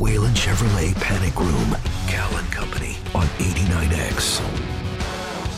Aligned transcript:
Whalen 0.00 0.32
Chevrolet 0.32 0.94
Panic 1.00 1.36
Room. 1.40 1.76
Cal 2.06 2.36
and 2.36 2.52
Company 2.52 2.96
on 3.16 3.26
89X. 3.38 4.38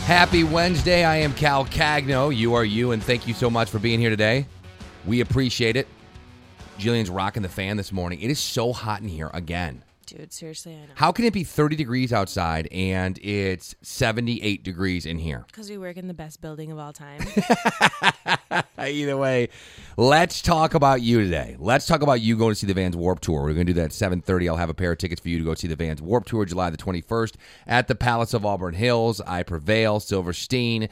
Happy 0.05 0.45
Wednesday. 0.45 1.05
I 1.05 1.17
am 1.17 1.35
Cal 1.35 1.67
Cagno. 1.67 2.35
You 2.35 2.55
are 2.55 2.65
you, 2.65 2.93
and 2.93 3.03
thank 3.03 3.29
you 3.29 3.35
so 3.35 3.51
much 3.51 3.69
for 3.69 3.79
being 3.79 4.01
here 4.01 4.09
today. 4.09 4.47
We 5.05 5.21
appreciate 5.21 5.77
it. 5.77 5.87
Jillian's 6.79 7.11
rocking 7.11 7.43
the 7.43 7.51
fan 7.51 7.77
this 7.77 7.93
morning. 7.93 8.21
It 8.23 8.31
is 8.31 8.41
so 8.41 8.73
hot 8.73 9.03
in 9.03 9.09
here 9.09 9.31
again. 9.35 9.83
Dude, 10.11 10.33
seriously, 10.33 10.75
I 10.75 10.87
know. 10.87 10.93
How 10.97 11.13
can 11.13 11.25
it 11.25 11.33
be 11.33 11.45
30 11.45 11.77
degrees 11.77 12.13
outside 12.13 12.67
and 12.73 13.17
it's 13.23 13.77
78 13.83 14.65
degrees 14.65 15.07
in 15.07 15.19
here? 15.19 15.45
Because 15.47 15.71
we 15.71 15.79
work 15.79 15.97
in 15.97 16.09
the 16.09 16.15
best 16.15 16.41
building 16.41 16.73
of 16.73 16.79
all 16.81 16.93
time. 16.93 17.21
Either 18.79 19.17
way, 19.17 19.51
let's 19.97 20.43
talk 20.43 20.75
about 20.75 21.01
you 21.01 21.21
today. 21.21 21.55
Let's 21.61 21.87
talk 21.87 22.03
about 22.03 22.21
you 22.21 22.37
going 22.37 22.51
to 22.51 22.57
see 22.57 22.67
the 22.67 22.75
Vans 22.75 22.97
Warp 22.97 23.21
Tour. 23.21 23.43
We're 23.43 23.55
going 23.55 23.67
to 23.67 23.73
do 23.73 23.81
that 23.81 23.85
at 23.85 23.91
7:30. 23.91 24.49
I'll 24.49 24.57
have 24.57 24.69
a 24.69 24.75
pair 24.75 24.91
of 24.91 24.99
tickets 24.99 25.21
for 25.21 25.29
you 25.29 25.39
to 25.39 25.45
go 25.45 25.55
see 25.55 25.69
the 25.69 25.77
Vans 25.77 26.03
Warp 26.03 26.25
Tour 26.25 26.45
July 26.45 26.71
the 26.71 26.77
21st 26.77 27.35
at 27.69 27.87
the 27.87 27.95
Palace 27.95 28.35
of 28.35 28.45
Auburn 28.45 28.75
Hills. 28.75 29.21
I 29.21 29.45
Prevail, 29.45 30.01
Silverstein, 30.01 30.89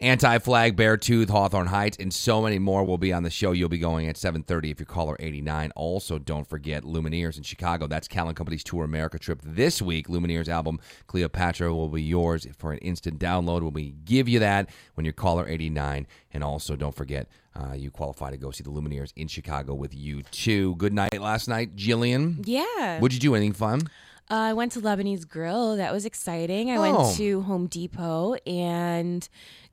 Anti-Flag, 0.00 0.76
Beartooth, 0.76 1.28
Hawthorne 1.28 1.66
Heights, 1.66 1.98
and 2.00 2.12
so 2.12 2.40
many 2.40 2.58
more 2.58 2.84
will 2.84 2.96
be 2.96 3.12
on 3.12 3.22
the 3.22 3.28
show. 3.30 3.52
You'll 3.52 3.68
be 3.68 3.78
going 3.78 4.08
at 4.08 4.16
7:30 4.16 4.70
if 4.70 4.80
you 4.80 4.86
call 4.86 5.08
her 5.08 5.16
89. 5.20 5.70
Also, 5.76 6.18
don't 6.18 6.46
forget 6.48 6.84
Lumineers 6.84 7.36
in 7.36 7.42
Chicago. 7.42 7.86
That's 7.86 8.08
Cal 8.08 8.26
and 8.28 8.36
Company's 8.36 8.64
Tour 8.64 8.84
America 8.84 9.18
trip 9.18 9.42
this 9.44 9.82
week. 9.82 10.08
Lumineers 10.08 10.48
album 10.48 10.80
Cleopatra 11.06 11.74
will 11.74 11.88
be 11.90 12.02
yours 12.02 12.46
for 12.56 12.72
an 12.72 12.78
instant 12.78 13.18
download. 13.20 13.60
When 13.62 13.74
we 13.74 13.94
give 14.06 14.26
you 14.26 14.38
that 14.38 14.70
when 14.94 15.04
you 15.04 15.12
call 15.12 15.36
her 15.38 15.46
89, 15.46 16.06
and 16.32 16.42
also 16.42 16.76
don't 16.76 16.94
forget 16.94 17.28
uh, 17.54 17.74
you 17.74 17.90
qualify 17.90 18.30
to 18.30 18.38
go 18.38 18.50
see 18.50 18.62
the 18.64 18.70
Lumineers 18.70 19.12
in 19.16 19.28
Chicago 19.28 19.74
with 19.74 19.92
U2. 19.94 20.78
Good 20.78 20.94
night 20.94 21.20
last 21.20 21.46
night, 21.46 21.76
Jillian. 21.76 22.42
yeah. 22.46 22.98
Would 23.00 23.12
you 23.12 23.20
do 23.20 23.34
anything 23.34 23.52
fun? 23.52 23.82
Uh, 24.30 24.34
I 24.34 24.52
went 24.52 24.70
to 24.72 24.80
Lebanese 24.80 25.28
Grill. 25.28 25.76
That 25.76 25.92
was 25.92 26.04
exciting. 26.06 26.70
I 26.70 26.76
Oh. 26.76 26.80
went 27.02 27.16
to 27.16 27.42
Home 27.42 27.66
Depot 27.66 28.34
and 28.46 29.28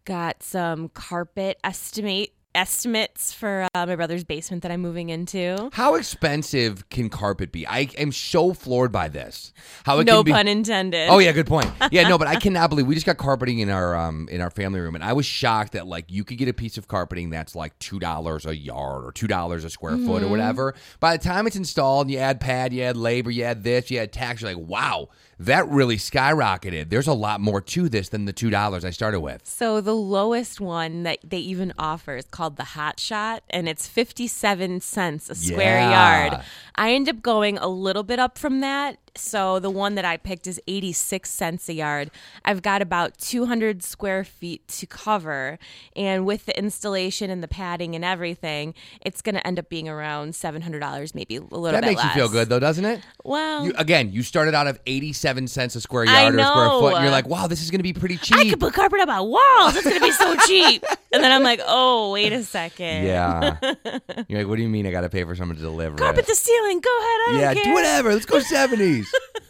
got 0.08 0.42
some 0.42 0.88
carpet 0.90 1.60
estimate 1.66 2.32
estimates 2.56 3.32
for 3.34 3.68
uh, 3.76 3.86
my 3.86 3.96
brother's 3.96 4.24
basement 4.24 4.64
that 4.64 4.72
I'm 4.72 4.82
moving 4.82 5.10
into. 5.10 5.70
How 5.74 5.94
expensive 5.94 6.90
can 6.90 7.08
carpet 7.08 7.52
be? 7.52 7.68
I 7.68 7.82
am 8.00 8.12
so 8.12 8.52
floored 8.54 8.92
by 8.92 9.10
this. 9.10 9.54
How 9.84 10.00
it 10.00 10.06
No 10.06 10.18
can 10.24 10.26
be, 10.26 10.32
pun 10.32 10.48
intended. 10.48 11.08
Oh 11.10 11.20
yeah, 11.20 11.34
good 11.34 11.46
point. 11.46 11.70
Yeah, 11.92 12.08
no, 12.10 12.18
but 12.18 12.28
I 12.28 12.38
cannot 12.38 12.70
believe 12.72 12.88
we 12.88 12.96
just 12.96 13.06
got 13.06 13.18
carpeting 13.18 13.60
in 13.60 13.70
our 13.70 13.96
um 13.96 14.28
in 14.32 14.42
our 14.42 14.50
family 14.50 14.80
room, 14.80 14.96
and 14.96 15.04
I 15.04 15.14
was 15.14 15.26
shocked 15.26 15.74
that 15.74 15.86
like 15.86 16.06
you 16.12 16.24
could 16.24 16.38
get 16.40 16.48
a 16.48 16.54
piece 16.54 16.78
of 16.80 16.88
carpeting 16.88 17.30
that's 17.30 17.54
like 17.56 17.78
two 17.80 18.00
dollars 18.00 18.46
a 18.48 18.56
yard 18.56 19.06
or 19.06 19.12
two 19.12 19.28
dollars 19.28 19.64
a 19.64 19.70
square 19.70 19.96
foot 19.98 20.02
Mm-hmm. 20.08 20.26
or 20.26 20.30
whatever. 20.30 20.74
By 21.00 21.16
the 21.18 21.24
time 21.24 21.46
it's 21.46 21.56
installed, 21.58 22.10
you 22.10 22.18
add 22.18 22.40
pad, 22.40 22.74
you 22.74 22.82
add 22.84 22.98
labor, 22.98 23.30
you 23.30 23.44
add 23.44 23.64
this, 23.64 23.92
you 23.92 24.00
add 24.00 24.12
tax. 24.12 24.42
You're 24.42 24.54
like, 24.56 24.68
wow, 24.68 25.10
that 25.40 25.68
really 25.70 25.98
skyrocketed. 25.98 26.90
There's 26.90 27.08
a 27.08 27.14
lot 27.14 27.40
more 27.42 27.62
to 27.62 27.90
this 27.90 28.10
than 28.10 28.26
the 28.26 28.34
two 28.34 28.50
dollars 28.50 28.84
I 28.84 28.90
started 28.90 29.20
with. 29.22 29.46
So 29.48 29.82
the 29.82 29.96
lowest 29.96 30.60
one 30.60 31.04
that 31.04 31.20
they 31.24 31.38
even 31.40 31.74
offer 31.78 32.16
is 32.16 32.26
called 32.26 32.58
the 32.58 32.64
Hot 32.64 33.00
Shot, 33.00 33.44
and 33.50 33.70
it's 33.70 33.88
fifty-seven 33.88 34.82
cents 34.82 35.30
a 35.30 35.36
square 35.36 35.80
Yeah. 35.80 36.28
yard. 36.30 36.44
I 36.76 36.94
end 36.94 37.10
up 37.10 37.22
going 37.22 37.58
a 37.58 37.68
little 37.68 38.04
bit 38.04 38.20
up 38.20 38.38
from 38.38 38.62
that. 38.62 38.98
So 39.18 39.60
the 39.60 39.70
one 39.70 39.96
that 39.96 40.06
I 40.06 40.18
picked 40.18 40.48
is 40.48 40.62
eighty-six 40.68 41.30
cents 41.30 41.68
a 41.70 41.74
yard. 41.74 42.12
I've 42.46 42.62
got 42.62 42.82
about 42.82 43.18
two 43.18 43.46
hundred 43.46 43.84
square 43.84 44.24
feet 44.24 44.68
to 44.70 44.86
cover, 44.86 45.58
and 45.96 46.26
with 46.26 46.46
the 46.46 46.58
installation 46.58 47.30
and 47.30 47.44
the 47.44 47.48
padding 47.48 47.96
and 47.96 48.04
everything, 48.06 48.74
it's 49.02 49.22
going 49.22 49.36
to 49.36 49.46
end 49.46 49.60
up 49.60 49.70
being 49.70 49.90
around 49.90 50.36
seven 50.36 50.62
hundred 50.62 50.80
dollars, 50.80 51.14
maybe 51.16 51.38
a 51.38 51.42
little 51.42 51.64
That 51.72 51.82
bit 51.82 51.90
makes 51.92 52.04
you 52.04 52.10
feel 52.12 52.30
good 52.30 52.50
though, 52.50 52.60
doesn't 52.60 52.86
it? 52.86 53.02
Well, 53.24 53.66
You, 53.66 53.74
again, 53.78 54.12
you 54.12 54.24
started 54.24 54.54
out 54.54 54.68
of 54.68 54.80
eighty-seven 54.86 55.48
cents 55.48 55.76
a 55.76 55.82
square 55.82 56.06
yard 56.06 56.36
or 56.36 56.40
a 56.40 56.44
square 56.46 56.70
foot, 56.70 56.94
and 56.96 57.04
you're 57.04 57.12
like, 57.12 57.28
wow, 57.28 57.48
this 57.48 57.62
is 57.62 57.72
going 57.72 57.80
to 57.80 57.84
be 57.84 57.94
pretty 57.94 58.18
cheap. 58.18 58.38
I 58.38 58.50
could 58.50 58.60
put 58.60 58.74
carpet 58.74 59.00
up 59.00 59.10
on 59.10 59.28
walls. 59.30 59.76
It's 59.76 59.84
going 59.84 59.98
to 60.00 60.02
be 60.06 60.12
so 60.12 60.36
cheap. 60.48 60.84
And 61.10 61.24
then 61.24 61.32
I'm 61.32 61.42
like, 61.42 61.62
oh, 61.66 62.12
wait 62.12 62.34
a 62.34 62.44
second. 62.44 63.06
yeah. 63.06 63.56
You're 64.28 64.40
like, 64.42 64.48
what 64.48 64.58
do 64.58 64.62
you 64.62 64.68
mean 64.68 64.86
I 64.86 64.92
got 64.92 65.02
to 65.02 65.10
pay 65.10 65.24
for 65.24 65.36
someone 65.38 65.56
to 65.56 65.62
deliver 65.64 65.96
it? 65.96 66.00
Carpet 66.00 66.28
the 66.28 66.36
ceiling. 66.36 66.82
Go 66.82 66.90
ahead. 66.90 67.08
I 67.08 67.26
don't 67.32 67.40
Yeah, 67.40 67.64
do 67.64 67.74
whatever. 67.74 68.14
Let's 68.14 68.26
go 68.26 68.40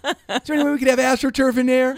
seventies. 0.01 0.23
Is 0.29 0.41
there 0.45 0.55
any 0.55 0.63
way 0.63 0.71
we 0.71 0.77
could 0.79 0.87
have 0.87 0.99
AstroTurf 0.99 1.57
in 1.57 1.65
there? 1.65 1.95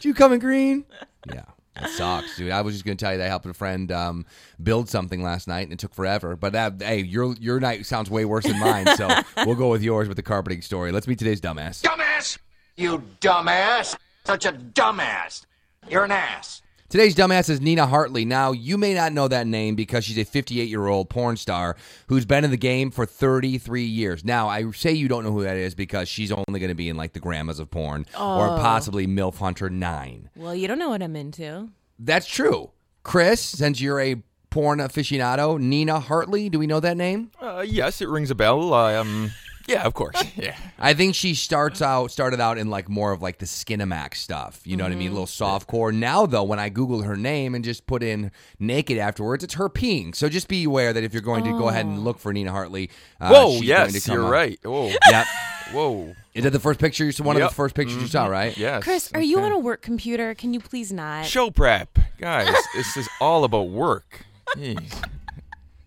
Do 0.00 0.08
you 0.08 0.14
come 0.14 0.32
in 0.32 0.40
green? 0.40 0.84
Yeah. 1.32 1.44
It 1.80 1.90
sucks, 1.90 2.36
dude. 2.36 2.50
I 2.50 2.62
was 2.62 2.74
just 2.74 2.84
gonna 2.84 2.96
tell 2.96 3.12
you 3.12 3.18
that 3.18 3.26
I 3.26 3.28
helped 3.28 3.46
a 3.46 3.54
friend 3.54 3.92
um, 3.92 4.26
build 4.60 4.88
something 4.88 5.22
last 5.22 5.46
night, 5.46 5.62
and 5.62 5.72
it 5.72 5.78
took 5.78 5.94
forever. 5.94 6.34
But 6.34 6.52
that, 6.52 6.82
hey, 6.82 7.02
your 7.02 7.34
your 7.34 7.60
night 7.60 7.86
sounds 7.86 8.10
way 8.10 8.24
worse 8.24 8.44
than 8.44 8.58
mine, 8.58 8.86
so 8.96 9.08
we'll 9.46 9.54
go 9.54 9.70
with 9.70 9.82
yours 9.82 10.08
with 10.08 10.16
the 10.16 10.22
carpeting 10.22 10.62
story. 10.62 10.90
Let's 10.90 11.06
meet 11.06 11.18
today's 11.18 11.40
dumbass. 11.40 11.82
Dumbass! 11.82 12.38
You 12.76 13.02
dumbass! 13.20 13.96
Such 14.24 14.44
a 14.46 14.52
dumbass! 14.52 15.46
You're 15.88 16.04
an 16.04 16.12
ass. 16.12 16.62
Today's 16.90 17.14
dumbass 17.14 17.50
is 17.50 17.60
Nina 17.60 17.86
Hartley. 17.86 18.24
Now, 18.24 18.52
you 18.52 18.78
may 18.78 18.94
not 18.94 19.12
know 19.12 19.28
that 19.28 19.46
name 19.46 19.74
because 19.74 20.06
she's 20.06 20.16
a 20.16 20.24
58 20.24 20.70
year 20.70 20.86
old 20.86 21.10
porn 21.10 21.36
star 21.36 21.76
who's 22.06 22.24
been 22.24 22.46
in 22.46 22.50
the 22.50 22.56
game 22.56 22.90
for 22.90 23.04
33 23.04 23.82
years. 23.82 24.24
Now, 24.24 24.48
I 24.48 24.70
say 24.70 24.92
you 24.92 25.06
don't 25.06 25.22
know 25.22 25.30
who 25.30 25.42
that 25.42 25.58
is 25.58 25.74
because 25.74 26.08
she's 26.08 26.32
only 26.32 26.58
going 26.58 26.70
to 26.70 26.74
be 26.74 26.88
in 26.88 26.96
like 26.96 27.12
the 27.12 27.20
Grandmas 27.20 27.58
of 27.58 27.70
Porn 27.70 28.06
or 28.18 28.48
possibly 28.56 29.06
MILF 29.06 29.36
Hunter 29.36 29.68
9. 29.68 30.30
Well, 30.34 30.54
you 30.54 30.66
don't 30.66 30.78
know 30.78 30.88
what 30.88 31.02
I'm 31.02 31.14
into. 31.14 31.68
That's 31.98 32.26
true. 32.26 32.70
Chris, 33.02 33.42
since 33.42 33.82
you're 33.82 34.00
a 34.00 34.22
porn 34.48 34.78
aficionado, 34.78 35.60
Nina 35.60 36.00
Hartley, 36.00 36.48
do 36.48 36.58
we 36.58 36.66
know 36.66 36.80
that 36.80 36.96
name? 36.96 37.32
Uh, 37.38 37.66
yes, 37.68 38.00
it 38.00 38.08
rings 38.08 38.30
a 38.30 38.34
bell. 38.34 38.72
Um, 38.72 39.32
yeah, 39.68 39.84
of 39.84 39.94
course. 39.94 40.20
Yeah. 40.36 40.56
I 40.78 40.94
think 40.94 41.14
she 41.16 41.34
starts 41.34 41.82
out 41.82 42.10
started 42.12 42.40
out 42.40 42.58
in 42.58 42.70
like 42.70 42.88
more 42.88 43.10
of 43.12 43.20
like 43.22 43.38
the 43.38 43.46
Skinamax 43.46 44.16
stuff. 44.16 44.60
You 44.64 44.76
know 44.76 44.84
what 44.84 44.92
I 44.92 44.96
mean? 44.96 45.08
A 45.08 45.12
little 45.12 45.26
soft 45.26 45.66
core. 45.66 45.90
Now 45.90 46.26
though, 46.26 46.44
when 46.44 46.58
I 46.60 46.68
Google 46.68 47.02
her 47.02 47.16
name 47.16 47.54
and 47.56 47.64
just 47.64 47.86
put 47.86 48.02
in 48.04 48.30
naked 48.60 48.98
afterwards, 48.98 49.42
it's 49.42 49.54
her 49.54 49.68
peeing. 49.68 50.14
So 50.14 50.28
just 50.28 50.46
be 50.48 50.62
aware 50.64 50.92
that 50.92 51.02
if 51.02 51.12
you're 51.12 51.22
going 51.22 51.42
to 51.44 51.50
go 51.50 51.68
ahead 51.68 51.86
and 51.86 52.04
look 52.04 52.18
for 52.18 52.32
Nina 52.32 52.52
Hartley, 52.52 52.90
uh, 53.20 53.30
Whoa, 53.30 53.52
she's 53.54 53.64
yes, 53.64 53.90
going 53.90 54.00
to 54.00 54.06
come 54.08 54.14
you're 54.14 54.24
up. 54.26 54.32
right. 54.32 54.58
Whoa, 54.62 54.92
Yep. 55.10 55.26
whoa. 55.72 56.14
Is 56.34 56.44
that 56.44 56.50
the 56.50 56.60
first 56.60 56.78
picture 56.78 57.04
you 57.04 57.10
saw? 57.12 57.24
One 57.24 57.36
of 57.36 57.42
the 57.42 57.48
first 57.54 57.74
pictures 57.74 58.00
you 58.00 58.06
saw, 58.06 58.26
right? 58.26 58.56
Yes. 58.56 58.84
Chris, 58.84 59.10
are 59.14 59.20
you 59.20 59.40
on 59.40 59.50
a 59.50 59.58
work 59.58 59.82
computer? 59.82 60.34
Can 60.36 60.54
you 60.54 60.60
please 60.60 60.92
not? 60.92 61.26
Show 61.26 61.50
prep, 61.50 61.98
guys. 62.20 62.54
this 62.76 62.96
is 62.96 63.08
all 63.20 63.42
about 63.42 63.68
work. 63.70 64.24
Jeez. 64.56 65.02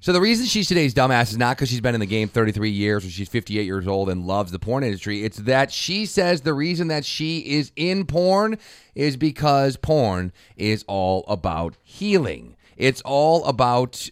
So 0.04 0.12
the 0.14 0.20
reason 0.20 0.48
she's 0.48 0.68
today's 0.68 0.96
dumbass 0.96 1.30
is 1.30 1.38
not 1.38 1.56
because 1.56 1.70
she's 1.70 1.80
been 1.80 1.94
in 1.94 2.00
the 2.00 2.08
game 2.08 2.28
33 2.28 2.72
years 2.72 3.06
or 3.06 3.10
she's 3.12 3.30
58 3.30 3.64
years 3.64 3.86
old 3.86 4.10
and 4.10 4.26
loves 4.26 4.52
the 4.52 4.58
porn 4.58 4.84
industry. 4.84 5.24
It's 5.24 5.38
that 5.38 5.72
she 5.72 6.08
says 6.08 6.42
the 6.42 6.56
reason 6.56 6.88
that 6.88 7.06
she 7.06 7.38
is 7.42 7.72
in 7.76 8.08
porn 8.08 8.58
is 8.96 9.16
because 9.16 9.78
porn 9.78 10.34
is 10.58 10.84
all 10.88 11.24
about 11.28 11.78
healing. 11.84 12.56
It's 12.78 13.02
all 13.02 13.46
about 13.46 14.10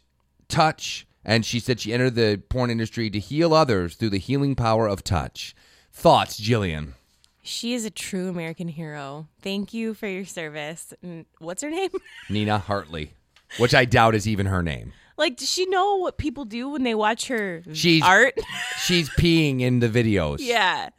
touch. 0.47 1.07
And 1.25 1.44
she 1.44 1.59
said 1.59 1.79
she 1.79 1.91
entered 1.91 2.13
the 2.13 2.39
porn 2.50 2.69
industry 2.69 3.09
to 3.09 3.17
heal 3.17 3.56
others 3.56 3.95
through 3.95 4.11
the 4.11 4.19
healing 4.19 4.53
power 4.53 4.85
of 4.85 5.03
touch. 5.03 5.56
Thoughts, 5.91 6.39
Jillian? 6.39 6.94
She 7.41 7.73
is 7.73 7.83
a 7.83 7.89
true 7.89 8.29
American 8.29 8.67
hero. 8.67 9.27
Thank 9.41 9.73
you 9.73 9.95
for 9.95 10.06
your 10.06 10.25
service. 10.25 10.94
What's 11.39 11.63
her 11.63 11.71
name? 11.71 11.89
Nina 12.29 12.59
Hartley, 12.59 13.13
which 13.57 13.73
I 13.73 13.85
doubt 13.85 14.13
is 14.13 14.27
even 14.27 14.45
her 14.45 14.61
name. 14.61 14.94
Like, 15.19 15.38
does 15.38 15.52
she 15.52 15.66
know 15.68 15.97
what 15.97 16.18
people 16.18 16.46
do 16.46 16.69
when 16.69 16.81
they 16.84 16.96
watch 16.96 17.28
her 17.28 17.62
She's- 17.74 18.02
art? 18.03 18.34
She's 18.84 19.09
peeing 19.12 19.62
in 19.62 19.80
the 19.80 19.90
videos. 19.90 20.38
yeah. 20.40 20.90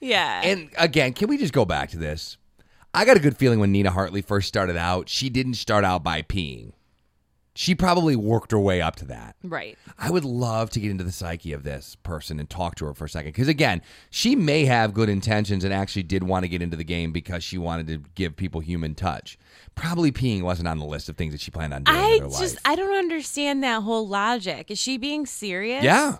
Yeah. 0.00 0.42
And 0.44 0.70
again, 0.78 1.12
can 1.12 1.28
we 1.28 1.38
just 1.38 1.52
go 1.52 1.64
back 1.64 1.90
to 1.90 1.98
this? 1.98 2.36
I 2.94 3.04
got 3.04 3.16
a 3.16 3.20
good 3.20 3.36
feeling 3.36 3.60
when 3.60 3.72
Nina 3.72 3.90
Hartley 3.90 4.20
first 4.20 4.48
started 4.48 4.76
out, 4.76 5.08
she 5.08 5.30
didn't 5.30 5.54
start 5.54 5.84
out 5.84 6.02
by 6.04 6.22
peeing. 6.22 6.72
She 7.54 7.74
probably 7.74 8.16
worked 8.16 8.50
her 8.52 8.58
way 8.58 8.80
up 8.80 8.96
to 8.96 9.04
that. 9.06 9.36
right. 9.42 9.76
I 9.98 10.10
would 10.10 10.24
love 10.24 10.70
to 10.70 10.80
get 10.80 10.90
into 10.90 11.04
the 11.04 11.12
psyche 11.12 11.52
of 11.52 11.62
this 11.64 11.96
person 12.02 12.40
and 12.40 12.48
talk 12.48 12.74
to 12.76 12.86
her 12.86 12.94
for 12.94 13.04
a 13.04 13.08
second. 13.08 13.32
Because 13.32 13.46
again, 13.48 13.82
she 14.10 14.34
may 14.34 14.64
have 14.64 14.94
good 14.94 15.08
intentions 15.10 15.62
and 15.62 15.72
actually 15.72 16.02
did 16.04 16.22
want 16.22 16.44
to 16.44 16.48
get 16.48 16.62
into 16.62 16.76
the 16.78 16.84
game 16.84 17.12
because 17.12 17.44
she 17.44 17.58
wanted 17.58 17.86
to 17.88 18.02
give 18.14 18.36
people 18.36 18.60
human 18.62 18.94
touch. 18.94 19.38
Probably 19.74 20.12
peeing 20.12 20.42
wasn't 20.42 20.68
on 20.68 20.78
the 20.78 20.84
list 20.84 21.08
of 21.08 21.16
things 21.16 21.32
that 21.32 21.40
she 21.40 21.50
planned 21.50 21.72
on 21.74 21.84
doing 21.84 21.98
I 21.98 22.08
in 22.16 22.22
her 22.22 22.28
just, 22.28 22.40
life. 22.56 22.62
I 22.64 22.76
don't 22.76 22.94
understand 22.94 23.62
that 23.64 23.82
whole 23.82 24.06
logic. 24.06 24.70
Is 24.70 24.78
she 24.78 24.98
being 24.98 25.26
serious? 25.26 25.82
yeah. 25.82 26.18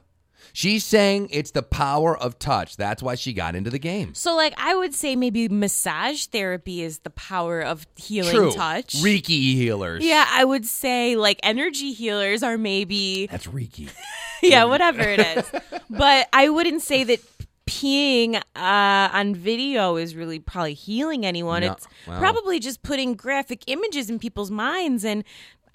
She's 0.52 0.84
saying 0.84 1.28
it's 1.30 1.52
the 1.52 1.62
power 1.62 2.16
of 2.18 2.38
touch. 2.38 2.76
That's 2.76 3.02
why 3.02 3.14
she 3.14 3.32
got 3.32 3.54
into 3.54 3.70
the 3.70 3.78
game. 3.78 4.14
So, 4.14 4.34
like, 4.36 4.52
I 4.58 4.74
would 4.74 4.94
say 4.94 5.16
maybe 5.16 5.48
massage 5.48 6.26
therapy 6.26 6.82
is 6.82 6.98
the 7.00 7.10
power 7.10 7.60
of 7.60 7.86
healing 7.96 8.34
True. 8.34 8.52
touch. 8.52 8.94
Reiki 8.96 9.54
healers. 9.54 10.04
yeah, 10.04 10.26
I 10.28 10.44
would 10.44 10.66
say 10.66 11.16
like 11.16 11.38
energy 11.42 11.92
healers 11.92 12.42
are 12.42 12.58
maybe 12.58 13.28
That's 13.28 13.46
Reiki. 13.46 13.88
yeah, 14.42 14.64
whatever 14.64 15.00
it 15.00 15.20
is. 15.20 15.50
but 15.90 16.28
I 16.32 16.48
wouldn't 16.48 16.82
say 16.82 17.04
that 17.04 17.31
peeing 17.72 18.36
uh, 18.36 19.08
on 19.18 19.34
video 19.34 19.96
is 19.96 20.14
really 20.14 20.38
probably 20.38 20.74
healing 20.74 21.24
anyone. 21.24 21.62
No, 21.62 21.72
it's 21.72 21.88
well. 22.06 22.18
probably 22.18 22.60
just 22.60 22.82
putting 22.82 23.14
graphic 23.14 23.62
images 23.66 24.10
in 24.10 24.18
people's 24.18 24.50
minds, 24.50 25.04
and 25.04 25.24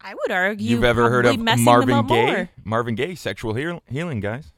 I 0.01 0.13
would 0.13 0.31
argue 0.31 0.69
You've 0.69 0.83
ever 0.83 1.09
heard 1.09 1.25
of 1.25 1.31
probably 1.31 1.43
messing 1.43 1.65
them 1.65 1.89
Marvin 1.89 2.07
Gaye? 2.07 2.25
more. 2.35 2.49
Marvin 2.63 2.95
Gaye, 2.95 3.15
sexual 3.15 3.53
heal- 3.55 3.81
healing, 3.89 4.19
guys. 4.19 4.51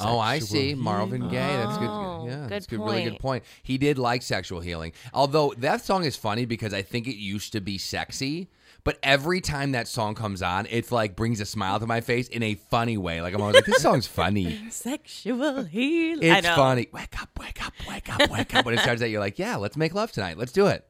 Oh, 0.00 0.18
I 0.18 0.40
Sexual 0.40 0.60
see. 0.60 0.74
Marvin 0.74 1.28
Gaye. 1.28 1.56
That's 1.62 1.78
good. 1.78 1.88
Oh, 1.88 2.24
Yeah, 2.26 2.34
good 2.40 2.48
that's 2.48 2.66
good. 2.66 2.80
Really 2.80 3.04
good 3.04 3.10
point. 3.20 3.20
point. 3.20 3.44
He 3.62 3.78
did 3.78 3.98
like 3.98 4.22
sexual 4.22 4.58
healing. 4.60 4.92
Although 5.14 5.54
that 5.58 5.84
song 5.84 6.04
is 6.04 6.16
funny 6.16 6.44
because 6.44 6.74
I 6.74 6.82
think 6.82 7.06
it 7.06 7.14
used 7.14 7.52
to 7.52 7.60
be 7.60 7.78
sexy, 7.78 8.48
but 8.86 8.98
every 9.02 9.40
time 9.42 9.72
that 9.72 9.88
song 9.88 10.14
comes 10.14 10.40
on, 10.42 10.66
it's 10.70 10.92
like 10.92 11.16
brings 11.16 11.40
a 11.40 11.44
smile 11.44 11.80
to 11.80 11.86
my 11.88 12.00
face 12.00 12.28
in 12.28 12.42
a 12.44 12.54
funny 12.54 12.96
way. 12.96 13.20
Like 13.20 13.34
I'm 13.34 13.40
always 13.42 13.56
like, 13.56 13.64
this 13.66 13.82
song's 13.82 14.06
funny. 14.06 14.58
Sexual 14.70 15.64
healing. 15.64 16.30
I 16.30 16.38
It's 16.38 16.46
know. 16.46 16.54
funny. 16.54 16.86
Wake 16.92 17.20
up, 17.20 17.28
wake 17.38 17.66
up, 17.66 17.72
wake 17.88 18.14
up, 18.14 18.30
wake 18.30 18.54
up. 18.54 18.64
When 18.64 18.74
it 18.74 18.80
starts 18.80 19.02
out, 19.02 19.10
you're 19.10 19.20
like, 19.20 19.40
yeah, 19.40 19.56
let's 19.56 19.76
make 19.76 19.92
love 19.92 20.12
tonight. 20.12 20.38
Let's 20.38 20.52
do 20.52 20.68
it. 20.68 20.86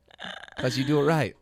Because 0.55 0.77
you 0.79 0.85
do 0.85 1.01
it 1.01 1.05
right. 1.05 1.35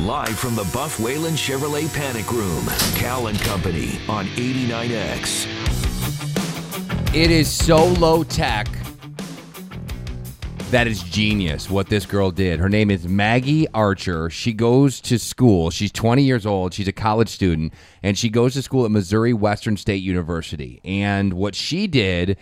Live 0.00 0.38
from 0.38 0.54
the 0.54 0.68
Buff 0.72 0.98
Whalen 0.98 1.34
Chevrolet 1.34 1.94
Panic 1.94 2.30
Room, 2.32 2.64
Cal 2.94 3.26
and 3.26 3.38
Company 3.40 3.98
on 4.08 4.24
89X. 4.28 5.46
It 7.14 7.30
is 7.30 7.50
so 7.52 7.84
low 7.86 8.24
tech 8.24 8.66
that 10.70 10.88
is 10.88 11.02
genius 11.04 11.70
what 11.70 11.88
this 11.88 12.04
girl 12.04 12.32
did. 12.32 12.58
Her 12.58 12.68
name 12.68 12.90
is 12.90 13.06
Maggie 13.06 13.68
Archer. 13.68 14.28
She 14.30 14.52
goes 14.52 15.00
to 15.02 15.18
school. 15.18 15.70
She's 15.70 15.92
20 15.92 16.24
years 16.24 16.44
old. 16.44 16.74
She's 16.74 16.88
a 16.88 16.92
college 16.92 17.28
student, 17.28 17.72
and 18.02 18.18
she 18.18 18.28
goes 18.28 18.54
to 18.54 18.62
school 18.62 18.84
at 18.84 18.90
Missouri 18.90 19.32
Western 19.32 19.76
State 19.76 20.02
University. 20.02 20.80
And 20.84 21.34
what 21.34 21.54
she 21.54 21.86
did 21.86 22.36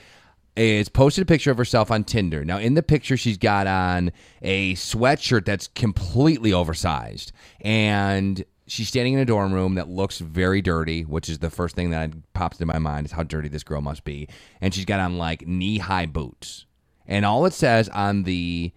is 0.57 0.89
posted 0.89 1.23
a 1.23 1.27
picture 1.27 1.51
of 1.51 1.59
herself 1.59 1.91
on 1.91 2.03
Tinder. 2.03 2.45
Now, 2.47 2.59
in 2.59 2.75
the 2.75 2.83
picture, 2.83 3.19
she's 3.19 3.37
got 3.37 3.67
on 3.67 4.11
a 4.41 4.75
sweatshirt 4.75 5.45
that's 5.45 5.69
completely 5.69 6.53
oversized. 6.53 7.31
And 7.61 8.43
she's 8.67 8.89
standing 8.89 9.13
in 9.13 9.21
a 9.21 9.27
dorm 9.27 9.53
room 9.53 9.75
that 9.75 9.89
looks 9.89 10.19
very 10.19 10.63
dirty, 10.63 11.03
which 11.03 11.29
is 11.29 11.41
the 11.41 11.51
first 11.51 11.77
thing 11.77 11.91
that 11.91 12.11
pops 12.33 12.57
into 12.59 12.73
my 12.73 12.79
mind 12.79 13.05
is 13.05 13.13
how 13.13 13.23
dirty 13.23 13.49
this 13.49 13.65
girl 13.65 13.83
must 13.83 14.03
be. 14.05 14.29
And 14.63 14.73
she's 14.73 14.87
got 14.87 15.01
on 15.01 15.19
like 15.19 15.47
knee 15.47 15.79
high 15.79 16.07
boots. 16.07 16.65
And 17.07 17.25
all 17.25 17.47
it 17.47 17.53
says 17.53 17.89
on 17.91 18.23
the 18.23 18.73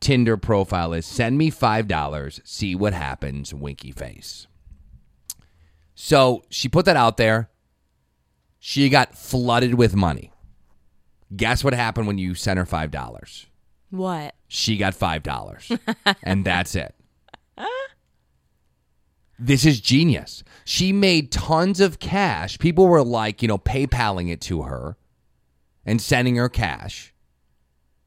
Tinder 0.00 0.36
profile 0.36 0.92
is 0.92 1.06
send 1.06 1.38
me 1.38 1.50
$5, 1.50 2.40
see 2.44 2.74
what 2.74 2.92
happens, 2.92 3.52
winky 3.52 3.90
face. 3.90 4.46
So 5.94 6.44
she 6.48 6.68
put 6.68 6.84
that 6.84 6.96
out 6.96 7.16
there. 7.16 7.50
She 8.60 8.88
got 8.88 9.16
flooded 9.16 9.74
with 9.74 9.96
money. 9.96 10.32
Guess 11.34 11.64
what 11.64 11.74
happened 11.74 12.06
when 12.06 12.18
you 12.18 12.34
sent 12.34 12.58
her 12.58 12.64
$5? 12.64 13.46
What? 13.90 14.34
She 14.46 14.76
got 14.76 14.94
$5. 14.94 15.80
and 16.22 16.44
that's 16.44 16.74
it. 16.74 16.94
This 19.38 19.64
is 19.64 19.80
genius. 19.80 20.42
She 20.64 20.92
made 20.92 21.30
tons 21.30 21.80
of 21.80 22.00
cash. 22.00 22.58
People 22.58 22.88
were 22.88 23.04
like, 23.04 23.40
you 23.40 23.46
know, 23.46 23.58
PayPaling 23.58 24.30
it 24.30 24.40
to 24.42 24.62
her 24.62 24.96
and 25.86 26.02
sending 26.02 26.36
her 26.36 26.48
cash. 26.48 27.14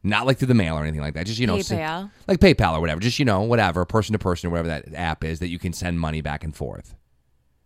Not 0.04 0.26
like 0.26 0.38
through 0.38 0.48
the 0.48 0.56
mail 0.56 0.76
or 0.76 0.82
anything 0.82 1.02
like 1.02 1.14
that. 1.14 1.28
Just, 1.28 1.40
you 1.40 1.46
know, 1.46 1.58
PayPal? 1.58 2.10
like 2.28 2.40
PayPal 2.40 2.74
or 2.74 2.82
whatever. 2.82 3.00
Just, 3.00 3.20
you 3.20 3.26
know, 3.26 3.42
whatever, 3.42 3.86
person 3.86 4.14
to 4.14 4.20
person 4.20 4.48
or 4.48 4.52
whatever 4.52 4.70
that 4.70 4.94
app 4.96 5.24
is 5.24 5.40
that 5.40 5.50
you 5.50 5.60
can 5.60 5.74
send 5.74 6.00
money 6.00 6.22
back 6.22 6.44
and 6.44 6.56
forth. 6.56 6.96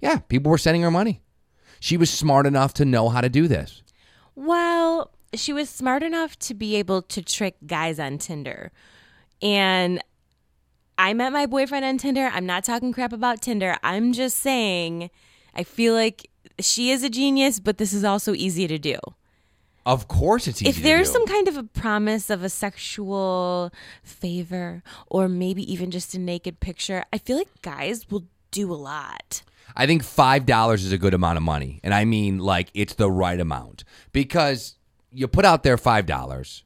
Yeah, 0.01 0.17
people 0.17 0.51
were 0.51 0.57
sending 0.57 0.81
her 0.81 0.91
money. 0.91 1.21
She 1.79 1.97
was 1.97 2.09
smart 2.09 2.45
enough 2.45 2.73
to 2.75 2.85
know 2.85 3.09
how 3.09 3.21
to 3.21 3.29
do 3.29 3.47
this. 3.47 3.83
Well, 4.35 5.11
she 5.33 5.53
was 5.53 5.69
smart 5.69 6.03
enough 6.03 6.37
to 6.39 6.53
be 6.53 6.75
able 6.75 7.01
to 7.03 7.21
trick 7.21 7.55
guys 7.65 7.99
on 7.99 8.17
Tinder. 8.17 8.71
And 9.41 10.01
I 10.97 11.13
met 11.13 11.31
my 11.31 11.45
boyfriend 11.45 11.85
on 11.85 11.97
Tinder. 11.97 12.29
I'm 12.33 12.45
not 12.45 12.63
talking 12.63 12.93
crap 12.93 13.13
about 13.13 13.41
Tinder. 13.41 13.77
I'm 13.83 14.13
just 14.13 14.37
saying 14.37 15.09
I 15.53 15.63
feel 15.63 15.93
like 15.93 16.29
she 16.59 16.91
is 16.91 17.03
a 17.03 17.09
genius, 17.09 17.59
but 17.59 17.77
this 17.77 17.93
is 17.93 18.03
also 18.03 18.33
easy 18.33 18.67
to 18.67 18.77
do. 18.77 18.97
Of 19.85 20.07
course 20.07 20.47
it's 20.47 20.61
easy 20.61 20.69
if 20.69 20.81
there's 20.81 21.11
some 21.11 21.27
kind 21.27 21.47
of 21.47 21.57
a 21.57 21.63
promise 21.63 22.29
of 22.31 22.43
a 22.43 22.49
sexual 22.49 23.71
favor 24.03 24.81
or 25.07 25.29
maybe 25.29 25.71
even 25.71 25.91
just 25.91 26.15
a 26.15 26.19
naked 26.19 26.59
picture, 26.59 27.03
I 27.13 27.19
feel 27.19 27.37
like 27.37 27.61
guys 27.61 28.09
will 28.09 28.25
do 28.49 28.71
a 28.71 28.75
lot. 28.75 29.43
I 29.75 29.85
think 29.85 30.03
five 30.03 30.45
dollars 30.45 30.83
is 30.85 30.91
a 30.91 30.97
good 30.97 31.13
amount 31.13 31.37
of 31.37 31.43
money, 31.43 31.79
and 31.83 31.93
I 31.93 32.05
mean 32.05 32.39
like 32.39 32.69
it's 32.73 32.95
the 32.95 33.11
right 33.11 33.39
amount 33.39 33.83
because 34.11 34.75
you 35.11 35.27
put 35.27 35.45
out 35.45 35.63
there 35.63 35.77
five 35.77 36.05
dollars 36.05 36.63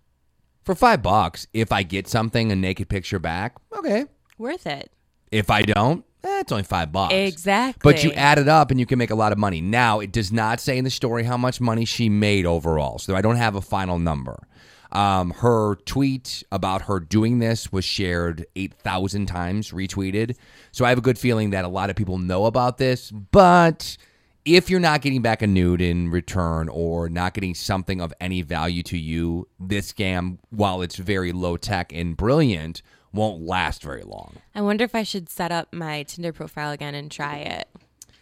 for 0.63 0.75
five 0.75 1.01
bucks. 1.01 1.48
If 1.54 1.72
I 1.72 1.83
get 1.83 2.07
something, 2.07 2.51
a 2.51 2.56
naked 2.56 2.89
picture 2.89 3.19
back, 3.19 3.56
okay. 3.75 4.06
Worth 4.38 4.68
it. 4.68 4.92
If 5.31 5.50
I 5.50 5.63
don't, 5.63 6.06
eh, 6.24 6.39
it's 6.39 6.51
only 6.51 6.63
five 6.63 6.92
bucks. 6.92 7.13
Exactly. 7.13 7.92
But 7.92 8.04
you 8.04 8.12
add 8.13 8.39
it 8.39 8.48
up 8.48 8.71
and 8.71 8.80
you 8.80 8.86
can 8.86 8.98
make 8.98 9.12
a 9.12 9.16
lot 9.16 9.31
of 9.31 9.38
money. 9.38 9.62
Now, 9.62 10.00
it 10.00 10.12
does 10.12 10.31
not 10.31 10.60
say 10.60 10.77
in 10.77 10.83
the 10.83 10.89
story 10.89 11.24
how 11.24 11.38
much 11.38 11.62
money 11.62 11.86
she 11.86 12.10
made 12.10 12.45
overall, 12.45 13.00
so 13.00 13.16
I 13.16 13.21
don't 13.21 13.38
have 13.38 13.56
a 13.56 13.62
final 13.62 14.00
number. 14.00 14.48
Um, 14.92 15.31
her 15.31 15.75
tweet 15.86 16.44
about 16.51 16.83
her 16.83 17.00
doing 17.00 17.39
this 17.39 17.71
was 17.71 17.86
shared 17.86 18.45
8,000 18.56 19.27
times, 19.27 19.71
retweeted. 19.71 20.36
So 20.71 20.83
I 20.83 20.89
have 20.89 20.98
a 20.98 21.01
good 21.01 21.19
feeling 21.19 21.51
that 21.51 21.63
a 21.63 21.68
lot 21.68 21.89
of 21.89 21.95
people 21.95 22.18
know 22.18 22.45
about 22.45 22.80
this. 22.80 23.12
But 23.12 23.98
if 24.45 24.69
you're 24.69 24.80
not 24.80 25.01
getting 25.01 25.22
back 25.22 25.42
a 25.42 25.48
nude 25.48 25.81
in 25.81 26.10
return 26.10 26.69
or 26.69 27.07
not 27.07 27.33
getting 27.33 27.54
something 27.54 28.01
of 28.01 28.13
any 28.19 28.42
value 28.42 28.81
to 28.83 28.98
you, 28.98 29.48
this 29.60 29.94
scam, 29.94 30.39
while 30.50 30.81
it's 30.81 30.95
very 30.95 31.31
low 31.31 31.56
tech 31.56 31.94
and 31.94 32.18
brilliant, 32.18 32.81
won't 33.13 33.41
last 33.44 33.81
very 33.83 34.03
long. 34.03 34.35
I 34.56 34.61
wonder 34.61 34.83
if 34.83 34.94
I 34.95 35.03
should 35.03 35.29
set 35.29 35.51
up 35.51 35.73
my 35.73 36.03
Tinder 36.03 36.31
profile 36.33 36.71
again 36.71 36.95
and 36.95 37.09
try 37.11 37.38
it. 37.38 37.67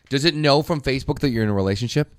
Does 0.10 0.24
it 0.26 0.36
know 0.36 0.62
from 0.62 0.82
Facebook 0.82 1.20
that 1.20 1.30
you're 1.30 1.44
in 1.44 1.50
a 1.50 1.54
relationship? 1.54 2.14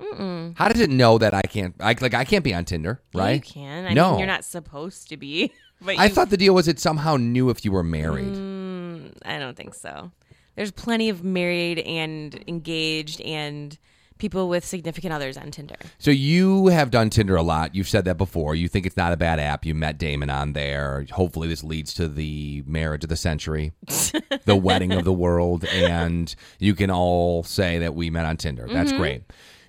How 0.00 0.68
does 0.68 0.80
it 0.80 0.90
know 0.90 1.16
that 1.18 1.32
I 1.32 1.42
can't? 1.42 1.74
I, 1.80 1.94
like 2.00 2.12
I 2.14 2.24
can't 2.24 2.44
be 2.44 2.52
on 2.52 2.64
Tinder, 2.64 3.00
Yeah, 3.14 3.20
right? 3.20 3.34
you 3.34 3.40
can. 3.40 3.86
I 3.86 3.92
no, 3.94 4.10
mean, 4.10 4.18
you're 4.18 4.26
not 4.26 4.44
supposed 4.44 5.08
to 5.10 5.16
be. 5.16 5.52
But 5.84 5.98
I 5.98 6.04
you- 6.04 6.10
thought 6.10 6.30
the 6.30 6.36
deal 6.36 6.54
was 6.54 6.68
it 6.68 6.78
somehow 6.78 7.16
knew 7.16 7.50
if 7.50 7.64
you 7.64 7.72
were 7.72 7.82
married. 7.82 8.34
Mm. 8.34 9.14
I 9.24 9.40
don't 9.40 9.56
think 9.56 9.74
so. 9.74 10.12
There's 10.54 10.70
plenty 10.70 11.08
of 11.08 11.24
married 11.24 11.80
and 11.80 12.38
engaged 12.46 13.20
and 13.22 13.76
people 14.22 14.48
with 14.48 14.64
significant 14.64 15.12
others 15.12 15.36
on 15.36 15.50
Tinder. 15.50 15.76
So 15.98 16.10
you 16.10 16.68
have 16.68 16.90
done 16.90 17.10
Tinder 17.10 17.36
a 17.36 17.42
lot. 17.42 17.74
You've 17.74 17.88
said 17.88 18.06
that 18.06 18.16
before. 18.16 18.54
You 18.54 18.68
think 18.68 18.86
it's 18.86 18.96
not 18.96 19.12
a 19.12 19.16
bad 19.18 19.38
app. 19.38 19.66
You 19.66 19.74
met 19.74 19.98
Damon 19.98 20.30
on 20.30 20.54
there. 20.54 21.04
Hopefully, 21.12 21.48
this 21.48 21.62
leads 21.62 21.92
to 21.94 22.08
the 22.08 22.62
marriage 22.66 23.04
of 23.04 23.10
the 23.10 23.16
century, 23.16 23.72
the 24.46 24.56
wedding 24.56 24.92
of 24.92 25.04
the 25.04 25.12
world, 25.12 25.66
and 25.66 26.34
you 26.58 26.74
can 26.74 26.90
all 26.90 27.42
say 27.42 27.78
that 27.80 27.94
we 27.94 28.08
met 28.08 28.24
on 28.24 28.38
Tinder. 28.38 28.66
That's 28.72 28.90
Mm-hmm. 28.92 29.00
great. 29.00 29.22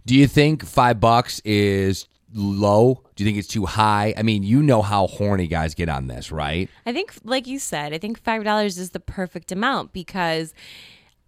Do 0.05 0.15
you 0.15 0.27
think 0.27 0.65
five 0.65 0.99
bucks 0.99 1.39
is 1.45 2.07
low? 2.33 3.03
Do 3.15 3.23
you 3.23 3.27
think 3.27 3.37
it's 3.37 3.47
too 3.47 3.65
high? 3.65 4.13
I 4.17 4.21
mean, 4.23 4.43
you 4.43 4.61
know 4.63 4.81
how 4.81 5.07
horny 5.07 5.47
guys 5.47 5.73
get 5.75 5.87
on 5.89 6.07
this, 6.07 6.31
right? 6.31 6.69
I 6.85 6.91
think, 6.93 7.13
like 7.23 7.47
you 7.47 7.57
said, 7.59 7.93
I 7.93 7.97
think 7.99 8.21
five 8.21 8.43
dollars 8.43 8.77
is 8.77 8.89
the 8.91 8.99
perfect 8.99 9.51
amount 9.51 9.93
because 9.93 10.53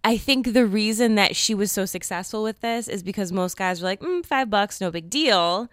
I 0.06 0.16
think 0.16 0.52
the 0.52 0.64
reason 0.66 1.16
that 1.16 1.34
she 1.34 1.52
was 1.52 1.72
so 1.72 1.84
successful 1.84 2.44
with 2.44 2.60
this 2.60 2.86
is 2.86 3.02
because 3.02 3.32
most 3.32 3.56
guys 3.56 3.82
were 3.82 3.88
like, 3.88 3.98
mm, 4.00 4.24
five 4.24 4.48
bucks, 4.48 4.80
no 4.80 4.92
big 4.92 5.10
deal, 5.10 5.68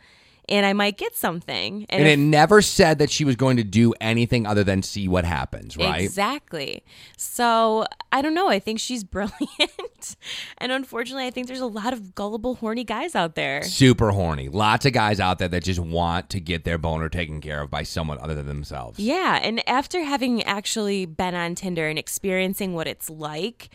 and 0.50 0.66
I 0.66 0.74
might 0.74 0.98
get 0.98 1.16
something. 1.16 1.86
And 1.88 2.02
if- 2.02 2.08
it 2.08 2.18
never 2.18 2.60
said 2.64 2.98
that 2.98 3.12
she 3.12 3.26
was 3.26 3.36
going 3.36 3.58
to 3.58 3.64
do 3.64 3.94
anything 4.02 4.48
other 4.48 4.64
than 4.64 4.82
see 4.82 5.08
what 5.08 5.24
happens, 5.24 5.78
right? 5.78 6.02
Exactly. 6.02 6.84
So 7.16 7.86
I 8.12 8.24
don't 8.24 8.34
know. 8.34 8.50
I 8.50 8.58
think 8.58 8.80
she's 8.80 9.04
brilliant. 9.16 10.16
and 10.58 10.72
unfortunately, 10.72 11.28
I 11.28 11.30
think 11.30 11.46
there's 11.46 11.60
a 11.60 11.68
lot 11.68 11.94
of 11.94 12.16
gullible, 12.16 12.56
horny 12.56 12.84
guys 12.84 13.14
out 13.14 13.36
there. 13.36 13.62
Super 13.62 14.10
horny. 14.10 14.50
Lots 14.50 14.88
of 14.88 14.94
guys 14.94 15.20
out 15.20 15.38
there 15.38 15.48
that 15.48 15.64
just 15.64 15.80
want 15.80 16.32
to 16.32 16.40
get 16.40 16.64
their 16.64 16.80
boner 16.80 17.08
taken 17.08 17.40
care 17.40 17.62
of 17.62 17.70
by 17.70 17.84
someone 17.84 18.18
other 18.18 18.34
than 18.34 18.48
themselves. 18.48 18.98
Yeah. 18.98 19.40
And 19.44 19.62
after 19.70 20.04
having 20.04 20.42
actually 20.42 21.06
been 21.06 21.36
on 21.36 21.54
Tinder 21.54 21.88
and 21.88 22.00
experiencing 22.00 22.74
what 22.74 22.88
it's 22.88 23.12
like, 23.12 23.70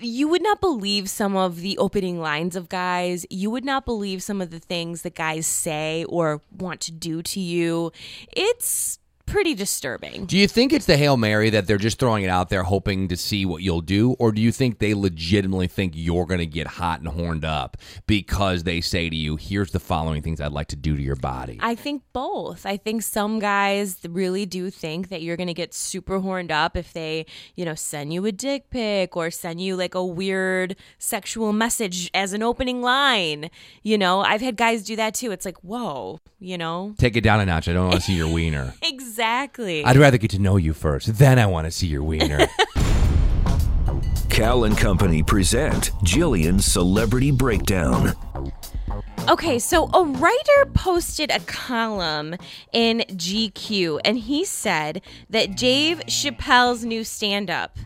you 0.00 0.28
would 0.28 0.42
not 0.42 0.60
believe 0.60 1.10
some 1.10 1.36
of 1.36 1.60
the 1.60 1.76
opening 1.78 2.20
lines 2.20 2.56
of 2.56 2.68
guys. 2.68 3.26
You 3.30 3.50
would 3.50 3.64
not 3.64 3.84
believe 3.84 4.22
some 4.22 4.40
of 4.40 4.50
the 4.50 4.58
things 4.58 5.02
that 5.02 5.14
guys 5.14 5.46
say 5.46 6.04
or 6.08 6.40
want 6.56 6.80
to 6.82 6.92
do 6.92 7.22
to 7.22 7.40
you. 7.40 7.92
It's 8.32 8.98
pretty 9.28 9.54
disturbing. 9.54 10.24
Do 10.26 10.36
you 10.36 10.48
think 10.48 10.72
it's 10.72 10.86
the 10.86 10.96
Hail 10.96 11.16
Mary 11.16 11.50
that 11.50 11.66
they're 11.66 11.78
just 11.78 11.98
throwing 11.98 12.24
it 12.24 12.28
out 12.28 12.48
there 12.48 12.62
hoping 12.62 13.08
to 13.08 13.16
see 13.16 13.44
what 13.44 13.62
you'll 13.62 13.80
do? 13.80 14.12
Or 14.18 14.32
do 14.32 14.40
you 14.40 14.50
think 14.50 14.78
they 14.78 14.94
legitimately 14.94 15.68
think 15.68 15.92
you're 15.94 16.26
going 16.26 16.40
to 16.40 16.46
get 16.46 16.66
hot 16.66 17.00
and 17.00 17.08
horned 17.08 17.44
up 17.44 17.76
because 18.06 18.64
they 18.64 18.80
say 18.80 19.10
to 19.10 19.16
you, 19.16 19.36
here's 19.36 19.70
the 19.70 19.80
following 19.80 20.22
things 20.22 20.40
I'd 20.40 20.52
like 20.52 20.68
to 20.68 20.76
do 20.76 20.96
to 20.96 21.02
your 21.02 21.16
body? 21.16 21.58
I 21.60 21.74
think 21.74 22.02
both. 22.12 22.64
I 22.64 22.76
think 22.76 23.02
some 23.02 23.38
guys 23.38 23.98
really 24.08 24.46
do 24.46 24.70
think 24.70 25.08
that 25.08 25.22
you're 25.22 25.36
going 25.36 25.48
to 25.48 25.54
get 25.54 25.74
super 25.74 26.20
horned 26.20 26.50
up 26.50 26.76
if 26.76 26.92
they, 26.92 27.26
you 27.54 27.64
know, 27.64 27.74
send 27.74 28.12
you 28.12 28.24
a 28.26 28.32
dick 28.32 28.70
pic 28.70 29.16
or 29.16 29.30
send 29.30 29.60
you 29.60 29.76
like 29.76 29.94
a 29.94 30.04
weird 30.04 30.76
sexual 30.98 31.52
message 31.52 32.10
as 32.14 32.32
an 32.32 32.42
opening 32.42 32.80
line. 32.80 33.50
You 33.82 33.98
know, 33.98 34.20
I've 34.20 34.40
had 34.40 34.56
guys 34.56 34.82
do 34.84 34.96
that 34.96 35.14
too. 35.14 35.30
It's 35.32 35.44
like, 35.44 35.58
whoa, 35.58 36.20
you 36.38 36.56
know? 36.56 36.94
Take 36.98 37.16
it 37.16 37.22
down 37.22 37.40
a 37.40 37.46
notch. 37.46 37.68
I 37.68 37.72
don't 37.72 37.88
want 37.88 38.00
to 38.00 38.06
see 38.06 38.14
your 38.14 38.32
wiener. 38.32 38.74
Exactly. 39.18 39.84
I'd 39.84 39.96
rather 39.96 40.16
get 40.16 40.30
to 40.30 40.38
know 40.38 40.56
you 40.58 40.72
first. 40.72 41.18
Then 41.18 41.40
I 41.40 41.46
want 41.46 41.64
to 41.64 41.72
see 41.72 41.88
your 41.88 42.04
wiener. 42.04 42.46
Cal 44.30 44.62
and 44.62 44.78
Company 44.78 45.24
present 45.24 45.90
Jillian's 46.04 46.64
Celebrity 46.64 47.32
Breakdown. 47.32 48.12
Okay, 49.28 49.58
so 49.58 49.90
a 49.92 50.04
writer 50.04 50.66
posted 50.72 51.32
a 51.32 51.40
column 51.40 52.36
in 52.72 53.00
GQ 53.08 54.02
and 54.04 54.18
he 54.18 54.44
said 54.44 55.02
that 55.28 55.56
Dave 55.56 55.98
Chappelle's 56.06 56.84
new 56.84 57.02
stand 57.02 57.50
up 57.50 57.76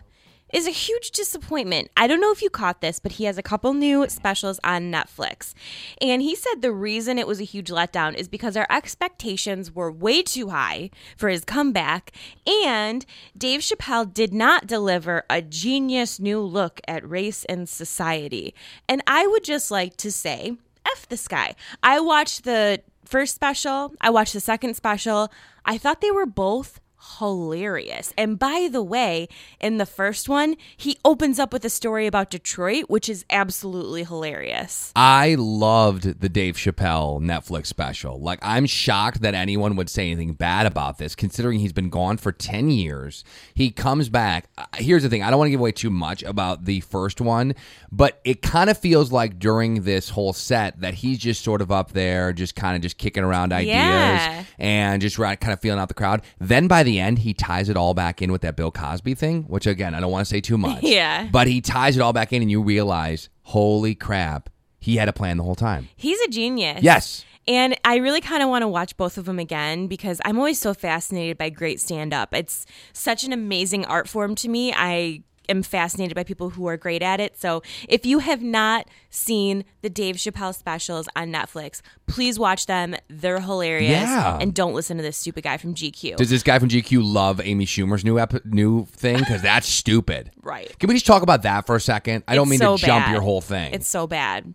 is 0.53 0.67
a 0.67 0.71
huge 0.71 1.11
disappointment. 1.11 1.89
I 1.97 2.07
don't 2.07 2.21
know 2.21 2.31
if 2.31 2.41
you 2.41 2.49
caught 2.49 2.79
this, 2.79 2.99
but 2.99 3.13
he 3.13 3.25
has 3.25 3.37
a 3.37 3.43
couple 3.43 3.73
new 3.73 4.07
specials 4.07 4.59
on 4.63 4.91
Netflix. 4.91 5.53
And 5.99 6.21
he 6.21 6.35
said 6.35 6.61
the 6.61 6.71
reason 6.71 7.17
it 7.17 7.27
was 7.27 7.41
a 7.41 7.45
huge 7.45 7.69
letdown 7.69 8.13
is 8.13 8.27
because 8.27 8.55
our 8.55 8.67
expectations 8.69 9.73
were 9.73 9.91
way 9.91 10.21
too 10.21 10.49
high 10.49 10.91
for 11.17 11.27
his 11.27 11.43
comeback, 11.43 12.11
and 12.45 13.05
Dave 13.37 13.61
Chappelle 13.61 14.13
did 14.13 14.33
not 14.33 14.67
deliver 14.67 15.23
a 15.29 15.41
genius 15.41 16.19
new 16.19 16.39
look 16.39 16.79
at 16.87 17.09
race 17.09 17.43
and 17.45 17.67
society. 17.67 18.53
And 18.87 19.01
I 19.07 19.25
would 19.25 19.43
just 19.43 19.71
like 19.71 19.97
to 19.97 20.11
say, 20.11 20.55
F 20.85 21.07
this 21.09 21.27
guy. 21.27 21.55
I 21.81 21.99
watched 21.99 22.43
the 22.43 22.81
first 23.05 23.33
special, 23.35 23.93
I 23.99 24.09
watched 24.09 24.33
the 24.33 24.39
second 24.39 24.75
special. 24.75 25.31
I 25.65 25.77
thought 25.77 26.01
they 26.01 26.11
were 26.11 26.25
both 26.25 26.79
hilarious. 27.19 28.13
And 28.17 28.37
by 28.39 28.67
the 28.71 28.83
way, 28.83 29.27
in 29.59 29.77
the 29.77 29.85
first 29.85 30.27
one, 30.29 30.55
he 30.77 30.97
opens 31.05 31.39
up 31.39 31.53
with 31.53 31.63
a 31.65 31.69
story 31.69 32.07
about 32.07 32.29
Detroit, 32.29 32.85
which 32.87 33.07
is 33.09 33.25
absolutely 33.29 34.03
hilarious. 34.03 34.91
I 34.95 35.35
loved 35.37 36.19
the 36.21 36.29
Dave 36.29 36.55
Chappelle 36.55 37.19
Netflix 37.21 37.67
special. 37.67 38.19
Like, 38.19 38.39
I'm 38.41 38.65
shocked 38.65 39.21
that 39.21 39.33
anyone 39.33 39.75
would 39.75 39.89
say 39.89 40.07
anything 40.11 40.33
bad 40.33 40.65
about 40.65 40.97
this, 40.97 41.15
considering 41.15 41.59
he's 41.59 41.73
been 41.73 41.89
gone 41.89 42.17
for 42.17 42.31
10 42.31 42.69
years. 42.69 43.23
He 43.53 43.71
comes 43.71 44.09
back. 44.09 44.45
Uh, 44.57 44.65
Here's 44.75 45.03
the 45.03 45.09
thing 45.09 45.23
I 45.23 45.29
don't 45.29 45.39
want 45.39 45.47
to 45.47 45.51
give 45.51 45.59
away 45.59 45.71
too 45.71 45.89
much 45.89 46.23
about 46.23 46.65
the 46.65 46.79
first 46.81 47.21
one, 47.21 47.53
but 47.91 48.19
it 48.23 48.41
kind 48.41 48.69
of 48.69 48.77
feels 48.77 49.11
like 49.11 49.39
during 49.39 49.83
this 49.83 50.09
whole 50.09 50.33
set 50.33 50.79
that 50.81 50.95
he's 50.95 51.19
just 51.19 51.43
sort 51.43 51.61
of 51.61 51.71
up 51.71 51.91
there, 51.91 52.33
just 52.33 52.55
kind 52.55 52.75
of 52.75 52.81
just 52.81 52.97
kicking 52.97 53.23
around 53.23 53.53
ideas 53.53 53.73
Yeah. 53.75 54.43
and 54.57 55.01
just 55.01 55.17
right, 55.17 55.39
kind 55.39 55.53
of 55.53 55.59
feeling 55.61 55.79
out 55.79 55.87
the 55.87 55.93
crowd. 55.93 56.21
Then 56.39 56.67
by 56.67 56.83
the 56.83 56.92
end, 56.99 57.19
he 57.19 57.33
ties 57.33 57.69
it 57.69 57.77
all 57.77 57.93
back 57.93 58.21
in 58.21 58.31
with 58.31 58.41
that 58.41 58.55
Bill 58.55 58.71
Cosby 58.71 59.15
thing, 59.15 59.43
which 59.43 59.67
again, 59.67 59.93
I 59.95 59.99
don't 59.99 60.11
want 60.11 60.25
to 60.25 60.29
say 60.29 60.41
too 60.41 60.57
much. 60.57 60.83
Yeah. 60.93 61.27
But 61.31 61.47
he 61.47 61.59
ties 61.61 61.97
it 61.97 62.01
all 62.01 62.13
back 62.13 62.33
in, 62.33 62.41
and 62.41 62.51
you 62.51 62.61
realize, 62.61 63.29
holy 63.43 63.95
crap, 63.95 64.49
he 64.79 64.97
had 64.97 65.09
a 65.09 65.13
plan 65.13 65.37
the 65.37 65.43
whole 65.43 65.55
time. 65.55 65.89
He's 65.95 66.19
a 66.21 66.27
genius. 66.27 66.83
Yes. 66.83 67.25
And 67.47 67.77
I 67.83 67.97
really 67.97 68.21
kind 68.21 68.43
of 68.43 68.49
want 68.49 68.61
to 68.61 68.67
watch 68.67 68.95
both 68.95 69.17
of 69.17 69.25
them 69.25 69.39
again 69.39 69.87
because 69.87 70.21
I'm 70.23 70.37
always 70.37 70.59
so 70.59 70.73
fascinated 70.73 71.37
by 71.37 71.49
great 71.49 71.81
stand 71.81 72.13
up. 72.13 72.33
It's 72.33 72.65
such 72.93 73.23
an 73.23 73.33
amazing 73.33 73.85
art 73.85 74.07
form 74.07 74.35
to 74.35 74.49
me. 74.49 74.73
I 74.73 75.23
am 75.49 75.63
fascinated 75.63 76.15
by 76.15 76.23
people 76.23 76.51
who 76.51 76.67
are 76.67 76.77
great 76.77 77.01
at 77.01 77.19
it. 77.19 77.37
So 77.39 77.61
if 77.87 78.05
you 78.05 78.19
have 78.19 78.41
not 78.41 78.87
seen 79.09 79.65
the 79.81 79.89
Dave 79.89 80.15
Chappelle 80.15 80.55
specials 80.55 81.07
on 81.15 81.31
Netflix, 81.31 81.81
please 82.07 82.39
watch 82.39 82.65
them. 82.65 82.95
They're 83.09 83.39
hilarious. 83.39 83.91
Yeah. 83.91 84.37
And 84.39 84.53
don't 84.53 84.73
listen 84.73 84.97
to 84.97 85.03
this 85.03 85.17
stupid 85.17 85.43
guy 85.43 85.57
from 85.57 85.75
GQ. 85.75 86.17
Does 86.17 86.29
this 86.29 86.43
guy 86.43 86.59
from 86.59 86.69
GQ 86.69 87.01
love 87.03 87.41
Amy 87.43 87.65
Schumer's 87.65 88.03
new 88.05 88.19
ep- 88.19 88.45
new 88.45 88.85
thing? 88.85 89.19
Because 89.19 89.41
that's 89.43 89.67
stupid. 89.67 90.31
Right. 90.41 90.77
Can 90.79 90.87
we 90.87 90.95
just 90.95 91.05
talk 91.05 91.23
about 91.23 91.43
that 91.43 91.65
for 91.65 91.75
a 91.75 91.81
second? 91.81 92.23
I 92.27 92.35
don't 92.35 92.43
It's 92.45 92.51
mean 92.51 92.59
so 92.59 92.77
to 92.77 92.85
jump 92.85 93.05
bad. 93.05 93.11
your 93.11 93.21
whole 93.21 93.41
thing. 93.41 93.73
It's 93.73 93.87
so 93.87 94.07
bad. 94.07 94.53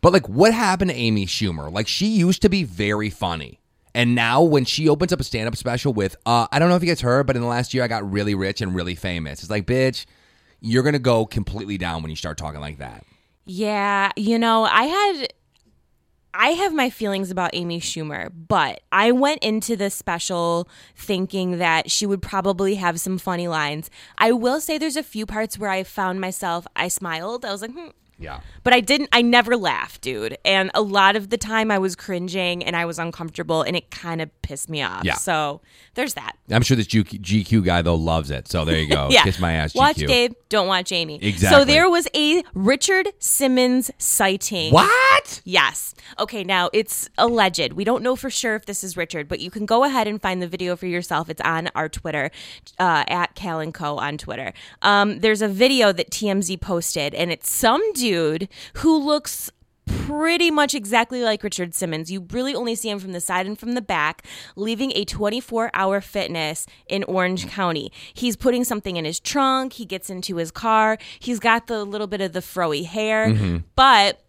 But 0.00 0.12
like, 0.12 0.28
what 0.28 0.52
happened 0.52 0.90
to 0.90 0.96
Amy 0.96 1.26
Schumer? 1.26 1.70
Like, 1.72 1.86
she 1.86 2.06
used 2.08 2.42
to 2.42 2.48
be 2.48 2.64
very 2.64 3.08
funny. 3.10 3.60
And 3.94 4.14
now 4.14 4.42
when 4.42 4.64
she 4.64 4.88
opens 4.88 5.12
up 5.12 5.20
a 5.20 5.24
stand-up 5.24 5.54
special 5.54 5.92
with, 5.92 6.16
uh, 6.24 6.46
I 6.50 6.58
don't 6.58 6.70
know 6.70 6.76
if 6.76 6.82
you 6.82 6.88
guys 6.88 7.02
heard, 7.02 7.26
but 7.26 7.36
in 7.36 7.42
the 7.42 7.48
last 7.48 7.74
year 7.74 7.84
I 7.84 7.88
got 7.88 8.10
really 8.10 8.34
rich 8.34 8.60
and 8.62 8.74
really 8.74 8.94
famous. 8.94 9.42
It's 9.42 9.50
like, 9.50 9.66
bitch, 9.66 10.06
you're 10.62 10.84
gonna 10.84 10.98
go 10.98 11.26
completely 11.26 11.76
down 11.76 12.02
when 12.02 12.10
you 12.10 12.16
start 12.16 12.38
talking 12.38 12.60
like 12.60 12.78
that. 12.78 13.04
Yeah, 13.44 14.12
you 14.16 14.38
know, 14.38 14.62
I 14.62 14.84
had 14.84 15.32
I 16.34 16.50
have 16.50 16.72
my 16.72 16.88
feelings 16.88 17.30
about 17.30 17.50
Amy 17.52 17.78
Schumer, 17.78 18.30
but 18.48 18.80
I 18.90 19.12
went 19.12 19.42
into 19.42 19.76
this 19.76 19.94
special 19.94 20.66
thinking 20.96 21.58
that 21.58 21.90
she 21.90 22.06
would 22.06 22.22
probably 22.22 22.76
have 22.76 22.98
some 23.00 23.18
funny 23.18 23.48
lines. 23.48 23.90
I 24.16 24.32
will 24.32 24.60
say 24.60 24.78
there's 24.78 24.96
a 24.96 25.02
few 25.02 25.26
parts 25.26 25.58
where 25.58 25.68
I 25.68 25.82
found 25.82 26.20
myself 26.20 26.66
I 26.74 26.88
smiled. 26.88 27.44
I 27.44 27.52
was 27.52 27.60
like, 27.60 27.72
hmm. 27.72 27.88
Yeah. 28.22 28.40
But 28.62 28.72
I 28.72 28.80
didn't 28.80 29.08
I 29.12 29.22
never 29.22 29.56
laughed, 29.56 30.02
dude. 30.02 30.38
And 30.44 30.70
a 30.74 30.82
lot 30.82 31.16
of 31.16 31.30
the 31.30 31.38
time 31.38 31.70
I 31.70 31.78
was 31.78 31.96
cringing 31.96 32.64
and 32.64 32.76
I 32.76 32.84
was 32.84 32.98
uncomfortable 32.98 33.62
and 33.62 33.76
it 33.76 33.90
kind 33.90 34.22
of 34.22 34.30
pissed 34.42 34.68
me 34.68 34.82
off. 34.82 35.04
Yeah. 35.04 35.14
So, 35.14 35.60
there's 35.94 36.14
that. 36.14 36.36
I'm 36.50 36.62
sure 36.62 36.76
this 36.76 36.86
GQ, 36.86 37.64
guy 37.64 37.82
though 37.82 37.94
loves 37.94 38.30
it. 38.30 38.48
So 38.48 38.64
there 38.64 38.78
you 38.78 38.88
go. 38.88 39.02
Yeah. 39.12 39.24
Kiss 39.24 39.38
my 39.38 39.52
ass, 39.52 39.74
Watch 39.74 39.96
GQ. 39.96 40.06
Dave, 40.06 40.34
don't 40.48 40.68
watch 40.68 40.90
Amy. 40.90 41.18
Exactly. 41.20 41.58
So 41.58 41.64
there 41.64 41.90
was 41.90 42.08
a 42.14 42.42
Richard 42.54 43.08
Simmons 43.18 43.90
sighting. 43.98 44.72
What? 44.72 45.42
Yes. 45.44 45.94
Okay, 46.18 46.44
now 46.44 46.70
it's 46.72 47.10
alleged. 47.18 47.72
We 47.74 47.84
don't 47.84 48.02
know 48.02 48.16
for 48.16 48.30
sure 48.30 48.54
if 48.54 48.64
this 48.64 48.82
is 48.82 48.96
Richard, 48.96 49.28
but 49.28 49.40
you 49.40 49.50
can 49.50 49.66
go 49.66 49.84
ahead 49.84 50.06
and 50.06 50.20
find 50.22 50.40
the 50.40 50.46
video 50.46 50.76
for 50.76 50.86
yourself. 50.86 51.28
It's 51.28 51.42
on 51.42 51.68
our 51.74 51.88
Twitter, 51.88 52.30
uh, 52.78 53.04
at 53.08 53.34
Cal 53.34 53.60
and 53.60 53.74
Co 53.74 53.98
on 53.98 54.16
Twitter. 54.16 54.52
Um, 54.80 55.20
there's 55.20 55.42
a 55.42 55.48
video 55.48 55.92
that 55.92 56.10
TMZ 56.10 56.60
posted, 56.60 57.14
and 57.14 57.30
it's 57.30 57.52
some 57.52 57.82
dude 57.92 58.11
who 58.74 58.98
looks 58.98 59.50
pretty 59.86 60.50
much 60.50 60.74
exactly 60.74 61.22
like 61.22 61.42
Richard 61.42 61.74
Simmons. 61.74 62.10
You 62.10 62.26
really 62.30 62.54
only 62.54 62.74
see 62.74 62.88
him 62.88 62.98
from 62.98 63.12
the 63.12 63.20
side 63.20 63.46
and 63.46 63.58
from 63.58 63.72
the 63.72 63.82
back, 63.82 64.24
leaving 64.56 64.92
a 64.94 65.04
24 65.04 65.70
hour 65.74 66.00
fitness 66.00 66.66
in 66.86 67.04
Orange 67.04 67.48
County. 67.48 67.90
He's 68.14 68.36
putting 68.36 68.64
something 68.64 68.96
in 68.96 69.04
his 69.04 69.20
trunk. 69.20 69.74
He 69.74 69.84
gets 69.84 70.10
into 70.10 70.36
his 70.36 70.50
car. 70.50 70.98
He's 71.18 71.38
got 71.40 71.66
the 71.66 71.84
little 71.84 72.06
bit 72.06 72.20
of 72.20 72.32
the 72.32 72.40
froey 72.40 72.84
hair, 72.84 73.28
mm-hmm. 73.28 73.58
but 73.74 74.21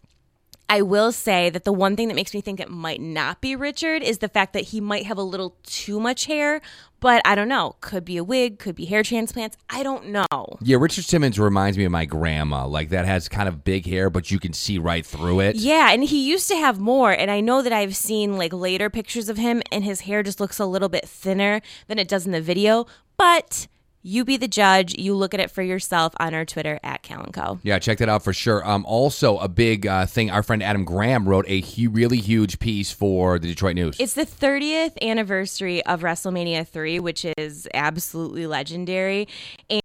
I 0.68 0.82
will 0.82 1.12
say 1.12 1.50
that 1.50 1.64
the 1.64 1.72
one 1.72 1.94
thing 1.94 2.08
that 2.08 2.14
makes 2.14 2.32
me 2.34 2.40
think 2.40 2.58
it 2.58 2.70
might 2.70 3.00
not 3.00 3.40
be 3.40 3.54
Richard 3.54 4.02
is 4.02 4.18
the 4.18 4.28
fact 4.28 4.52
that 4.54 4.64
he 4.64 4.80
might 4.80 5.06
have 5.06 5.18
a 5.18 5.22
little 5.22 5.56
too 5.64 6.00
much 6.00 6.24
hair, 6.24 6.60
but 7.00 7.20
I 7.24 7.34
don't 7.34 7.48
know. 7.48 7.76
Could 7.80 8.04
be 8.04 8.16
a 8.16 8.24
wig, 8.24 8.58
could 8.58 8.74
be 8.74 8.86
hair 8.86 9.02
transplants. 9.02 9.56
I 9.68 9.82
don't 9.82 10.08
know. 10.08 10.26
Yeah, 10.60 10.78
Richard 10.78 11.04
Simmons 11.04 11.38
reminds 11.38 11.76
me 11.76 11.84
of 11.84 11.92
my 11.92 12.06
grandma. 12.06 12.66
Like 12.66 12.88
that 12.88 13.04
has 13.04 13.28
kind 13.28 13.48
of 13.48 13.62
big 13.62 13.86
hair, 13.86 14.08
but 14.08 14.30
you 14.30 14.38
can 14.38 14.52
see 14.52 14.78
right 14.78 15.04
through 15.04 15.40
it. 15.40 15.56
Yeah, 15.56 15.92
and 15.92 16.02
he 16.02 16.28
used 16.28 16.48
to 16.48 16.56
have 16.56 16.80
more, 16.80 17.12
and 17.12 17.30
I 17.30 17.40
know 17.40 17.60
that 17.60 17.72
I've 17.72 17.94
seen 17.94 18.38
like 18.38 18.52
later 18.52 18.88
pictures 18.88 19.28
of 19.28 19.36
him, 19.36 19.62
and 19.70 19.84
his 19.84 20.00
hair 20.02 20.22
just 20.22 20.40
looks 20.40 20.58
a 20.58 20.66
little 20.66 20.88
bit 20.88 21.06
thinner 21.06 21.60
than 21.88 21.98
it 21.98 22.08
does 22.08 22.24
in 22.24 22.32
the 22.32 22.40
video. 22.40 22.86
But 23.16 23.68
you 24.06 24.24
be 24.24 24.36
the 24.36 24.46
judge. 24.46 24.94
You 24.98 25.14
look 25.14 25.32
at 25.32 25.40
it 25.40 25.50
for 25.50 25.62
yourself 25.62 26.12
on 26.20 26.34
our 26.34 26.44
Twitter 26.44 26.78
at 26.82 27.02
Cal 27.02 27.22
and 27.22 27.32
Co. 27.32 27.58
Yeah, 27.62 27.78
check 27.78 27.98
that 27.98 28.08
out 28.10 28.22
for 28.22 28.34
sure. 28.34 28.64
Um, 28.68 28.84
also, 28.84 29.38
a 29.38 29.48
big 29.48 29.86
uh, 29.86 30.04
thing. 30.04 30.30
Our 30.30 30.42
friend 30.42 30.62
Adam 30.62 30.84
Graham 30.84 31.26
wrote 31.26 31.48
a 31.48 31.64
really 31.88 32.18
huge 32.18 32.58
piece 32.58 32.92
for 32.92 33.38
the 33.38 33.48
Detroit 33.48 33.74
News. 33.74 33.96
It's 33.98 34.12
the 34.12 34.26
30th 34.26 35.00
anniversary 35.00 35.84
of 35.86 36.02
WrestleMania 36.02 36.68
3, 36.68 37.00
which 37.00 37.24
is 37.38 37.66
absolutely 37.72 38.46
legendary. 38.46 39.26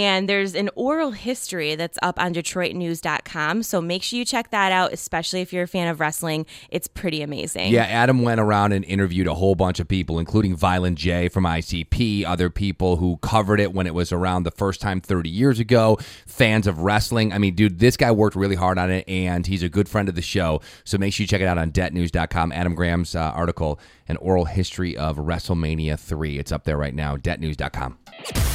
And 0.01 0.27
there's 0.27 0.53
an 0.53 0.69
oral 0.75 1.11
history 1.11 1.75
that's 1.75 1.97
up 2.01 2.19
on 2.19 2.33
DetroitNews.com. 2.33 3.63
So 3.63 3.79
make 3.79 4.03
sure 4.03 4.19
you 4.19 4.25
check 4.25 4.51
that 4.51 4.73
out, 4.73 4.91
especially 4.91 5.39
if 5.39 5.53
you're 5.53 5.63
a 5.63 5.67
fan 5.67 5.87
of 5.87 6.01
wrestling. 6.01 6.45
It's 6.69 6.89
pretty 6.89 7.21
amazing. 7.21 7.71
yeah, 7.71 7.83
Adam 7.83 8.21
went 8.23 8.41
around 8.41 8.73
and 8.73 8.83
interviewed 8.83 9.27
a 9.27 9.35
whole 9.35 9.55
bunch 9.55 9.79
of 9.79 9.87
people, 9.87 10.19
including 10.19 10.57
Violent 10.57 10.97
J 10.97 11.29
from 11.29 11.45
ICP, 11.45 12.25
other 12.25 12.49
people 12.49 12.97
who 12.97 13.15
covered 13.21 13.61
it 13.61 13.73
when 13.73 13.87
it 13.87 13.93
was 13.93 14.08
around 14.11 14.43
the 14.43 14.51
first 14.51 14.81
time 14.81 15.01
30 15.01 15.29
years 15.29 15.59
ago, 15.59 15.97
fans 16.25 16.67
of 16.67 16.79
wrestling. 16.79 17.33
I 17.33 17.37
mean, 17.37 17.55
dude, 17.55 17.79
this 17.79 17.97
guy 17.97 18.11
worked 18.11 18.35
really 18.35 18.55
hard 18.55 18.77
on 18.77 18.91
it, 18.91 19.07
and 19.07 19.45
he's 19.45 19.63
a 19.63 19.69
good 19.69 19.89
friend 19.89 20.09
of 20.09 20.15
the 20.15 20.21
show. 20.21 20.61
So 20.83 20.97
make 20.97 21.13
sure 21.13 21.23
you 21.23 21.27
check 21.27 21.41
it 21.41 21.47
out 21.47 21.57
on 21.57 21.71
DetNews.com. 21.71 22.51
Adam 22.51 22.75
Graham's 22.75 23.15
uh, 23.15 23.19
article, 23.19 23.79
An 24.07 24.17
Oral 24.17 24.45
History 24.45 24.95
of 24.97 25.17
WrestleMania 25.17 25.99
3. 25.99 26.37
It's 26.39 26.51
up 26.51 26.63
there 26.63 26.77
right 26.77 26.93
now, 26.93 27.17
DetNews.com. 27.17 27.97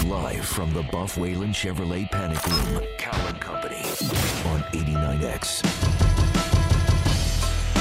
Live 0.06 0.44
from 0.44 0.72
the 0.72 0.82
Buff 0.84 1.16
Whalen 1.16 1.50
Chevrolet 1.50 2.10
Panic 2.10 2.44
Room, 2.46 2.82
Cal 2.98 3.26
and 3.28 3.40
Company 3.40 3.76
on 3.76 4.60
89X. 4.72 6.13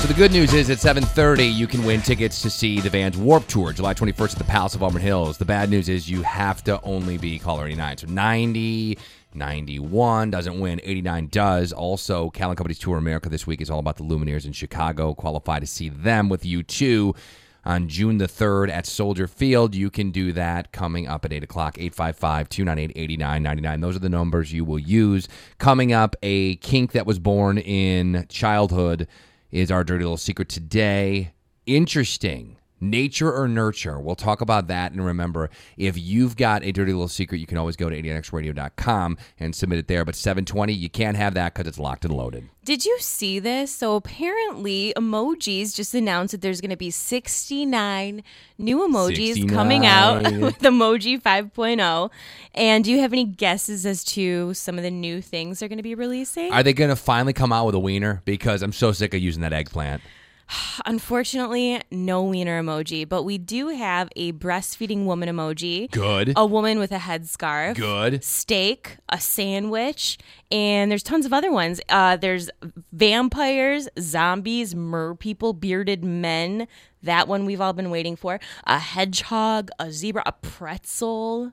So 0.03 0.09
the 0.09 0.15
good 0.15 0.33
news 0.33 0.53
is 0.53 0.69
at 0.69 0.79
7:30 0.79 1.45
you 1.45 1.65
can 1.65 1.85
win 1.85 2.01
tickets 2.01 2.41
to 2.41 2.49
see 2.49 2.81
the 2.81 2.89
Vans 2.89 3.15
Warp 3.17 3.47
Tour 3.47 3.71
July 3.71 3.93
21st 3.93 4.33
at 4.33 4.37
the 4.37 4.43
Palace 4.43 4.75
of 4.75 4.83
Auburn 4.83 5.01
Hills. 5.01 5.37
The 5.37 5.45
bad 5.45 5.69
news 5.69 5.87
is 5.87 6.09
you 6.09 6.23
have 6.23 6.61
to 6.65 6.81
only 6.81 7.17
be 7.17 7.39
caller 7.39 7.65
89. 7.67 7.99
So 7.99 8.07
90 8.07 8.97
91 9.33 10.29
doesn't 10.29 10.59
win, 10.59 10.81
89 10.83 11.27
does. 11.27 11.71
Also, 11.71 12.29
Cal 12.31 12.49
and 12.49 12.57
Company's 12.57 12.79
Tour 12.79 12.97
America 12.97 13.29
this 13.29 13.47
week 13.47 13.61
is 13.61 13.69
all 13.69 13.79
about 13.79 13.95
the 13.95 14.03
Lumineers 14.03 14.45
in 14.45 14.51
Chicago. 14.51 15.13
Qualify 15.13 15.59
to 15.59 15.65
see 15.65 15.87
them 15.87 16.27
with 16.27 16.43
U2 16.43 17.15
on 17.63 17.87
June 17.87 18.17
the 18.17 18.27
3rd 18.27 18.69
at 18.71 18.85
Soldier 18.85 19.25
Field. 19.25 19.73
You 19.73 19.89
can 19.89 20.11
do 20.11 20.33
that 20.33 20.73
coming 20.73 21.07
up 21.07 21.23
at 21.23 21.31
8 21.31 21.45
o'clock, 21.45 21.77
855 21.77 22.49
298 22.49 23.01
8999. 23.01 23.79
Those 23.79 23.95
are 23.95 23.99
the 23.99 24.09
numbers 24.09 24.51
you 24.51 24.65
will 24.65 24.79
use. 24.79 25.29
Coming 25.59 25.93
up, 25.93 26.17
a 26.21 26.57
kink 26.57 26.91
that 26.91 27.05
was 27.05 27.19
born 27.19 27.57
in 27.57 28.25
childhood 28.27 29.07
is 29.53 29.69
our 29.69 29.83
dirty 29.83 30.03
little 30.03 30.17
secret 30.17 30.49
today. 30.49 31.31
Interesting 31.67 32.57
Nature 32.83 33.33
or 33.33 33.47
nurture? 33.47 33.99
We'll 33.99 34.15
talk 34.15 34.41
about 34.41 34.67
that. 34.67 34.91
And 34.91 35.05
remember, 35.05 35.49
if 35.77 35.97
you've 35.97 36.35
got 36.35 36.63
a 36.63 36.71
dirty 36.71 36.91
little 36.91 37.07
secret, 37.07 37.39
you 37.39 37.47
can 37.47 37.57
always 37.57 37.75
go 37.75 37.89
to 37.89 37.95
89xradio.com 38.01 39.17
and 39.39 39.55
submit 39.55 39.79
it 39.79 39.87
there. 39.87 40.03
But 40.03 40.15
720, 40.15 40.73
you 40.73 40.89
can't 40.89 41.17
have 41.17 41.33
that 41.35 41.53
because 41.53 41.67
it's 41.67 41.79
locked 41.79 42.05
and 42.05 42.13
loaded. 42.13 42.49
Did 42.65 42.85
you 42.85 42.97
see 42.99 43.39
this? 43.39 43.73
So 43.73 43.95
apparently, 43.95 44.93
emojis 44.95 45.75
just 45.75 45.93
announced 45.93 46.31
that 46.31 46.41
there's 46.41 46.61
going 46.61 46.71
to 46.71 46.77
be 46.77 46.91
69 46.91 48.23
new 48.57 48.77
emojis 48.79 49.49
coming 49.49 49.85
out 49.85 50.23
with 50.39 50.59
Emoji 50.59 51.21
5.0. 51.21 52.09
And 52.53 52.83
do 52.83 52.91
you 52.91 52.99
have 52.99 53.11
any 53.11 53.25
guesses 53.25 53.85
as 53.85 54.03
to 54.05 54.53
some 54.53 54.77
of 54.77 54.83
the 54.83 54.91
new 54.91 55.21
things 55.21 55.59
they're 55.59 55.69
going 55.69 55.77
to 55.77 55.83
be 55.83 55.95
releasing? 55.95 56.53
Are 56.53 56.63
they 56.63 56.73
going 56.73 56.89
to 56.89 56.95
finally 56.95 57.33
come 57.33 57.51
out 57.51 57.65
with 57.65 57.75
a 57.75 57.79
wiener? 57.79 58.21
Because 58.23 58.61
I'm 58.61 58.73
so 58.73 58.91
sick 58.91 59.13
of 59.13 59.19
using 59.19 59.41
that 59.41 59.53
eggplant. 59.53 60.01
Unfortunately, 60.85 61.81
no 61.91 62.23
wiener 62.23 62.61
emoji, 62.61 63.07
but 63.07 63.23
we 63.23 63.37
do 63.37 63.69
have 63.69 64.09
a 64.15 64.33
breastfeeding 64.33 65.05
woman 65.05 65.29
emoji. 65.29 65.89
Good. 65.91 66.33
A 66.35 66.45
woman 66.45 66.79
with 66.79 66.91
a 66.91 66.97
headscarf. 66.97 67.75
Good. 67.75 68.23
Steak, 68.23 68.97
a 69.09 69.19
sandwich, 69.19 70.17
and 70.51 70.89
there's 70.91 71.03
tons 71.03 71.25
of 71.25 71.33
other 71.33 71.51
ones. 71.51 71.79
Uh, 71.89 72.17
there's 72.17 72.49
vampires, 72.91 73.87
zombies, 73.99 74.75
mer 74.75 75.15
people, 75.15 75.53
bearded 75.53 76.03
men. 76.03 76.67
That 77.01 77.27
one 77.27 77.45
we've 77.45 77.59
all 77.61 77.73
been 77.73 77.89
waiting 77.89 78.15
for. 78.15 78.39
A 78.65 78.79
hedgehog, 78.79 79.69
a 79.79 79.91
zebra, 79.91 80.23
a 80.25 80.31
pretzel. 80.31 81.51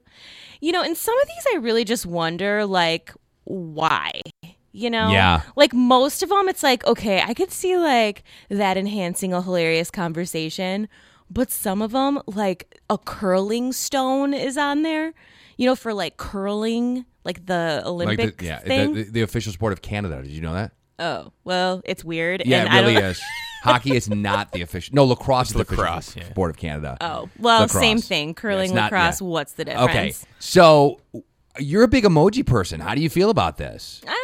You 0.60 0.72
know, 0.72 0.82
and 0.82 0.96
some 0.96 1.18
of 1.18 1.26
these 1.26 1.46
I 1.54 1.56
really 1.56 1.84
just 1.84 2.06
wonder, 2.06 2.64
like, 2.66 3.12
why? 3.44 4.20
You 4.72 4.90
know? 4.90 5.10
Yeah. 5.10 5.42
Like 5.56 5.72
most 5.72 6.22
of 6.22 6.28
them, 6.28 6.48
it's 6.48 6.62
like, 6.62 6.86
okay, 6.86 7.20
I 7.22 7.34
could 7.34 7.50
see 7.50 7.76
like 7.76 8.22
that 8.48 8.76
enhancing 8.76 9.32
a 9.32 9.42
hilarious 9.42 9.90
conversation. 9.90 10.88
But 11.30 11.50
some 11.50 11.80
of 11.82 11.92
them, 11.92 12.20
like 12.26 12.78
a 12.88 12.98
curling 12.98 13.72
stone 13.72 14.34
is 14.34 14.56
on 14.58 14.82
there, 14.82 15.12
you 15.56 15.66
know, 15.66 15.76
for 15.76 15.94
like 15.94 16.16
curling, 16.16 17.04
like 17.24 17.46
the 17.46 17.82
Olympic 17.86 18.18
Like 18.18 18.36
the, 18.38 18.44
yeah, 18.44 18.58
thing. 18.60 18.94
the, 18.94 19.02
the, 19.04 19.10
the 19.12 19.22
official 19.22 19.52
sport 19.52 19.72
of 19.72 19.80
Canada. 19.82 20.22
Did 20.22 20.30
you 20.30 20.40
know 20.40 20.54
that? 20.54 20.72
oh, 20.98 21.32
well, 21.44 21.80
it's 21.86 22.04
weird. 22.04 22.42
Yeah, 22.44 22.58
and 22.60 22.68
it 22.68 22.72
I 22.72 22.80
really 22.80 22.94
don't- 22.94 23.04
is. 23.04 23.20
Hockey 23.62 23.94
is 23.94 24.08
not 24.08 24.52
the 24.52 24.62
official. 24.62 24.94
No, 24.94 25.04
lacrosse 25.04 25.48
is 25.48 25.52
the 25.52 25.58
lacrosse, 25.60 26.08
official 26.08 26.22
yeah. 26.22 26.30
sport 26.32 26.50
of 26.50 26.56
Canada. 26.56 26.96
Oh, 27.00 27.28
well, 27.38 27.62
Lacrosse. 27.62 27.82
same 27.82 27.98
thing. 27.98 28.32
Curling, 28.34 28.64
it's 28.66 28.72
not- 28.72 28.90
lacrosse, 28.90 29.20
yeah. 29.20 29.26
what's 29.26 29.52
the 29.52 29.64
difference? 29.66 29.90
Okay, 29.90 30.14
so 30.38 30.98
you're 31.58 31.82
a 31.82 31.88
big 31.88 32.04
emoji 32.04 32.44
person. 32.44 32.80
How 32.80 32.94
do 32.94 33.02
you 33.02 33.10
feel 33.10 33.28
about 33.30 33.56
this? 33.58 34.00
I 34.06 34.19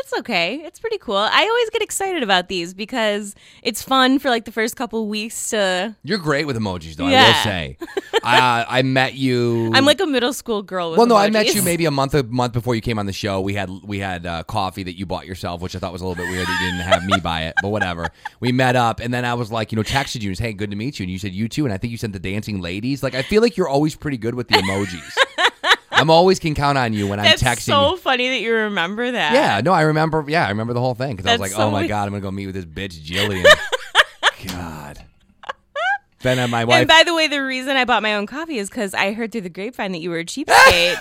that's 0.00 0.20
okay. 0.20 0.62
It's 0.64 0.80
pretty 0.80 0.98
cool. 0.98 1.16
I 1.16 1.42
always 1.46 1.70
get 1.70 1.82
excited 1.82 2.22
about 2.22 2.48
these 2.48 2.72
because 2.72 3.34
it's 3.62 3.82
fun 3.82 4.18
for 4.18 4.30
like 4.30 4.44
the 4.44 4.52
first 4.52 4.76
couple 4.76 5.08
weeks 5.08 5.50
to. 5.50 5.94
You're 6.02 6.18
great 6.18 6.46
with 6.46 6.56
emojis, 6.56 6.96
though. 6.96 7.06
I 7.06 7.26
will 7.26 7.34
say. 7.42 7.76
uh, 8.14 8.64
I 8.68 8.82
met 8.82 9.14
you. 9.14 9.70
I'm 9.74 9.84
like 9.84 10.00
a 10.00 10.06
middle 10.06 10.32
school 10.32 10.62
girl 10.62 10.90
with 10.90 10.98
Well, 10.98 11.06
no, 11.06 11.16
I 11.16 11.28
met 11.28 11.54
you 11.54 11.62
maybe 11.62 11.84
a 11.84 11.90
month 11.90 12.14
a 12.14 12.22
month 12.22 12.52
before 12.52 12.74
you 12.74 12.80
came 12.80 12.98
on 12.98 13.06
the 13.06 13.12
show. 13.12 13.40
We 13.40 13.54
had 13.54 13.70
we 13.84 13.98
had 13.98 14.26
uh, 14.26 14.42
coffee 14.44 14.82
that 14.84 14.98
you 14.98 15.06
bought 15.06 15.26
yourself, 15.26 15.60
which 15.60 15.76
I 15.76 15.78
thought 15.78 15.92
was 15.92 16.02
a 16.02 16.06
little 16.06 16.22
bit 16.22 16.30
weird 16.30 16.46
that 16.46 16.60
you 16.60 16.70
didn't 16.70 16.86
have 16.86 17.04
me 17.04 17.18
buy 17.22 17.42
it, 17.44 17.54
but 17.60 17.68
whatever. 17.68 18.08
We 18.40 18.52
met 18.52 18.76
up, 18.76 19.00
and 19.00 19.12
then 19.12 19.24
I 19.24 19.34
was 19.34 19.52
like, 19.52 19.72
you 19.72 19.76
know, 19.76 19.82
texted 19.82 20.22
you 20.22 20.30
and 20.30 20.36
said, 20.36 20.44
"Hey, 20.44 20.52
good 20.54 20.70
to 20.70 20.76
meet 20.76 20.98
you," 20.98 21.04
and 21.04 21.12
you 21.12 21.18
said 21.18 21.32
you 21.32 21.48
too, 21.48 21.64
and 21.64 21.74
I 21.74 21.76
think 21.76 21.90
you 21.90 21.98
sent 21.98 22.12
the 22.12 22.18
dancing 22.18 22.60
ladies. 22.60 23.02
Like, 23.02 23.14
I 23.14 23.22
feel 23.22 23.42
like 23.42 23.56
you're 23.56 23.68
always 23.68 23.96
pretty 23.96 24.16
good 24.16 24.34
with 24.34 24.48
the 24.48 24.54
emojis. 24.54 25.49
I'm 26.00 26.10
always 26.10 26.38
can 26.38 26.54
count 26.54 26.78
on 26.78 26.92
you 26.92 27.06
when 27.06 27.18
That's 27.18 27.42
I'm 27.42 27.48
texting. 27.48 27.52
It's 27.52 27.64
so 27.64 27.90
you. 27.92 27.96
funny 27.98 28.28
that 28.28 28.40
you 28.40 28.52
remember 28.54 29.10
that. 29.10 29.32
Yeah, 29.34 29.60
no, 29.62 29.72
I 29.72 29.82
remember. 29.82 30.24
Yeah, 30.26 30.46
I 30.46 30.50
remember 30.50 30.72
the 30.72 30.80
whole 30.80 30.94
thing 30.94 31.16
because 31.16 31.26
I 31.26 31.32
was 31.32 31.40
like, 31.40 31.50
That's 31.50 31.58
so 31.58 31.68
"Oh 31.68 31.70
my 31.70 31.80
weird. 31.80 31.88
god, 31.88 32.04
I'm 32.04 32.10
gonna 32.10 32.22
go 32.22 32.30
meet 32.30 32.46
with 32.46 32.54
this 32.54 32.64
bitch 32.64 33.00
Jillian." 33.04 33.46
god. 34.52 35.04
Then 36.22 36.38
uh, 36.38 36.48
my 36.48 36.64
wife. 36.64 36.80
And 36.80 36.88
by 36.88 37.02
the 37.04 37.14
way, 37.14 37.28
the 37.28 37.42
reason 37.42 37.76
I 37.76 37.84
bought 37.84 38.02
my 38.02 38.14
own 38.14 38.26
coffee 38.26 38.58
is 38.58 38.68
because 38.68 38.92
I 38.92 39.12
heard 39.12 39.32
through 39.32 39.40
the 39.42 39.48
grapevine 39.48 39.92
that 39.92 40.00
you 40.00 40.10
were 40.10 40.18
a 40.18 40.24
cheapskate. 40.24 40.96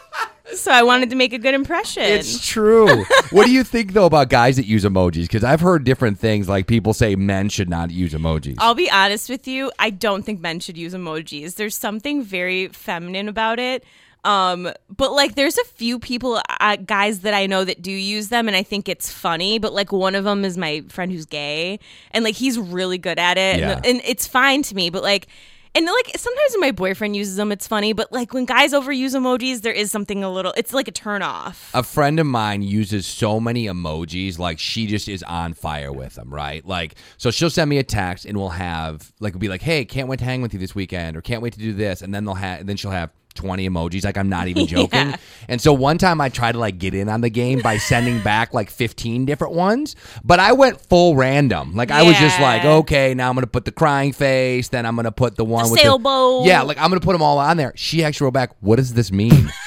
so 0.54 0.70
I 0.70 0.84
wanted 0.84 1.10
to 1.10 1.16
make 1.16 1.32
a 1.32 1.38
good 1.38 1.54
impression. 1.54 2.04
It's 2.04 2.46
true. 2.46 3.04
what 3.30 3.46
do 3.46 3.52
you 3.52 3.64
think 3.64 3.94
though 3.94 4.06
about 4.06 4.28
guys 4.28 4.56
that 4.56 4.66
use 4.66 4.84
emojis? 4.84 5.22
Because 5.22 5.42
I've 5.42 5.60
heard 5.60 5.82
different 5.84 6.20
things. 6.20 6.48
Like 6.48 6.68
people 6.68 6.94
say 6.94 7.16
men 7.16 7.48
should 7.48 7.68
not 7.68 7.90
use 7.90 8.12
emojis. 8.14 8.56
I'll 8.58 8.74
be 8.74 8.90
honest 8.90 9.28
with 9.28 9.48
you. 9.48 9.72
I 9.78 9.90
don't 9.90 10.22
think 10.22 10.40
men 10.40 10.60
should 10.60 10.78
use 10.78 10.94
emojis. 10.94 11.56
There's 11.56 11.74
something 11.76 12.22
very 12.22 12.68
feminine 12.68 13.28
about 13.28 13.58
it. 13.58 13.84
Um, 14.24 14.70
but 14.94 15.12
like, 15.12 15.34
there's 15.34 15.56
a 15.58 15.64
few 15.64 15.98
people, 15.98 16.40
uh, 16.60 16.76
guys 16.76 17.20
that 17.20 17.34
I 17.34 17.46
know 17.46 17.64
that 17.64 17.82
do 17.82 17.90
use 17.92 18.28
them, 18.28 18.48
and 18.48 18.56
I 18.56 18.62
think 18.62 18.88
it's 18.88 19.10
funny. 19.10 19.58
But 19.58 19.72
like, 19.72 19.92
one 19.92 20.14
of 20.14 20.24
them 20.24 20.44
is 20.44 20.56
my 20.58 20.82
friend 20.88 21.10
who's 21.10 21.26
gay, 21.26 21.78
and 22.12 22.24
like, 22.24 22.34
he's 22.34 22.58
really 22.58 22.98
good 22.98 23.18
at 23.18 23.38
it, 23.38 23.58
Yeah. 23.60 23.76
and, 23.76 23.86
and 23.86 24.00
it's 24.04 24.26
fine 24.26 24.62
to 24.64 24.74
me. 24.74 24.90
But 24.90 25.02
like. 25.02 25.26
And 25.72 25.86
like 25.86 26.18
sometimes 26.18 26.50
when 26.54 26.62
my 26.62 26.72
boyfriend 26.72 27.14
uses 27.14 27.36
them, 27.36 27.52
it's 27.52 27.68
funny. 27.68 27.92
But 27.92 28.10
like 28.10 28.34
when 28.34 28.44
guys 28.44 28.72
overuse 28.72 29.14
emojis, 29.14 29.62
there 29.62 29.72
is 29.72 29.92
something 29.92 30.24
a 30.24 30.28
little. 30.28 30.52
It's 30.56 30.72
like 30.74 30.88
a 30.88 30.90
turn 30.90 31.22
off. 31.22 31.70
a 31.72 31.84
friend 31.84 32.18
of 32.18 32.26
mine 32.26 32.62
uses 32.62 33.06
so 33.06 33.38
many 33.38 33.66
emojis 33.66 34.36
like 34.36 34.58
she 34.58 34.88
just 34.88 35.08
is 35.08 35.22
on 35.22 35.54
fire 35.54 35.92
with 35.92 36.16
them 36.16 36.34
right 36.34 36.66
like 36.66 36.96
so 37.18 37.30
she'll 37.30 37.50
send 37.50 37.70
me 37.70 37.78
a 37.78 37.84
text 37.84 38.24
and 38.24 38.36
we'll 38.36 38.48
have 38.48 39.12
like 39.20 39.32
we'll 39.34 39.38
be 39.38 39.48
like 39.48 39.62
hey 39.62 39.84
can't 39.84 40.08
wait 40.08 40.18
to 40.18 40.24
hang 40.24 40.42
with 40.42 40.52
you 40.52 40.58
this 40.58 40.74
weekend 40.74 41.16
or 41.16 41.20
can't 41.20 41.40
wait 41.40 41.52
to 41.52 41.60
do 41.60 41.72
this 41.72 42.02
and 42.02 42.12
then 42.12 42.24
they'll 42.24 42.34
have 42.34 42.66
then 42.66 42.76
she'll 42.76 42.90
have 42.90 43.10
20 43.34 43.68
emojis 43.68 44.04
like 44.04 44.16
i'm 44.16 44.28
not 44.28 44.48
even 44.48 44.66
joking 44.76 44.88
Yeah. 45.10 45.16
and 45.48 45.60
so 45.60 45.72
one 45.72 45.98
time 45.98 46.20
i 46.20 46.28
tried 46.28 46.52
to 46.52 46.58
like 46.58 46.78
get 46.78 46.94
in 46.94 47.08
on 47.08 47.20
the 47.20 47.30
game 47.30 47.60
by 47.60 47.76
sending 47.90 48.20
back 48.22 48.52
like 48.52 48.70
15 48.70 49.24
different 49.24 49.54
ones 49.54 49.94
but 50.24 50.40
i 50.40 50.52
went 50.52 50.80
full 50.80 51.14
random 51.14 51.74
like 51.74 51.90
i 51.90 52.02
was 52.02 52.16
just 52.18 52.38
Yeah. 52.38 52.44
like 52.46 52.64
okay 52.64 53.14
now 53.14 53.28
i'm 53.28 53.34
gonna 53.34 53.46
put 53.46 53.64
the 53.64 53.72
crying 53.72 54.12
face 54.12 54.68
then 54.68 54.84
i'm 54.84 54.96
gonna 54.96 55.12
put 55.12 55.36
the 55.36 55.44
one 55.44 55.64
The 55.66 55.70
with 55.72 55.80
sailboat. 55.80 56.42
the 56.44 56.48
yeah 56.48 56.62
like 56.62 56.76
i'm 56.78 56.88
gonna 56.90 57.00
put 57.00 57.12
them 57.12 57.22
all 57.22 57.38
on 57.38 57.56
there 57.56 57.72
she 57.76 58.04
actually 58.04 58.24
wrote 58.26 58.34
back 58.34 58.50
what 58.60 58.76
does 58.76 58.94
this 58.94 59.12
mean 59.12 59.50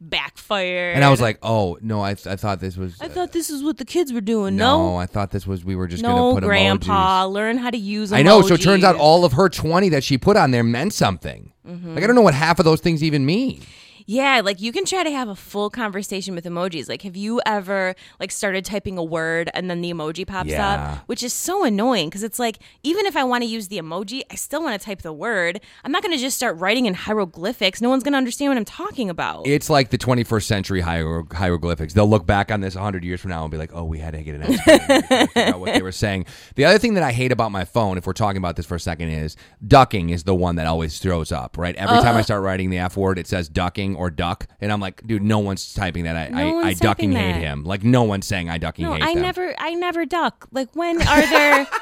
Backfire. 0.00 0.92
And 0.92 1.02
I 1.04 1.10
was 1.10 1.20
like, 1.20 1.38
"Oh 1.42 1.78
no, 1.80 2.02
I, 2.02 2.14
th- 2.14 2.26
I 2.26 2.36
thought 2.36 2.60
this 2.60 2.76
was." 2.76 3.00
I 3.00 3.08
thought 3.08 3.32
this 3.32 3.48
is 3.50 3.62
what 3.62 3.78
the 3.78 3.84
kids 3.84 4.12
were 4.12 4.20
doing. 4.20 4.56
no, 4.56 4.90
No, 4.90 4.96
I 4.96 5.06
thought 5.06 5.30
this 5.30 5.46
was 5.46 5.64
we 5.64 5.74
were 5.74 5.86
just 5.86 6.02
no, 6.02 6.14
gonna 6.14 6.34
put 6.40 6.44
Grandpa, 6.44 7.24
emojis. 7.26 7.32
learn 7.32 7.56
how 7.58 7.70
to 7.70 7.78
use. 7.78 8.10
Emojis. 8.10 8.16
I 8.16 8.22
know. 8.22 8.42
So 8.42 8.54
it 8.54 8.62
turns 8.62 8.84
out 8.84 8.96
all 8.96 9.24
of 9.24 9.32
her 9.32 9.48
twenty 9.48 9.88
that 9.90 10.04
she 10.04 10.18
put 10.18 10.36
on 10.36 10.50
there 10.50 10.62
meant 10.64 10.92
something. 10.92 11.52
Mm-hmm. 11.66 11.94
Like 11.94 12.04
I 12.04 12.06
don't 12.06 12.16
know 12.16 12.22
what 12.22 12.34
half 12.34 12.58
of 12.58 12.64
those 12.64 12.80
things 12.80 13.02
even 13.02 13.24
mean. 13.24 13.62
Yeah, 14.06 14.40
like 14.44 14.60
you 14.60 14.72
can 14.72 14.84
try 14.84 15.02
to 15.02 15.10
have 15.10 15.28
a 15.28 15.34
full 15.34 15.68
conversation 15.68 16.36
with 16.36 16.44
emojis. 16.44 16.88
Like, 16.88 17.02
have 17.02 17.16
you 17.16 17.40
ever 17.44 17.96
like 18.20 18.30
started 18.30 18.64
typing 18.64 18.96
a 18.98 19.02
word 19.02 19.50
and 19.52 19.68
then 19.68 19.80
the 19.80 19.92
emoji 19.92 20.24
pops 20.24 20.50
Yeah. 20.50 20.74
up, 20.74 20.98
which 21.06 21.24
is 21.24 21.32
so 21.32 21.64
annoying 21.64 22.08
because 22.08 22.22
it's 22.22 22.38
like 22.38 22.60
even 22.84 23.04
if 23.06 23.16
I 23.16 23.24
want 23.24 23.42
to 23.42 23.48
use 23.48 23.66
the 23.66 23.78
emoji, 23.78 24.22
I 24.30 24.36
still 24.36 24.62
want 24.62 24.80
to 24.80 24.84
type 24.84 25.02
the 25.02 25.12
word. 25.12 25.60
I'm 25.84 25.90
not 25.90 26.02
going 26.02 26.16
to 26.16 26.20
just 26.20 26.36
start 26.36 26.56
writing 26.58 26.86
in 26.86 26.94
hieroglyphics. 26.94 27.80
No 27.80 27.88
one's 27.88 28.04
going 28.04 28.12
to 28.12 28.18
understand 28.18 28.50
what 28.50 28.58
I'm 28.58 28.64
talking 28.64 29.10
about. 29.10 29.46
It's 29.46 29.68
like 29.68 29.90
the 29.90 29.98
21st 29.98 30.44
century 30.44 30.80
hier- 30.82 31.24
hieroglyphics. 31.32 31.92
They'll 31.92 32.08
look 32.08 32.26
back 32.26 32.52
on 32.52 32.60
this 32.60 32.76
100 32.76 33.02
years 33.02 33.20
from 33.20 33.30
now 33.30 33.42
and 33.42 33.50
be 33.50 33.58
like, 33.58 33.72
"Oh, 33.74 33.84
we 33.84 33.98
had 33.98 34.14
to 34.14 34.22
get 34.22 34.36
an 34.36 34.42
explanation 34.42 35.02
to 35.08 35.26
figure 35.26 35.54
out 35.54 35.60
what 35.60 35.74
they 35.74 35.82
were 35.82 35.90
saying." 35.90 36.26
The 36.54 36.64
other 36.64 36.78
thing 36.78 36.94
that 36.94 37.02
I 37.02 37.10
hate 37.10 37.32
about 37.32 37.50
my 37.50 37.64
phone, 37.64 37.98
if 37.98 38.06
we're 38.06 38.12
talking 38.12 38.38
about 38.38 38.54
this 38.54 38.66
for 38.66 38.76
a 38.76 38.80
second, 38.80 39.08
is 39.08 39.36
ducking 39.66 40.10
is 40.10 40.22
the 40.22 40.34
one 40.34 40.56
that 40.56 40.66
always 40.66 41.00
throws 41.00 41.32
up. 41.32 41.58
Right, 41.58 41.74
every 41.74 41.96
uh-huh. 41.96 42.04
time 42.04 42.16
I 42.16 42.22
start 42.22 42.42
writing 42.42 42.70
the 42.70 42.78
F 42.78 42.96
word, 42.96 43.18
it 43.18 43.26
says 43.26 43.48
ducking 43.48 43.95
or 43.96 44.10
duck, 44.10 44.46
and 44.60 44.70
I'm 44.72 44.80
like, 44.80 45.06
"Dude, 45.06 45.22
no 45.22 45.38
one's 45.40 45.74
typing 45.74 46.04
that. 46.04 46.16
I, 46.16 46.28
No 46.28 46.38
I, 46.38 46.42
I 46.42 46.52
one's 46.66 46.80
ducking 46.80 47.10
typing 47.12 47.24
hate 47.26 47.32
that. 47.40 47.40
him. 47.40 47.64
Like 47.64 47.82
no 47.84 48.02
one's 48.04 48.26
saying 48.26 48.48
I 48.50 48.58
ducking 48.58 48.84
no, 48.86 48.92
hate 48.94 49.02
I 49.02 49.14
them." 49.14 49.22
never, 49.22 49.54
I 49.58 49.74
never 49.74 50.04
duck. 50.06 50.46
Like, 50.52 50.74
when 50.74 51.00
are 51.00 51.26
there? 51.26 51.66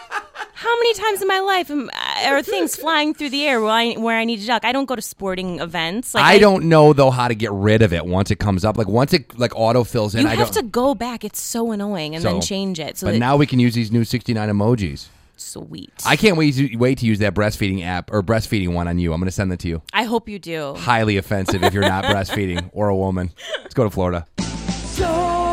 How 0.57 0.75
many 0.79 0.95
times 0.95 1.21
in 1.21 1.29
my 1.29 1.41
life 1.41 1.71
am, 1.71 1.91
are 2.27 2.41
things 2.43 2.77
flying 2.77 3.13
through 3.13 3.31
the 3.31 3.45
air 3.45 3.61
where 3.61 3.71
I, 3.71 3.93
where 3.95 4.17
I 4.17 4.25
need 4.25 4.41
to 4.41 4.47
duck? 4.47 4.65
I 4.65 4.73
don't 4.73 4.87
go 4.87 4.95
to 4.97 5.03
sporting 5.03 5.59
events. 5.59 6.15
Like 6.15 6.25
I 6.25 6.39
don't 6.39 6.69
know 6.69 6.93
though 6.93 7.11
how 7.11 7.27
to 7.29 7.35
get 7.35 7.51
rid 7.53 7.83
of 7.83 7.93
it 7.93 8.07
once 8.07 8.31
it 8.31 8.39
comes 8.39 8.65
up. 8.65 8.77
Like 8.79 8.89
once 8.89 9.13
it 9.13 9.37
like 9.39 9.53
auto 9.57 9.83
fills 9.85 10.15
in, 10.15 10.23
You 10.23 10.29
I 10.29 10.37
have 10.37 10.53
don't. 10.53 10.65
to 10.65 10.71
go 10.71 10.95
back. 10.95 11.25
It's 11.25 11.41
so 11.41 11.73
annoying, 11.73 12.15
and 12.15 12.25
then 12.25 12.41
change 12.41 12.79
it. 12.81 12.97
So 12.99 13.09
but 13.09 13.13
that, 13.13 13.19
now 13.19 13.37
we 13.37 13.47
can 13.47 13.59
use 13.59 13.75
these 13.75 13.91
new 13.93 14.05
69 14.05 14.49
emojis. 14.49 15.07
Sweet. 15.37 15.93
I 16.07 16.17
can't 16.17 16.37
wait 16.37 16.55
to 16.55 16.77
wait 16.77 16.99
to 16.99 17.07
use 17.07 17.19
that 17.21 17.35
breastfeeding 17.35 17.85
app 17.85 18.13
or 18.13 18.23
breastfeeding 18.23 18.73
one 18.73 18.89
on 18.89 18.99
you. 18.99 19.13
I'm 19.13 19.21
going 19.21 19.27
to 19.27 19.33
send 19.33 19.53
that 19.53 19.61
to 19.61 19.69
you. 19.69 19.83
I 19.93 20.05
hope 20.05 20.29
you 20.29 20.39
do. 20.39 20.75
Highly 20.75 21.17
offensive 21.17 21.63
if 21.63 21.73
you're 21.75 21.89
not 21.89 22.05
breastfeeding 22.15 22.71
or 22.73 22.89
a 22.89 22.97
woman. 22.97 23.33
Let's 23.63 23.75
go 23.75 23.85
to 23.85 23.91
Florida. 23.91 24.27
Florida, 24.39 25.44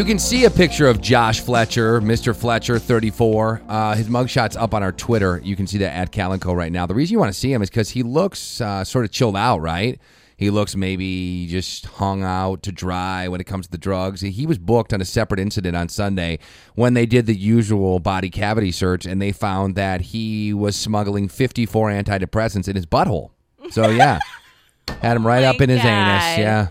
You 0.00 0.06
can 0.06 0.18
see 0.18 0.46
a 0.46 0.50
picture 0.50 0.86
of 0.86 1.02
Josh 1.02 1.40
Fletcher, 1.40 2.00
Mr. 2.00 2.34
Fletcher, 2.34 2.78
34. 2.78 3.60
Uh, 3.68 3.94
his 3.94 4.08
mugshot's 4.08 4.56
up 4.56 4.72
on 4.72 4.82
our 4.82 4.92
Twitter. 4.92 5.42
You 5.44 5.56
can 5.56 5.66
see 5.66 5.76
that 5.76 5.92
at 5.92 6.10
Cal 6.10 6.32
and 6.32 6.40
Co 6.40 6.54
right 6.54 6.72
now. 6.72 6.86
The 6.86 6.94
reason 6.94 7.12
you 7.12 7.18
want 7.18 7.30
to 7.30 7.38
see 7.38 7.52
him 7.52 7.60
is 7.60 7.68
because 7.68 7.90
he 7.90 8.02
looks 8.02 8.62
uh, 8.62 8.82
sort 8.82 9.04
of 9.04 9.10
chilled 9.10 9.36
out, 9.36 9.58
right? 9.58 10.00
He 10.38 10.48
looks 10.48 10.74
maybe 10.74 11.46
just 11.48 11.84
hung 11.84 12.22
out 12.22 12.62
to 12.62 12.72
dry 12.72 13.28
when 13.28 13.42
it 13.42 13.44
comes 13.44 13.66
to 13.66 13.70
the 13.70 13.76
drugs. 13.76 14.22
He 14.22 14.46
was 14.46 14.56
booked 14.56 14.94
on 14.94 15.02
a 15.02 15.04
separate 15.04 15.38
incident 15.38 15.76
on 15.76 15.90
Sunday 15.90 16.38
when 16.74 16.94
they 16.94 17.04
did 17.04 17.26
the 17.26 17.36
usual 17.36 18.00
body 18.00 18.30
cavity 18.30 18.72
search 18.72 19.04
and 19.04 19.20
they 19.20 19.32
found 19.32 19.74
that 19.74 20.00
he 20.00 20.54
was 20.54 20.76
smuggling 20.76 21.28
54 21.28 21.90
antidepressants 21.90 22.68
in 22.68 22.74
his 22.74 22.86
butthole. 22.86 23.32
So 23.68 23.90
yeah, 23.90 24.18
had 25.02 25.18
him 25.18 25.26
right 25.26 25.42
my 25.42 25.48
up 25.48 25.60
in 25.60 25.68
his 25.68 25.80
anus. 25.80 26.38
Yeah, 26.38 26.68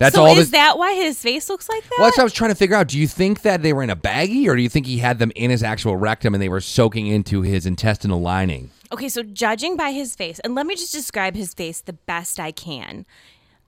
that's 0.00 0.14
so 0.14 0.24
all. 0.24 0.38
is 0.38 0.50
that 0.52 0.78
why 0.78 0.94
his 0.94 1.20
face 1.20 1.50
looks 1.50 1.68
like 1.68 1.82
that? 1.82 1.92
well, 1.98 2.06
that's 2.06 2.16
what 2.16 2.22
I 2.22 2.24
was 2.24 2.32
trying 2.32 2.50
to 2.50 2.54
figure 2.54 2.74
out. 2.74 2.88
Do 2.88 2.98
you 2.98 3.06
think 3.06 3.42
that 3.42 3.60
they 3.60 3.74
were 3.74 3.82
in 3.82 3.90
a 3.90 3.96
baggie, 3.96 4.48
or 4.48 4.56
do 4.56 4.62
you 4.62 4.68
think 4.70 4.86
he 4.86 4.96
had 4.96 5.18
them 5.18 5.30
in 5.36 5.50
his 5.50 5.62
actual 5.62 5.96
rectum 5.96 6.32
and 6.34 6.42
they 6.42 6.48
were 6.48 6.62
soaking 6.62 7.06
into 7.06 7.42
his 7.42 7.66
intestinal 7.66 8.22
lining? 8.22 8.70
Okay, 8.90 9.10
so 9.10 9.22
judging 9.22 9.76
by 9.76 9.92
his 9.92 10.16
face, 10.16 10.38
and 10.38 10.54
let 10.54 10.64
me 10.66 10.74
just 10.74 10.92
describe 10.92 11.36
his 11.36 11.52
face 11.52 11.82
the 11.82 11.92
best 11.92 12.40
I 12.40 12.50
can. 12.50 13.04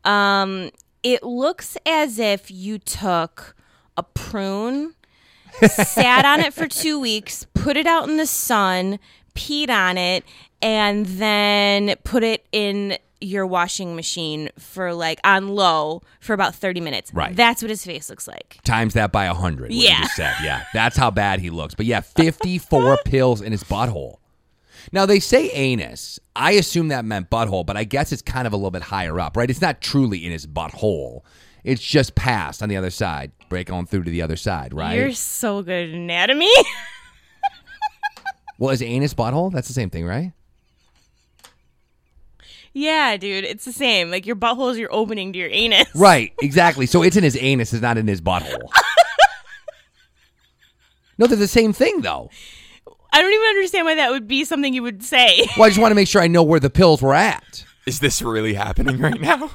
Um, 0.05 0.71
it 1.03 1.23
looks 1.23 1.77
as 1.85 2.19
if 2.19 2.51
you 2.51 2.79
took 2.79 3.55
a 3.99 4.03
prune, 4.03 4.95
sat 5.67 6.25
on 6.25 6.41
it 6.41 6.55
for 6.55 6.67
two 6.67 6.99
weeks, 6.99 7.47
put 7.53 7.77
it 7.77 7.87
out 7.87 8.09
in 8.09 8.17
the 8.17 8.27
sun, 8.27 8.99
peed 9.35 9.69
on 9.69 9.99
it, 9.99 10.25
and 10.63 11.05
then 11.05 11.95
put 12.05 12.23
it 12.23 12.47
in 12.53 12.97
your 13.23 13.47
washing 13.47 13.95
machine 13.97 14.51
for 14.59 14.93
like 14.93 15.21
on 15.25 15.49
low 15.49 16.03
for 16.21 16.35
about 16.35 16.55
30 16.55 16.81
minutes. 16.81 17.13
Right. 17.15 17.35
That's 17.35 17.63
what 17.63 17.71
his 17.71 17.85
face 17.85 18.11
looks 18.11 18.27
like. 18.27 18.59
Times 18.65 18.95
that 18.95 19.13
by 19.13 19.27
a 19.27 19.35
hundred. 19.35 19.71
what 19.71 19.73
you 19.73 19.89
Yeah. 19.89 20.01
just 20.03 20.17
said. 20.17 20.35
Yeah, 20.43 20.65
that's 20.75 20.97
how 20.97 21.11
bad 21.11 21.41
he 21.41 21.51
looks. 21.51 21.75
But 21.75 21.87
yeah, 21.87 22.01
fifty-four 22.01 22.99
pills 23.05 23.41
in 23.41 23.53
his 23.53 23.65
butthole. 23.65 24.17
Now 24.91 25.07
they 25.07 25.21
say 25.21 25.49
anus. 25.51 26.19
I 26.35 26.53
assume 26.53 26.89
that 26.89 27.05
meant 27.05 27.31
butthole, 27.31 27.65
but 27.65 27.77
I 27.77 27.85
guess 27.85 28.11
it's 28.11 28.23
kind 28.23 28.47
of 28.47 28.53
a 28.53 28.57
little 28.57 28.71
bit 28.73 28.83
higher 28.83 29.21
up, 29.21 29.37
right? 29.37 29.49
It's 29.49 29.61
not 29.61 29.81
truly 29.81 30.25
in 30.27 30.33
his 30.33 30.47
butthole. 30.47 31.21
It's 31.63 31.83
just 31.83 32.17
past 32.17 32.63
on 32.63 32.69
the 32.69 32.77
other 32.77 32.91
side. 32.91 33.31
Break 33.49 33.71
on 33.71 33.87
through 33.87 34.05
to 34.05 34.11
the 34.11 34.23
other 34.23 34.37
side, 34.37 34.75
right? 34.75 34.99
You're 34.99 35.13
so 35.13 35.63
good 35.63 35.91
at 35.91 35.95
anatomy. 35.95 36.51
well, 38.59 38.71
is 38.71 38.83
anus 38.83 39.15
butthole? 39.15 39.53
That's 39.53 39.69
the 39.69 39.75
same 39.75 39.91
thing, 39.91 40.05
right? 40.05 40.33
Yeah, 42.73 43.17
dude, 43.17 43.45
it's 43.45 43.65
the 43.65 43.73
same. 43.73 44.11
Like 44.11 44.27
your 44.27 44.37
butthole 44.37 44.71
is 44.71 44.79
your 44.79 44.93
opening 44.93 45.33
to 45.33 45.39
your 45.39 45.51
anus. 45.51 45.89
Right, 45.95 46.33
exactly. 46.41 46.87
So 46.87 47.03
it's 47.03 47.17
in 47.17 47.25
his 47.25 47.37
anus, 47.41 47.73
it's 47.73 47.83
not 47.83 47.99
in 47.99 48.07
his 48.07 48.21
butthole. 48.21 48.59
no, 51.19 51.27
they're 51.27 51.37
the 51.37 51.49
same 51.49 51.73
thing, 51.73 52.01
though. 52.01 52.31
I 53.13 53.21
don't 53.21 53.33
even 53.33 53.47
understand 53.47 53.85
why 53.85 53.95
that 53.97 54.11
would 54.11 54.27
be 54.27 54.45
something 54.45 54.73
you 54.73 54.83
would 54.83 55.03
say. 55.03 55.47
Well, 55.57 55.67
I 55.67 55.69
just 55.69 55.81
want 55.81 55.91
to 55.91 55.95
make 55.95 56.09
sure 56.09 56.23
I 56.23 56.29
know 56.29 56.43
where 56.43 56.61
the 56.61 56.71
pills 56.71 57.03
were 57.03 57.15
at. 57.15 57.65
Is 57.87 58.01
this 58.01 58.23
really 58.23 58.55
happening 58.55 58.99
right 58.99 59.21
now? 59.21 59.51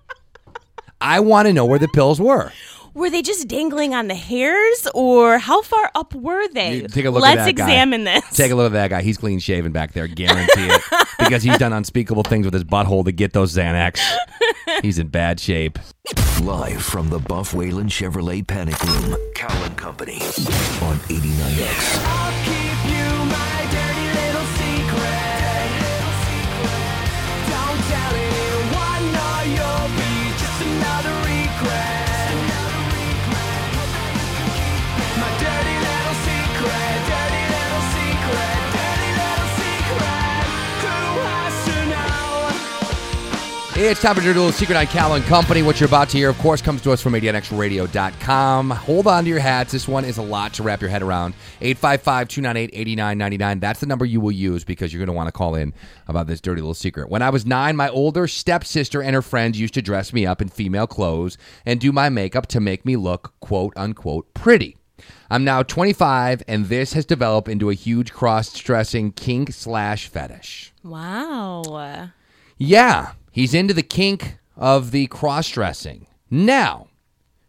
I 1.00 1.20
want 1.20 1.46
to 1.46 1.52
know 1.52 1.64
where 1.64 1.78
the 1.78 1.88
pills 1.88 2.20
were. 2.20 2.52
Were 2.96 3.10
they 3.10 3.20
just 3.20 3.46
dangling 3.46 3.94
on 3.94 4.08
the 4.08 4.14
hairs, 4.14 4.88
or 4.94 5.36
how 5.36 5.60
far 5.60 5.90
up 5.94 6.14
were 6.14 6.48
they? 6.48 6.76
You 6.76 6.88
take 6.88 7.04
a 7.04 7.10
look 7.10 7.22
Let's 7.22 7.40
at 7.40 7.44
that 7.44 7.54
guy. 7.54 7.64
examine 7.64 8.04
this. 8.04 8.24
Take 8.34 8.52
a 8.52 8.54
look 8.54 8.68
at 8.68 8.72
that 8.72 8.88
guy. 8.88 9.02
He's 9.02 9.18
clean 9.18 9.38
shaven 9.38 9.70
back 9.70 9.92
there, 9.92 10.06
guarantee 10.06 10.68
it. 10.70 10.80
because 11.18 11.42
he's 11.42 11.58
done 11.58 11.74
unspeakable 11.74 12.22
things 12.22 12.46
with 12.46 12.54
his 12.54 12.64
butthole 12.64 13.04
to 13.04 13.12
get 13.12 13.34
those 13.34 13.54
Xanax. 13.54 14.00
He's 14.80 14.98
in 14.98 15.08
bad 15.08 15.38
shape. 15.38 15.78
Live 16.40 16.82
from 16.82 17.10
the 17.10 17.18
Buff 17.18 17.52
Whalen 17.52 17.88
Chevrolet 17.88 18.46
Panic 18.46 18.82
Room, 18.82 19.14
Cal 19.34 19.62
and 19.64 19.76
Company 19.76 20.14
on 20.80 20.96
89X. 21.10 22.55
It's 43.78 44.00
time 44.00 44.14
for 44.14 44.22
your 44.22 44.32
Little 44.32 44.52
Secret 44.52 44.74
on 44.74 44.86
Cal 44.86 45.12
and 45.14 45.24
Company. 45.26 45.62
What 45.62 45.78
you're 45.78 45.86
about 45.86 46.08
to 46.08 46.16
hear, 46.16 46.30
of 46.30 46.38
course, 46.38 46.62
comes 46.62 46.80
to 46.80 46.92
us 46.92 47.02
from 47.02 47.12
89xradio.com. 47.12 48.70
Hold 48.70 49.06
on 49.06 49.24
to 49.24 49.30
your 49.30 49.38
hats. 49.38 49.70
This 49.70 49.86
one 49.86 50.06
is 50.06 50.16
a 50.16 50.22
lot 50.22 50.54
to 50.54 50.62
wrap 50.62 50.80
your 50.80 50.88
head 50.88 51.02
around. 51.02 51.34
855-298-8999. 51.60 53.60
That's 53.60 53.80
the 53.80 53.86
number 53.86 54.06
you 54.06 54.18
will 54.18 54.32
use 54.32 54.64
because 54.64 54.94
you're 54.94 55.00
going 55.00 55.08
to 55.08 55.12
want 55.12 55.28
to 55.28 55.32
call 55.32 55.54
in 55.54 55.74
about 56.08 56.26
this 56.26 56.40
dirty 56.40 56.62
little 56.62 56.72
secret. 56.72 57.10
When 57.10 57.20
I 57.20 57.28
was 57.28 57.44
nine, 57.44 57.76
my 57.76 57.90
older 57.90 58.26
stepsister 58.26 59.02
and 59.02 59.14
her 59.14 59.20
friends 59.20 59.60
used 59.60 59.74
to 59.74 59.82
dress 59.82 60.10
me 60.10 60.24
up 60.24 60.40
in 60.40 60.48
female 60.48 60.86
clothes 60.86 61.36
and 61.66 61.78
do 61.78 61.92
my 61.92 62.08
makeup 62.08 62.46
to 62.48 62.60
make 62.60 62.86
me 62.86 62.96
look 62.96 63.34
quote 63.40 63.74
unquote 63.76 64.32
pretty. 64.32 64.78
I'm 65.30 65.44
now 65.44 65.62
25, 65.62 66.42
and 66.48 66.64
this 66.66 66.94
has 66.94 67.04
developed 67.04 67.48
into 67.48 67.68
a 67.68 67.74
huge 67.74 68.14
cross-dressing 68.14 69.12
kink 69.12 69.52
slash 69.52 70.08
fetish. 70.08 70.72
wow. 71.62 72.08
Yeah, 72.56 73.12
he's 73.36 73.52
into 73.54 73.74
the 73.74 73.82
kink 73.82 74.38
of 74.56 74.90
the 74.90 75.06
cross 75.08 75.48
dressing. 75.50 76.06
Now, 76.30 76.88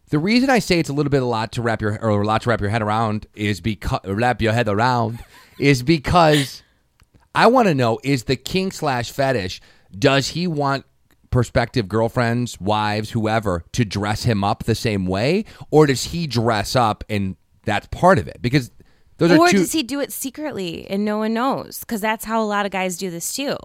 the 0.09 0.19
reason 0.19 0.49
I 0.49 0.59
say 0.59 0.79
it's 0.79 0.89
a 0.89 0.93
little 0.93 1.09
bit 1.09 1.23
a 1.23 1.25
lot 1.25 1.53
to 1.53 1.61
wrap 1.61 1.81
your 1.81 1.97
or 2.03 2.21
a 2.21 2.25
lot 2.25 2.41
to 2.41 2.49
wrap 2.49 2.59
your 2.61 2.69
head 2.69 2.81
around 2.81 3.25
is 3.33 3.61
because 3.61 4.01
wrap 4.03 4.41
your 4.41 4.51
head 4.53 4.67
around 4.67 5.19
is 5.59 5.81
because 5.83 6.61
I 7.33 7.47
want 7.47 7.67
to 7.69 7.73
know 7.73 7.99
is 8.03 8.25
the 8.25 8.35
kink 8.35 8.73
slash 8.73 9.11
fetish 9.11 9.61
does 9.97 10.27
he 10.29 10.45
want 10.47 10.85
prospective 11.29 11.87
girlfriends, 11.87 12.59
wives, 12.59 13.11
whoever 13.11 13.63
to 13.71 13.85
dress 13.85 14.23
him 14.23 14.43
up 14.43 14.63
the 14.65 14.75
same 14.75 15.05
way, 15.05 15.45
or 15.71 15.85
does 15.87 16.03
he 16.05 16.27
dress 16.27 16.75
up 16.75 17.03
and 17.09 17.35
that's 17.63 17.87
part 17.87 18.19
of 18.19 18.27
it? 18.27 18.41
Because 18.41 18.71
those 19.17 19.31
Or 19.31 19.45
are 19.45 19.51
two. 19.51 19.57
does 19.59 19.71
he 19.71 19.83
do 19.83 19.99
it 19.99 20.11
secretly 20.13 20.85
and 20.89 21.03
no 21.03 21.17
one 21.17 21.33
knows? 21.33 21.79
Because 21.79 22.01
that's 22.01 22.25
how 22.25 22.41
a 22.41 22.45
lot 22.45 22.65
of 22.65 22.71
guys 22.71 22.97
do 22.97 23.09
this 23.09 23.33
too. 23.33 23.57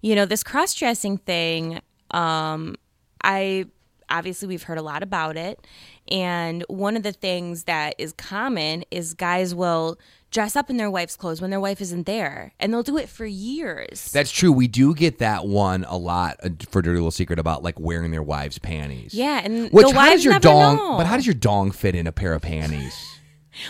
You 0.00 0.14
know, 0.14 0.24
this 0.26 0.42
cross 0.42 0.74
dressing 0.74 1.18
thing, 1.18 1.80
um, 2.12 2.76
I 3.22 3.66
obviously 4.10 4.48
we've 4.48 4.62
heard 4.62 4.78
a 4.78 4.82
lot 4.82 5.02
about 5.02 5.36
it. 5.36 5.66
And 6.10 6.64
one 6.68 6.96
of 6.96 7.02
the 7.02 7.12
things 7.12 7.64
that 7.64 7.94
is 7.98 8.12
common 8.14 8.84
is 8.90 9.12
guys 9.12 9.54
will 9.54 9.98
dress 10.30 10.56
up 10.56 10.70
in 10.70 10.76
their 10.78 10.90
wife's 10.90 11.16
clothes 11.16 11.40
when 11.42 11.50
their 11.50 11.60
wife 11.60 11.80
isn't 11.82 12.06
there. 12.06 12.52
And 12.60 12.72
they'll 12.72 12.82
do 12.82 12.96
it 12.96 13.08
for 13.08 13.26
years. 13.26 14.10
That's 14.12 14.30
true. 14.30 14.52
We 14.52 14.66
do 14.68 14.94
get 14.94 15.18
that 15.18 15.46
one 15.46 15.84
a 15.88 15.96
lot 15.98 16.36
uh, 16.42 16.50
for 16.70 16.80
Dirty 16.80 16.96
Little 16.96 17.10
Secret 17.10 17.38
about 17.38 17.62
like 17.62 17.78
wearing 17.78 18.10
their 18.10 18.22
wives' 18.22 18.58
panties. 18.58 19.12
yeah, 19.14 19.40
and 19.44 19.70
Which 19.70 19.86
the 19.88 19.92
how 19.94 20.08
does 20.10 20.24
your 20.24 20.34
never 20.34 20.42
dong? 20.42 20.76
know. 20.76 20.96
But 20.96 21.06
how 21.06 21.16
does 21.16 21.26
your 21.26 21.34
dong 21.34 21.70
fit 21.70 21.94
in 21.94 22.06
a 22.06 22.12
pair 22.12 22.32
of 22.34 22.40
panties? 22.42 22.94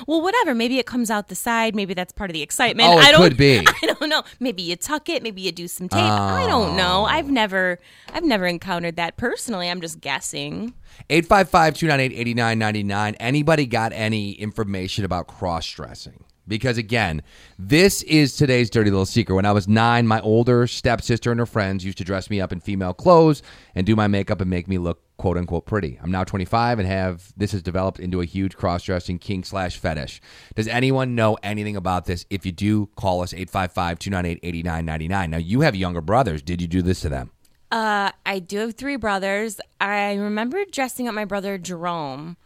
Well, 0.07 0.23
whatever. 0.23 0.55
Maybe 0.55 0.79
it 0.79 0.87
comes 0.87 1.11
out 1.11 1.29
the 1.29 1.35
side. 1.35 1.75
Maybe 1.75 1.95
that's 1.95 2.13
part 2.13 2.31
of 2.31 2.35
the 2.35 2.43
excitement. 2.43 2.89
Oh, 2.89 2.99
it 2.99 3.05
I 3.05 3.13
don't, 3.13 3.23
could 3.23 3.37
be. 3.37 3.65
I 3.83 3.87
don't 3.87 4.09
know. 4.09 4.23
Maybe 4.41 4.63
you 4.63 4.77
tuck 4.77 5.09
it. 5.09 5.23
Maybe 5.23 5.43
you 5.43 5.53
do 5.53 5.69
some 5.69 5.89
tape. 5.89 6.01
I 6.01 6.47
don't 6.47 6.77
know. 6.77 7.03
Oh. 7.03 7.05
I've 7.05 7.31
never, 7.31 7.79
I've 8.13 8.25
never 8.25 8.47
encountered 8.47 8.97
that 8.97 9.17
personally. 9.17 9.69
I'm 9.69 9.81
just 9.81 10.01
guessing. 10.01 10.75
855-298-8999. 11.11 13.17
Anybody 13.21 13.67
got 13.67 13.93
any 13.93 14.33
information 14.33 15.05
about 15.05 15.27
cross-dressing? 15.27 16.25
Because 16.49 16.79
again, 16.79 17.23
this 17.59 18.03
is 18.03 18.37
today's 18.37 18.71
dirty 18.71 18.91
little 18.91 19.07
secret. 19.07 19.35
When 19.35 19.47
I 19.47 19.53
was 19.53 19.69
nine, 19.69 20.07
my 20.07 20.21
older 20.21 20.67
stepsister 20.67 21.31
and 21.31 21.39
her 21.39 21.47
friends 21.47 21.85
used 21.85 21.99
to 21.99 22.05
dress 22.05 22.31
me 22.31 22.41
up 22.41 22.53
in 22.53 22.61
female 22.61 22.95
clothes 22.95 23.43
and 23.75 23.87
do 23.87 23.95
my 23.95 24.09
makeup 24.09 24.41
and 24.41 24.51
make 24.51 24.67
me 24.67 24.79
look 24.79 25.03
quote 25.19 25.37
unquote 25.37 25.67
pretty. 25.67 25.99
I'm 26.03 26.11
now 26.11 26.25
25 26.25 26.79
and 26.79 26.89
have 26.89 27.33
this 27.37 27.53
has 27.53 27.63
developed 27.63 28.01
into 28.01 28.21
a 28.21 28.25
huge 28.25 28.57
cross-dressing 28.57 29.19
kink 29.19 29.45
slash 29.47 29.77
fetish. 29.77 30.21
Does 30.55 30.69
anyone 30.69 31.15
know 31.15 31.37
anything 31.43 31.77
about 31.77 32.07
this? 32.07 32.25
If 32.31 32.47
you 32.47 32.53
do, 32.53 32.87
call 32.97 33.21
us 33.23 33.33
855-298-8999. 33.35 35.29
Now 35.29 35.37
you 35.37 35.61
have 35.61 35.77
younger 35.77 36.01
brothers. 36.01 36.41
Did 36.41 36.63
you 36.63 36.69
do 36.69 36.81
this 36.83 37.01
to 37.03 37.09
them? 37.09 37.33
Uh, 37.71 38.13
I 38.25 38.39
do 38.39 38.61
have 38.61 38.75
three 38.77 38.97
brothers. 38.97 39.61
I 39.79 40.15
remember 40.15 40.65
dressing 40.71 41.07
up 41.07 41.15
my 41.15 41.27
brother 41.27 41.59
Jerome 41.59 42.39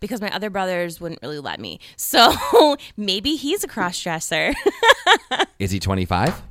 because 0.00 0.20
my 0.20 0.34
other 0.34 0.50
brothers 0.50 1.00
wouldn't 1.00 1.22
really 1.22 1.38
let 1.38 1.60
me. 1.60 1.78
So 1.96 2.34
maybe 2.96 3.36
he's 3.36 3.62
a 3.64 3.68
cross 3.68 4.00
dresser. 4.00 4.54
Is 5.58 5.70
he 5.70 5.78
25? 5.78 6.42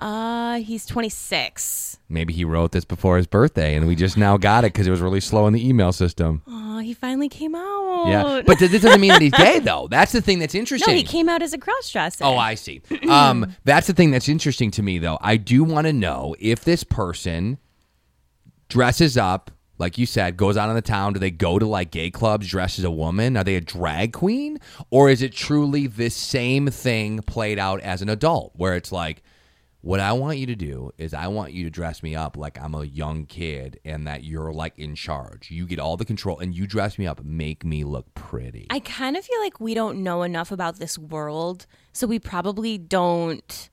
uh, 0.00 0.56
he's 0.58 0.86
26. 0.86 1.98
Maybe 2.08 2.32
he 2.34 2.44
wrote 2.44 2.72
this 2.72 2.84
before 2.84 3.16
his 3.16 3.26
birthday, 3.26 3.74
and 3.74 3.86
we 3.86 3.94
just 3.94 4.16
now 4.16 4.36
got 4.36 4.64
it 4.64 4.72
because 4.72 4.86
it 4.86 4.90
was 4.90 5.00
really 5.00 5.20
slow 5.20 5.46
in 5.46 5.52
the 5.52 5.66
email 5.66 5.92
system. 5.92 6.42
Oh, 6.46 6.78
he 6.78 6.94
finally 6.94 7.28
came 7.28 7.54
out. 7.54 8.04
Yeah, 8.06 8.42
but 8.44 8.58
th- 8.58 8.70
this 8.70 8.82
doesn't 8.82 9.00
mean 9.00 9.10
that 9.10 9.22
he's 9.22 9.32
gay, 9.32 9.60
though. 9.60 9.88
That's 9.88 10.12
the 10.12 10.20
thing 10.20 10.38
that's 10.40 10.54
interesting. 10.54 10.92
no, 10.92 10.96
he 10.98 11.04
came 11.04 11.28
out 11.28 11.42
as 11.42 11.52
a 11.52 11.58
cross 11.58 11.90
dresser. 11.90 12.24
Oh, 12.24 12.36
I 12.36 12.54
see. 12.54 12.82
um, 13.08 13.54
that's 13.64 13.86
the 13.86 13.92
thing 13.94 14.10
that's 14.10 14.28
interesting 14.28 14.70
to 14.72 14.82
me, 14.82 14.98
though. 14.98 15.18
I 15.20 15.36
do 15.36 15.64
want 15.64 15.86
to 15.86 15.92
know 15.92 16.34
if 16.38 16.64
this 16.64 16.84
person 16.84 17.58
dresses 18.68 19.16
up, 19.16 19.50
like 19.78 19.98
you 19.98 20.06
said, 20.06 20.36
goes 20.36 20.56
out 20.56 20.68
in 20.68 20.74
the 20.74 20.82
town. 20.82 21.12
Do 21.12 21.18
they 21.18 21.30
go 21.30 21.58
to 21.58 21.66
like 21.66 21.90
gay 21.90 22.10
clubs, 22.10 22.48
dress 22.48 22.78
as 22.78 22.84
a 22.84 22.90
woman? 22.90 23.36
Are 23.36 23.44
they 23.44 23.56
a 23.56 23.60
drag 23.60 24.12
queen, 24.12 24.58
or 24.90 25.10
is 25.10 25.22
it 25.22 25.32
truly 25.32 25.86
this 25.86 26.14
same 26.14 26.68
thing 26.68 27.20
played 27.22 27.58
out 27.58 27.80
as 27.80 28.02
an 28.02 28.08
adult, 28.08 28.52
where 28.54 28.74
it's 28.74 28.92
like? 28.92 29.22
What 29.80 30.00
I 30.00 30.14
want 30.14 30.38
you 30.38 30.46
to 30.46 30.56
do 30.56 30.92
is 30.96 31.12
I 31.12 31.26
want 31.26 31.52
you 31.52 31.64
to 31.64 31.70
dress 31.70 32.02
me 32.02 32.16
up 32.16 32.38
like 32.38 32.58
I'm 32.58 32.74
a 32.74 32.84
young 32.84 33.26
kid 33.26 33.80
and 33.84 34.06
that 34.06 34.24
you're 34.24 34.50
like 34.50 34.78
in 34.78 34.94
charge. 34.94 35.50
You 35.50 35.66
get 35.66 35.78
all 35.78 35.98
the 35.98 36.06
control 36.06 36.38
and 36.38 36.54
you 36.54 36.66
dress 36.66 36.98
me 36.98 37.06
up, 37.06 37.22
make 37.22 37.66
me 37.66 37.84
look 37.84 38.14
pretty. 38.14 38.66
I 38.70 38.78
kind 38.80 39.14
of 39.14 39.26
feel 39.26 39.38
like 39.40 39.60
we 39.60 39.74
don't 39.74 40.02
know 40.02 40.22
enough 40.22 40.50
about 40.50 40.78
this 40.78 40.96
world, 40.98 41.66
so 41.92 42.06
we 42.06 42.18
probably 42.18 42.78
don't 42.78 43.68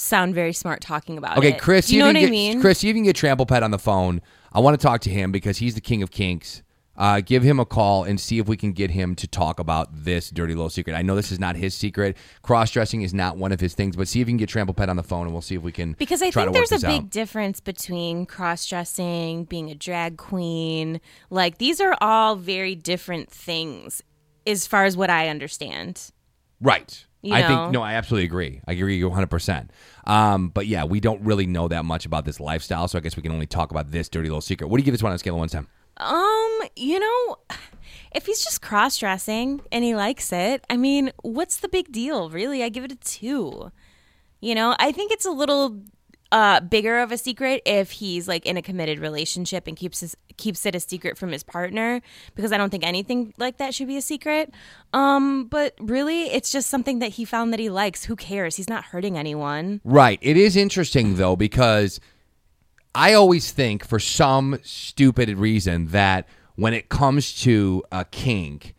sound 0.00 0.34
very 0.34 0.52
smart 0.52 0.80
talking 0.80 1.18
about 1.18 1.38
Okay, 1.38 1.50
it. 1.52 1.60
Chris, 1.60 1.88
Do 1.88 1.94
you 1.94 2.00
know 2.00 2.06
what 2.06 2.16
you 2.20 2.26
I 2.26 2.30
mean? 2.30 2.60
Chris, 2.60 2.82
you 2.82 2.92
can 2.94 3.02
get 3.02 3.16
Trample 3.16 3.46
Pet 3.46 3.62
on 3.62 3.70
the 3.70 3.78
phone. 3.78 4.20
I 4.52 4.60
want 4.60 4.78
to 4.78 4.82
talk 4.84 5.00
to 5.02 5.10
him 5.10 5.30
because 5.30 5.58
he's 5.58 5.74
the 5.74 5.80
king 5.80 6.02
of 6.02 6.10
kinks. 6.10 6.62
Uh, 6.96 7.20
give 7.20 7.42
him 7.42 7.58
a 7.58 7.64
call 7.64 8.04
and 8.04 8.20
see 8.20 8.38
if 8.38 8.46
we 8.46 8.58
can 8.58 8.72
get 8.72 8.90
him 8.90 9.14
to 9.14 9.26
talk 9.26 9.58
about 9.58 9.88
this 10.04 10.28
dirty 10.28 10.54
little 10.54 10.68
secret. 10.68 10.94
I 10.94 11.00
know 11.00 11.16
this 11.16 11.32
is 11.32 11.38
not 11.40 11.56
his 11.56 11.74
secret. 11.74 12.14
Cross 12.42 12.72
dressing 12.72 13.00
is 13.00 13.14
not 13.14 13.38
one 13.38 13.52
of 13.52 13.60
his 13.60 13.72
things, 13.72 13.96
but 13.96 14.06
see 14.06 14.20
if 14.20 14.26
you 14.28 14.32
can 14.32 14.36
get 14.36 14.50
Trample 14.50 14.74
Pet 14.74 14.90
on 14.90 14.96
the 14.96 15.02
phone 15.02 15.22
and 15.24 15.32
we'll 15.32 15.40
see 15.40 15.54
if 15.54 15.62
we 15.62 15.72
can 15.72 15.94
Because 15.98 16.20
I 16.20 16.30
think 16.30 16.52
there's 16.52 16.72
a 16.72 16.78
big 16.80 17.02
out. 17.04 17.10
difference 17.10 17.60
between 17.60 18.26
cross 18.26 18.66
dressing, 18.66 19.44
being 19.44 19.70
a 19.70 19.74
drag 19.74 20.18
queen. 20.18 21.00
Like, 21.30 21.56
these 21.56 21.80
are 21.80 21.96
all 22.02 22.36
very 22.36 22.74
different 22.74 23.30
things 23.30 24.02
as 24.46 24.66
far 24.66 24.84
as 24.84 24.94
what 24.94 25.08
I 25.08 25.28
understand. 25.28 26.10
Right. 26.60 27.06
You 27.22 27.34
I 27.34 27.42
know? 27.42 27.48
think 27.48 27.72
no, 27.72 27.82
I 27.82 27.94
absolutely 27.94 28.24
agree. 28.24 28.60
I 28.66 28.72
agree 28.72 29.00
100%. 29.00 29.68
Um, 30.06 30.48
but 30.48 30.66
yeah, 30.66 30.84
we 30.84 31.00
don't 31.00 31.22
really 31.22 31.46
know 31.46 31.68
that 31.68 31.84
much 31.84 32.06
about 32.06 32.24
this 32.24 32.40
lifestyle, 32.40 32.88
so 32.88 32.96
I 32.98 33.00
guess 33.02 33.16
we 33.16 33.22
can 33.22 33.32
only 33.32 33.46
talk 33.46 33.70
about 33.70 33.90
this 33.90 34.08
dirty 34.08 34.28
little 34.28 34.40
secret. 34.40 34.68
What 34.68 34.78
do 34.78 34.82
you 34.82 34.84
give 34.84 34.94
this 34.94 35.02
one 35.02 35.10
on 35.12 35.16
a 35.16 35.18
scale 35.18 35.34
of 35.34 35.40
1 35.40 35.48
to 35.48 35.54
10? 35.56 35.66
Um, 35.98 36.60
you 36.76 36.98
know, 36.98 37.36
if 38.14 38.24
he's 38.24 38.42
just 38.42 38.62
cross 38.62 38.96
dressing 38.96 39.60
and 39.70 39.84
he 39.84 39.94
likes 39.94 40.32
it, 40.32 40.64
I 40.70 40.76
mean, 40.78 41.12
what's 41.22 41.58
the 41.58 41.68
big 41.68 41.92
deal, 41.92 42.30
really? 42.30 42.62
I 42.62 42.70
give 42.70 42.84
it 42.84 42.92
a 42.92 42.96
two. 42.96 43.70
You 44.40 44.54
know, 44.54 44.74
I 44.78 44.90
think 44.92 45.12
it's 45.12 45.26
a 45.26 45.30
little 45.30 45.82
uh 46.32 46.60
bigger 46.60 46.98
of 46.98 47.12
a 47.12 47.18
secret 47.18 47.62
if 47.66 47.90
he's 47.90 48.28
like 48.28 48.46
in 48.46 48.56
a 48.56 48.62
committed 48.62 48.98
relationship 48.98 49.66
and 49.66 49.76
keeps 49.76 50.00
his 50.00 50.16
keeps 50.36 50.64
it 50.64 50.74
a 50.74 50.80
secret 50.80 51.18
from 51.18 51.32
his 51.32 51.42
partner 51.42 52.00
because 52.34 52.52
I 52.52 52.56
don't 52.56 52.70
think 52.70 52.84
anything 52.84 53.34
like 53.36 53.58
that 53.58 53.74
should 53.74 53.88
be 53.88 53.96
a 53.96 54.02
secret. 54.02 54.52
Um, 54.92 55.46
but 55.46 55.74
really 55.78 56.24
it's 56.24 56.50
just 56.50 56.70
something 56.70 57.00
that 57.00 57.10
he 57.10 57.24
found 57.24 57.52
that 57.52 57.60
he 57.60 57.68
likes. 57.68 58.04
Who 58.04 58.16
cares? 58.16 58.56
He's 58.56 58.68
not 58.68 58.84
hurting 58.84 59.18
anyone. 59.18 59.80
Right. 59.84 60.18
It 60.22 60.36
is 60.36 60.56
interesting 60.56 61.16
though 61.16 61.36
because 61.36 62.00
I 62.94 63.12
always 63.14 63.52
think 63.52 63.86
for 63.86 63.98
some 64.00 64.58
stupid 64.62 65.28
reason 65.36 65.88
that 65.88 66.26
when 66.56 66.74
it 66.74 66.88
comes 66.88 67.40
to 67.42 67.84
a 67.92 68.04
kink 68.04 68.74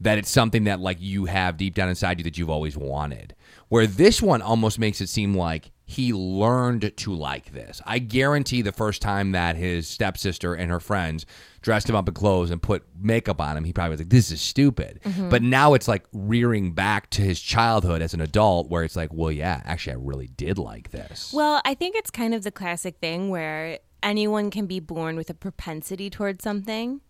that 0.00 0.16
it's 0.16 0.30
something 0.30 0.64
that 0.64 0.80
like 0.80 0.96
you 1.00 1.26
have 1.26 1.56
deep 1.56 1.74
down 1.74 1.88
inside 1.88 2.18
you 2.18 2.24
that 2.24 2.38
you've 2.38 2.50
always 2.50 2.76
wanted. 2.76 3.34
Where 3.70 3.86
this 3.86 4.20
one 4.20 4.42
almost 4.42 4.78
makes 4.78 5.00
it 5.00 5.08
seem 5.08 5.34
like 5.34 5.70
he 5.84 6.12
learned 6.12 6.92
to 6.96 7.12
like 7.12 7.52
this. 7.52 7.80
I 7.84 7.98
guarantee 7.98 8.62
the 8.62 8.70
first 8.70 9.02
time 9.02 9.32
that 9.32 9.56
his 9.56 9.88
stepsister 9.88 10.54
and 10.54 10.70
her 10.70 10.78
friends 10.78 11.26
dressed 11.62 11.88
him 11.88 11.96
up 11.96 12.06
in 12.06 12.14
clothes 12.14 12.50
and 12.50 12.62
put 12.62 12.84
makeup 13.00 13.40
on 13.40 13.56
him, 13.56 13.64
he 13.64 13.72
probably 13.72 13.90
was 13.90 14.00
like, 14.00 14.08
This 14.08 14.30
is 14.30 14.40
stupid. 14.40 15.00
Mm-hmm. 15.04 15.30
But 15.30 15.42
now 15.42 15.74
it's 15.74 15.88
like 15.88 16.04
rearing 16.12 16.72
back 16.72 17.10
to 17.10 17.22
his 17.22 17.40
childhood 17.40 18.02
as 18.02 18.12
an 18.12 18.20
adult 18.20 18.70
where 18.70 18.84
it's 18.84 18.96
like, 18.96 19.12
Well, 19.12 19.32
yeah, 19.32 19.62
actually, 19.64 19.94
I 19.94 19.98
really 20.00 20.28
did 20.28 20.58
like 20.58 20.90
this. 20.90 21.32
Well, 21.32 21.60
I 21.64 21.74
think 21.74 21.96
it's 21.96 22.10
kind 22.10 22.34
of 22.34 22.42
the 22.42 22.52
classic 22.52 22.98
thing 22.98 23.28
where 23.28 23.78
anyone 24.02 24.50
can 24.50 24.66
be 24.66 24.80
born 24.80 25.16
with 25.16 25.30
a 25.30 25.34
propensity 25.34 26.10
towards 26.10 26.42
something, 26.42 27.00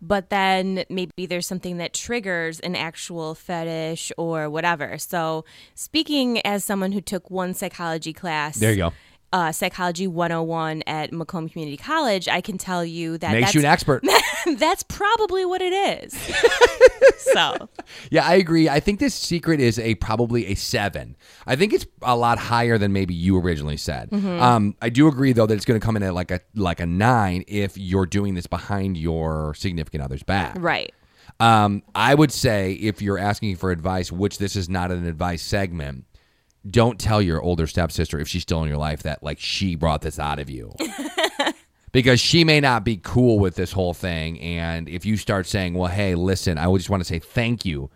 but 0.00 0.30
then 0.30 0.84
maybe 0.88 1.26
there's 1.26 1.46
something 1.46 1.78
that 1.78 1.92
triggers 1.92 2.60
an 2.60 2.76
actual 2.76 3.34
fetish 3.34 4.12
or 4.16 4.48
whatever. 4.48 4.98
So, 4.98 5.44
speaking 5.74 6.44
as 6.46 6.64
someone 6.64 6.92
who 6.92 7.00
took 7.00 7.30
one 7.30 7.54
psychology 7.54 8.12
class, 8.12 8.56
There 8.58 8.70
you 8.70 8.76
go. 8.76 8.92
Uh, 9.32 9.52
psychology 9.52 10.08
101 10.08 10.82
at 10.88 11.12
Macomb 11.12 11.48
Community 11.48 11.76
College, 11.76 12.26
I 12.26 12.40
can 12.40 12.58
tell 12.58 12.84
you 12.84 13.16
that 13.18 13.30
Makes 13.30 13.46
that's, 13.46 13.54
you 13.54 13.60
an 13.60 13.66
expert. 13.66 14.04
that's 14.56 14.82
probably 14.82 15.44
what 15.44 15.62
it 15.62 15.72
is. 15.72 16.18
so, 17.32 17.68
Yeah, 18.10 18.26
I 18.26 18.34
agree. 18.34 18.68
I 18.68 18.80
think 18.80 18.98
this 18.98 19.14
secret 19.14 19.60
is 19.60 19.78
a 19.78 19.94
probably 19.96 20.46
a 20.46 20.54
seven. 20.56 21.16
I 21.46 21.54
think 21.54 21.72
it's 21.72 21.86
a 22.02 22.16
lot 22.16 22.38
higher 22.38 22.76
than 22.76 22.92
maybe 22.92 23.14
you 23.14 23.38
originally 23.38 23.76
said. 23.76 24.10
Mm-hmm. 24.10 24.42
Um, 24.42 24.76
I 24.82 24.88
do 24.88 25.06
agree 25.06 25.32
though 25.32 25.46
that 25.46 25.54
it's 25.54 25.64
going 25.64 25.80
to 25.80 25.84
come 25.84 25.96
in 25.96 26.02
at 26.02 26.14
like 26.14 26.32
a 26.32 26.40
like 26.56 26.80
a 26.80 26.86
nine 26.86 27.44
if 27.46 27.78
you're 27.78 28.06
doing 28.06 28.34
this 28.34 28.48
behind 28.48 28.96
your 28.96 29.54
significant 29.54 30.02
other's 30.02 30.22
back. 30.22 30.56
right. 30.58 30.92
Um, 31.38 31.82
I 31.94 32.14
would 32.14 32.32
say 32.32 32.72
if 32.72 33.00
you're 33.00 33.18
asking 33.18 33.56
for 33.56 33.70
advice, 33.70 34.10
which 34.12 34.38
this 34.38 34.56
is 34.56 34.68
not 34.68 34.90
an 34.90 35.06
advice 35.06 35.42
segment, 35.42 36.04
don't 36.68 36.98
tell 36.98 37.22
your 37.22 37.40
older 37.40 37.66
stepsister 37.66 38.18
if 38.18 38.28
she's 38.28 38.42
still 38.42 38.62
in 38.62 38.68
your 38.68 38.78
life 38.78 39.02
that 39.02 39.22
like 39.22 39.38
she 39.38 39.74
brought 39.74 40.02
this 40.02 40.18
out 40.18 40.38
of 40.38 40.50
you. 40.50 40.72
because 41.92 42.20
she 42.20 42.44
may 42.44 42.60
not 42.60 42.84
be 42.84 42.96
cool 43.02 43.38
with 43.38 43.56
this 43.56 43.72
whole 43.72 43.94
thing 43.94 44.40
and 44.40 44.88
if 44.88 45.04
you 45.04 45.16
start 45.16 45.46
saying, 45.46 45.74
"Well, 45.74 45.90
hey, 45.90 46.14
listen, 46.14 46.58
I 46.58 46.72
just 46.76 46.90
want 46.90 47.00
to 47.00 47.04
say 47.04 47.18
thank 47.18 47.64
you 47.64 47.90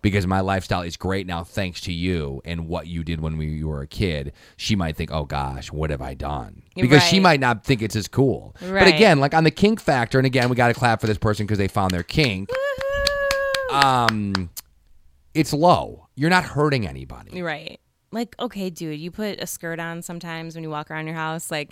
because 0.00 0.26
my 0.26 0.40
lifestyle 0.40 0.82
is 0.82 0.96
great 0.96 1.26
now 1.28 1.44
thanks 1.44 1.80
to 1.82 1.92
you 1.92 2.42
and 2.44 2.66
what 2.66 2.88
you 2.88 3.04
did 3.04 3.20
when 3.20 3.36
we, 3.36 3.46
you 3.46 3.68
were 3.68 3.82
a 3.82 3.86
kid," 3.86 4.32
she 4.56 4.74
might 4.74 4.96
think, 4.96 5.12
"Oh 5.12 5.24
gosh, 5.24 5.70
what 5.70 5.90
have 5.90 6.02
I 6.02 6.14
done?" 6.14 6.62
Because 6.74 7.02
she 7.04 7.20
might 7.20 7.40
not 7.40 7.64
think 7.64 7.82
it's 7.82 7.96
as 7.96 8.08
cool. 8.08 8.56
But 8.60 8.88
again, 8.88 9.20
like 9.20 9.34
on 9.34 9.44
the 9.44 9.50
kink 9.50 9.80
factor 9.80 10.18
and 10.18 10.26
again, 10.26 10.48
we 10.48 10.56
got 10.56 10.68
to 10.68 10.74
clap 10.74 11.00
for 11.00 11.06
this 11.06 11.18
person 11.18 11.46
because 11.46 11.58
they 11.58 11.68
found 11.68 11.92
their 11.92 12.02
kink 12.02 12.48
um 13.70 14.50
it's 15.34 15.52
low. 15.52 16.08
You're 16.14 16.30
not 16.30 16.44
hurting 16.44 16.86
anybody. 16.86 17.40
Right. 17.40 17.80
Like, 18.12 18.36
okay, 18.38 18.70
dude, 18.70 19.00
you 19.00 19.10
put 19.10 19.40
a 19.42 19.46
skirt 19.46 19.80
on 19.80 20.02
sometimes 20.02 20.54
when 20.54 20.62
you 20.62 20.70
walk 20.70 20.90
around 20.90 21.06
your 21.06 21.16
house. 21.16 21.50
Like, 21.50 21.70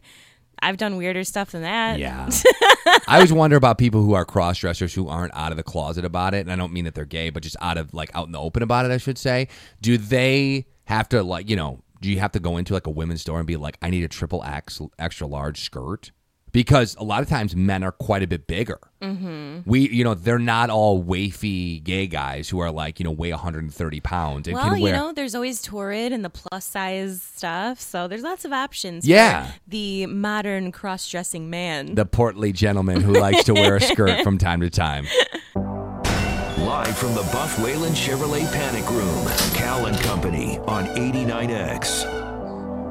I've 0.63 0.77
done 0.77 0.97
weirder 0.97 1.25
stuff 1.25 1.53
than 1.53 1.63
that. 1.63 1.99
Yeah. 1.99 2.29
I 3.07 3.17
always 3.17 3.33
wonder 3.33 3.57
about 3.57 3.79
people 3.79 4.03
who 4.03 4.15
are 4.15 4.25
cross 4.25 4.59
dressers 4.59 4.95
who 4.95 5.09
aren't 5.09 5.35
out 5.35 5.53
of 5.53 5.57
the 5.57 5.63
closet 5.63 6.05
about 6.05 6.35
it. 6.35 6.41
And 6.41 6.53
I 6.53 6.57
don't 6.57 6.73
mean 6.73 6.85
that 6.85 6.95
they're 6.95 7.05
gay, 7.05 7.31
but 7.31 7.43
just 7.43 7.57
out 7.61 7.79
of 7.79 7.95
like 7.95 8.11
out 8.15 8.27
in 8.27 8.33
the 8.33 8.41
open 8.41 8.63
about 8.63 8.85
it, 8.85 8.91
I 8.91 8.99
should 8.99 9.19
say. 9.19 9.49
Do 9.81 9.97
they 9.97 10.67
have 10.85 11.09
to 11.11 11.23
like, 11.23 11.49
you 11.49 11.57
know, 11.57 11.83
do 12.01 12.11
you 12.11 12.19
have 12.21 12.33
to 12.33 12.41
go 12.41 12.57
into 12.57 12.75
like 12.75 12.87
a 12.87 12.91
women's 12.91 13.21
store 13.23 13.39
and 13.39 13.47
be 13.47 13.57
like, 13.57 13.77
I 13.83 13.91
need 13.91 14.05
a 14.05 14.09
triple 14.09 14.43
X 14.45 14.81
extra 14.99 15.27
large 15.27 15.61
skirt? 15.61 16.13
Because 16.53 16.97
a 16.97 17.05
lot 17.05 17.23
of 17.23 17.29
times 17.29 17.55
men 17.55 17.83
are 17.85 17.93
quite 17.93 18.23
a 18.23 18.27
bit 18.27 18.47
bigger. 18.47 18.79
Mm-hmm. 19.01 19.61
We, 19.71 19.89
you 19.89 20.03
know, 20.05 20.15
they're 20.15 20.39
not 20.39 20.69
all 20.69 21.03
wafy 21.03 21.83
gay 21.83 22.07
guys 22.07 22.49
who 22.49 22.59
are 22.59 22.71
like, 22.71 22.99
you 22.99 23.05
know, 23.05 23.13
weigh 23.13 23.31
130 23.33 24.01
pounds 24.01 24.49
and 24.49 24.57
Well, 24.57 24.71
can 24.71 24.79
you 24.81 24.91
know, 24.93 25.13
there's 25.13 25.35
always 25.35 25.63
Torrid 25.63 26.13
and 26.13 26.25
the 26.25 26.31
plus 26.31 26.65
size 26.65 27.23
stuff. 27.23 27.81
So 27.81 28.09
there's 28.09 28.23
lots 28.23 28.45
of 28.45 28.53
options 28.53 29.07
Yeah. 29.07 29.47
for 29.53 29.59
the 29.69 30.07
modern 30.07 30.73
cross 30.73 31.09
dressing 31.09 31.49
man. 31.51 31.95
the 31.95 32.05
portly 32.07 32.53
gentleman 32.53 33.01
who 33.01 33.13
likes 33.15 33.45
to 33.45 33.55
wear 33.55 33.77
a 33.77 33.81
skirt 33.81 34.21
from 34.25 34.37
time 34.37 34.61
to 34.61 34.71
time. 34.71 35.07
Live 35.55 36.97
from 36.97 37.15
the 37.15 37.23
Buff 37.33 37.59
Whalen 37.63 37.93
Chevrolet 37.93 38.51
Panic 38.53 38.89
Room, 38.91 39.27
Cal 39.55 39.87
and 39.87 39.97
Company 40.01 40.59
on 40.67 40.87
89X. 40.87 42.20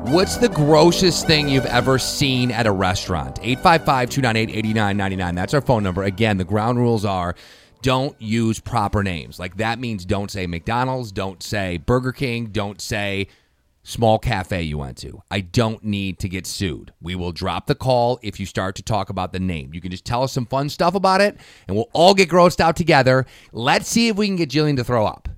What's 0.09 0.37
the 0.37 0.49
grossest 0.49 1.27
thing 1.27 1.47
you've 1.47 1.67
ever 1.67 1.99
seen 1.99 2.49
at 2.49 2.65
a 2.65 2.71
restaurant? 2.71 3.37
855 3.43 4.09
298 4.09 4.57
8999. 4.57 5.35
That's 5.35 5.53
our 5.53 5.61
phone 5.61 5.83
number. 5.83 6.01
Again, 6.01 6.37
the 6.37 6.43
ground 6.43 6.79
rules 6.79 7.05
are 7.05 7.35
don't 7.83 8.19
use 8.19 8.59
proper 8.59 9.03
names. 9.03 9.37
Like 9.37 9.57
that 9.57 9.77
means 9.77 10.05
don't 10.05 10.31
say 10.31 10.47
McDonald's, 10.47 11.11
don't 11.11 11.43
say 11.43 11.77
Burger 11.77 12.11
King, 12.11 12.47
don't 12.47 12.81
say 12.81 13.27
small 13.83 14.17
cafe 14.17 14.63
you 14.63 14.79
went 14.79 14.97
to. 14.97 15.21
I 15.29 15.41
don't 15.41 15.83
need 15.83 16.17
to 16.19 16.27
get 16.27 16.47
sued. 16.47 16.91
We 16.99 17.13
will 17.13 17.31
drop 17.31 17.67
the 17.67 17.75
call 17.75 18.19
if 18.23 18.39
you 18.39 18.47
start 18.47 18.75
to 18.77 18.81
talk 18.81 19.11
about 19.11 19.31
the 19.31 19.39
name. 19.39 19.75
You 19.75 19.79
can 19.79 19.91
just 19.91 20.05
tell 20.05 20.23
us 20.23 20.33
some 20.33 20.47
fun 20.47 20.69
stuff 20.69 20.95
about 20.95 21.21
it 21.21 21.37
and 21.67 21.77
we'll 21.77 21.89
all 21.93 22.15
get 22.15 22.29
grossed 22.29 22.59
out 22.59 22.75
together. 22.75 23.27
Let's 23.51 23.87
see 23.87 24.07
if 24.07 24.15
we 24.15 24.25
can 24.25 24.37
get 24.37 24.49
Jillian 24.49 24.77
to 24.77 24.83
throw 24.83 25.05
up. 25.05 25.29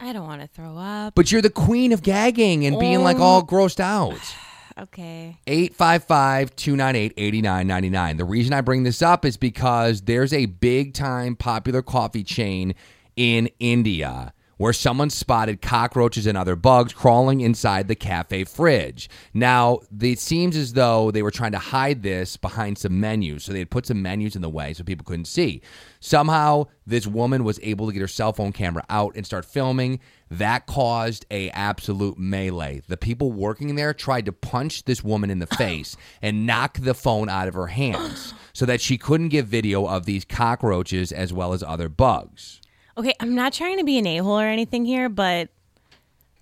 I 0.00 0.12
don't 0.12 0.26
want 0.26 0.42
to 0.42 0.48
throw 0.48 0.76
up. 0.76 1.14
But 1.14 1.32
you're 1.32 1.42
the 1.42 1.50
queen 1.50 1.92
of 1.92 2.02
gagging 2.02 2.66
and 2.66 2.78
being 2.78 3.02
like 3.02 3.18
all 3.18 3.40
oh. 3.40 3.44
grossed 3.44 3.80
out. 3.80 4.20
Okay. 4.80 5.36
855 5.48 6.54
298 6.54 7.12
8999. 7.16 8.16
The 8.16 8.24
reason 8.24 8.52
I 8.52 8.60
bring 8.60 8.84
this 8.84 9.02
up 9.02 9.24
is 9.24 9.36
because 9.36 10.02
there's 10.02 10.32
a 10.32 10.46
big 10.46 10.94
time 10.94 11.34
popular 11.34 11.82
coffee 11.82 12.22
chain 12.22 12.76
in 13.16 13.50
India 13.58 14.32
where 14.58 14.72
someone 14.72 15.08
spotted 15.08 15.62
cockroaches 15.62 16.26
and 16.26 16.36
other 16.36 16.56
bugs 16.56 16.92
crawling 16.92 17.40
inside 17.40 17.88
the 17.88 17.94
cafe 17.94 18.44
fridge. 18.44 19.08
Now, 19.32 19.80
it 20.00 20.18
seems 20.18 20.56
as 20.56 20.74
though 20.74 21.10
they 21.10 21.22
were 21.22 21.30
trying 21.30 21.52
to 21.52 21.58
hide 21.58 22.02
this 22.02 22.36
behind 22.36 22.76
some 22.76 23.00
menus. 23.00 23.44
So 23.44 23.52
they 23.52 23.60
had 23.60 23.70
put 23.70 23.86
some 23.86 24.02
menus 24.02 24.36
in 24.36 24.42
the 24.42 24.50
way 24.50 24.74
so 24.74 24.84
people 24.84 25.04
couldn't 25.04 25.26
see. 25.26 25.62
Somehow, 26.00 26.66
this 26.86 27.06
woman 27.06 27.44
was 27.44 27.60
able 27.62 27.86
to 27.86 27.92
get 27.92 28.00
her 28.00 28.08
cell 28.08 28.32
phone 28.32 28.52
camera 28.52 28.84
out 28.90 29.16
and 29.16 29.24
start 29.24 29.44
filming. 29.44 30.00
That 30.30 30.66
caused 30.66 31.24
a 31.30 31.50
absolute 31.50 32.18
melee. 32.18 32.82
The 32.86 32.96
people 32.96 33.32
working 33.32 33.76
there 33.76 33.94
tried 33.94 34.26
to 34.26 34.32
punch 34.32 34.84
this 34.84 35.02
woman 35.02 35.30
in 35.30 35.38
the 35.38 35.46
face 35.58 35.96
and 36.20 36.46
knock 36.46 36.78
the 36.78 36.94
phone 36.94 37.28
out 37.28 37.48
of 37.48 37.54
her 37.54 37.68
hands 37.68 38.34
so 38.52 38.66
that 38.66 38.80
she 38.80 38.98
couldn't 38.98 39.28
give 39.28 39.46
video 39.46 39.86
of 39.86 40.04
these 40.04 40.24
cockroaches 40.24 41.12
as 41.12 41.32
well 41.32 41.52
as 41.52 41.62
other 41.62 41.88
bugs. 41.88 42.60
Okay, 42.98 43.14
I'm 43.20 43.34
not 43.34 43.52
trying 43.52 43.78
to 43.78 43.84
be 43.84 43.96
an 43.98 44.06
a 44.06 44.18
hole 44.18 44.40
or 44.40 44.46
anything 44.46 44.84
here, 44.84 45.08
but 45.08 45.48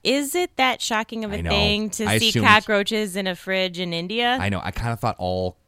is 0.02 0.34
it 0.34 0.56
that 0.56 0.80
shocking 0.80 1.24
of 1.24 1.32
a 1.32 1.42
thing 1.42 1.90
to 1.90 2.06
I 2.06 2.18
see 2.18 2.30
assumed- 2.30 2.46
cockroaches 2.46 3.14
in 3.16 3.26
a 3.26 3.36
fridge 3.36 3.78
in 3.78 3.92
India? 3.92 4.38
I 4.40 4.48
know. 4.48 4.60
I 4.64 4.70
kind 4.70 4.92
of 4.92 4.98
thought 5.00 5.16
all 5.18 5.58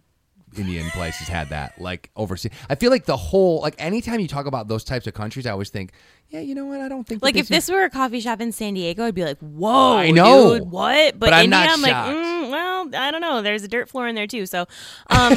Indian 0.56 0.88
places 0.90 1.28
had 1.28 1.50
that. 1.50 1.78
Like 1.78 2.10
overseas, 2.16 2.52
I 2.70 2.74
feel 2.76 2.90
like 2.90 3.04
the 3.04 3.16
whole 3.18 3.60
like 3.60 3.74
anytime 3.78 4.18
you 4.20 4.28
talk 4.28 4.46
about 4.46 4.66
those 4.68 4.82
types 4.82 5.06
of 5.06 5.12
countries, 5.12 5.44
I 5.44 5.50
always 5.50 5.68
think, 5.68 5.92
yeah, 6.30 6.40
you 6.40 6.54
know 6.54 6.64
what? 6.64 6.80
I 6.80 6.88
don't 6.88 7.06
think 7.06 7.20
that 7.20 7.26
Like 7.26 7.36
if 7.36 7.48
this 7.48 7.68
were 7.70 7.82
a 7.84 7.90
coffee 7.90 8.20
shop 8.20 8.40
in 8.40 8.50
San 8.52 8.72
Diego, 8.74 9.04
I'd 9.04 9.14
be 9.14 9.24
like, 9.24 9.38
"Whoa, 9.40 9.96
I 9.98 10.10
know. 10.10 10.58
dude, 10.58 10.70
what?" 10.70 11.18
But, 11.18 11.20
But 11.20 11.32
I'm 11.34 11.44
India, 11.44 11.58
not 11.58 11.68
I'm 11.70 11.82
like, 11.82 11.90
shocked. 11.90 12.16
mm, 12.16 12.50
"Well, 12.50 12.90
I 12.94 13.10
don't 13.10 13.20
know. 13.20 13.42
There's 13.42 13.62
a 13.62 13.68
dirt 13.68 13.90
floor 13.90 14.08
in 14.08 14.14
there 14.14 14.26
too." 14.26 14.46
So, 14.46 14.62
um, 15.10 15.34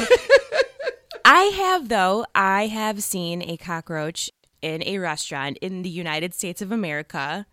I 1.24 1.42
have 1.56 1.88
though. 1.90 2.24
I 2.34 2.68
have 2.68 3.02
seen 3.02 3.42
a 3.42 3.56
cockroach 3.58 4.30
in 4.62 4.82
a 4.84 4.98
restaurant 4.98 5.58
in 5.58 5.82
the 5.82 5.90
United 5.90 6.34
States 6.34 6.62
of 6.62 6.72
America, 6.72 7.46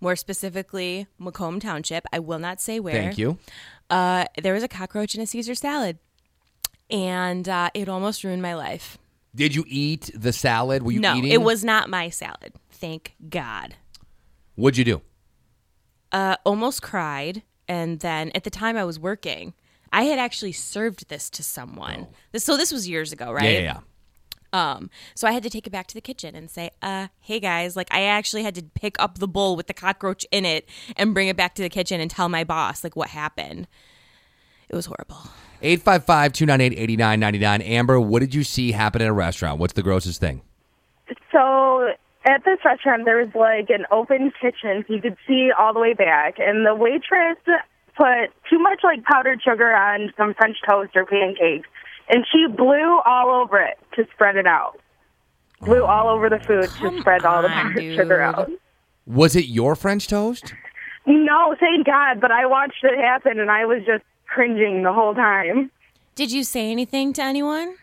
more 0.00 0.16
specifically 0.16 1.06
Macomb 1.18 1.60
Township. 1.60 2.04
I 2.12 2.18
will 2.18 2.38
not 2.38 2.60
say 2.60 2.80
where. 2.80 2.94
Thank 2.94 3.18
you. 3.18 3.38
Uh, 3.90 4.24
there 4.42 4.54
was 4.54 4.62
a 4.62 4.68
cockroach 4.68 5.14
in 5.14 5.20
a 5.20 5.26
Caesar 5.26 5.54
salad, 5.54 5.98
and 6.90 7.48
uh, 7.48 7.70
it 7.74 7.88
almost 7.88 8.24
ruined 8.24 8.42
my 8.42 8.54
life. 8.54 8.98
Did 9.34 9.54
you 9.54 9.64
eat 9.66 10.10
the 10.14 10.32
salad? 10.32 10.82
Were 10.82 10.92
you 10.92 11.00
eating 11.00 11.02
no, 11.02 11.16
eating? 11.18 11.32
it 11.32 11.42
was 11.42 11.64
not 11.64 11.90
my 11.90 12.08
salad. 12.08 12.54
Thank 12.70 13.14
God. 13.28 13.76
What'd 14.56 14.78
you 14.78 14.84
do? 14.84 15.02
uh, 16.14 16.36
almost 16.44 16.80
cried. 16.80 17.42
And 17.68 18.00
then 18.00 18.30
at 18.34 18.44
the 18.44 18.50
time 18.50 18.76
I 18.76 18.84
was 18.84 18.98
working, 18.98 19.52
I 19.92 20.04
had 20.04 20.18
actually 20.18 20.52
served 20.52 21.08
this 21.08 21.28
to 21.30 21.42
someone. 21.42 22.06
This, 22.32 22.44
so 22.44 22.56
this 22.56 22.72
was 22.72 22.88
years 22.88 23.12
ago, 23.12 23.32
right? 23.32 23.42
Oh. 23.42 23.46
Yeah, 23.46 23.58
yeah, 23.58 23.64
yeah. 23.64 23.80
Um, 24.54 24.88
so 25.16 25.26
I 25.26 25.32
had 25.32 25.42
to 25.42 25.50
take 25.50 25.66
it 25.66 25.70
back 25.70 25.88
to 25.88 25.94
the 25.94 26.00
kitchen 26.00 26.36
and 26.36 26.48
say, 26.48 26.70
uh, 26.80 27.08
hey 27.20 27.40
guys, 27.40 27.74
like 27.74 27.88
I 27.90 28.02
actually 28.02 28.44
had 28.44 28.54
to 28.54 28.62
pick 28.62 28.94
up 29.00 29.18
the 29.18 29.26
bowl 29.26 29.56
with 29.56 29.66
the 29.66 29.74
cockroach 29.74 30.24
in 30.30 30.44
it 30.44 30.68
and 30.96 31.12
bring 31.12 31.26
it 31.26 31.36
back 31.36 31.56
to 31.56 31.62
the 31.62 31.68
kitchen 31.68 32.00
and 32.00 32.08
tell 32.08 32.28
my 32.28 32.44
boss 32.44 32.84
like 32.84 32.94
what 32.94 33.08
happened. 33.08 33.66
It 34.68 34.76
was 34.76 34.86
horrible. 34.86 35.18
855 35.60 36.32
298 36.32 36.82
8999. 36.82 37.62
Amber, 37.62 38.00
what 38.00 38.20
did 38.20 38.32
you 38.32 38.44
see 38.44 38.70
happen 38.70 39.02
at 39.02 39.08
a 39.08 39.12
restaurant? 39.12 39.58
What's 39.58 39.72
the 39.72 39.82
grossest 39.82 40.20
thing? 40.20 40.42
So 41.32 41.88
at 42.24 42.44
this 42.44 42.58
restaurant, 42.64 43.06
there 43.06 43.16
was 43.16 43.34
like 43.34 43.70
an 43.70 43.86
open 43.90 44.32
kitchen, 44.40 44.84
so 44.86 44.94
you 44.94 45.00
could 45.00 45.16
see 45.26 45.50
all 45.58 45.74
the 45.74 45.80
way 45.80 45.94
back. 45.94 46.36
And 46.38 46.64
the 46.64 46.76
waitress 46.76 47.38
put 47.96 48.30
too 48.48 48.60
much 48.60 48.80
like 48.84 49.02
powdered 49.02 49.42
sugar 49.42 49.74
on 49.74 50.12
some 50.16 50.34
French 50.34 50.58
toast 50.68 50.92
or 50.94 51.04
pancakes, 51.06 51.68
and 52.08 52.24
she 52.30 52.46
blew 52.46 53.00
all 53.06 53.42
over 53.42 53.60
it 53.60 53.78
to 53.96 54.06
spread 54.12 54.36
it 54.36 54.46
out. 54.46 54.78
Blew 55.60 55.82
oh, 55.82 55.86
all 55.86 56.08
over 56.08 56.28
the 56.28 56.38
food 56.40 56.68
to 56.80 57.00
spread 57.00 57.24
all 57.24 57.42
the 57.42 57.50
on, 57.50 57.74
sugar 57.76 58.20
out. 58.20 58.50
Was 59.06 59.36
it 59.36 59.46
your 59.46 59.76
French 59.76 60.08
toast? 60.08 60.54
No, 61.06 61.54
thank 61.58 61.86
God, 61.86 62.20
but 62.20 62.30
I 62.30 62.46
watched 62.46 62.82
it 62.82 62.98
happen, 62.98 63.38
and 63.38 63.50
I 63.50 63.66
was 63.66 63.82
just 63.86 64.04
cringing 64.26 64.82
the 64.82 64.92
whole 64.92 65.14
time. 65.14 65.70
Did 66.14 66.32
you 66.32 66.44
say 66.44 66.70
anything 66.70 67.12
to 67.14 67.22
anyone? 67.22 67.76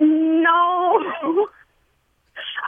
No. 0.00 1.48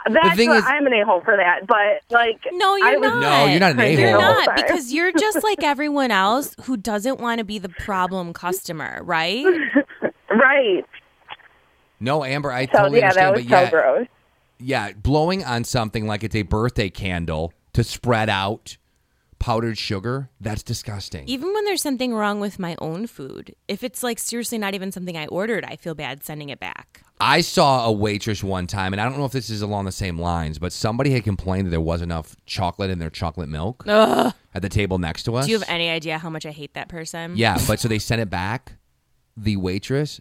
That's 0.09 0.35
thing 0.35 0.49
what, 0.49 0.59
is- 0.59 0.63
I'm 0.65 0.87
an 0.87 0.93
a-hole 0.93 1.21
for 1.21 1.35
that, 1.35 1.67
but 1.67 2.01
like 2.09 2.39
No, 2.51 2.75
you're 2.75 2.99
was 2.99 3.09
not. 3.09 3.21
No, 3.21 3.45
you're 3.45 3.59
not 3.59 3.71
an 3.71 3.79
a-hole. 3.79 3.99
You're 3.99 4.17
not 4.17 4.55
because 4.55 4.93
you're 4.93 5.11
just 5.11 5.43
like 5.43 5.63
everyone 5.63 6.11
else 6.11 6.55
who 6.63 6.77
doesn't 6.77 7.19
want 7.19 7.39
to 7.39 7.43
be 7.43 7.59
the 7.59 7.69
problem 7.69 8.33
customer, 8.33 9.01
right? 9.03 9.45
right. 10.31 10.85
No, 11.99 12.23
Amber, 12.23 12.51
I 12.51 12.65
So 12.65 12.71
totally 12.79 12.99
yeah, 12.99 13.11
that 13.13 13.27
understand. 13.27 13.35
was 13.35 13.45
but 13.45 13.49
so 13.49 13.61
yeah, 13.61 13.69
gross. 13.69 14.07
yeah, 14.59 14.91
blowing 14.93 15.43
on 15.43 15.63
something 15.63 16.07
like 16.07 16.23
it's 16.23 16.35
a 16.35 16.43
birthday 16.43 16.89
candle 16.89 17.53
to 17.73 17.83
spread 17.83 18.29
out 18.29 18.77
powdered 19.39 19.77
sugar, 19.77 20.29
that's 20.41 20.61
disgusting. 20.63 21.27
Even 21.27 21.53
when 21.53 21.63
there's 21.63 21.81
something 21.81 22.13
wrong 22.13 22.41
with 22.41 22.59
my 22.59 22.75
own 22.79 23.07
food, 23.07 23.55
if 23.69 23.83
it's 23.83 24.03
like 24.03 24.19
seriously 24.19 24.57
not 24.57 24.75
even 24.75 24.91
something 24.91 25.15
I 25.17 25.27
ordered, 25.27 25.63
I 25.65 25.77
feel 25.77 25.95
bad 25.95 26.23
sending 26.25 26.49
it 26.49 26.59
back. 26.59 27.01
I 27.21 27.41
saw 27.41 27.85
a 27.85 27.91
waitress 27.91 28.43
one 28.43 28.67
time, 28.67 28.93
and 28.93 29.01
I 29.01 29.07
don't 29.07 29.17
know 29.17 29.23
if 29.25 29.31
this 29.31 29.49
is 29.49 29.61
along 29.61 29.85
the 29.85 29.91
same 29.93 30.19
lines, 30.19 30.59
but 30.59 30.71
somebody 30.73 31.11
had 31.11 31.23
complained 31.23 31.67
that 31.67 31.71
there 31.71 31.81
wasn't 31.81 32.11
enough 32.11 32.35
chocolate 32.45 32.89
in 32.89 32.99
their 32.99 33.09
chocolate 33.09 33.49
milk 33.49 33.85
at 33.87 34.33
the 34.61 34.69
table 34.69 34.97
next 34.99 35.23
to 35.23 35.35
us. 35.35 35.45
Do 35.45 35.51
you 35.51 35.59
have 35.59 35.69
any 35.69 35.89
idea 35.89 36.17
how 36.17 36.29
much 36.29 36.45
I 36.45 36.51
hate 36.51 36.73
that 36.73 36.89
person? 36.89 37.33
Yeah, 37.35 37.57
but 37.67 37.79
so 37.79 37.87
they 37.87 37.99
sent 37.99 38.21
it 38.21 38.29
back. 38.29 38.73
The 39.41 39.55
waitress 39.55 40.19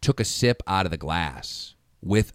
took 0.00 0.20
a 0.20 0.24
sip 0.24 0.62
out 0.68 0.86
of 0.86 0.92
the 0.92 0.96
glass 0.96 1.74
with 2.00 2.32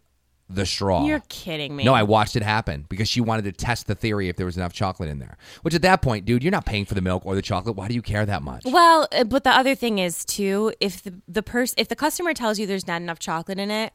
the 0.49 0.65
straw. 0.65 1.05
You're 1.05 1.23
kidding 1.27 1.75
me. 1.75 1.84
No, 1.84 1.93
I 1.93 2.03
watched 2.03 2.36
it 2.36 2.43
happen 2.43 2.86
because 2.88 3.10
she 3.10 3.19
wanted 3.19 3.45
to 3.45 3.51
test 3.51 3.88
the 3.88 3.95
theory 3.95 4.29
if 4.29 4.36
there 4.36 4.45
was 4.45 4.58
enough 4.58 4.73
chocolate 4.73 5.10
in 5.10 5.19
there. 5.19 5.38
Which 5.63 5.73
at 5.73 5.81
that 5.81 6.01
point, 6.01 6.25
dude, 6.25 6.43
you're 6.43 6.51
not 6.51 6.65
paying 6.65 6.86
for 6.86 6.93
the 6.93 7.01
milk 7.01 7.25
or 7.25 7.36
the 7.36 7.41
chocolate. 7.41 7.75
Why 7.75 7.88
do 7.88 7.95
you 7.95 8.01
care 8.01 8.25
that 8.25 8.43
much? 8.43 8.63
Well, 8.65 9.08
uh, 9.12 9.23
but 9.23 9.43
the 9.43 9.49
other 9.49 9.73
thing 9.73 9.97
is 9.99 10.23
too, 10.23 10.73
if 10.79 11.01
the 11.01 11.15
the 11.27 11.41
person 11.41 11.75
if 11.79 11.88
the 11.88 11.95
customer 11.95 12.34
tells 12.34 12.60
you 12.60 12.67
there's 12.67 12.88
not 12.88 13.01
enough 13.01 13.19
chocolate 13.19 13.58
in 13.58 13.71
it, 13.71 13.91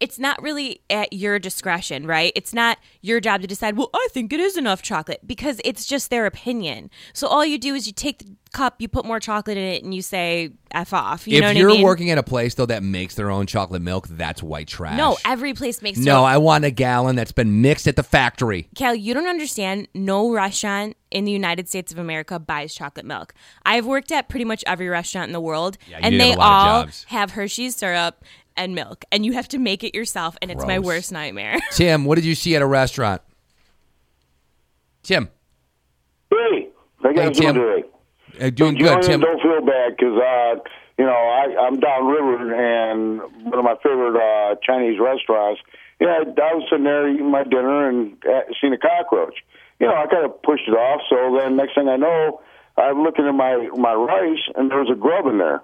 it's 0.00 0.18
not 0.18 0.42
really 0.42 0.82
at 0.90 1.12
your 1.12 1.38
discretion, 1.38 2.06
right? 2.06 2.32
It's 2.34 2.52
not 2.52 2.78
your 3.00 3.20
job 3.20 3.40
to 3.40 3.46
decide, 3.46 3.76
well, 3.76 3.90
I 3.94 4.08
think 4.10 4.32
it 4.32 4.40
is 4.40 4.56
enough 4.56 4.82
chocolate 4.82 5.20
because 5.26 5.60
it's 5.64 5.86
just 5.86 6.10
their 6.10 6.26
opinion. 6.26 6.90
So 7.12 7.26
all 7.28 7.44
you 7.46 7.58
do 7.58 7.74
is 7.74 7.86
you 7.86 7.92
take 7.92 8.18
the 8.18 8.36
cup, 8.52 8.76
you 8.78 8.88
put 8.88 9.04
more 9.04 9.20
chocolate 9.20 9.56
in 9.56 9.64
it 9.64 9.82
and 9.82 9.94
you 9.94 10.02
say 10.02 10.50
F 10.70 10.92
off. 10.92 11.26
You 11.26 11.40
know 11.40 11.48
if 11.48 11.54
what 11.54 11.60
you're 11.60 11.70
I 11.70 11.74
mean? 11.74 11.82
working 11.82 12.10
at 12.10 12.18
a 12.18 12.22
place 12.22 12.54
though 12.54 12.66
that 12.66 12.82
makes 12.82 13.14
their 13.14 13.30
own 13.30 13.46
chocolate 13.46 13.82
milk, 13.82 14.08
that's 14.08 14.42
white 14.42 14.68
trash. 14.68 14.96
No, 14.96 15.16
every 15.24 15.54
place 15.54 15.82
makes 15.82 15.93
no, 15.98 16.04
their- 16.16 16.30
I 16.30 16.36
want 16.38 16.64
a 16.64 16.70
gallon 16.70 17.16
that's 17.16 17.32
been 17.32 17.60
mixed 17.62 17.86
at 17.86 17.96
the 17.96 18.02
factory. 18.02 18.68
Cal, 18.74 18.94
you 18.94 19.14
don't 19.14 19.26
understand. 19.26 19.88
No 19.94 20.30
restaurant 20.30 20.96
in 21.10 21.24
the 21.24 21.32
United 21.32 21.68
States 21.68 21.92
of 21.92 21.98
America 21.98 22.38
buys 22.38 22.74
chocolate 22.74 23.06
milk. 23.06 23.34
I've 23.64 23.86
worked 23.86 24.10
at 24.12 24.28
pretty 24.28 24.44
much 24.44 24.64
every 24.66 24.88
restaurant 24.88 25.28
in 25.28 25.32
the 25.32 25.40
world, 25.40 25.78
Yeah, 25.88 26.00
and 26.02 26.18
they 26.20 26.30
have 26.30 26.38
a 26.38 26.40
lot 26.40 26.78
of 26.80 26.86
all 26.88 26.92
have 27.06 27.30
Hershey's 27.32 27.76
syrup 27.76 28.24
and 28.56 28.74
milk, 28.74 29.04
and 29.12 29.24
you 29.26 29.32
have 29.32 29.48
to 29.48 29.58
make 29.58 29.82
it 29.84 29.94
yourself, 29.94 30.36
and 30.40 30.50
it's 30.50 30.64
my 30.66 30.78
worst 30.78 31.10
nightmare. 31.12 31.58
Tim, 31.72 32.04
what 32.04 32.14
did 32.16 32.24
you 32.24 32.34
see 32.34 32.54
at 32.56 32.62
a 32.62 32.66
restaurant? 32.66 33.20
Tim, 35.02 35.28
Hey, 36.30 36.68
how 37.02 37.10
you 37.10 37.20
Hey, 37.20 37.30
Tim. 37.32 37.54
doing 37.54 37.54
today? 37.54 37.88
uh, 38.46 38.50
doing 38.50 38.76
Join 38.78 39.00
good. 39.00 39.02
Tim, 39.02 39.20
Don't 39.20 39.40
feel 39.42 39.60
bad 39.64 39.96
because, 39.96 40.18
uh, 40.20 40.54
you 40.98 41.04
know, 41.04 41.12
I, 41.12 41.66
I'm 41.66 41.78
downriver 41.78 42.54
and 42.54 43.20
one 43.44 43.58
of 43.58 43.64
my 43.64 43.74
favorite 43.82 44.16
uh, 44.16 44.56
Chinese 44.62 44.98
restaurants. 44.98 45.60
Yeah, 46.00 46.24
I 46.26 46.54
was 46.54 46.64
sitting 46.70 46.84
there 46.84 47.08
eating 47.08 47.30
my 47.30 47.44
dinner 47.44 47.88
and 47.88 48.16
uh, 48.26 48.40
seen 48.60 48.72
a 48.72 48.78
cockroach. 48.78 49.36
You 49.78 49.86
know, 49.86 49.94
I 49.94 50.06
kind 50.06 50.24
of 50.24 50.40
pushed 50.42 50.66
it 50.68 50.72
off. 50.72 51.00
So 51.08 51.38
then 51.38 51.56
next 51.56 51.74
thing 51.74 51.88
I 51.88 51.96
know, 51.96 52.40
I'm 52.76 53.02
looking 53.02 53.26
at 53.26 53.32
my 53.34 53.68
my 53.76 53.94
rice 53.94 54.42
and 54.56 54.70
there 54.70 54.78
was 54.80 54.90
a 54.90 54.96
grub 54.96 55.26
in 55.26 55.38
there. 55.38 55.62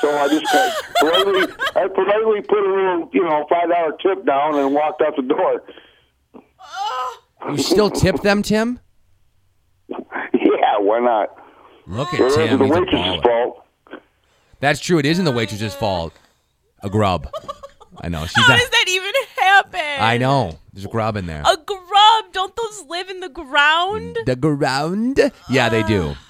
So 0.00 0.16
I 0.16 0.28
just 0.28 0.46
kind 0.46 0.72
of 0.72 0.94
politely, 1.00 1.54
I 1.76 1.88
politely 1.88 2.40
put 2.42 2.58
a 2.58 2.70
little, 2.74 3.10
you 3.12 3.22
know, 3.24 3.46
five 3.48 3.68
dollar 3.68 3.92
tip 4.02 4.24
down 4.26 4.58
and 4.58 4.74
walked 4.74 5.02
out 5.02 5.14
the 5.16 5.22
door. 5.22 5.62
you 7.50 7.58
still 7.58 7.90
tip 7.90 8.22
them, 8.22 8.42
Tim? 8.42 8.80
Yeah, 10.32 10.78
why 10.78 11.00
not? 11.00 11.28
Look 11.86 12.12
at 12.14 12.20
wasn't 12.20 12.48
Tim. 12.50 12.58
the 12.58 12.64
waitress's 12.66 13.22
fault. 13.22 13.64
That's 14.60 14.80
true. 14.80 14.98
It 14.98 15.06
isn't 15.06 15.24
the 15.24 15.32
waitress's 15.32 15.74
fault. 15.74 16.12
A 16.82 16.90
grub. 16.90 17.28
I 18.00 18.08
know. 18.08 18.26
She's 18.26 18.36
How 18.44 18.48
not. 18.52 18.58
does 18.58 18.68
that 18.70 18.84
even 18.88 19.12
happen? 19.72 20.04
I 20.04 20.18
know. 20.18 20.58
There's 20.72 20.84
a 20.84 20.88
grub 20.88 21.16
in 21.16 21.26
there. 21.26 21.42
A 21.42 21.56
grub? 21.56 22.24
Don't 22.32 22.54
those 22.56 22.84
live 22.88 23.08
in 23.08 23.20
the 23.20 23.28
ground? 23.28 24.18
The 24.26 24.36
ground? 24.36 25.20
Yeah, 25.50 25.68
they 25.68 25.82
do. 25.82 26.14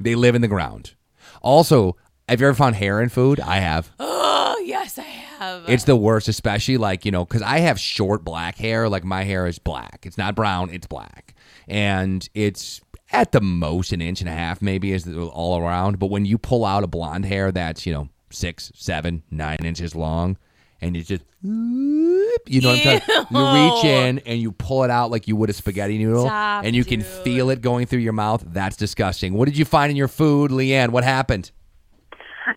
They 0.00 0.14
live 0.14 0.36
in 0.36 0.42
the 0.42 0.48
ground. 0.48 0.94
Also, 1.42 1.96
have 2.28 2.40
you 2.40 2.46
ever 2.46 2.54
found 2.54 2.76
hair 2.76 3.02
in 3.02 3.08
food? 3.08 3.40
I 3.40 3.56
have. 3.58 3.90
Oh 4.50 4.60
yes, 4.64 4.98
I 4.98 5.02
have. 5.02 5.68
It's 5.68 5.84
the 5.84 5.94
worst, 5.94 6.26
especially 6.26 6.78
like, 6.78 7.04
you 7.04 7.10
know, 7.10 7.24
because 7.24 7.42
I 7.42 7.58
have 7.58 7.78
short 7.78 8.24
black 8.24 8.56
hair. 8.56 8.88
Like 8.88 9.04
my 9.04 9.22
hair 9.22 9.46
is 9.46 9.58
black. 9.58 10.04
It's 10.04 10.16
not 10.16 10.34
brown, 10.34 10.70
it's 10.70 10.86
black. 10.86 11.34
And 11.68 12.26
it's 12.34 12.80
at 13.12 13.32
the 13.32 13.40
most 13.42 13.92
an 13.92 14.00
inch 14.00 14.20
and 14.20 14.28
a 14.28 14.32
half, 14.32 14.62
maybe, 14.62 14.92
is 14.92 15.06
all 15.08 15.58
around. 15.60 15.98
But 15.98 16.06
when 16.10 16.24
you 16.24 16.38
pull 16.38 16.64
out 16.64 16.82
a 16.82 16.86
blonde 16.86 17.26
hair 17.26 17.52
that's, 17.52 17.84
you 17.86 17.92
know, 17.92 18.08
six, 18.30 18.72
seven, 18.74 19.22
nine 19.30 19.58
inches 19.64 19.94
long, 19.94 20.38
and 20.80 20.96
you 20.96 21.02
just, 21.02 21.24
you 21.42 22.60
know 22.60 22.70
what 22.70 22.86
I'm 22.86 23.00
talking 23.00 23.36
You 23.36 23.74
reach 23.74 23.84
in 23.84 24.18
and 24.20 24.40
you 24.40 24.52
pull 24.52 24.84
it 24.84 24.90
out 24.90 25.10
like 25.10 25.28
you 25.28 25.36
would 25.36 25.50
a 25.50 25.52
spaghetti 25.52 25.98
noodle, 25.98 26.26
Stop, 26.26 26.64
and 26.64 26.74
you 26.76 26.84
can 26.84 27.00
dude. 27.00 27.08
feel 27.08 27.50
it 27.50 27.60
going 27.60 27.86
through 27.86 28.00
your 28.00 28.12
mouth. 28.12 28.44
That's 28.46 28.76
disgusting. 28.76 29.34
What 29.34 29.46
did 29.46 29.56
you 29.58 29.64
find 29.64 29.90
in 29.90 29.96
your 29.96 30.08
food, 30.08 30.50
Leanne? 30.50 30.90
What 30.90 31.04
happened? 31.04 31.50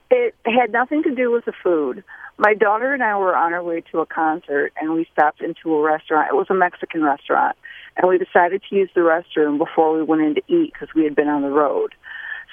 It 0.10 0.36
had 0.46 0.72
nothing 0.72 1.04
to 1.04 1.14
do 1.14 1.32
with 1.32 1.46
the 1.46 1.54
food. 1.64 2.04
My 2.38 2.54
daughter 2.54 2.94
and 2.94 3.04
I 3.04 3.18
were 3.18 3.36
on 3.36 3.54
our 3.54 3.64
way 3.64 3.82
to 3.92 4.00
a 4.00 4.06
concert, 4.06 4.72
and 4.80 4.94
we 4.94 5.06
stopped 5.12 5.42
into 5.42 5.74
a 5.76 5.82
restaurant. 5.82 6.30
It 6.32 6.36
was 6.36 6.48
a 6.50 6.54
Mexican 6.54 7.04
restaurant, 7.04 7.56
and 7.98 8.10
we 8.10 8.18
decided 8.18 8.62
to 8.70 8.76
use 8.76 8.90
the 8.96 9.02
restroom 9.02 9.58
before 9.58 9.96
we 9.96 10.04
went 10.04 10.22
in 10.22 10.36
to 10.36 10.42
eat 10.48 10.74
because 10.74 10.90
we 10.96 11.04
had 11.04 11.16
been 11.16 11.28
on 11.28 11.42
the 11.42 11.50
road. 11.50 11.94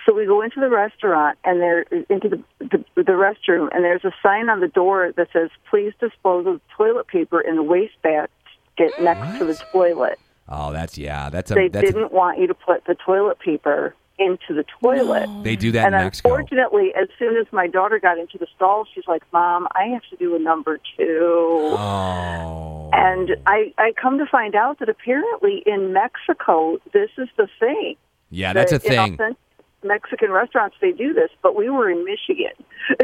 So 0.08 0.14
we 0.14 0.24
go 0.24 0.40
into 0.40 0.58
the 0.58 0.70
restaurant 0.70 1.38
and 1.44 1.60
there 1.60 1.82
into 2.08 2.30
the, 2.30 2.42
the 2.60 2.84
the 2.96 3.12
restroom, 3.12 3.68
and 3.74 3.84
there's 3.84 4.06
a 4.06 4.12
sign 4.22 4.48
on 4.48 4.60
the 4.60 4.68
door 4.68 5.12
that 5.18 5.28
says, 5.34 5.50
"Please 5.68 5.92
dispose 6.00 6.46
of 6.46 6.62
toilet 6.74 7.08
paper 7.08 7.42
in 7.42 7.56
the 7.56 7.62
wastebasket 7.62 8.30
get 8.78 8.98
next 9.02 9.38
to 9.38 9.44
the 9.44 9.54
toilet." 9.70 10.18
Oh, 10.48 10.72
that's 10.72 10.96
yeah. 10.96 11.28
That's 11.28 11.50
a 11.50 11.54
They 11.54 11.68
that's 11.68 11.84
didn't 11.84 12.10
want 12.10 12.38
you 12.38 12.46
to 12.46 12.54
put 12.54 12.86
the 12.86 12.94
toilet 12.94 13.38
paper 13.38 13.94
into 14.18 14.54
the 14.54 14.64
toilet. 14.80 15.26
Oh. 15.28 15.42
They 15.42 15.56
do 15.56 15.72
that 15.72 15.84
and 15.84 15.94
in 15.94 16.00
Mexico. 16.00 16.30
unfortunately, 16.30 16.94
as 16.94 17.08
soon 17.18 17.36
as 17.36 17.46
my 17.52 17.66
daughter 17.66 17.98
got 17.98 18.16
into 18.16 18.38
the 18.38 18.46
stall, 18.56 18.86
she's 18.94 19.06
like, 19.06 19.24
"Mom, 19.30 19.68
I 19.72 19.88
have 19.88 20.02
to 20.08 20.16
do 20.16 20.34
a 20.36 20.38
number 20.38 20.78
two. 20.96 21.74
Oh. 21.76 22.88
And 22.94 23.36
I, 23.46 23.74
I 23.76 23.92
come 24.00 24.16
to 24.16 24.24
find 24.24 24.54
out 24.54 24.78
that 24.78 24.88
apparently 24.88 25.62
in 25.66 25.92
Mexico, 25.92 26.78
this 26.94 27.10
is 27.18 27.28
the 27.36 27.46
thing. 27.60 27.96
Yeah, 28.30 28.54
that's 28.54 28.72
a 28.72 28.78
thing. 28.78 29.14
authentic 29.14 29.36
Mexican 29.84 30.30
restaurants, 30.30 30.76
they 30.80 30.92
do 30.92 31.12
this, 31.12 31.30
but 31.42 31.54
we 31.56 31.68
were 31.70 31.90
in 31.90 32.04
Michigan. 32.04 32.52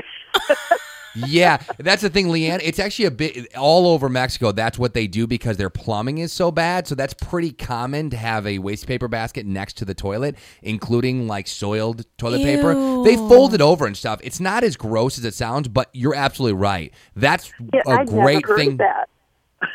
Yeah, 1.16 1.62
that's 1.78 2.02
the 2.02 2.10
thing, 2.10 2.26
Leanne. 2.26 2.60
It's 2.60 2.80
actually 2.80 3.04
a 3.04 3.10
bit 3.12 3.54
all 3.56 3.86
over 3.86 4.08
Mexico. 4.08 4.50
That's 4.50 4.80
what 4.80 4.94
they 4.94 5.06
do 5.06 5.28
because 5.28 5.56
their 5.56 5.70
plumbing 5.70 6.18
is 6.18 6.32
so 6.32 6.50
bad. 6.50 6.88
So 6.88 6.96
that's 6.96 7.14
pretty 7.14 7.52
common 7.52 8.10
to 8.10 8.16
have 8.16 8.44
a 8.48 8.58
waste 8.58 8.88
paper 8.88 9.06
basket 9.06 9.46
next 9.46 9.74
to 9.74 9.84
the 9.84 9.94
toilet, 9.94 10.34
including 10.62 11.28
like 11.28 11.46
soiled 11.46 12.04
toilet 12.18 12.42
paper. 12.42 12.74
They 13.04 13.14
fold 13.14 13.54
it 13.54 13.60
over 13.60 13.86
and 13.86 13.96
stuff. 13.96 14.18
It's 14.24 14.40
not 14.40 14.64
as 14.64 14.76
gross 14.76 15.16
as 15.16 15.24
it 15.24 15.34
sounds, 15.34 15.68
but 15.68 15.88
you're 15.92 16.16
absolutely 16.16 16.58
right. 16.58 16.92
That's 17.14 17.52
Yeah, 17.72 17.82
a 17.86 17.90
I'd 17.90 18.08
great 18.08 18.42
never 18.42 18.48
heard 18.48 18.58
thing. 18.58 18.72
of 18.72 18.78
that. 18.78 19.08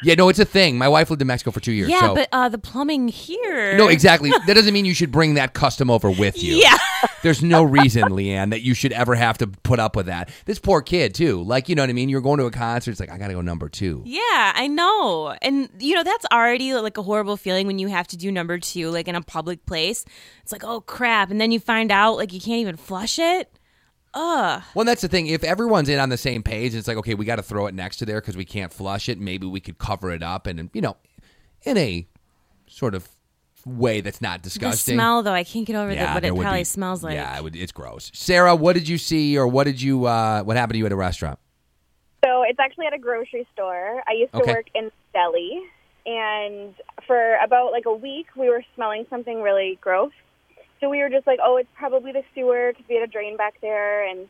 Yeah, 0.04 0.16
no, 0.16 0.30
it's 0.30 0.40
a 0.40 0.46
thing. 0.46 0.78
My 0.78 0.88
wife 0.88 1.10
lived 1.10 1.22
in 1.22 1.28
Mexico 1.28 1.52
for 1.52 1.60
two 1.60 1.72
years. 1.72 1.90
Yeah, 1.90 2.02
so. 2.02 2.16
but 2.16 2.30
uh, 2.32 2.50
the 2.50 2.58
plumbing 2.58 3.08
here. 3.08 3.78
no, 3.78 3.88
exactly. 3.88 4.32
That 4.50 4.56
doesn't 4.56 4.74
mean 4.74 4.86
you 4.86 4.96
should 4.96 5.12
bring 5.12 5.36
that 5.36 5.54
custom 5.54 5.92
over 5.92 6.10
with 6.10 6.42
you. 6.42 6.56
Yeah. 6.56 6.78
There's 7.22 7.44
no 7.44 7.62
reason, 7.62 8.04
Leanne, 8.04 8.50
that 8.50 8.62
you 8.62 8.74
should 8.74 8.94
ever 8.94 9.14
have 9.14 9.38
to 9.40 9.48
put 9.48 9.80
up 9.80 9.96
with 9.96 10.08
that. 10.08 10.32
This 10.46 10.58
poor 10.58 10.82
kid, 10.82 11.14
too. 11.14 11.44
Like, 11.44 11.70
you 11.70 11.76
know 11.76 11.84
what 11.84 11.90
I 11.90 11.94
mean? 11.94 12.10
You're 12.10 12.22
going 12.22 12.40
to 12.40 12.46
a 12.46 12.52
concert. 12.52 12.92
It's 12.92 13.00
like, 13.00 13.12
I 13.12 13.18
got 13.18 13.28
to 13.28 13.34
go 13.34 13.42
number 13.42 13.70
two. 13.70 14.02
Yeah, 14.06 14.54
I 14.56 14.68
know. 14.68 15.36
And 15.42 15.70
you 15.80 15.96
know, 15.96 16.04
that's 16.04 16.26
already 16.32 16.74
like 16.74 16.98
a 16.98 17.04
horrible 17.04 17.38
feeling 17.38 17.68
when 17.68 17.80
you 17.80 17.88
have 17.88 18.08
to 18.08 18.18
do 18.18 18.32
number 18.32 18.58
2 18.58 18.90
like 18.90 19.08
in 19.08 19.16
a 19.16 19.22
public 19.22 19.66
place. 19.66 20.06
It's 20.44 20.52
like, 20.52 20.64
"Oh 20.64 20.82
crap." 20.82 21.32
And 21.32 21.40
then 21.40 21.52
you 21.52 21.60
find 21.60 21.92
out 21.92 22.18
like 22.18 22.34
you 22.34 22.40
can't 22.40 22.60
even 22.60 22.78
flush 22.78 23.20
it. 23.20 23.52
Ugh. 24.14 24.64
Well, 24.74 24.86
that's 24.86 25.02
the 25.02 25.08
thing. 25.08 25.28
If 25.28 25.44
everyone's 25.44 25.90
in 25.90 26.00
on 26.00 26.10
the 26.10 26.18
same 26.18 26.42
page, 26.44 26.74
it's 26.74 26.88
like, 26.88 26.98
okay, 26.98 27.14
we 27.14 27.26
got 27.26 27.36
to 27.36 27.44
throw 27.44 27.68
it 27.68 27.74
next 27.74 27.98
to 27.98 28.06
there 28.06 28.20
because 28.22 28.36
we 28.36 28.46
can't 28.46 28.74
flush 28.74 29.08
it. 29.10 29.20
Maybe 29.20 29.46
we 29.48 29.60
could 29.60 29.78
cover 29.78 30.12
it 30.12 30.24
up 30.24 30.48
and, 30.48 30.70
you 30.74 30.82
know, 30.82 30.98
in 31.64 31.78
a 31.78 32.08
sort 32.68 32.96
of 32.96 33.08
way 33.66 34.02
that's 34.02 34.22
not 34.22 34.40
The 34.42 34.44
disgusting. 34.50 34.96
smell 34.96 35.22
though, 35.22 35.34
I 35.34 35.44
can't 35.44 35.66
get 35.68 35.76
over 35.76 35.94
the, 35.94 36.02
what 36.08 36.24
it 36.24 36.34
probably 36.36 36.62
be- 36.62 36.64
smells 36.64 37.04
like. 37.04 37.14
Yeah, 37.14 37.38
it 37.38 37.44
would, 37.44 37.56
it's 37.56 37.72
gross. 37.72 38.10
Sarah, 38.14 38.56
what 38.56 38.74
did 38.74 38.88
you 38.88 38.98
see 38.98 39.38
or 39.38 39.48
what 39.48 39.66
did 39.66 39.82
you, 39.82 40.06
uh, 40.06 40.42
what 40.44 40.56
happened 40.58 40.74
to 40.76 40.80
you 40.80 40.86
at 40.86 40.92
a 40.92 40.96
restaurant? 40.96 41.38
So 42.26 42.44
it's 42.44 42.60
actually 42.60 42.86
at 42.88 42.94
a 42.94 42.98
grocery 42.98 43.48
store. 43.54 44.02
I 44.08 44.14
used 44.14 44.32
to 44.34 44.42
Okay. 44.42 44.54
work 44.54 44.66
in 44.76 44.92
deli, 45.14 45.62
and 46.06 46.74
for 47.08 47.36
about 47.44 47.72
like 47.72 47.86
a 47.86 47.94
week, 47.94 48.28
we 48.36 48.50
were 48.50 48.64
smelling 48.76 49.06
something 49.10 49.42
really 49.42 49.78
gross. 49.82 50.12
So 50.80 50.90
we 50.90 51.00
were 51.02 51.10
just 51.10 51.28
like, 51.28 51.40
"Oh, 51.44 51.58
it's 51.58 51.70
probably 51.76 52.12
the 52.12 52.24
sewer 52.34 52.72
because 52.72 52.88
we 52.90 52.96
had 52.96 53.04
a 53.04 53.12
drain 53.12 53.36
back 53.38 53.56
there." 53.62 54.06
And 54.08 54.28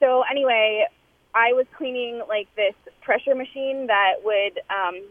so 0.00 0.22
anyway, 0.30 0.86
I 1.34 1.52
was 1.52 1.66
cleaning 1.76 2.22
like 2.28 2.48
this 2.56 2.74
pressure 3.02 3.34
machine 3.34 3.86
that 3.88 4.14
would 4.24 4.60
um, 4.70 5.02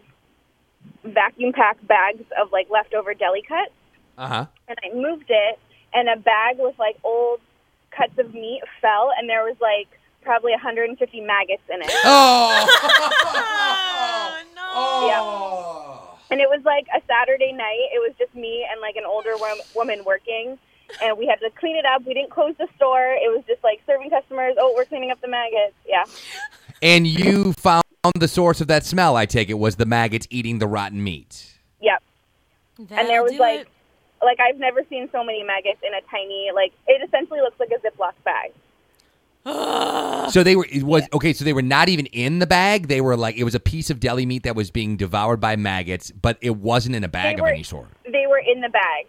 vacuum 1.03 1.51
pack 1.53 1.77
bags 1.87 2.23
of 2.41 2.51
like 2.51 2.67
leftover 2.69 3.13
deli 3.13 3.41
cuts 3.41 3.71
Uh 4.17 4.27
huh. 4.27 4.45
and 4.67 4.77
I 4.83 4.93
moved 4.95 5.25
it, 5.29 5.59
and 5.93 6.07
a 6.09 6.15
bag 6.17 6.57
with 6.59 6.77
like 6.79 6.97
old 7.03 7.39
cuts 7.91 8.17
of 8.17 8.33
meat 8.33 8.61
fell, 8.81 9.11
and 9.17 9.29
there 9.29 9.43
was 9.43 9.55
like 9.61 9.87
probably 10.21 10.51
150 10.51 11.19
maggots 11.21 11.61
in 11.73 11.81
it. 11.81 11.91
Oh! 12.05 12.65
No! 14.55 15.07
Yeah. 15.07 16.12
And 16.33 16.41
it 16.41 16.49
was 16.49 16.65
like 16.65 16.87
a 16.95 16.99
Saturday 17.05 17.51
night. 17.51 17.89
It 17.93 17.99
was 17.99 18.15
just 18.17 18.33
me 18.33 18.65
and 18.71 18.81
like 18.81 18.95
an 18.95 19.03
older 19.05 19.37
wom- 19.37 19.61
woman 19.75 20.03
working, 20.03 20.57
and 20.99 21.15
we 21.15 21.27
had 21.27 21.39
to 21.41 21.51
clean 21.51 21.75
it 21.75 21.85
up. 21.85 22.03
We 22.07 22.15
didn't 22.15 22.31
close 22.31 22.55
the 22.57 22.67
store. 22.75 23.13
It 23.13 23.31
was 23.31 23.43
just 23.45 23.63
like 23.63 23.83
serving 23.85 24.09
customers. 24.09 24.55
Oh, 24.57 24.73
we're 24.75 24.85
cleaning 24.85 25.11
up 25.11 25.21
the 25.21 25.27
maggots. 25.27 25.75
Yeah. 25.87 26.05
And 26.81 27.05
you 27.05 27.53
found 27.53 27.83
the 28.15 28.27
source 28.27 28.61
of 28.61 28.67
that 28.67 28.83
smell, 28.83 29.15
I 29.15 29.27
take 29.27 29.51
it, 29.51 29.59
was 29.59 29.75
the 29.75 29.85
maggots 29.85 30.25
eating 30.31 30.57
the 30.57 30.65
rotten 30.65 31.03
meat. 31.03 31.53
Yep. 31.81 32.01
That'll 32.79 32.97
and 32.97 33.09
there 33.09 33.21
was 33.21 33.37
like, 33.37 33.61
it. 33.61 33.67
like 34.23 34.39
I've 34.39 34.57
never 34.57 34.81
seen 34.89 35.09
so 35.11 35.23
many 35.23 35.43
maggots 35.43 35.81
in 35.85 35.93
a 35.93 36.01
tiny 36.09 36.49
like. 36.55 36.73
It 36.87 37.07
essentially 37.07 37.41
looks 37.41 37.59
like 37.59 37.69
a 37.69 37.77
Ziploc 37.77 38.13
bag. 38.25 38.53
So 39.45 40.41
they 40.43 40.55
were 40.55 40.65
it 40.69 40.83
was 40.83 41.03
okay. 41.13 41.33
So 41.33 41.43
they 41.43 41.53
were 41.53 41.61
not 41.61 41.89
even 41.89 42.05
in 42.07 42.39
the 42.39 42.47
bag. 42.47 42.87
They 42.87 43.01
were 43.01 43.17
like 43.17 43.35
it 43.35 43.43
was 43.43 43.55
a 43.55 43.59
piece 43.59 43.89
of 43.89 43.99
deli 43.99 44.25
meat 44.25 44.43
that 44.43 44.55
was 44.55 44.71
being 44.71 44.95
devoured 44.97 45.39
by 45.41 45.55
maggots, 45.55 46.11
but 46.11 46.37
it 46.41 46.55
wasn't 46.57 46.95
in 46.95 47.03
a 47.03 47.07
bag 47.09 47.35
They 47.37 47.39
of 47.41 47.43
were- 47.43 47.49
any 47.49 47.63
sort. 47.63 47.89
They 48.05 48.25
were 48.27 48.39
in 48.39 48.61
the 48.61 48.69
bag. 48.69 49.07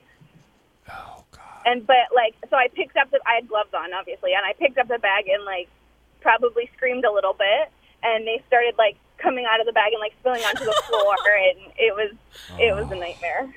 Oh 0.91 1.24
God. 1.30 1.43
And 1.66 1.87
but 1.87 1.97
like 2.14 2.35
so 2.51 2.57
I 2.57 2.68
picked 2.68 2.97
up 2.97 3.11
the 3.11 3.20
I 3.26 3.37
had 3.37 3.49
gloves 3.49 3.70
on 3.74 3.93
obviously 3.95 4.32
and 4.35 4.45
I 4.45 4.53
picked 4.55 4.76
up 4.78 4.89
the 4.89 4.99
bag 4.99 5.26
and 5.28 5.45
like 5.45 5.68
probably 6.20 6.68
screamed 6.76 7.05
a 7.05 7.12
little 7.12 7.35
bit 7.35 7.70
and 8.03 8.26
they 8.26 8.43
started 8.49 8.74
like 8.76 8.97
coming 9.18 9.47
out 9.49 9.61
of 9.61 9.66
the 9.66 9.72
bag 9.72 9.93
and 9.93 10.01
like 10.01 10.12
spilling 10.20 10.43
onto 10.43 10.64
the 10.64 10.82
floor 10.89 11.14
and 11.49 11.72
it 11.78 11.95
was 11.95 12.12
it 12.59 12.74
was 12.74 12.91
a 12.91 12.97
oh. 12.97 13.01
nightmare. 13.01 13.55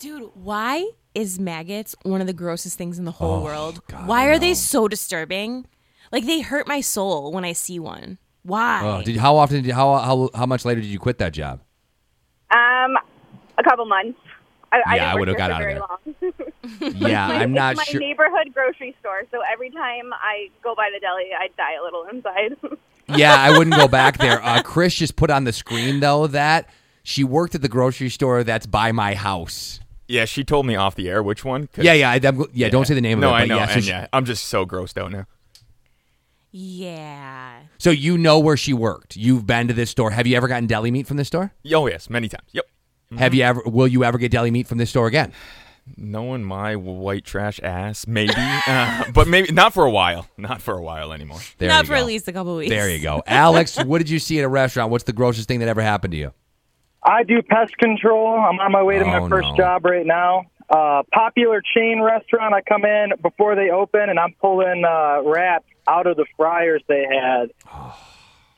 Dude, 0.00 0.30
why 0.34 0.90
is 1.14 1.38
maggots 1.38 1.94
one 2.02 2.20
of 2.20 2.26
the 2.26 2.32
grossest 2.32 2.76
things 2.78 2.98
in 2.98 3.04
the 3.04 3.10
whole 3.12 3.40
Oh, 3.40 3.44
world? 3.44 3.80
God, 3.88 4.06
why 4.08 4.22
I 4.22 4.26
are 4.28 4.32
know. 4.32 4.38
they 4.38 4.54
so 4.54 4.88
disturbing? 4.88 5.66
Like 6.12 6.26
they 6.26 6.40
hurt 6.40 6.66
my 6.66 6.80
soul 6.80 7.32
when 7.32 7.44
I 7.44 7.52
see 7.52 7.78
one. 7.78 8.18
Why? 8.42 8.80
Oh, 8.82 9.02
did 9.02 9.16
how 9.16 9.36
often? 9.36 9.62
Did, 9.62 9.72
how 9.72 9.96
how 9.98 10.30
how 10.34 10.46
much 10.46 10.64
later 10.64 10.80
did 10.80 10.88
you 10.88 10.98
quit 10.98 11.18
that 11.18 11.32
job? 11.32 11.60
Um 12.50 12.96
a 13.58 13.62
couple 13.62 13.84
months. 13.86 14.18
I, 14.72 14.76
I 14.86 14.96
Yeah, 14.96 15.02
didn't 15.02 15.02
I 15.08 15.14
work 15.14 15.20
would've 15.20 15.36
there 15.36 15.48
got 15.48 15.60
for 15.60 15.68
out 15.68 16.06
of 16.06 16.16
very 16.20 16.90
long. 16.90 16.94
Yeah, 17.10 17.26
I'm 17.28 17.52
not 17.52 17.72
it's 17.72 17.78
my 17.78 17.84
sure. 17.84 18.00
neighborhood 18.00 18.52
grocery 18.54 18.94
store, 19.00 19.22
so 19.30 19.38
every 19.52 19.70
time 19.70 20.12
I 20.14 20.48
go 20.62 20.74
by 20.74 20.90
the 20.94 21.00
deli, 21.00 21.30
I 21.38 21.48
die 21.56 21.74
a 21.80 21.82
little 21.82 22.04
inside. 22.12 22.78
Yeah, 23.12 23.34
I 23.34 23.58
wouldn't 23.58 23.74
go 23.74 23.88
back 23.88 24.18
there. 24.18 24.40
Uh, 24.40 24.62
Chris 24.62 24.94
just 24.94 25.16
put 25.16 25.30
on 25.30 25.42
the 25.42 25.52
screen 25.52 25.98
though 25.98 26.28
that 26.28 26.70
she 27.02 27.24
worked 27.24 27.56
at 27.56 27.60
the 27.62 27.68
grocery 27.68 28.08
store 28.08 28.44
that's 28.44 28.66
by 28.66 28.92
my 28.92 29.14
house. 29.14 29.80
Yeah, 30.06 30.26
she 30.26 30.44
told 30.44 30.64
me 30.64 30.76
off 30.76 30.94
the 30.94 31.08
air 31.08 31.20
which 31.20 31.44
one. 31.44 31.68
Yeah, 31.76 31.92
yeah, 31.94 32.08
I, 32.10 32.20
am 32.22 32.44
yeah. 32.52 32.68
Don't 32.68 32.86
say 32.86 32.94
the 32.94 33.00
name 33.00 33.18
No, 33.18 33.30
of 33.30 33.40
it. 33.40 33.42
I 33.42 33.46
know, 33.46 33.56
Yeah, 33.56 33.66
so, 33.66 33.72
and 33.72 33.82
she- 33.84 33.90
yeah, 33.90 34.06
I'm 34.12 34.24
just 34.24 34.44
so 34.44 34.64
grossed 34.64 34.96
out 34.96 35.10
now. 35.10 35.26
Yeah. 36.52 37.60
so 37.78 37.90
you 37.90 38.18
know 38.18 38.38
where 38.38 38.56
she 38.56 38.72
worked. 38.72 39.16
You've 39.16 39.46
been 39.46 39.68
to 39.68 39.74
this 39.74 39.90
store. 39.90 40.10
Have 40.10 40.26
you 40.26 40.36
ever 40.36 40.48
gotten 40.48 40.66
deli 40.66 40.90
meat 40.90 41.06
from 41.06 41.16
this 41.16 41.28
store? 41.28 41.52
Oh 41.72 41.86
yes, 41.86 42.10
many 42.10 42.28
times. 42.28 42.48
Yep. 42.52 42.64
Have 43.18 43.34
you 43.34 43.42
ever? 43.42 43.62
Will 43.66 43.88
you 43.88 44.04
ever 44.04 44.18
get 44.18 44.30
deli 44.30 44.50
meat 44.50 44.66
from 44.68 44.78
this 44.78 44.90
store 44.90 45.06
again? 45.06 45.32
Knowing 45.96 46.44
my 46.44 46.76
white 46.76 47.24
trash 47.24 47.58
ass, 47.62 48.06
maybe, 48.06 48.32
uh, 48.36 49.04
but 49.12 49.26
maybe 49.26 49.50
not 49.50 49.72
for 49.74 49.84
a 49.84 49.90
while. 49.90 50.26
Not 50.36 50.62
for 50.62 50.74
a 50.74 50.82
while 50.82 51.12
anymore. 51.12 51.40
There 51.58 51.68
Not 51.68 51.86
for 51.86 51.94
go. 51.94 52.00
at 52.00 52.06
least 52.06 52.28
a 52.28 52.32
couple 52.32 52.54
weeks. 52.56 52.70
There 52.70 52.88
you 52.88 53.00
go, 53.02 53.22
Alex. 53.26 53.82
what 53.82 53.98
did 53.98 54.08
you 54.10 54.18
see 54.20 54.38
at 54.38 54.44
a 54.44 54.48
restaurant? 54.48 54.90
What's 54.92 55.04
the 55.04 55.12
grossest 55.12 55.48
thing 55.48 55.58
that 55.60 55.68
ever 55.68 55.82
happened 55.82 56.12
to 56.12 56.18
you? 56.18 56.32
I 57.02 57.24
do 57.24 57.42
pest 57.42 57.76
control. 57.78 58.38
I'm 58.38 58.60
on 58.60 58.70
my 58.72 58.82
way 58.82 58.98
to 58.98 59.04
Oh, 59.04 59.20
my 59.22 59.28
first 59.28 59.48
no. 59.48 59.56
job 59.56 59.84
right 59.84 60.04
now. 60.06 60.44
Uh, 60.70 61.02
popular 61.12 61.60
chain 61.74 62.00
restaurant. 62.00 62.54
I 62.54 62.60
come 62.60 62.84
in 62.84 63.12
before 63.20 63.56
they 63.56 63.70
open, 63.70 64.08
and 64.08 64.20
I'm 64.20 64.34
pulling 64.40 64.84
uh, 64.84 65.20
rats 65.24 65.64
out 65.88 66.06
of 66.06 66.16
the 66.16 66.26
fryers 66.36 66.82
they 66.88 67.04
had. 67.04 67.52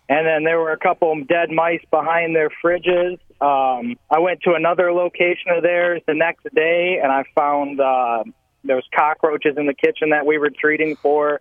And 0.08 0.26
then 0.26 0.44
there 0.44 0.58
were 0.58 0.72
a 0.72 0.78
couple 0.78 1.14
dead 1.24 1.48
mice 1.50 1.80
behind 1.90 2.36
their 2.36 2.50
fridges. 2.62 3.18
Um, 3.40 3.96
I 4.10 4.18
went 4.18 4.42
to 4.42 4.52
another 4.52 4.92
location 4.92 5.52
of 5.56 5.62
theirs 5.62 6.02
the 6.06 6.12
next 6.12 6.42
day, 6.54 6.98
and 7.02 7.10
I 7.10 7.24
found 7.34 7.80
uh, 7.80 8.24
there 8.62 8.76
was 8.76 8.84
cockroaches 8.94 9.56
in 9.56 9.64
the 9.64 9.72
kitchen 9.72 10.10
that 10.10 10.26
we 10.26 10.36
were 10.36 10.50
treating 10.50 10.96
for. 10.96 11.40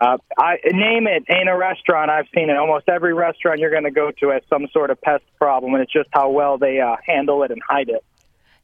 Uh, 0.00 0.16
I 0.38 0.56
name 0.64 1.06
it 1.06 1.24
ain't 1.28 1.50
a 1.50 1.56
restaurant 1.56 2.10
I've 2.10 2.28
seen 2.34 2.48
it. 2.48 2.56
Almost 2.56 2.88
every 2.88 3.12
restaurant 3.12 3.60
you're 3.60 3.70
going 3.70 3.84
to 3.84 3.90
go 3.90 4.10
to 4.20 4.28
has 4.30 4.42
some 4.48 4.68
sort 4.72 4.90
of 4.90 4.98
pest 5.02 5.24
problem, 5.36 5.74
and 5.74 5.82
it's 5.82 5.92
just 5.92 6.08
how 6.12 6.30
well 6.30 6.56
they 6.56 6.80
uh, 6.80 6.96
handle 7.06 7.42
it 7.42 7.50
and 7.50 7.60
hide 7.68 7.90
it. 7.90 8.02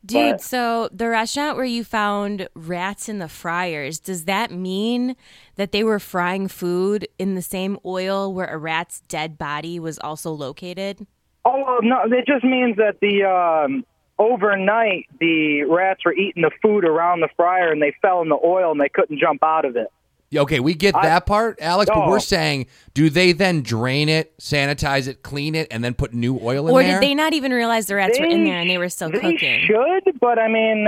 Dude, 0.04 0.34
But- 0.34 0.40
so 0.40 0.88
the 0.92 1.08
restaurant 1.08 1.56
where 1.56 1.64
you 1.64 1.84
found 1.84 2.48
rats 2.54 3.08
in 3.08 3.18
the 3.18 3.28
fryers, 3.28 3.98
does 3.98 4.24
that 4.26 4.50
mean 4.50 5.16
that 5.56 5.72
they 5.72 5.82
were 5.82 5.98
frying 5.98 6.48
food 6.48 7.06
in 7.18 7.34
the 7.34 7.42
same 7.42 7.78
oil 7.84 8.32
where 8.32 8.46
a 8.46 8.58
rat's 8.58 9.00
dead 9.00 9.36
body 9.36 9.80
was 9.80 9.98
also 9.98 10.30
located? 10.30 11.06
Oh 11.44 11.80
no, 11.82 12.02
it 12.04 12.26
just 12.26 12.44
means 12.44 12.76
that 12.76 13.00
the 13.00 13.24
um, 13.24 13.84
overnight 14.18 15.06
the 15.18 15.64
rats 15.64 16.04
were 16.04 16.12
eating 16.14 16.42
the 16.42 16.50
food 16.62 16.84
around 16.84 17.20
the 17.20 17.28
fryer, 17.36 17.70
and 17.72 17.82
they 17.82 17.94
fell 18.02 18.22
in 18.22 18.28
the 18.28 18.38
oil, 18.44 18.70
and 18.70 18.80
they 18.80 18.88
couldn't 18.88 19.18
jump 19.18 19.42
out 19.42 19.64
of 19.64 19.76
it. 19.76 19.88
Yeah, 20.30 20.42
Okay, 20.42 20.60
we 20.60 20.74
get 20.74 20.94
that 21.00 21.24
part, 21.24 21.58
Alex, 21.60 21.90
but 21.92 22.04
Oh. 22.04 22.08
we're 22.10 22.20
saying, 22.20 22.66
do 22.92 23.08
they 23.08 23.32
then 23.32 23.62
drain 23.62 24.10
it, 24.10 24.36
sanitize 24.38 25.08
it, 25.08 25.22
clean 25.22 25.54
it, 25.54 25.68
and 25.70 25.82
then 25.82 25.94
put 25.94 26.12
new 26.12 26.38
oil 26.42 26.68
in 26.68 26.74
Or 26.74 26.82
there? 26.82 26.98
Or 26.98 27.00
did 27.00 27.08
they 27.08 27.14
not 27.14 27.32
even 27.32 27.50
realize 27.52 27.86
the 27.86 27.94
rats 27.94 28.18
were 28.20 28.26
in 28.26 28.44
there 28.44 28.58
and 28.58 28.68
they 28.68 28.76
were 28.76 28.90
still 28.90 29.10
They 29.10 29.20
cooking? 29.20 29.60
should, 29.66 30.20
but 30.20 30.38
I 30.38 30.48
mean, 30.48 30.86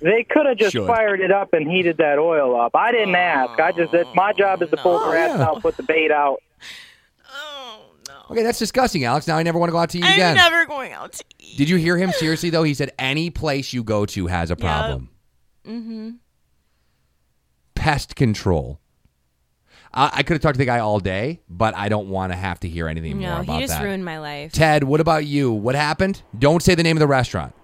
they 0.00 0.22
could 0.22 0.46
have 0.46 0.56
just 0.58 0.72
Should. 0.72 0.86
fired 0.86 1.20
it 1.20 1.32
up 1.32 1.52
and 1.54 1.68
heated 1.68 1.96
that 1.96 2.18
oil 2.18 2.54
up. 2.58 2.76
I 2.76 2.92
didn't 2.92 3.16
oh, 3.16 3.18
ask. 3.18 3.58
I 3.58 3.72
just 3.72 3.92
it's 3.92 4.08
my 4.14 4.32
job 4.32 4.62
is 4.62 4.70
to 4.70 4.76
pull 4.76 5.00
the 5.00 5.10
rats 5.10 5.40
out, 5.40 5.60
put 5.60 5.76
the 5.76 5.82
bait 5.82 6.12
out. 6.12 6.40
Oh, 7.34 7.80
no. 8.08 8.14
Okay, 8.30 8.44
that's 8.44 8.60
disgusting, 8.60 9.02
Alex. 9.04 9.26
Now 9.26 9.38
I 9.38 9.42
never 9.42 9.58
want 9.58 9.70
to 9.70 9.72
go 9.72 9.78
out 9.78 9.90
to 9.90 9.98
eat 9.98 10.04
I'm 10.04 10.12
again. 10.12 10.36
never 10.36 10.66
going 10.66 10.92
out 10.92 11.14
to 11.14 11.24
eat. 11.40 11.58
Did 11.58 11.68
you 11.68 11.76
hear 11.78 11.96
him 11.96 12.12
seriously 12.12 12.50
though? 12.50 12.62
He 12.62 12.74
said 12.74 12.92
any 12.96 13.30
place 13.30 13.72
you 13.72 13.82
go 13.82 14.06
to 14.06 14.28
has 14.28 14.52
a 14.52 14.56
problem. 14.56 15.08
Mm-hmm. 15.66 16.10
Pest 17.78 18.16
control. 18.16 18.80
I, 19.94 20.10
I 20.14 20.22
could 20.22 20.34
have 20.34 20.42
talked 20.42 20.54
to 20.56 20.58
the 20.58 20.64
guy 20.66 20.80
all 20.80 20.98
day, 21.00 21.40
but 21.48 21.74
I 21.76 21.88
don't 21.88 22.08
want 22.08 22.32
to 22.32 22.36
have 22.36 22.60
to 22.60 22.68
hear 22.68 22.88
anything 22.88 23.18
more 23.18 23.30
No, 23.36 23.40
about 23.40 23.54
he 23.54 23.60
just 23.60 23.72
that. 23.78 23.84
ruined 23.84 24.04
my 24.04 24.18
life. 24.18 24.52
Ted, 24.52 24.84
what 24.84 25.00
about 25.00 25.24
you? 25.24 25.52
What 25.52 25.74
happened? 25.74 26.22
Don't 26.38 26.62
say 26.62 26.74
the 26.74 26.82
name 26.82 26.96
of 26.96 27.00
the 27.00 27.06
restaurant. 27.06 27.54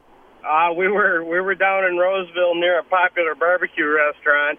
Uh, 0.45 0.73
we 0.75 0.89
were 0.89 1.25
we 1.25 1.41
were 1.41 1.55
down 1.55 1.85
in 1.85 1.97
Roseville 1.97 2.55
near 2.55 2.79
a 2.79 2.85
popular 2.85 3.35
barbecue 3.35 3.87
restaurant, 3.87 4.59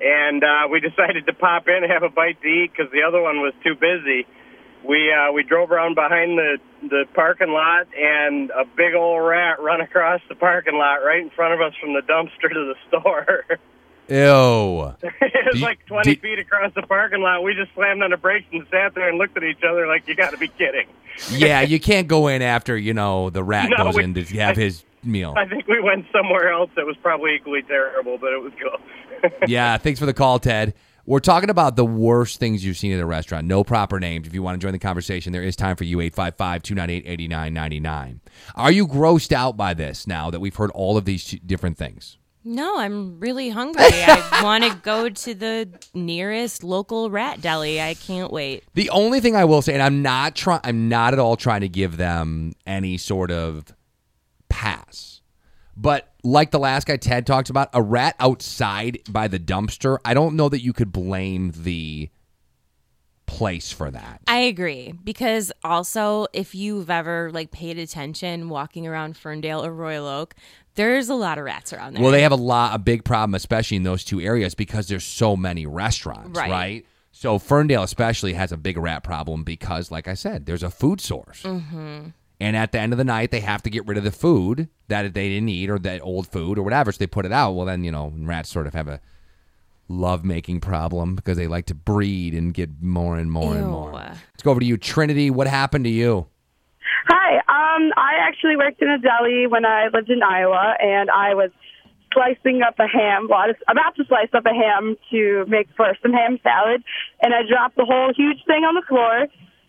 and 0.00 0.42
uh, 0.44 0.68
we 0.70 0.80
decided 0.88 1.26
to 1.26 1.32
pop 1.34 1.64
in 1.66 1.82
and 1.82 1.92
have 1.92 2.02
a 2.04 2.08
bite 2.10 2.40
to 2.42 2.46
eat 2.48 2.70
because 2.76 2.92
the 2.92 3.02
other 3.02 3.20
one 3.20 3.40
was 3.40 3.52
too 3.64 3.74
busy. 3.74 4.26
We 4.86 5.10
uh, 5.12 5.32
we 5.32 5.42
drove 5.42 5.70
around 5.72 5.94
behind 5.94 6.36
the 6.38 6.58
the 6.88 7.04
parking 7.14 7.48
lot, 7.50 7.86
and 7.98 8.50
a 8.50 8.64
big 8.76 8.94
old 8.94 9.26
rat 9.26 9.60
run 9.60 9.80
across 9.80 10.20
the 10.28 10.34
parking 10.36 10.74
lot 10.76 10.96
right 11.04 11.22
in 11.22 11.30
front 11.30 11.54
of 11.54 11.60
us 11.60 11.72
from 11.80 11.94
the 11.94 12.02
dumpster 12.02 12.52
to 12.52 12.72
the 12.72 12.76
store. 12.88 13.44
Ew. 14.08 14.94
it 15.02 15.52
was 15.52 15.62
like 15.62 15.84
20 15.86 16.10
did- 16.14 16.20
feet 16.20 16.38
across 16.38 16.72
the 16.74 16.82
parking 16.82 17.20
lot. 17.22 17.42
We 17.42 17.54
just 17.54 17.72
slammed 17.74 18.02
on 18.02 18.10
the 18.10 18.16
brakes 18.16 18.46
and 18.52 18.66
sat 18.70 18.94
there 18.94 19.08
and 19.08 19.18
looked 19.18 19.36
at 19.36 19.44
each 19.44 19.62
other 19.68 19.86
like, 19.86 20.06
"You 20.08 20.14
got 20.14 20.30
to 20.30 20.38
be 20.38 20.48
kidding." 20.48 20.86
yeah, 21.30 21.60
you 21.62 21.78
can't 21.80 22.08
go 22.08 22.26
in 22.28 22.42
after, 22.42 22.76
you 22.76 22.92
know, 22.92 23.30
the 23.30 23.42
rat 23.44 23.70
No, 23.76 23.84
goes 23.84 23.96
we- 23.96 24.04
in 24.04 24.14
to 24.14 24.24
have 24.38 24.56
his 24.56 24.84
meal. 25.02 25.34
I 25.36 25.46
think 25.46 25.66
we 25.68 25.80
went 25.80 26.06
somewhere 26.12 26.50
else 26.52 26.70
that 26.76 26.84
was 26.86 26.96
probably 27.02 27.34
equally 27.36 27.62
terrible, 27.62 28.18
but 28.18 28.32
it 28.32 28.42
was 28.42 28.52
cool. 28.60 29.30
yeah, 29.46 29.76
thanks 29.78 30.00
for 30.00 30.06
the 30.06 30.14
call, 30.14 30.38
Ted. 30.38 30.74
We're 31.06 31.20
talking 31.20 31.50
about 31.50 31.76
the 31.76 31.84
worst 31.84 32.40
things 32.40 32.64
you've 32.64 32.78
seen 32.78 32.92
at 32.94 33.00
a 33.00 33.04
restaurant. 33.06 33.46
No 33.46 33.62
proper 33.62 34.00
names. 34.00 34.26
If 34.26 34.32
you 34.32 34.42
want 34.42 34.58
to 34.58 34.64
join 34.64 34.72
the 34.72 34.78
conversation, 34.78 35.32
there 35.34 35.42
is 35.42 35.54
time 35.54 35.76
for 35.76 35.84
you 35.84 36.00
855 36.00 36.62
298 36.62 37.06
8999. 37.10 38.20
Are 38.54 38.72
you 38.72 38.86
grossed 38.86 39.30
out 39.32 39.54
by 39.56 39.74
this 39.74 40.06
now 40.06 40.30
that 40.30 40.40
we've 40.40 40.56
heard 40.56 40.70
all 40.70 40.96
of 40.96 41.04
these 41.04 41.24
different 41.44 41.76
things? 41.76 42.16
No, 42.44 42.78
I'm 42.78 43.18
really 43.20 43.48
hungry. 43.48 43.84
I 43.84 44.40
want 44.42 44.64
to 44.64 44.74
go 44.82 45.08
to 45.08 45.34
the 45.34 45.68
nearest 45.94 46.62
local 46.62 47.10
rat 47.10 47.40
deli. 47.40 47.80
I 47.80 47.94
can't 47.94 48.30
wait. 48.30 48.64
The 48.74 48.90
only 48.90 49.20
thing 49.20 49.34
I 49.34 49.46
will 49.46 49.62
say, 49.62 49.72
and 49.72 49.82
I'm 49.82 50.02
not 50.02 50.36
trying, 50.36 50.60
I'm 50.62 50.88
not 50.88 51.14
at 51.14 51.18
all 51.18 51.36
trying 51.36 51.62
to 51.62 51.68
give 51.68 51.96
them 51.96 52.52
any 52.66 52.98
sort 52.98 53.30
of 53.30 53.74
pass, 54.50 55.22
but 55.74 56.12
like 56.22 56.50
the 56.50 56.58
last 56.58 56.86
guy 56.86 56.98
Ted 56.98 57.26
talked 57.26 57.48
about, 57.48 57.70
a 57.72 57.80
rat 57.80 58.14
outside 58.20 58.98
by 59.08 59.26
the 59.26 59.38
dumpster, 59.38 59.98
I 60.04 60.12
don't 60.12 60.36
know 60.36 60.50
that 60.50 60.62
you 60.62 60.74
could 60.74 60.92
blame 60.92 61.52
the 61.56 62.10
place 63.26 63.72
for 63.72 63.90
that. 63.90 64.20
I 64.28 64.38
agree 64.40 64.92
because 65.02 65.50
also 65.62 66.26
if 66.32 66.54
you've 66.54 66.90
ever 66.90 67.30
like 67.32 67.50
paid 67.50 67.78
attention 67.78 68.48
walking 68.48 68.86
around 68.86 69.16
Ferndale 69.16 69.64
or 69.64 69.72
Royal 69.72 70.06
Oak, 70.06 70.34
there's 70.74 71.08
a 71.08 71.14
lot 71.14 71.38
of 71.38 71.44
rats 71.44 71.72
around 71.72 71.94
there. 71.94 72.02
Well, 72.02 72.12
they 72.12 72.22
have 72.22 72.32
a 72.32 72.36
lot, 72.36 72.74
a 72.74 72.78
big 72.78 73.04
problem, 73.04 73.34
especially 73.34 73.76
in 73.76 73.82
those 73.82 74.04
two 74.04 74.20
areas 74.20 74.54
because 74.54 74.88
there's 74.88 75.04
so 75.04 75.36
many 75.36 75.66
restaurants, 75.66 76.38
Right. 76.38 76.50
right? 76.50 76.86
So 77.12 77.38
Ferndale 77.38 77.84
especially 77.84 78.32
has 78.34 78.50
a 78.52 78.56
big 78.56 78.76
rat 78.76 79.04
problem 79.04 79.44
because, 79.44 79.90
like 79.90 80.08
I 80.08 80.14
said, 80.14 80.46
there's 80.46 80.62
a 80.64 80.70
food 80.70 81.00
source. 81.00 81.42
Mm-hmm. 81.42 82.08
And 82.40 82.56
at 82.56 82.72
the 82.72 82.80
end 82.80 82.92
of 82.92 82.98
the 82.98 83.04
night, 83.04 83.30
they 83.30 83.40
have 83.40 83.62
to 83.62 83.70
get 83.70 83.86
rid 83.86 83.96
of 83.96 84.04
the 84.04 84.10
food 84.10 84.68
that 84.88 85.14
they 85.14 85.28
didn't 85.28 85.48
eat 85.48 85.70
or 85.70 85.78
that 85.78 86.00
old 86.02 86.26
food 86.26 86.58
or 86.58 86.62
whatever. 86.62 86.90
So 86.90 86.98
they 86.98 87.06
put 87.06 87.24
it 87.24 87.32
out. 87.32 87.52
Well, 87.52 87.66
then, 87.66 87.84
you 87.84 87.92
know, 87.92 88.12
rats 88.16 88.50
sort 88.50 88.66
of 88.66 88.74
have 88.74 88.88
a 88.88 89.00
love 89.88 90.24
making 90.24 90.60
problem 90.60 91.14
because 91.14 91.36
they 91.36 91.46
like 91.46 91.66
to 91.66 91.74
breed 91.74 92.34
and 92.34 92.52
get 92.52 92.82
more 92.82 93.16
and 93.16 93.30
more 93.30 93.54
and 93.54 93.66
more. 93.68 93.92
Let's 93.92 94.42
go 94.42 94.50
over 94.50 94.60
to 94.60 94.66
you, 94.66 94.76
Trinity. 94.76 95.30
What 95.30 95.46
happened 95.46 95.84
to 95.84 95.90
you? 95.90 96.26
Hi. 97.74 97.76
Um, 97.76 97.92
I 97.96 98.14
actually 98.20 98.56
worked 98.56 98.80
in 98.82 98.88
a 98.88 98.98
deli 98.98 99.46
when 99.46 99.64
I 99.64 99.88
lived 99.92 100.10
in 100.10 100.22
Iowa, 100.22 100.74
and 100.80 101.10
I 101.10 101.34
was 101.34 101.50
slicing 102.12 102.62
up 102.62 102.78
a 102.78 102.86
ham. 102.86 103.26
Well, 103.28 103.38
I 103.38 103.46
was 103.48 103.56
about 103.68 103.96
to 103.96 104.04
slice 104.06 104.28
up 104.32 104.46
a 104.46 104.54
ham 104.54 104.96
to 105.10 105.44
make 105.48 105.68
for 105.76 105.86
some 106.02 106.12
ham 106.12 106.38
salad, 106.42 106.82
and 107.22 107.34
I 107.34 107.42
dropped 107.48 107.76
the 107.76 107.84
whole 107.84 108.12
huge 108.14 108.44
thing 108.46 108.64
on 108.64 108.74
the 108.74 108.82
floor. 108.88 109.26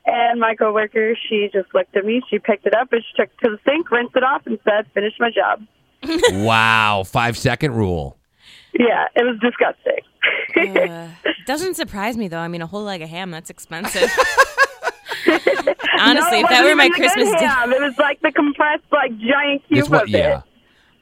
And 0.07 0.39
my 0.39 0.53
coworker, 0.53 1.15
she 1.27 1.49
just 1.51 1.73
looked 1.73 1.97
at 1.97 2.05
me. 2.05 2.21
She 2.29 2.37
picked 2.37 2.67
it 2.67 2.75
up 2.75 2.93
and 2.93 3.01
she 3.01 3.23
took 3.23 3.31
it 3.31 3.43
to 3.43 3.51
the 3.51 3.57
sink, 3.65 3.89
rinsed 3.89 4.15
it 4.15 4.23
off, 4.23 4.43
and 4.45 4.59
said, 4.63 4.85
"Finish 4.93 5.13
my 5.19 5.31
job." 5.31 5.65
wow, 6.45 7.03
five 7.03 7.35
second 7.35 7.73
rule. 7.73 8.17
Yeah, 8.77 9.07
it 9.15 9.23
was 9.23 9.39
disgusting. 9.39 10.03
Uh, 10.55 11.09
doesn't 11.47 11.73
surprise 11.73 12.17
me 12.17 12.27
though. 12.27 12.39
I 12.39 12.47
mean, 12.49 12.61
a 12.61 12.67
whole 12.67 12.83
leg 12.83 13.01
of 13.01 13.09
ham, 13.09 13.31
that's 13.31 13.49
expensive. 13.49 14.11
Honestly, 15.99 16.41
No, 16.41 16.45
if 16.45 16.49
that 16.49 16.63
were 16.63 16.75
my 16.75 16.85
even 16.85 16.91
the 16.93 16.97
good 16.99 17.11
Christmas 17.11 17.29
dinner. 17.39 17.47
ham. 17.47 17.73
It 17.73 17.81
was 17.81 17.97
like 17.97 18.21
the 18.21 18.31
compressed, 18.31 18.83
like 18.91 19.17
giant 19.17 19.67
cube 19.67 19.79
It's 19.79 19.89
what, 19.89 20.03
of 20.03 20.09
yeah. 20.09 20.37
it. 20.39 20.43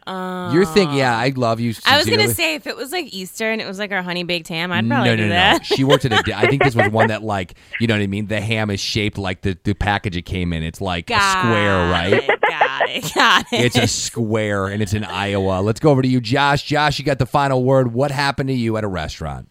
You're 0.05 0.65
thinking, 0.65 0.97
yeah, 0.97 1.17
I 1.17 1.29
love 1.29 1.61
you. 1.61 1.73
I 1.85 1.95
was 1.97 2.05
gonna 2.05 2.23
sincerely. 2.23 2.33
say 2.33 2.55
if 2.55 2.67
it 2.67 2.75
was 2.75 2.91
like 2.91 3.13
Easter 3.13 3.49
and 3.49 3.61
it 3.61 3.65
was 3.65 3.79
like 3.79 3.93
our 3.93 4.01
honey 4.01 4.23
baked 4.25 4.49
ham, 4.49 4.69
I'd 4.73 4.85
probably 4.85 5.09
no, 5.11 5.15
do 5.15 5.23
no, 5.23 5.29
that. 5.29 5.61
no. 5.69 5.75
She 5.77 5.85
worked 5.85 6.03
at 6.03 6.11
a. 6.11 6.21
di- 6.25 6.33
I 6.33 6.47
think 6.47 6.61
this 6.61 6.75
was 6.75 6.91
one 6.91 7.07
that, 7.07 7.23
like, 7.23 7.53
you 7.79 7.87
know 7.87 7.93
what 7.93 8.01
I 8.01 8.07
mean. 8.07 8.27
The 8.27 8.41
ham 8.41 8.69
is 8.69 8.81
shaped 8.81 9.17
like 9.17 9.43
the 9.43 9.57
the 9.63 9.73
package 9.73 10.17
it 10.17 10.23
came 10.23 10.51
in. 10.51 10.61
It's 10.61 10.81
like 10.81 11.09
a 11.09 11.13
square, 11.17 11.89
right? 11.89 12.11
Got 12.27 12.31
it, 12.33 12.41
got 12.41 12.89
it, 12.89 13.13
got 13.15 13.45
it. 13.53 13.61
It's 13.65 13.77
a 13.77 13.87
square, 13.87 14.67
and 14.67 14.81
it's 14.81 14.93
in 14.93 15.05
Iowa. 15.05 15.61
Let's 15.61 15.79
go 15.79 15.91
over 15.91 16.01
to 16.01 16.07
you, 16.09 16.19
Josh. 16.19 16.63
Josh, 16.63 16.99
you 16.99 17.05
got 17.05 17.17
the 17.19 17.25
final 17.25 17.63
word. 17.63 17.93
What 17.93 18.11
happened 18.11 18.49
to 18.49 18.53
you 18.55 18.75
at 18.75 18.83
a 18.83 18.89
restaurant? 18.89 19.47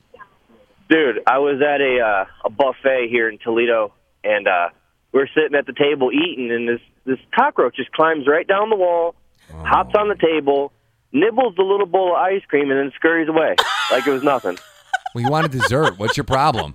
Dude, 0.90 1.20
I 1.26 1.38
was 1.38 1.62
at 1.62 1.80
a 1.80 1.98
uh, 2.00 2.24
a 2.44 2.50
buffet 2.50 3.08
here 3.08 3.30
in 3.30 3.38
Toledo, 3.38 3.94
and 4.24 4.46
uh, 4.48 4.68
we're 5.12 5.26
sitting 5.34 5.54
at 5.56 5.66
the 5.66 5.72
table 5.72 6.10
eating, 6.12 6.50
and 6.50 6.68
this 6.68 6.80
this 7.04 7.18
cockroach 7.34 7.76
just 7.76 7.92
climbs 7.92 8.26
right 8.26 8.46
down 8.46 8.70
the 8.70 8.76
wall, 8.76 9.14
hops 9.50 9.94
on 9.98 10.08
the 10.08 10.14
table, 10.14 10.72
nibbles 11.12 11.54
the 11.56 11.62
little 11.62 11.86
bowl 11.86 12.10
of 12.14 12.20
ice 12.22 12.42
cream, 12.48 12.70
and 12.70 12.78
then 12.78 12.92
scurries 12.94 13.28
away 13.28 13.56
like 13.90 14.06
it 14.06 14.10
was 14.10 14.22
nothing. 14.22 14.56
Well, 15.14 15.24
you 15.24 15.30
wanted 15.30 15.50
dessert. 15.50 15.98
What's 15.98 16.16
your 16.16 16.24
problem? 16.24 16.74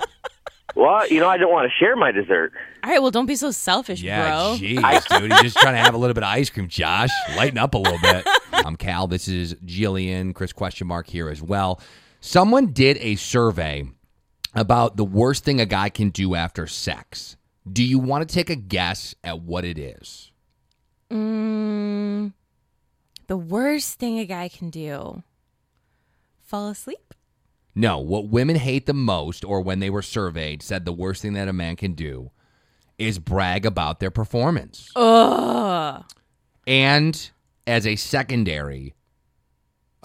Well, 0.75 1.07
you 1.07 1.19
know, 1.19 1.27
I 1.27 1.37
didn't 1.37 1.49
want 1.51 1.71
to 1.71 1.75
share 1.83 1.95
my 1.95 2.11
dessert. 2.11 2.51
All 2.83 2.91
right, 2.91 3.01
well, 3.01 3.09
don't 3.09 3.25
be 3.25 3.35
so 3.35 3.49
selfish, 3.49 3.99
Yeah, 4.01 4.29
bro. 4.29 4.55
jeez, 4.59 5.19
dude. 5.19 5.31
He's 5.31 5.41
just 5.41 5.57
trying 5.57 5.73
to 5.73 5.79
have 5.79 5.95
a 5.95 5.97
little 5.97 6.13
bit 6.13 6.21
of 6.23 6.29
ice 6.29 6.51
cream. 6.51 6.67
Josh, 6.67 7.09
lighten 7.35 7.57
up 7.57 7.73
a 7.73 7.79
little 7.79 7.97
bit. 7.99 8.27
I'm 8.53 8.75
Cal. 8.75 9.07
This 9.07 9.27
is 9.27 9.55
Jillian. 9.65 10.35
Chris 10.35 10.53
question 10.53 10.85
mark 10.85 11.07
here 11.07 11.29
as 11.29 11.41
well. 11.41 11.81
Someone 12.21 12.67
did 12.73 12.97
a 12.97 13.15
survey 13.15 13.85
about 14.57 14.97
the 14.97 15.05
worst 15.05 15.43
thing 15.43 15.61
a 15.61 15.65
guy 15.65 15.89
can 15.89 16.09
do 16.09 16.35
after 16.35 16.67
sex. 16.67 17.37
Do 17.71 17.83
you 17.83 17.99
want 17.99 18.27
to 18.27 18.33
take 18.33 18.49
a 18.49 18.55
guess 18.55 19.13
at 19.23 19.41
what 19.41 19.63
it 19.65 19.77
is? 19.77 20.31
Mm, 21.11 22.33
the 23.27 23.37
worst 23.37 23.99
thing 23.99 24.19
a 24.19 24.25
guy 24.25 24.49
can 24.49 24.69
do: 24.69 25.23
fall 26.43 26.69
asleep. 26.69 27.13
No, 27.75 27.99
what 27.99 28.29
women 28.29 28.55
hate 28.55 28.87
the 28.87 28.93
most, 28.93 29.45
or 29.45 29.61
when 29.61 29.79
they 29.79 29.89
were 29.89 30.01
surveyed, 30.01 30.63
said 30.63 30.83
the 30.83 30.91
worst 30.91 31.21
thing 31.21 31.33
that 31.33 31.47
a 31.47 31.53
man 31.53 31.75
can 31.75 31.93
do 31.93 32.31
is 32.97 33.19
brag 33.19 33.65
about 33.65 33.99
their 33.99 34.09
performance. 34.09 34.91
Ugh. 34.95 36.03
And 36.65 37.29
as 37.67 37.85
a 37.85 37.95
secondary 37.95 38.95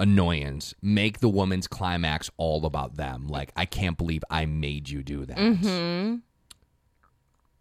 annoyance, 0.03 0.75
make 0.83 1.21
the 1.21 1.29
woman's 1.29 1.69
climax 1.69 2.29
all 2.37 2.67
about 2.67 2.97
them. 2.97 3.29
Like, 3.29 3.53
I 3.57 3.65
can't 3.65 3.97
believe 3.97 4.25
I 4.29 4.45
made 4.47 4.89
you 4.89 5.03
do 5.03 5.25
that. 5.25 5.37
Mm-hmm. 5.37 6.17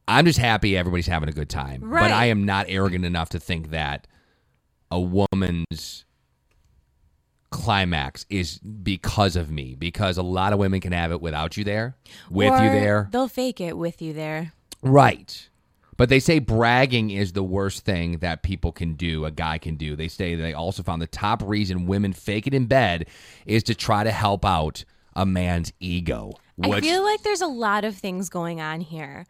I'm 0.07 0.25
just 0.25 0.39
happy 0.39 0.75
everybody's 0.75 1.07
having 1.07 1.29
a 1.29 1.31
good 1.31 1.49
time. 1.49 1.81
But 1.89 2.11
I 2.11 2.25
am 2.25 2.45
not 2.45 2.65
arrogant 2.67 3.05
enough 3.05 3.29
to 3.29 3.39
think 3.39 3.69
that 3.69 4.07
a 4.89 4.99
woman's 4.99 6.03
climax 7.51 8.25
is 8.29 8.57
because 8.59 9.35
of 9.35 9.51
me 9.51 9.75
because 9.75 10.17
a 10.17 10.23
lot 10.23 10.51
of 10.51 10.59
women 10.59 10.79
can 10.79 10.93
have 10.93 11.11
it 11.11 11.21
without 11.21 11.57
you 11.57 11.65
there 11.65 11.97
with 12.29 12.45
you 12.45 12.69
there 12.69 13.09
They'll 13.11 13.27
fake 13.27 13.59
it 13.59 13.77
with 13.77 14.01
you 14.01 14.13
there. 14.13 14.53
Right. 14.81 15.49
But 15.97 16.09
they 16.09 16.19
say 16.19 16.39
bragging 16.39 17.11
is 17.11 17.33
the 17.33 17.43
worst 17.43 17.85
thing 17.85 18.17
that 18.19 18.43
people 18.43 18.71
can 18.71 18.93
do, 18.93 19.25
a 19.25 19.31
guy 19.31 19.57
can 19.57 19.75
do. 19.75 19.95
They 19.95 20.07
say 20.07 20.35
they 20.35 20.53
also 20.53 20.83
found 20.83 21.01
the 21.01 21.07
top 21.07 21.43
reason 21.43 21.85
women 21.85 22.13
fake 22.13 22.47
it 22.47 22.53
in 22.53 22.65
bed 22.65 23.07
is 23.45 23.63
to 23.63 23.75
try 23.75 24.03
to 24.03 24.11
help 24.11 24.45
out 24.45 24.83
a 25.15 25.25
man's 25.25 25.73
ego. 25.79 26.33
I 26.63 26.67
Which, 26.67 26.83
feel 26.83 27.03
like 27.03 27.23
there's 27.23 27.41
a 27.41 27.47
lot 27.47 27.83
of 27.83 27.95
things 27.95 28.29
going 28.29 28.61
on 28.61 28.81
here. 28.81 29.25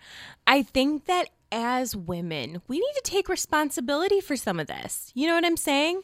I 0.45 0.63
think 0.63 1.05
that 1.05 1.29
as 1.51 1.95
women, 1.95 2.61
we 2.67 2.77
need 2.77 2.93
to 2.95 3.01
take 3.03 3.27
responsibility 3.27 4.21
for 4.21 4.35
some 4.35 4.59
of 4.59 4.67
this. 4.67 5.11
You 5.15 5.27
know 5.27 5.35
what 5.35 5.45
I'm 5.45 5.57
saying? 5.57 6.01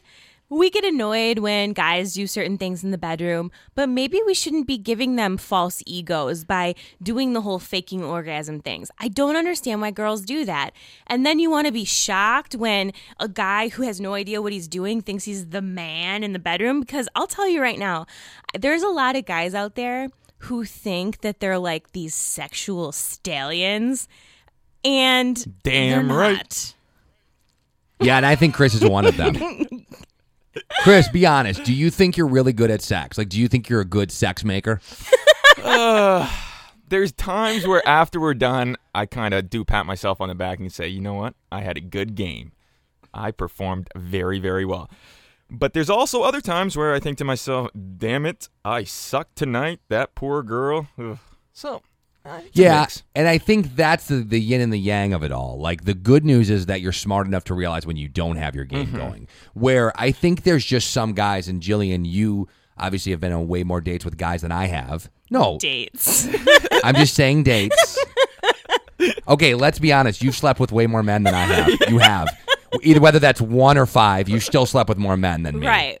We 0.50 0.70
get 0.70 0.82
annoyed 0.82 1.40
when 1.40 1.74
guys 1.74 2.14
do 2.14 2.26
certain 2.26 2.56
things 2.56 2.82
in 2.82 2.90
the 2.90 2.96
bedroom, 2.96 3.50
but 3.74 3.86
maybe 3.90 4.20
we 4.24 4.32
shouldn't 4.32 4.66
be 4.66 4.78
giving 4.78 5.16
them 5.16 5.36
false 5.36 5.82
egos 5.84 6.44
by 6.44 6.74
doing 7.02 7.34
the 7.34 7.42
whole 7.42 7.58
faking 7.58 8.02
orgasm 8.02 8.60
things. 8.60 8.90
I 8.98 9.08
don't 9.08 9.36
understand 9.36 9.82
why 9.82 9.90
girls 9.90 10.22
do 10.22 10.46
that. 10.46 10.70
And 11.06 11.26
then 11.26 11.38
you 11.38 11.50
want 11.50 11.66
to 11.66 11.72
be 11.72 11.84
shocked 11.84 12.54
when 12.54 12.92
a 13.20 13.28
guy 13.28 13.68
who 13.68 13.82
has 13.82 14.00
no 14.00 14.14
idea 14.14 14.40
what 14.40 14.54
he's 14.54 14.68
doing 14.68 15.02
thinks 15.02 15.24
he's 15.24 15.48
the 15.48 15.60
man 15.60 16.24
in 16.24 16.32
the 16.32 16.38
bedroom. 16.38 16.80
Because 16.80 17.10
I'll 17.14 17.26
tell 17.26 17.46
you 17.46 17.60
right 17.60 17.78
now, 17.78 18.06
there's 18.58 18.82
a 18.82 18.88
lot 18.88 19.16
of 19.16 19.26
guys 19.26 19.54
out 19.54 19.74
there 19.74 20.08
who 20.38 20.64
think 20.64 21.20
that 21.20 21.40
they're 21.40 21.58
like 21.58 21.92
these 21.92 22.14
sexual 22.14 22.92
stallions. 22.92 24.08
And 24.82 25.62
Damn 25.62 26.10
right. 26.10 26.74
yeah, 28.00 28.16
and 28.16 28.24
I 28.24 28.34
think 28.34 28.54
Chris 28.54 28.72
is 28.72 28.82
one 28.82 29.04
of 29.04 29.18
them. 29.18 29.36
Chris, 30.82 31.08
be 31.08 31.26
honest. 31.26 31.64
Do 31.64 31.72
you 31.72 31.90
think 31.90 32.16
you're 32.16 32.28
really 32.28 32.52
good 32.52 32.70
at 32.70 32.82
sex? 32.82 33.18
Like, 33.18 33.28
do 33.28 33.38
you 33.38 33.48
think 33.48 33.68
you're 33.68 33.80
a 33.80 33.86
good 33.86 34.10
sex 34.10 34.44
maker? 34.44 34.80
Uh, 35.62 36.30
there's 36.88 37.12
times 37.12 37.66
where 37.66 37.86
after 37.86 38.20
we're 38.20 38.34
done, 38.34 38.76
I 38.94 39.06
kind 39.06 39.34
of 39.34 39.50
do 39.50 39.64
pat 39.64 39.86
myself 39.86 40.20
on 40.20 40.28
the 40.28 40.34
back 40.34 40.58
and 40.58 40.72
say, 40.72 40.88
you 40.88 41.00
know 41.00 41.14
what? 41.14 41.34
I 41.50 41.62
had 41.62 41.76
a 41.76 41.80
good 41.80 42.14
game. 42.14 42.52
I 43.12 43.30
performed 43.30 43.88
very, 43.96 44.38
very 44.38 44.64
well. 44.64 44.90
But 45.50 45.72
there's 45.72 45.90
also 45.90 46.22
other 46.22 46.40
times 46.40 46.76
where 46.76 46.94
I 46.94 47.00
think 47.00 47.18
to 47.18 47.24
myself, 47.24 47.70
damn 47.96 48.26
it, 48.26 48.48
I 48.64 48.84
suck 48.84 49.34
tonight. 49.34 49.80
That 49.88 50.14
poor 50.14 50.42
girl. 50.42 50.88
Ugh. 50.98 51.18
So, 51.52 51.82
uh, 52.28 52.40
Yeah, 52.52 52.80
mix. 52.82 53.02
and 53.14 53.26
I 53.28 53.38
think 53.38 53.74
that's 53.74 54.06
the, 54.08 54.16
the 54.16 54.40
yin 54.40 54.60
and 54.60 54.72
the 54.72 54.78
yang 54.78 55.12
of 55.12 55.22
it 55.22 55.32
all. 55.32 55.58
Like 55.60 55.84
the 55.84 55.94
good 55.94 56.24
news 56.24 56.50
is 56.50 56.66
that 56.66 56.80
you're 56.80 56.92
smart 56.92 57.26
enough 57.26 57.44
to 57.44 57.54
realize 57.54 57.86
when 57.86 57.96
you 57.96 58.08
don't 58.08 58.36
have 58.36 58.54
your 58.54 58.64
game 58.64 58.88
Mhm. 58.88 58.96
going. 58.96 59.28
Where 59.54 59.92
I 60.00 60.10
think 60.12 60.42
there's 60.42 60.64
just 60.64 60.90
some 60.90 61.12
guys, 61.14 61.48
and 61.48 61.62
Jillian, 61.62 62.04
you 62.06 62.48
obviously 62.76 63.10
have 63.12 63.20
been 63.20 63.32
on 63.32 63.48
way 63.48 63.64
more 63.64 63.80
dates 63.80 64.04
with 64.04 64.16
guys 64.16 64.42
than 64.42 64.52
I 64.52 64.66
have. 64.66 65.10
No, 65.30 65.58
Dates. 65.60 66.28
I'm 66.84 66.94
just 66.94 67.14
saying 67.14 67.42
dates. 67.42 67.98
Okay, 69.28 69.54
let's 69.54 69.78
be 69.78 69.92
honest. 69.92 70.22
You've 70.22 70.36
slept 70.36 70.58
with 70.58 70.72
way 70.72 70.86
more 70.86 71.02
men 71.02 71.22
than 71.22 71.34
I 71.34 71.44
have. 71.44 71.68
You 71.90 71.98
have. 71.98 72.28
Either 72.82 73.00
whether 73.00 73.18
that's 73.18 73.40
one 73.40 73.76
or 73.78 73.86
five, 73.86 74.28
you 74.28 74.40
still 74.40 74.64
slept 74.66 74.88
with 74.88 74.98
more 74.98 75.16
men 75.16 75.42
than 75.42 75.58
me. 75.60 75.66
Right. 75.66 75.98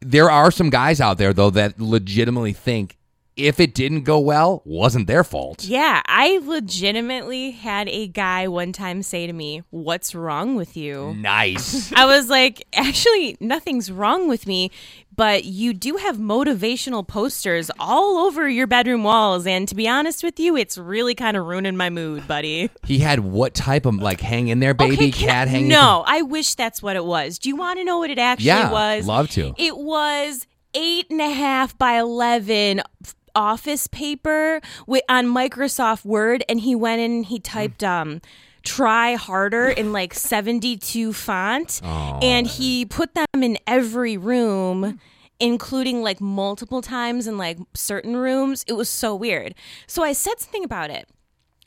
There 0.00 0.30
are 0.30 0.50
some 0.50 0.70
guys 0.70 1.00
out 1.00 1.18
there 1.18 1.32
though 1.32 1.50
that 1.50 1.80
legitimately 1.80 2.52
think 2.52 2.96
if 3.38 3.60
it 3.60 3.74
didn't 3.74 4.02
go 4.02 4.18
well, 4.18 4.62
wasn't 4.64 5.06
their 5.06 5.24
fault. 5.24 5.64
Yeah, 5.64 6.02
I 6.06 6.38
legitimately 6.44 7.52
had 7.52 7.88
a 7.88 8.06
guy 8.08 8.48
one 8.48 8.72
time 8.72 9.02
say 9.02 9.26
to 9.26 9.32
me, 9.32 9.62
What's 9.70 10.14
wrong 10.14 10.54
with 10.56 10.76
you? 10.76 11.14
Nice. 11.16 11.92
I 11.96 12.04
was 12.06 12.28
like, 12.28 12.66
Actually, 12.74 13.36
nothing's 13.40 13.90
wrong 13.90 14.28
with 14.28 14.46
me, 14.46 14.70
but 15.14 15.44
you 15.44 15.72
do 15.72 15.96
have 15.96 16.16
motivational 16.16 17.06
posters 17.06 17.70
all 17.80 18.18
over 18.26 18.48
your 18.48 18.66
bedroom 18.66 19.02
walls. 19.04 19.46
And 19.46 19.66
to 19.68 19.74
be 19.74 19.88
honest 19.88 20.22
with 20.22 20.38
you, 20.38 20.56
it's 20.56 20.78
really 20.78 21.14
kind 21.14 21.36
of 21.36 21.46
ruining 21.46 21.76
my 21.76 21.90
mood, 21.90 22.28
buddy. 22.28 22.70
He 22.84 22.98
had 22.98 23.20
what 23.20 23.54
type 23.54 23.86
of 23.86 23.96
like 23.96 24.20
hang 24.20 24.48
in 24.48 24.60
there, 24.60 24.74
baby 24.74 24.94
Okay, 24.94 25.10
can 25.10 25.28
I- 25.28 25.32
cat 25.32 25.48
hanging? 25.48 25.68
No, 25.68 26.04
I 26.06 26.22
wish 26.22 26.54
that's 26.54 26.82
what 26.82 26.96
it 26.96 27.04
was. 27.04 27.38
Do 27.38 27.48
you 27.48 27.56
want 27.56 27.78
to 27.78 27.84
know 27.84 27.98
what 27.98 28.10
it 28.10 28.18
actually 28.18 28.46
Yeah, 28.46 28.70
was? 28.70 29.06
love 29.06 29.28
to. 29.30 29.54
It 29.58 29.76
was 29.76 30.46
eight 30.74 31.06
and 31.10 31.20
a 31.20 31.30
half 31.30 31.76
by 31.78 31.98
eleven 31.98 32.80
f- 33.04 33.14
office 33.38 33.86
paper 33.86 34.60
wi- 34.86 35.02
on 35.08 35.26
Microsoft 35.26 36.04
Word, 36.04 36.42
and 36.48 36.60
he 36.60 36.74
went 36.74 37.00
in 37.00 37.10
and 37.12 37.24
he 37.26 37.38
typed 37.38 37.82
um. 37.84 38.20
Try 38.64 39.14
harder 39.14 39.68
in 39.68 39.92
like 39.92 40.12
72 40.32 41.12
font, 41.14 41.80
Oh. 41.82 42.18
and 42.20 42.46
he 42.46 42.84
put 42.84 43.14
them 43.14 43.42
in 43.42 43.56
every 43.66 44.16
room, 44.18 44.98
including 45.40 46.02
like 46.02 46.20
multiple 46.20 46.82
times 46.82 47.26
in 47.26 47.38
like 47.38 47.56
certain 47.74 48.16
rooms. 48.16 48.64
It 48.66 48.72
was 48.74 48.88
so 48.90 49.14
weird. 49.14 49.54
So 49.86 50.02
I 50.02 50.12
said 50.12 50.40
something 50.40 50.64
about 50.64 50.90
it, 50.90 51.08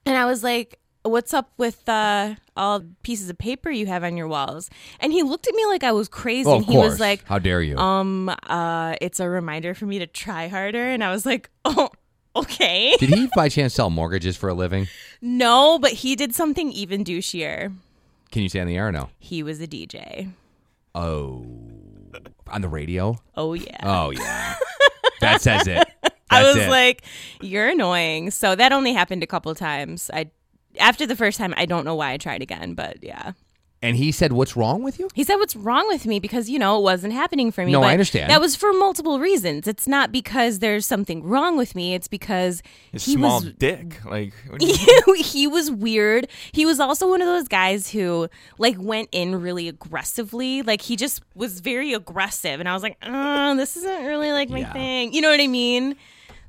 and 0.06 0.16
I 0.18 0.26
was 0.26 0.44
like, 0.44 0.78
What's 1.04 1.34
up 1.34 1.52
with 1.58 1.88
uh, 1.90 2.36
all 2.56 2.84
pieces 3.02 3.30
of 3.30 3.38
paper 3.38 3.72
you 3.72 3.88
have 3.88 4.04
on 4.04 4.18
your 4.18 4.28
walls? 4.28 4.70
And 5.00 5.12
he 5.12 5.24
looked 5.24 5.48
at 5.48 5.56
me 5.56 5.66
like 5.66 5.84
I 5.84 5.92
was 5.94 6.08
crazy. 6.08 6.48
Oh, 6.48 6.58
and 6.58 6.66
he 6.66 6.74
course. 6.74 6.92
was 6.92 7.00
like, 7.00 7.26
How 7.26 7.40
dare 7.40 7.62
you? 7.62 7.76
Um, 7.78 8.30
uh, 8.30 8.96
it's 9.02 9.20
a 9.20 9.28
reminder 9.28 9.74
for 9.74 9.86
me 9.88 9.98
to 10.00 10.06
try 10.08 10.48
harder. 10.48 10.84
And 10.86 11.04
I 11.04 11.12
was 11.12 11.26
like, 11.26 11.50
Oh, 11.66 11.90
okay. 12.36 12.96
Did 13.00 13.10
he 13.10 13.30
by 13.36 13.50
chance 13.56 13.74
sell 13.74 13.90
mortgages 13.90 14.38
for 14.38 14.50
a 14.50 14.54
living? 14.54 14.88
no, 15.22 15.80
but 15.80 15.92
he 15.92 16.16
did 16.16 16.36
something 16.36 16.72
even 16.72 17.04
douchier. 17.04 17.74
Can 18.32 18.44
you 18.44 18.50
say 18.50 18.60
on 18.60 18.68
the 18.68 18.78
air 18.78 18.88
or 18.88 18.92
no? 18.92 19.10
He 19.20 19.42
was 19.44 19.60
a 19.60 19.68
DJ. 19.68 20.32
Oh, 20.94 21.46
on 22.48 22.62
the 22.62 22.70
radio? 22.70 23.18
Oh, 23.36 23.54
yeah. 23.54 23.78
Oh 23.84 24.12
yeah, 24.12 24.56
that 25.22 25.42
says 25.42 25.66
it. 25.68 25.88
I 26.30 26.44
was 26.44 26.58
it. 26.58 26.70
like, 26.70 27.04
"You're 27.42 27.70
annoying." 27.70 28.32
So 28.32 28.56
that 28.56 28.72
only 28.72 28.94
happened 28.94 29.24
a 29.24 29.28
couple 29.28 29.54
times. 29.56 30.10
I 30.14 30.30
after 30.80 31.06
the 31.06 31.16
first 31.16 31.38
time, 31.38 31.54
I 31.58 31.66
don't 31.66 31.86
know 31.86 31.96
why 31.96 32.12
I 32.12 32.18
tried 32.18 32.42
again, 32.42 32.74
but 32.74 33.04
yeah. 33.04 33.34
and 33.84 33.98
he 33.98 34.12
said, 34.12 34.32
"What's 34.32 34.56
wrong 34.56 34.84
with 34.84 35.00
you?" 35.00 35.10
He 35.16 35.24
said, 35.24 35.38
"What's 35.38 35.56
wrong 35.56 35.88
with 35.88 36.06
me?" 36.06 36.20
Because 36.20 36.50
you 36.50 36.60
know 36.60 36.78
it 36.78 36.84
wasn't 36.84 37.14
happening 37.14 37.52
for 37.52 37.66
me. 37.66 37.72
No, 37.72 37.82
I 37.82 37.94
understand. 37.94 38.30
That 38.30 38.40
was 38.40 38.56
for 38.56 38.72
multiple 38.74 39.20
reasons. 39.20 39.68
It's 39.68 39.88
not 39.88 40.12
because 40.12 40.60
there's 40.60 40.86
something 40.86 41.24
wrong 41.24 41.58
with 41.58 41.74
me. 41.76 41.96
It's 41.96 42.08
because 42.08 42.62
His 42.92 43.06
he 43.06 43.14
small 43.14 43.42
was 43.42 43.54
dick. 43.54 44.00
Like, 44.06 44.34
what 44.48 44.62
he 45.18 45.48
was 45.48 45.72
weird. 45.72 46.28
He 46.52 46.64
was 46.66 46.80
also 46.80 47.10
one 47.10 47.22
of 47.24 47.28
those 47.28 47.48
guys 47.48 47.90
who 47.90 48.30
like 48.60 48.76
went 48.78 49.10
in 49.12 49.42
really 49.42 49.68
aggressively. 49.68 50.62
Like 50.62 50.82
he 50.82 50.96
just 50.96 51.22
was 51.36 51.60
very 51.60 51.94
aggressive, 51.94 52.60
and 52.60 52.70
I 52.70 52.74
was 52.74 52.84
like, 52.84 52.98
"Oh, 53.04 53.56
this 53.56 53.76
isn't 53.78 54.06
really 54.06 54.32
like 54.32 54.50
my 54.50 54.60
Yeah. 54.60 54.74
thing." 54.74 55.14
You 55.14 55.22
know 55.22 55.30
what 55.32 55.42
I 55.42 55.48
mean? 55.48 55.96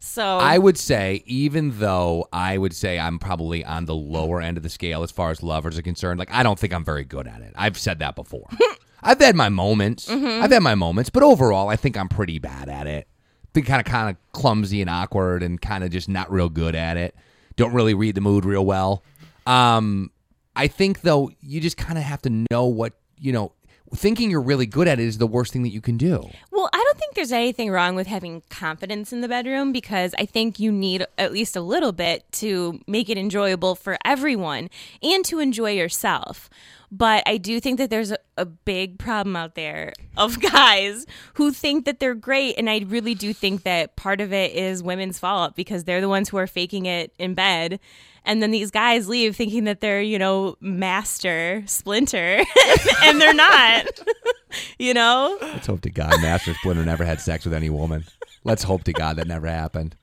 So 0.04 0.38
I 0.38 0.58
would 0.58 0.76
say, 0.76 1.22
even 1.26 1.78
though 1.78 2.26
I 2.32 2.58
would 2.58 2.74
say 2.74 2.98
I'm 2.98 3.20
probably 3.20 3.64
on 3.64 3.84
the 3.84 3.94
lower 3.94 4.40
end 4.40 4.56
of 4.56 4.64
the 4.64 4.68
scale 4.68 5.04
as 5.04 5.12
far 5.12 5.30
as 5.30 5.44
lovers 5.44 5.78
are 5.78 5.82
concerned, 5.82 6.18
like 6.18 6.32
I 6.32 6.42
don't 6.42 6.58
think 6.58 6.72
I'm 6.74 6.84
very 6.84 7.04
good 7.04 7.28
at 7.28 7.40
it. 7.40 7.52
I've 7.54 7.78
said 7.78 8.00
that 8.00 8.16
before. 8.16 8.48
I've 9.02 9.20
had 9.20 9.36
my 9.36 9.48
moments. 9.48 10.08
Mhm. 10.08 10.42
I've 10.42 10.50
had 10.50 10.62
my 10.62 10.74
moments, 10.74 11.08
but 11.08 11.22
overall, 11.22 11.68
I 11.68 11.76
think 11.76 11.96
I'm 11.96 12.08
pretty 12.08 12.40
bad 12.40 12.68
at 12.68 12.88
it. 12.88 13.06
Been 13.52 13.62
kind 13.64 13.80
of 13.80 13.86
kind 13.86 14.10
of 14.10 14.32
clumsy 14.32 14.80
and 14.80 14.90
awkward, 14.90 15.42
and 15.42 15.60
kind 15.60 15.84
of 15.84 15.90
just 15.90 16.08
not 16.08 16.30
real 16.32 16.48
good 16.48 16.74
at 16.74 16.96
it. 16.96 17.14
Don't 17.54 17.72
really 17.72 17.94
read 17.94 18.14
the 18.16 18.20
mood 18.20 18.44
real 18.44 18.66
well. 18.66 19.04
Um, 19.46 20.10
I 20.56 20.66
think 20.66 21.02
though, 21.02 21.30
you 21.40 21.60
just 21.60 21.76
kind 21.76 21.96
of 21.96 22.02
have 22.04 22.22
to 22.22 22.44
know 22.50 22.66
what 22.66 22.94
you 23.18 23.32
know. 23.32 23.52
Thinking 23.94 24.30
you're 24.30 24.40
really 24.40 24.66
good 24.66 24.88
at 24.88 24.98
it 24.98 25.06
is 25.06 25.18
the 25.18 25.26
worst 25.26 25.52
thing 25.52 25.62
that 25.64 25.68
you 25.68 25.82
can 25.82 25.96
do. 25.98 26.28
Well, 26.50 26.70
I 26.72 26.82
don't 26.82 26.98
think 26.98 27.14
there's 27.14 27.32
anything 27.32 27.70
wrong 27.70 27.94
with 27.94 28.06
having 28.06 28.42
confidence 28.48 29.12
in 29.12 29.20
the 29.20 29.28
bedroom 29.28 29.70
because 29.70 30.14
I 30.18 30.24
think 30.24 30.58
you 30.58 30.72
need 30.72 31.04
at 31.18 31.32
least 31.32 31.56
a 31.56 31.60
little 31.60 31.92
bit 31.92 32.24
to 32.32 32.80
make 32.86 33.10
it 33.10 33.18
enjoyable 33.18 33.74
for 33.74 33.98
everyone 34.04 34.70
and 35.02 35.24
to 35.26 35.40
enjoy 35.40 35.72
yourself. 35.72 36.48
But 36.94 37.22
I 37.26 37.38
do 37.38 37.58
think 37.58 37.78
that 37.78 37.88
there's 37.88 38.12
a, 38.12 38.18
a 38.36 38.44
big 38.44 38.98
problem 38.98 39.34
out 39.34 39.54
there 39.54 39.94
of 40.18 40.38
guys 40.52 41.06
who 41.34 41.50
think 41.50 41.86
that 41.86 41.98
they're 42.00 42.14
great. 42.14 42.56
And 42.58 42.68
I 42.68 42.84
really 42.86 43.14
do 43.14 43.32
think 43.32 43.62
that 43.62 43.96
part 43.96 44.20
of 44.20 44.30
it 44.32 44.52
is 44.52 44.82
women's 44.82 45.18
fault 45.18 45.56
because 45.56 45.84
they're 45.84 46.02
the 46.02 46.08
ones 46.08 46.28
who 46.28 46.36
are 46.36 46.46
faking 46.46 46.84
it 46.84 47.14
in 47.18 47.32
bed. 47.32 47.80
And 48.26 48.42
then 48.42 48.50
these 48.50 48.70
guys 48.70 49.08
leave 49.08 49.34
thinking 49.34 49.64
that 49.64 49.80
they're, 49.80 50.02
you 50.02 50.18
know, 50.18 50.56
master 50.60 51.64
splinter, 51.66 52.44
and 53.02 53.20
they're 53.20 53.34
not. 53.34 53.86
you 54.78 54.94
know? 54.94 55.38
Let's 55.40 55.66
hope 55.66 55.80
to 55.80 55.90
God 55.90 56.20
Master 56.20 56.54
Splinter 56.54 56.84
never 56.84 57.04
had 57.04 57.20
sex 57.20 57.44
with 57.44 57.54
any 57.54 57.70
woman. 57.70 58.04
Let's 58.44 58.62
hope 58.62 58.84
to 58.84 58.92
God 58.92 59.16
that 59.16 59.26
never 59.26 59.48
happened. 59.48 59.96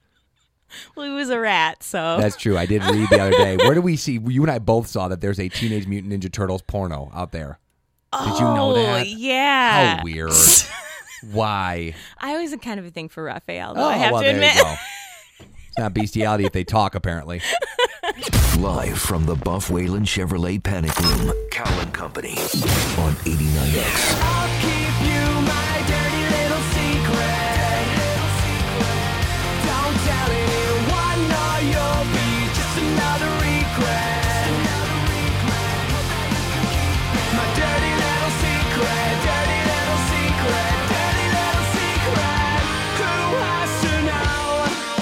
Well, 0.95 1.07
he 1.07 1.13
was 1.13 1.29
a 1.29 1.39
rat, 1.39 1.81
so 1.83 2.17
That's 2.19 2.35
true. 2.37 2.57
I 2.57 2.65
did 2.65 2.83
read 2.83 3.09
the 3.09 3.19
other 3.19 3.31
day. 3.31 3.57
Where 3.57 3.73
do 3.73 3.81
we 3.81 3.95
see? 3.95 4.19
You 4.23 4.41
and 4.43 4.51
I 4.51 4.59
both 4.59 4.87
saw 4.87 5.07
that 5.07 5.21
there's 5.21 5.39
a 5.39 5.49
Teenage 5.49 5.87
Mutant 5.87 6.13
Ninja 6.13 6.31
Turtles 6.31 6.61
porno 6.61 7.11
out 7.13 7.31
there. 7.31 7.59
Did 8.13 8.35
you 8.35 8.41
know 8.41 8.71
Oh, 8.71 8.73
that? 8.73 9.07
yeah. 9.07 9.97
How 9.97 10.03
weird. 10.03 10.31
Why? 11.31 11.93
I 12.17 12.31
always 12.31 12.51
had 12.51 12.61
kind 12.61 12.79
of 12.79 12.85
a 12.85 12.91
thing 12.91 13.09
for 13.09 13.23
Raphael, 13.23 13.73
though. 13.73 13.81
Oh, 13.83 13.89
I 13.89 13.97
have 13.97 14.13
well, 14.13 14.21
to 14.21 14.27
there 14.27 14.35
admit. 14.35 14.55
you 14.55 14.63
go. 14.63 14.75
It's 15.67 15.77
not 15.77 15.93
bestiality 15.93 16.45
if 16.45 16.51
they 16.53 16.63
talk, 16.63 16.95
apparently. 16.95 17.41
Live 18.57 18.97
from 18.99 19.25
the 19.25 19.35
Buff 19.35 19.69
Whelan 19.69 20.03
Chevrolet 20.05 20.61
Panic 20.63 20.97
Room, 20.99 21.33
Cal 21.51 21.79
and 21.79 21.93
Company 21.93 22.31
on 22.31 23.13
89X. 23.25 24.78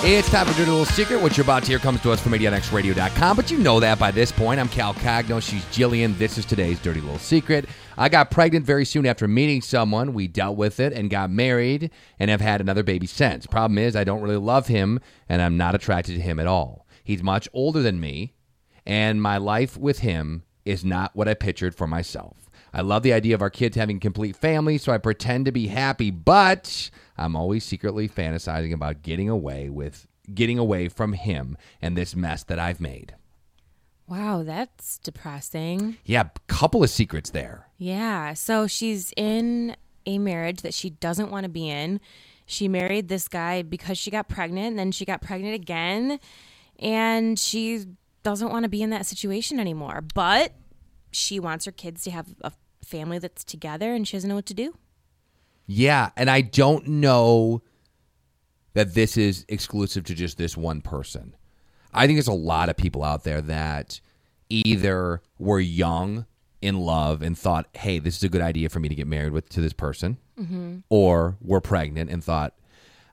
It's 0.09 0.31
time 0.31 0.47
for 0.47 0.53
Dirty 0.53 0.71
Little 0.71 0.85
Secret. 0.85 1.21
What 1.21 1.35
you're 1.35 1.43
about 1.43 1.63
to 1.63 1.67
hear 1.67 1.79
comes 1.79 2.01
to 2.03 2.13
us 2.13 2.21
from 2.21 2.31
89xradio.com, 2.31 3.35
but 3.35 3.51
you 3.51 3.57
know 3.57 3.81
that 3.81 3.99
by 3.99 4.09
this 4.09 4.31
point. 4.31 4.57
I'm 4.57 4.69
Cal 4.69 4.93
Cagno. 4.93 5.41
She's 5.41 5.65
Jillian. 5.65 6.17
This 6.17 6.37
is 6.37 6.45
today's 6.45 6.79
Dirty 6.79 7.01
Little 7.01 7.19
Secret. 7.19 7.65
I 7.97 8.07
got 8.07 8.31
pregnant 8.31 8.65
very 8.65 8.85
soon 8.85 9.05
after 9.05 9.27
meeting 9.27 9.61
someone. 9.61 10.13
We 10.13 10.29
dealt 10.29 10.55
with 10.55 10.79
it 10.79 10.93
and 10.93 11.09
got 11.09 11.29
married 11.29 11.91
and 12.19 12.31
have 12.31 12.39
had 12.39 12.61
another 12.61 12.83
baby 12.83 13.05
since. 13.05 13.45
Problem 13.47 13.77
is, 13.77 13.97
I 13.97 14.05
don't 14.05 14.21
really 14.21 14.37
love 14.37 14.67
him 14.67 15.01
and 15.27 15.41
I'm 15.41 15.57
not 15.57 15.75
attracted 15.75 16.13
to 16.13 16.21
him 16.21 16.39
at 16.39 16.47
all. 16.47 16.87
He's 17.03 17.21
much 17.21 17.49
older 17.51 17.81
than 17.81 17.99
me, 17.99 18.33
and 18.85 19.21
my 19.21 19.35
life 19.35 19.75
with 19.75 19.99
him 19.99 20.43
is 20.63 20.85
not 20.85 21.17
what 21.17 21.27
I 21.27 21.33
pictured 21.33 21.75
for 21.75 21.85
myself. 21.85 22.49
I 22.73 22.79
love 22.79 23.03
the 23.03 23.13
idea 23.13 23.35
of 23.35 23.41
our 23.41 23.49
kids 23.49 23.75
having 23.75 23.99
complete 23.99 24.37
family, 24.37 24.77
so 24.77 24.93
I 24.93 24.99
pretend 24.99 25.45
to 25.47 25.51
be 25.51 25.67
happy, 25.67 26.11
but 26.11 26.91
I'm 27.17 27.35
always 27.35 27.63
secretly 27.63 28.07
fantasizing 28.07 28.73
about 28.73 29.01
getting 29.01 29.29
away 29.29 29.69
with 29.69 30.07
getting 30.33 30.59
away 30.59 30.89
from 30.89 31.13
him 31.13 31.57
and 31.81 31.97
this 31.97 32.15
mess 32.15 32.43
that 32.43 32.59
I've 32.59 32.81
made. 32.81 33.15
Wow, 34.07 34.43
that's 34.43 34.99
depressing. 34.99 35.97
Yeah, 36.05 36.29
couple 36.47 36.83
of 36.83 36.89
secrets 36.89 37.29
there. 37.29 37.67
Yeah. 37.77 38.33
So 38.33 38.67
she's 38.67 39.13
in 39.17 39.75
a 40.05 40.17
marriage 40.17 40.61
that 40.61 40.73
she 40.73 40.91
doesn't 40.91 41.29
want 41.29 41.43
to 41.43 41.49
be 41.49 41.69
in. 41.69 41.99
She 42.45 42.69
married 42.69 43.09
this 43.09 43.27
guy 43.27 43.61
because 43.61 43.97
she 43.97 44.09
got 44.09 44.29
pregnant, 44.29 44.67
and 44.67 44.79
then 44.79 44.91
she 44.93 45.03
got 45.03 45.21
pregnant 45.21 45.55
again, 45.55 46.19
and 46.79 47.37
she 47.37 47.85
doesn't 48.23 48.49
want 48.49 48.63
to 48.63 48.69
be 48.69 48.81
in 48.81 48.89
that 48.91 49.05
situation 49.05 49.59
anymore. 49.59 50.01
But 50.13 50.53
she 51.11 51.41
wants 51.41 51.65
her 51.65 51.73
kids 51.73 52.03
to 52.03 52.11
have 52.11 52.27
a 52.41 52.53
family 52.85 53.19
that's 53.19 53.43
together, 53.43 53.93
and 53.93 54.07
she 54.07 54.15
doesn't 54.15 54.29
know 54.29 54.35
what 54.35 54.45
to 54.45 54.53
do. 54.53 54.73
Yeah, 55.67 56.09
and 56.15 56.29
I 56.29 56.41
don't 56.41 56.87
know 56.87 57.61
that 58.73 58.93
this 58.93 59.17
is 59.17 59.45
exclusive 59.49 60.05
to 60.05 60.15
just 60.15 60.37
this 60.37 60.55
one 60.55 60.81
person. 60.81 61.35
I 61.93 62.05
think 62.05 62.17
there's 62.17 62.27
a 62.27 62.33
lot 62.33 62.69
of 62.69 62.77
people 62.77 63.03
out 63.03 63.23
there 63.23 63.41
that 63.41 63.99
either 64.49 65.21
were 65.37 65.59
young 65.59 66.25
in 66.61 66.79
love 66.79 67.21
and 67.21 67.37
thought, 67.37 67.67
"Hey, 67.73 67.99
this 67.99 68.17
is 68.17 68.23
a 68.23 68.29
good 68.29 68.41
idea 68.41 68.69
for 68.69 68.79
me 68.79 68.87
to 68.89 68.95
get 68.95 69.07
married 69.07 69.33
with 69.33 69.49
to 69.49 69.61
this 69.61 69.73
person," 69.73 70.17
Mhm. 70.39 70.83
or 70.89 71.37
were 71.41 71.61
pregnant 71.61 72.09
and 72.09 72.23
thought, 72.23 72.53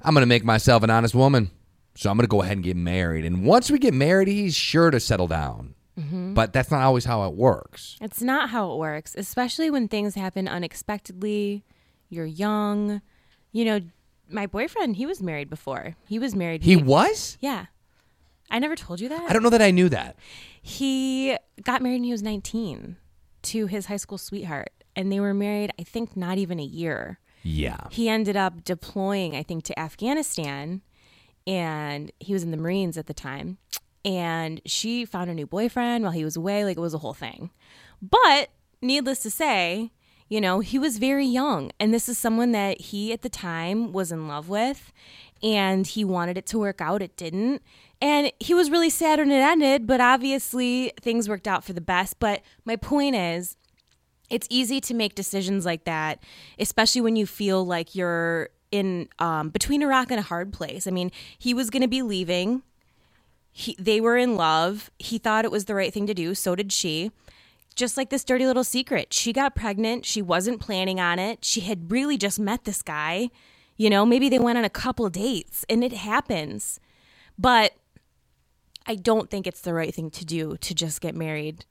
"I'm 0.03 0.15
going 0.15 0.23
to 0.23 0.27
make 0.27 0.45
myself 0.45 0.83
an 0.83 0.91
honest 0.91 1.15
woman, 1.15 1.51
so 1.97 2.11
I'm 2.11 2.17
going 2.17 2.25
to 2.25 2.29
go 2.31 2.43
ahead 2.43 2.57
and 2.59 2.65
get 2.65 2.77
married." 2.77 3.25
And 3.25 3.45
once 3.45 3.71
we 3.71 3.79
get 3.79 3.95
married, 3.95 4.29
he's 4.29 4.55
sure 4.55 4.91
to 4.91 5.01
settle 5.01 5.27
down. 5.29 5.75
Mhm. 5.99 6.35
But 6.35 6.53
that's 6.53 6.71
not 6.71 6.83
always 6.83 7.05
how 7.05 7.25
it 7.29 7.35
works. 7.37 7.97
It's 8.01 8.21
not 8.23 8.51
how 8.51 8.73
it 8.73 8.79
works, 8.79 9.15
especially 9.17 9.71
when 9.71 9.89
things 9.89 10.15
happen 10.15 10.47
unexpectedly. 10.49 11.65
You're 12.09 12.27
young. 12.27 13.01
You 13.53 13.65
know, 13.65 13.81
my 14.29 14.47
boyfriend, 14.47 14.97
he 14.97 15.07
was 15.07 15.23
married 15.23 15.51
before. 15.51 15.97
He 16.07 16.19
was 16.19 16.35
married. 16.35 16.65
He 16.65 16.77
was? 16.77 17.39
Yeah. 17.41 17.67
I 18.51 18.59
never 18.59 18.77
told 18.77 19.01
you 19.01 19.09
that. 19.09 19.29
I 19.29 19.33
don't 19.33 19.43
know 19.43 19.51
that 19.51 19.63
I 19.63 19.71
knew 19.71 19.89
that. 19.89 20.17
He 20.61 21.37
got 21.63 21.83
married 21.83 21.97
when 21.97 22.05
he 22.05 22.13
was 22.13 22.23
19 22.23 22.97
to 23.43 23.67
his 23.67 23.87
high 23.87 23.97
school 23.97 24.19
sweetheart, 24.19 24.71
and 24.95 25.11
they 25.11 25.21
were 25.21 25.35
married, 25.35 25.73
I 25.79 25.83
think, 25.83 26.17
not 26.17 26.39
even 26.39 26.61
a 26.61 26.65
year. 26.65 27.19
Yeah. 27.43 27.89
He 27.91 28.09
ended 28.09 28.37
up 28.37 28.65
deploying, 28.65 29.37
I 29.37 29.43
think, 29.43 29.65
to 29.65 29.79
Afghanistan, 29.79 30.83
and 31.47 32.11
he 32.21 32.33
was 32.33 32.43
in 32.43 32.51
the 32.51 32.57
Marines 32.57 32.97
at 32.97 33.07
the 33.07 33.15
time. 33.15 33.59
And 34.05 34.61
she 34.67 35.05
found 35.05 35.31
a 35.31 35.35
new 35.35 35.47
boyfriend 35.47 36.05
while 36.05 36.13
he 36.13 36.25
was 36.25 36.37
away. 36.37 36.65
Like 36.65 36.77
it 36.77 36.81
was 36.81 36.95
a 36.95 36.99
whole 36.99 37.15
thing. 37.15 37.51
But 38.03 38.51
needless 38.83 39.21
to 39.21 39.31
say, 39.31 39.93
you 40.29 40.41
know, 40.41 40.61
he 40.61 40.79
was 40.79 40.99
very 40.99 41.27
young. 41.27 41.71
And 41.79 41.93
this 41.93 42.09
is 42.09 42.19
someone 42.19 42.53
that 42.53 42.81
he 42.81 43.13
at 43.13 43.23
the 43.23 43.29
time 43.29 43.93
was 43.93 44.11
in 44.11 44.27
love 44.29 44.49
with. 44.49 44.93
And 45.43 45.87
he 45.87 46.05
wanted 46.05 46.39
it 46.39 46.47
to 46.47 46.59
work 46.59 46.81
out. 46.81 47.03
It 47.03 47.17
didn't. 47.17 47.63
And 48.01 48.33
he 48.41 48.55
was 48.55 48.71
really 48.71 48.91
sad 48.91 49.19
when 49.19 49.31
it 49.31 49.41
ended. 49.41 49.87
But 49.87 50.01
obviously, 50.01 50.93
things 51.01 51.29
worked 51.29 51.47
out 51.47 51.65
for 51.65 51.73
the 51.73 51.81
best. 51.81 52.19
But 52.19 52.43
my 52.65 52.77
point 52.77 53.17
is, 53.17 53.57
it's 54.31 54.47
easy 54.51 54.81
to 54.81 54.95
make 54.95 55.15
decisions 55.15 55.67
like 55.67 55.85
that, 55.85 56.23
especially 56.59 57.03
when 57.03 57.17
you 57.17 57.27
feel 57.27 57.65
like 57.65 57.95
you're 57.95 58.49
in 58.71 59.09
um, 59.19 59.51
between 59.51 59.83
a 59.83 59.87
rock 59.87 60.11
and 60.11 60.19
a 60.19 60.23
hard 60.23 60.53
place. 60.53 60.87
I 60.87 60.91
mean, 60.91 61.13
he 61.39 61.55
was 61.55 61.71
going 61.71 61.83
to 61.83 61.89
be 61.89 62.03
leaving. 62.03 62.63
He, 63.53 63.77
they 63.79 64.01
were 64.01 64.17
in 64.17 64.35
love. 64.35 64.91
He 64.99 65.19
thought 65.19 65.45
it 65.45 65.51
was 65.51 65.67
the 65.67 65.75
right 65.75 65.93
thing 65.93 66.07
to 66.07 66.15
do. 66.15 66.35
So 66.35 66.57
did 66.57 66.73
she. 66.73 67.13
Just 67.77 67.97
like 67.97 68.11
this 68.11 68.25
dirty 68.25 68.47
little 68.47 68.65
secret. 68.65 69.13
She 69.13 69.33
got 69.33 69.55
pregnant. 69.55 70.07
She 70.07 70.23
wasn't 70.23 70.61
planning 70.61 71.01
on 71.01 71.19
it. 71.19 71.45
She 71.45 71.61
had 71.61 71.91
really 71.91 72.17
just 72.17 72.39
met 72.39 72.65
this 72.65 72.83
guy. 72.83 73.31
You 73.77 73.91
know, 73.91 74.07
maybe 74.07 74.29
they 74.29 74.39
went 74.39 74.59
on 74.59 74.65
a 74.65 74.71
couple 74.71 75.09
dates 75.11 75.65
and 75.69 75.83
it 75.83 75.93
happens. 75.93 76.79
But 77.37 77.73
I 78.87 78.95
don't 78.95 79.31
think 79.31 79.47
it's 79.47 79.61
the 79.63 79.75
right 79.75 79.93
thing 79.93 80.11
to 80.13 80.25
do 80.25 80.57
to 80.59 80.75
just 80.75 81.01
get 81.01 81.15
married. 81.17 81.65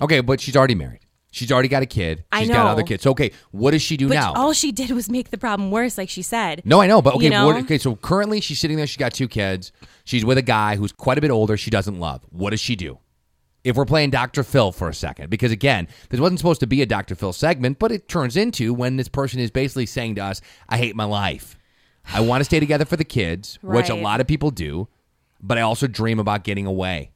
Okay, 0.00 0.20
but 0.20 0.40
she's 0.40 0.56
already 0.56 0.74
married. 0.74 1.00
She's 1.30 1.52
already 1.52 1.68
got 1.68 1.82
a 1.82 1.86
kid. 1.86 2.24
I 2.32 2.40
She's 2.40 2.48
got 2.48 2.66
other 2.66 2.82
kids. 2.82 3.02
So, 3.02 3.10
okay, 3.10 3.30
what 3.50 3.72
does 3.72 3.82
she 3.82 3.98
do 3.98 4.08
but 4.08 4.14
now? 4.14 4.32
all 4.34 4.54
she 4.54 4.72
did 4.72 4.90
was 4.90 5.10
make 5.10 5.28
the 5.30 5.36
problem 5.36 5.70
worse, 5.70 5.98
like 5.98 6.08
she 6.08 6.22
said. 6.22 6.62
No, 6.64 6.80
I 6.80 6.86
know, 6.86 7.02
but 7.02 7.14
okay, 7.16 7.24
You 7.24 7.30
know? 7.30 7.46
what, 7.46 7.56
okay. 7.64 7.76
So 7.76 7.96
currently, 7.96 8.40
she's 8.40 8.58
sitting 8.58 8.78
there. 8.78 8.86
She's 8.86 8.96
got 8.96 9.12
two 9.12 9.28
kids. 9.28 9.70
She's 10.04 10.24
with 10.24 10.38
a 10.38 10.42
guy 10.42 10.76
who's 10.76 10.92
quite 10.92 11.18
a 11.18 11.20
bit 11.20 11.30
older. 11.30 11.58
She 11.58 11.68
doesn't 11.70 12.00
love. 12.00 12.22
What 12.30 12.50
does 12.50 12.60
she 12.60 12.74
do? 12.74 12.98
If 13.66 13.76
we're 13.76 13.84
playing 13.84 14.10
Dr. 14.10 14.44
Phil 14.44 14.70
for 14.70 14.88
a 14.88 14.94
second, 14.94 15.28
because 15.28 15.50
again, 15.50 15.88
this 16.10 16.20
wasn't 16.20 16.38
supposed 16.38 16.60
to 16.60 16.68
be 16.68 16.82
a 16.82 16.86
Dr. 16.86 17.16
Phil 17.16 17.32
segment, 17.32 17.80
but 17.80 17.90
it 17.90 18.08
turns 18.08 18.36
into 18.36 18.72
when 18.72 18.96
this 18.96 19.08
person 19.08 19.40
is 19.40 19.50
basically 19.50 19.86
saying 19.86 20.14
to 20.14 20.20
us, 20.22 20.40
"I 20.68 20.78
hate 20.78 20.94
my 20.94 21.02
life. 21.02 21.58
I 22.12 22.20
want 22.20 22.42
to 22.42 22.44
stay 22.44 22.60
together 22.60 22.84
for 22.84 22.96
the 22.96 23.04
kids," 23.04 23.58
which 23.62 23.88
a 23.88 23.96
lot 23.96 24.20
of 24.20 24.28
people 24.28 24.52
do, 24.52 24.86
but 25.42 25.58
I 25.58 25.62
also 25.62 25.88
dream 25.88 26.20
about 26.20 26.44
getting 26.44 26.64
away. 26.64 27.10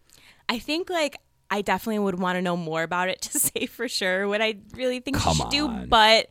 I 0.48 0.58
think 0.58 0.90
like 0.90 1.18
I 1.52 1.62
definitely 1.62 2.00
would 2.00 2.18
want 2.18 2.34
to 2.34 2.42
know 2.42 2.56
more 2.56 2.82
about 2.82 3.08
it 3.08 3.20
to 3.30 3.38
say 3.38 3.66
for 3.66 3.88
sure 3.88 4.26
what 4.26 4.42
I 4.42 4.56
really 4.74 4.98
think 4.98 5.18
Come 5.18 5.36
you 5.36 5.42
should 5.42 5.50
do, 5.50 5.68
but 5.86 6.30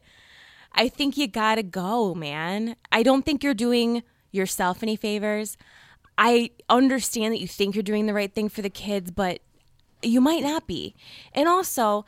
I 0.74 0.90
think 0.90 1.16
you 1.16 1.28
gotta 1.28 1.64
go, 1.64 2.14
man. 2.14 2.76
I 2.92 3.04
don't 3.04 3.24
think 3.26 3.42
you're 3.42 3.54
doing 3.54 4.04
yourself 4.32 4.84
any 4.84 4.98
favors. 4.98 5.56
I 6.18 6.52
understand 6.68 7.34
that 7.34 7.40
you 7.40 7.48
think 7.48 7.74
you're 7.74 7.84
doing 7.84 8.06
the 8.06 8.14
right 8.14 8.34
thing 8.34 8.50
for 8.50 8.62
the 8.62 8.70
kids, 8.70 9.12
but 9.12 9.40
you 10.02 10.22
might 10.22 10.44
not 10.44 10.68
be. 10.68 10.96
And 11.34 11.48
also, 11.48 12.06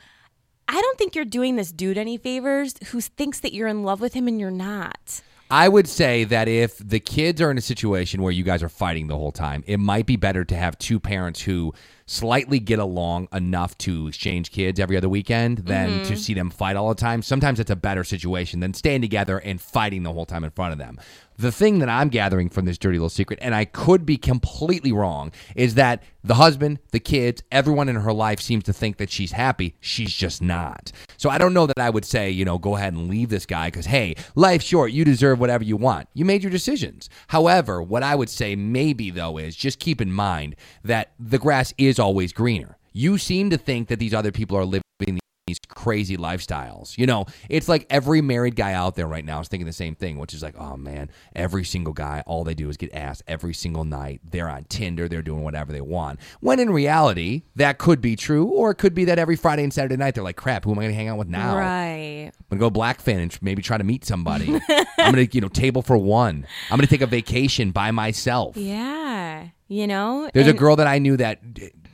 I 0.68 0.80
don't 0.80 0.98
think 0.98 1.16
you're 1.16 1.26
doing 1.26 1.56
this 1.56 1.72
dude 1.72 1.98
any 1.98 2.18
favors 2.18 2.76
who 2.88 3.02
thinks 3.02 3.39
that 3.42 3.54
you're 3.54 3.68
in 3.68 3.84
love 3.84 4.02
with 4.02 4.14
him 4.14 4.28
and 4.28 4.39
you're 4.39 4.52
not. 4.52 5.22
I 5.52 5.68
would 5.68 5.89
say 5.89 6.24
that 6.24 6.48
if 6.48 6.78
the 6.78 7.02
kids 7.02 7.42
are 7.42 7.52
in 7.52 7.58
a 7.58 7.62
situation 7.62 8.22
where 8.22 8.32
you 8.32 8.46
guys 8.46 8.64
are 8.64 8.70
fighting 8.70 9.08
the 9.08 9.18
whole 9.18 9.34
time, 9.34 9.66
it 9.68 9.82
might 9.82 10.06
be 10.06 10.16
better 10.16 10.46
to 10.46 10.56
have 10.56 10.78
two 10.78 10.98
parents 10.98 11.42
who 11.42 11.74
slightly 12.06 12.58
get 12.58 12.80
along 12.80 13.28
enough 13.34 13.78
to 13.80 14.08
exchange 14.08 14.52
kids 14.52 14.80
every 14.80 14.96
other 14.96 15.10
weekend 15.10 15.60
than 15.60 15.89
to 15.89 15.96
mm-hmm. 15.96 16.16
see 16.16 16.34
them 16.34 16.52
fight 16.52 16.78
all 16.78 16.88
the 16.88 16.96
time. 16.96 17.22
Sometimes 17.22 17.60
it's 17.60 17.70
a 17.70 17.76
better 17.76 18.06
situation 18.06 18.62
than 18.62 18.74
staying 18.74 19.02
together 19.02 19.39
and 19.39 19.60
fighting 19.60 20.04
the 20.04 20.14
whole 20.14 20.26
time 20.26 20.46
in 20.46 20.52
front 20.52 20.72
of 20.72 20.78
them. 20.78 20.98
The 21.42 21.52
thing 21.52 21.80
that 21.80 21.89
I'm 21.89 22.10
gathering 22.10 22.50
from 22.50 22.66
this 22.66 22.78
dirty 22.78 23.00
little 23.00 23.10
secret, 23.10 23.39
and 23.42 23.56
I 23.56 23.66
could 23.66 24.06
be 24.06 24.16
completely 24.16 24.92
wrong, 24.92 25.32
is 25.56 25.74
that 25.74 26.04
the 26.24 26.36
husband, 26.36 26.78
the 26.92 27.00
kids, 27.00 27.42
everyone 27.52 27.89
in 27.89 27.96
her 27.96 28.14
life 28.14 28.39
seems 28.39 28.64
to 28.66 28.74
think 28.74 28.98
that 28.98 29.10
she's 29.10 29.32
happy. 29.32 29.74
She's 29.80 30.14
just 30.14 30.39
not. 30.44 30.92
So 31.18 31.32
I 31.32 31.39
don't 31.39 31.56
know 31.56 31.66
that 31.66 31.80
I 31.80 31.89
would 31.89 32.06
say, 32.06 32.30
you 32.30 32.46
know, 32.46 32.60
go 32.60 32.76
ahead 32.76 32.94
and 32.94 33.10
leave 33.10 33.30
this 33.30 33.48
guy 33.48 33.70
because, 33.70 33.88
hey, 33.88 34.14
life's 34.36 34.66
short. 34.66 34.92
You 34.92 35.04
deserve 35.04 35.39
whatever 35.39 35.64
you 35.64 35.78
want. 35.78 36.10
You 36.14 36.26
made 36.26 36.44
your 36.44 36.52
decisions. 36.52 37.10
However, 37.30 37.82
what 37.82 38.04
I 38.04 38.14
would 38.14 38.30
say 38.30 38.56
maybe, 38.56 39.10
though, 39.10 39.39
is 39.39 39.56
just 39.56 39.80
keep 39.80 40.00
in 40.00 40.14
mind 40.14 40.56
that 40.84 41.14
the 41.18 41.39
grass 41.39 41.74
is 41.76 41.98
always 41.98 42.34
greener. 42.34 42.78
You 42.94 43.18
seem 43.18 43.50
to 43.50 43.58
think 43.58 43.88
that 43.88 43.98
these 43.98 44.14
other 44.14 44.32
people 44.32 44.58
are 44.58 44.66
living 44.66 45.20
these 45.52 45.60
crazy 45.68 46.18
lifestyles. 46.18 46.97
You 46.97 47.06
know, 47.06 47.26
it's 47.49 47.68
like 47.68 47.86
every 47.89 48.22
married 48.22 48.56
guy 48.56 48.74
out 48.74 48.95
there 48.95 49.08
right 49.08 49.26
now 49.26 49.41
is 49.41 49.47
thinking 49.47 49.68
the 49.68 49.74
same 49.74 49.95
thing, 49.95 50.18
which 50.18 50.34
is 50.34 50.41
like, 50.41 50.56
oh 50.58 50.78
man, 50.78 51.10
every 51.36 51.64
single 51.66 51.93
guy, 51.93 52.24
all 52.26 52.43
they 52.43 52.54
do 52.54 52.70
is 52.70 52.78
get 52.78 52.93
asked 52.93 53.24
every 53.28 53.54
single 53.54 53.84
night. 53.84 54.22
They're 54.24 54.49
on 54.49 54.66
Tinder, 54.66 55.10
they're 55.10 55.22
doing 55.22 55.43
whatever 55.43 55.72
they 55.72 55.82
want. 55.82 56.20
When 56.39 56.60
in 56.60 56.70
reality, 56.70 57.43
that 57.56 57.78
could 57.78 58.02
be 58.02 58.16
true, 58.16 58.45
or 58.45 58.72
it 58.72 58.76
could 58.76 58.93
be 58.93 59.06
that 59.06 59.20
every 59.20 59.36
Friday 59.36 59.64
and 59.64 59.74
Saturday 59.74 59.97
night 59.97 60.16
they're 60.16 60.24
like, 60.24 60.38
crap, 60.38 60.64
who 60.64 60.72
am 60.72 60.80
I 60.80 60.84
going 60.84 60.91
to 60.91 60.95
hang 60.95 61.10
out 61.10 61.18
with 61.18 61.28
now? 61.28 61.58
Right. 61.58 62.32
I'm 62.52 62.58
gonna 62.58 62.70
go 62.70 62.80
Blackfinn 62.80 63.22
and 63.22 63.38
maybe 63.41 63.62
try 63.62 63.78
to 63.78 63.84
meet 63.84 64.06
somebody. 64.06 64.60
I'm 64.97 65.14
gonna, 65.14 65.28
you 65.32 65.41
know, 65.41 65.47
table 65.47 65.82
for 65.82 65.97
one. 65.97 66.45
I'm 66.70 66.78
gonna 66.78 66.88
take 66.88 67.02
a 67.02 67.08
vacation 67.08 67.72
by 67.72 67.91
myself. 67.91 68.58
Yeah. 68.58 69.47
You 69.68 69.88
know? 69.88 70.30
There's 70.34 70.47
a 70.47 70.54
girl 70.54 70.76
that 70.76 70.88
I 70.88 70.99
knew 70.99 71.18
that 71.18 71.39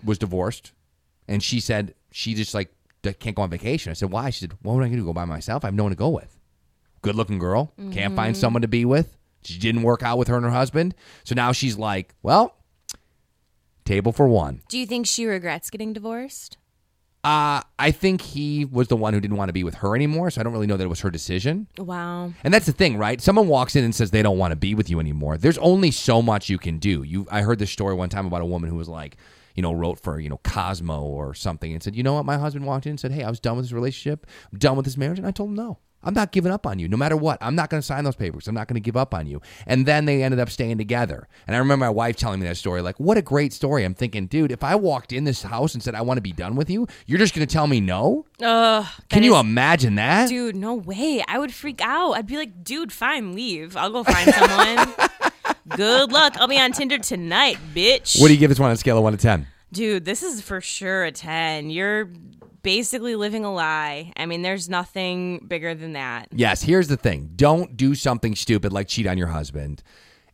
was 0.04 0.18
divorced, 0.18 0.72
and 1.28 1.44
she 1.44 1.60
said 1.60 1.94
she 2.12 2.34
just 2.34 2.54
like 2.54 2.72
can't 3.04 3.36
go 3.36 3.42
on 3.42 3.50
vacation. 3.50 3.90
I 3.90 3.94
said, 3.94 4.12
why? 4.12 4.30
She 4.30 4.42
said, 4.42 4.54
what 4.62 4.74
am 4.74 4.82
I 4.82 4.88
going 4.88 5.00
to 5.00 5.06
go 5.06 5.14
by 5.14 5.26
myself? 5.26 5.64
I 5.64 5.68
have 5.68 5.74
no 5.76 5.84
one 5.84 5.92
to 5.92 5.96
go 5.98 6.10
with. 6.10 6.38
Good 7.02 7.16
looking 7.16 7.40
girl, 7.40 7.72
can't 7.92 8.16
find 8.16 8.36
Mhm. 8.36 8.40
someone 8.40 8.62
to 8.64 8.68
be 8.68 8.84
with. 8.84 9.16
She 9.44 9.60
didn't 9.60 9.84
work 9.84 10.04
out 10.04 10.18
with 10.18 10.28
her 10.28 10.36
and 10.36 10.44
her 10.44 10.52
husband, 10.52 10.94
so 11.24 11.36
now 11.36 11.52
she's 11.54 11.78
like, 11.78 12.14
well, 12.22 12.56
table 13.86 14.12
for 14.12 14.28
one. 14.28 14.62
Do 14.68 14.78
you 14.78 14.86
think 14.86 15.06
she 15.08 15.26
regrets 15.26 15.70
getting 15.70 15.94
divorced? 15.94 16.58
Uh, 17.24 17.62
I 17.80 17.92
think 17.92 18.22
he 18.22 18.64
was 18.66 18.88
the 18.88 18.96
one 18.96 19.14
who 19.14 19.20
didn't 19.20 19.38
want 19.38 19.50
to 19.50 19.54
be 19.54 19.64
with 19.64 19.76
her 19.76 19.96
anymore, 19.96 20.30
so 20.32 20.40
I 20.40 20.44
don't 20.44 20.54
really 20.54 20.68
know 20.68 20.78
that 20.78 20.84
it 20.84 20.88
was 20.90 21.02
her 21.02 21.10
decision. 21.10 21.68
Wow. 21.78 22.32
And 22.44 22.54
that's 22.54 22.66
the 22.66 22.72
thing, 22.72 22.98
right? 22.98 23.20
Someone 23.22 23.48
walks 23.48 23.76
in 23.76 23.84
and 23.84 23.94
says 23.94 24.12
they 24.12 24.22
don't 24.24 24.38
want 24.38 24.52
to 24.52 24.56
be 24.56 24.74
with 24.76 24.90
you 24.90 25.00
anymore. 25.00 25.38
There's 25.38 25.58
only 25.58 25.92
so 25.92 26.22
much 26.22 26.50
you 26.50 26.58
can 26.58 26.78
do. 26.78 27.04
You 27.04 27.28
I 27.32 27.42
heard 27.42 27.60
this 27.60 27.72
story 27.72 27.96
one 27.96 28.10
time 28.10 28.26
about 28.28 28.42
a 28.42 28.46
woman 28.46 28.70
who 28.70 28.76
was 28.78 28.88
like, 28.88 29.18
you 29.58 29.64
know, 29.64 29.74
wrote 29.74 30.00
for, 30.00 30.20
you 30.20 30.30
know, 30.30 30.40
Cosmo 30.44 31.02
or 31.02 31.34
something 31.34 31.74
and 31.74 31.84
said, 31.84 31.96
"You 31.96 32.04
know 32.04 32.14
what? 32.14 32.26
My 32.26 32.38
husband 32.38 32.66
walked 32.66 32.86
in 32.86 32.92
and 32.92 33.00
said, 33.00 33.12
"Hey, 33.12 33.24
I 33.24 33.30
was 33.30 33.40
done 33.40 33.58
with 33.58 33.66
this 33.66 33.74
relationship. 33.74 34.26
I'm 34.54 34.60
done 34.60 34.78
with 34.78 34.86
this 34.86 34.96
marriage." 34.98 35.18
And 35.18 35.28
I 35.28 35.32
told 35.32 35.50
him, 35.50 35.56
"No. 35.56 35.80
I'm 36.04 36.14
not 36.14 36.32
giving 36.32 36.52
up 36.52 36.68
on 36.68 36.78
you 36.78 36.88
no 36.88 36.96
matter 36.96 37.18
what. 37.18 37.40
I'm 37.42 37.56
not 37.56 37.72
going 37.72 37.82
to 37.82 37.86
sign 37.86 38.04
those 38.04 38.16
papers. 38.16 38.48
I'm 38.48 38.54
not 38.54 38.68
going 38.68 38.76
to 38.76 38.80
give 38.86 38.96
up 38.96 39.16
on 39.16 39.26
you." 39.26 39.42
And 39.66 39.86
then 39.88 40.06
they 40.06 40.22
ended 40.24 40.40
up 40.40 40.50
staying 40.52 40.78
together. 40.78 41.28
And 41.48 41.56
I 41.56 41.60
remember 41.60 41.86
my 41.86 41.90
wife 41.90 42.16
telling 42.16 42.40
me 42.40 42.48
that 42.48 42.56
story 42.56 42.82
like, 42.84 43.00
"What 43.00 43.18
a 43.18 43.22
great 43.24 43.52
story." 43.52 43.84
I'm 43.84 43.96
thinking, 43.96 44.28
"Dude, 44.28 44.52
if 44.52 44.64
I 44.64 44.76
walked 44.76 45.12
in 45.12 45.24
this 45.24 45.42
house 45.42 45.74
and 45.74 45.82
said 45.82 45.96
I 45.96 46.02
want 46.04 46.20
to 46.20 46.22
be 46.22 46.32
done 46.32 46.56
with 46.56 46.70
you, 46.70 46.88
you're 47.08 47.18
just 47.20 47.34
going 47.34 47.46
to 47.46 47.52
tell 47.52 47.66
me 47.66 47.82
no?" 47.82 48.26
Ugh. 48.42 48.86
Can 49.10 49.24
you 49.24 49.34
is- 49.34 49.40
imagine 49.42 49.96
that? 49.96 50.30
Dude, 50.30 50.56
no 50.56 50.76
way. 50.76 51.24
I 51.28 51.40
would 51.40 51.52
freak 51.52 51.82
out. 51.82 52.12
I'd 52.14 52.28
be 52.28 52.38
like, 52.38 52.64
dude, 52.64 52.94
fine, 52.94 53.34
leave. 53.34 53.76
I'll 53.76 53.90
go 53.90 54.04
find 54.04 54.32
someone. 54.34 54.94
Good 55.76 56.12
luck. 56.12 56.36
I'll 56.38 56.48
be 56.48 56.60
on 56.60 56.72
Tinder 56.72 56.98
tonight, 56.98 57.58
bitch. 57.74 58.22
What 58.22 58.28
do 58.28 58.34
you 58.34 58.40
give 58.40 58.50
this 58.50 58.60
one 58.60 58.70
on 58.70 58.74
a 58.74 58.78
scale 58.78 58.98
of 58.98 59.04
1 59.04 59.14
to 59.14 59.18
10? 59.18 59.48
Dude, 59.72 60.06
this 60.06 60.24
is 60.24 60.42
for 60.42 60.62
sure 60.62 61.06
a 61.06 61.12
10. 61.12 61.70
You're 61.70 62.10
basically 62.64 63.16
living 63.16 63.46
a 63.46 63.54
lie. 63.54 64.14
I 64.16 64.26
mean, 64.26 64.42
there's 64.42 64.70
nothing 64.70 65.46
bigger 65.48 65.74
than 65.74 65.94
that. 65.94 66.30
Yes, 66.32 66.62
here's 66.62 66.88
the 66.88 66.98
thing. 66.98 67.32
Don't 67.36 67.76
do 67.76 67.96
something 67.96 68.36
stupid 68.36 68.72
like 68.74 68.88
cheat 68.88 69.08
on 69.08 69.18
your 69.18 69.28
husband 69.28 69.84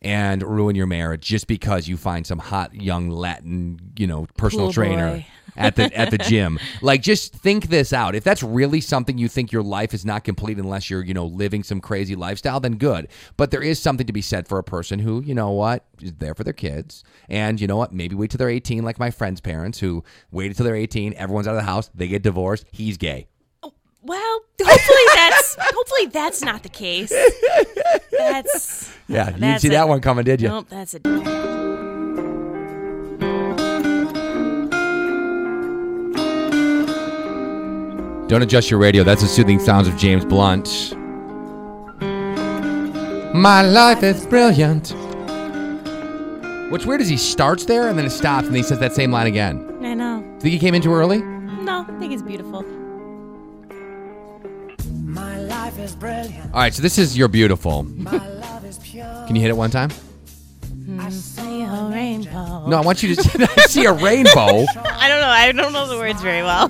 and 0.02 0.42
ruin 0.42 0.76
your 0.76 0.86
marriage 0.86 1.22
just 1.22 1.46
because 1.46 1.88
you 1.88 1.96
find 1.96 2.26
some 2.26 2.38
hot 2.38 2.74
young 2.74 3.08
Latin, 3.08 3.78
you 3.96 4.06
know, 4.06 4.26
personal 4.36 4.66
Cool 4.66 4.72
trainer 4.72 5.10
boy. 5.16 5.26
At 5.56 5.76
the 5.76 5.96
at 5.96 6.10
the 6.10 6.18
gym. 6.18 6.58
Like 6.82 7.02
just 7.02 7.34
think 7.34 7.68
this 7.68 7.92
out. 7.92 8.14
If 8.14 8.24
that's 8.24 8.42
really 8.42 8.80
something 8.80 9.18
you 9.18 9.28
think 9.28 9.52
your 9.52 9.62
life 9.62 9.94
is 9.94 10.04
not 10.04 10.24
complete 10.24 10.58
unless 10.58 10.90
you're, 10.90 11.04
you 11.04 11.14
know, 11.14 11.26
living 11.26 11.62
some 11.62 11.80
crazy 11.80 12.16
lifestyle, 12.16 12.60
then 12.60 12.76
good. 12.76 13.08
But 13.36 13.50
there 13.50 13.62
is 13.62 13.80
something 13.80 14.06
to 14.06 14.12
be 14.12 14.22
said 14.22 14.48
for 14.48 14.58
a 14.58 14.64
person 14.64 14.98
who, 14.98 15.22
you 15.22 15.34
know 15.34 15.50
what, 15.50 15.84
is 16.00 16.14
there 16.14 16.34
for 16.34 16.44
their 16.44 16.52
kids. 16.52 17.04
And 17.28 17.60
you 17.60 17.66
know 17.66 17.76
what, 17.76 17.92
maybe 17.92 18.14
wait 18.14 18.30
till 18.30 18.38
they're 18.38 18.48
18 18.48 18.84
like 18.84 18.98
my 18.98 19.10
friend's 19.10 19.40
parents 19.40 19.78
who 19.78 20.04
waited 20.30 20.56
till 20.56 20.64
they're 20.64 20.76
18, 20.76 21.14
everyone's 21.14 21.46
out 21.46 21.54
of 21.54 21.60
the 21.60 21.62
house, 21.62 21.90
they 21.94 22.08
get 22.08 22.22
divorced, 22.22 22.66
he's 22.72 22.96
gay. 22.96 23.28
Oh, 23.62 23.72
well, 24.02 24.40
hopefully 24.62 24.98
that's 25.14 25.56
hopefully 25.58 26.06
that's 26.06 26.42
not 26.42 26.62
the 26.62 26.68
case. 26.68 27.12
That's 28.16 28.92
Yeah, 29.08 29.30
you 29.30 29.40
didn't 29.40 29.60
see 29.60 29.68
that 29.70 29.88
one 29.88 30.00
coming, 30.00 30.24
did 30.24 30.40
you? 30.40 30.48
Nope, 30.48 30.66
that's 30.68 30.94
a 30.94 31.00
Don't 38.28 38.42
adjust 38.42 38.70
your 38.70 38.80
radio. 38.80 39.04
That's 39.04 39.20
the 39.20 39.28
soothing 39.28 39.58
sounds 39.58 39.86
of 39.86 39.96
James 39.98 40.24
Blunt. 40.24 40.94
My 43.34 43.62
life 43.62 44.02
is 44.02 44.24
brilliant. 44.26 44.94
What's 46.70 46.86
weird 46.86 47.02
is 47.02 47.08
he 47.08 47.18
starts 47.18 47.66
there 47.66 47.88
and 47.88 47.98
then 47.98 48.06
it 48.06 48.10
stops 48.10 48.46
and 48.46 48.54
then 48.54 48.62
he 48.62 48.66
says 48.66 48.78
that 48.78 48.94
same 48.94 49.10
line 49.10 49.26
again. 49.26 49.78
I 49.84 49.92
know. 49.94 50.20
Do 50.20 50.24
you 50.26 50.40
think 50.40 50.52
he 50.52 50.58
came 50.58 50.74
in 50.74 50.80
too 50.80 50.94
early? 50.94 51.18
No, 51.18 51.84
I 51.86 51.98
think 51.98 52.12
it's 52.12 52.22
beautiful. 52.22 52.62
My 55.04 55.38
life 55.40 55.78
is 55.78 55.94
brilliant. 55.94 56.52
All 56.54 56.60
right, 56.60 56.72
so 56.72 56.80
this 56.80 56.96
is 56.96 57.18
You're 57.18 57.28
Beautiful. 57.28 57.84
Love 57.84 58.64
is 58.64 58.78
pure. 58.78 59.04
Can 59.26 59.36
you 59.36 59.42
hit 59.42 59.50
it 59.50 59.56
one 59.56 59.70
time? 59.70 59.90
I 60.98 61.10
see 61.10 61.33
a 61.64 61.90
rainbow. 61.92 62.66
No, 62.68 62.76
I 62.76 62.80
want 62.80 63.02
you 63.02 63.14
to 63.14 63.22
see 63.68 63.84
a 63.84 63.92
rainbow. 63.92 64.64
I 64.76 65.08
don't 65.08 65.20
know. 65.20 65.28
I 65.28 65.52
don't 65.52 65.72
know 65.72 65.86
the 65.88 65.96
words 65.98 66.20
very 66.22 66.42
well. 66.42 66.64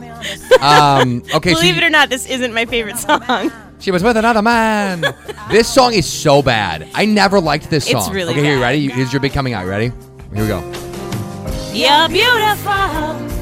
Um, 0.62 1.22
okay, 1.34 1.52
so 1.52 1.60
Believe 1.60 1.76
you- 1.76 1.82
it 1.82 1.84
or 1.84 1.90
not, 1.90 2.08
this 2.10 2.26
isn't 2.26 2.52
my 2.54 2.64
favorite 2.66 2.96
song. 2.98 3.52
She 3.80 3.90
was 3.90 4.02
with 4.02 4.16
another 4.16 4.40
man. 4.42 5.04
this 5.50 5.68
song 5.72 5.92
is 5.92 6.06
so 6.10 6.40
bad. 6.42 6.88
I 6.94 7.04
never 7.04 7.40
liked 7.40 7.68
this 7.70 7.84
It's 7.90 7.92
song. 8.06 8.14
really 8.14 8.32
okay, 8.32 8.42
here, 8.42 8.52
you 8.54 8.58
bad. 8.60 8.66
ready? 8.66 8.88
Here's 8.88 9.12
your 9.12 9.20
big 9.20 9.32
coming 9.32 9.52
out. 9.52 9.64
You 9.64 9.70
ready? 9.70 9.92
Here 10.32 10.42
we 10.42 10.48
go. 10.48 10.60
You're 11.72 12.08
beautiful. 12.08 13.33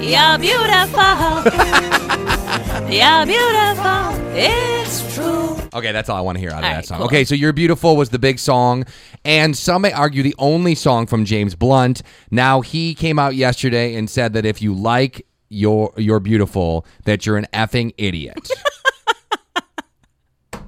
You're 0.00 0.38
beautiful. 0.38 1.02
You're 2.88 3.26
beautiful. 3.26 4.14
It's 4.34 5.14
true. 5.14 5.56
Okay, 5.74 5.92
that's 5.92 6.08
all 6.08 6.16
I 6.16 6.20
want 6.20 6.36
to 6.36 6.40
hear 6.40 6.50
out 6.50 6.58
of 6.60 6.64
All 6.64 6.70
that 6.70 6.76
right, 6.76 6.84
song. 6.86 6.98
cool. 6.98 7.06
Okay, 7.08 7.24
so 7.24 7.34
You're 7.34 7.52
Beautiful 7.52 7.96
was 7.96 8.08
the 8.10 8.18
big 8.18 8.38
song, 8.38 8.84
and 9.24 9.56
some 9.56 9.82
may 9.82 9.92
argue 9.92 10.22
the 10.22 10.34
only 10.38 10.74
song 10.74 11.06
from 11.06 11.24
James 11.24 11.54
Blunt. 11.54 12.02
Now, 12.30 12.60
he 12.62 12.94
came 12.94 13.18
out 13.18 13.34
yesterday 13.34 13.94
and 13.96 14.08
said 14.08 14.32
that 14.32 14.46
if 14.46 14.62
you 14.62 14.72
like 14.74 15.26
You're, 15.50 15.92
you're 15.96 16.20
Beautiful, 16.20 16.86
that 17.04 17.26
you're 17.26 17.36
an 17.36 17.46
effing 17.52 17.92
idiot. 17.98 18.48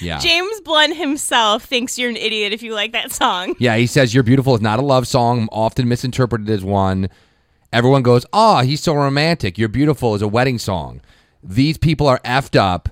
yeah. 0.00 0.18
James 0.18 0.60
Blunt 0.62 0.96
himself 0.96 1.64
thinks 1.64 1.96
you're 1.98 2.10
an 2.10 2.16
idiot 2.16 2.52
if 2.52 2.62
you 2.62 2.74
like 2.74 2.92
that 2.92 3.12
song. 3.12 3.54
Yeah, 3.58 3.76
he 3.76 3.86
says 3.86 4.12
You're 4.14 4.24
Beautiful 4.24 4.54
is 4.56 4.60
not 4.60 4.78
a 4.80 4.82
love 4.82 5.06
song, 5.06 5.48
often 5.52 5.88
misinterpreted 5.88 6.50
as 6.50 6.64
one. 6.64 7.08
Everyone 7.72 8.02
goes, 8.02 8.26
Oh, 8.32 8.60
he's 8.60 8.82
so 8.82 8.94
romantic. 8.94 9.56
You're 9.58 9.68
Beautiful 9.68 10.14
is 10.14 10.22
a 10.22 10.28
wedding 10.28 10.58
song. 10.58 11.00
These 11.42 11.78
people 11.78 12.06
are 12.06 12.20
effed 12.20 12.56
up. 12.58 12.88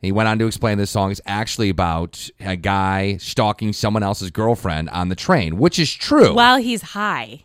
He 0.00 0.12
went 0.12 0.28
on 0.28 0.38
to 0.38 0.46
explain 0.46 0.76
this 0.78 0.90
song 0.90 1.10
is 1.10 1.20
actually 1.26 1.70
about 1.70 2.28
a 2.38 2.56
guy 2.56 3.16
stalking 3.16 3.72
someone 3.72 4.02
else's 4.02 4.30
girlfriend 4.30 4.90
on 4.90 5.08
the 5.08 5.14
train, 5.16 5.56
which 5.56 5.78
is 5.78 5.92
true. 5.92 6.34
While 6.34 6.58
he's 6.58 6.82
high. 6.82 7.44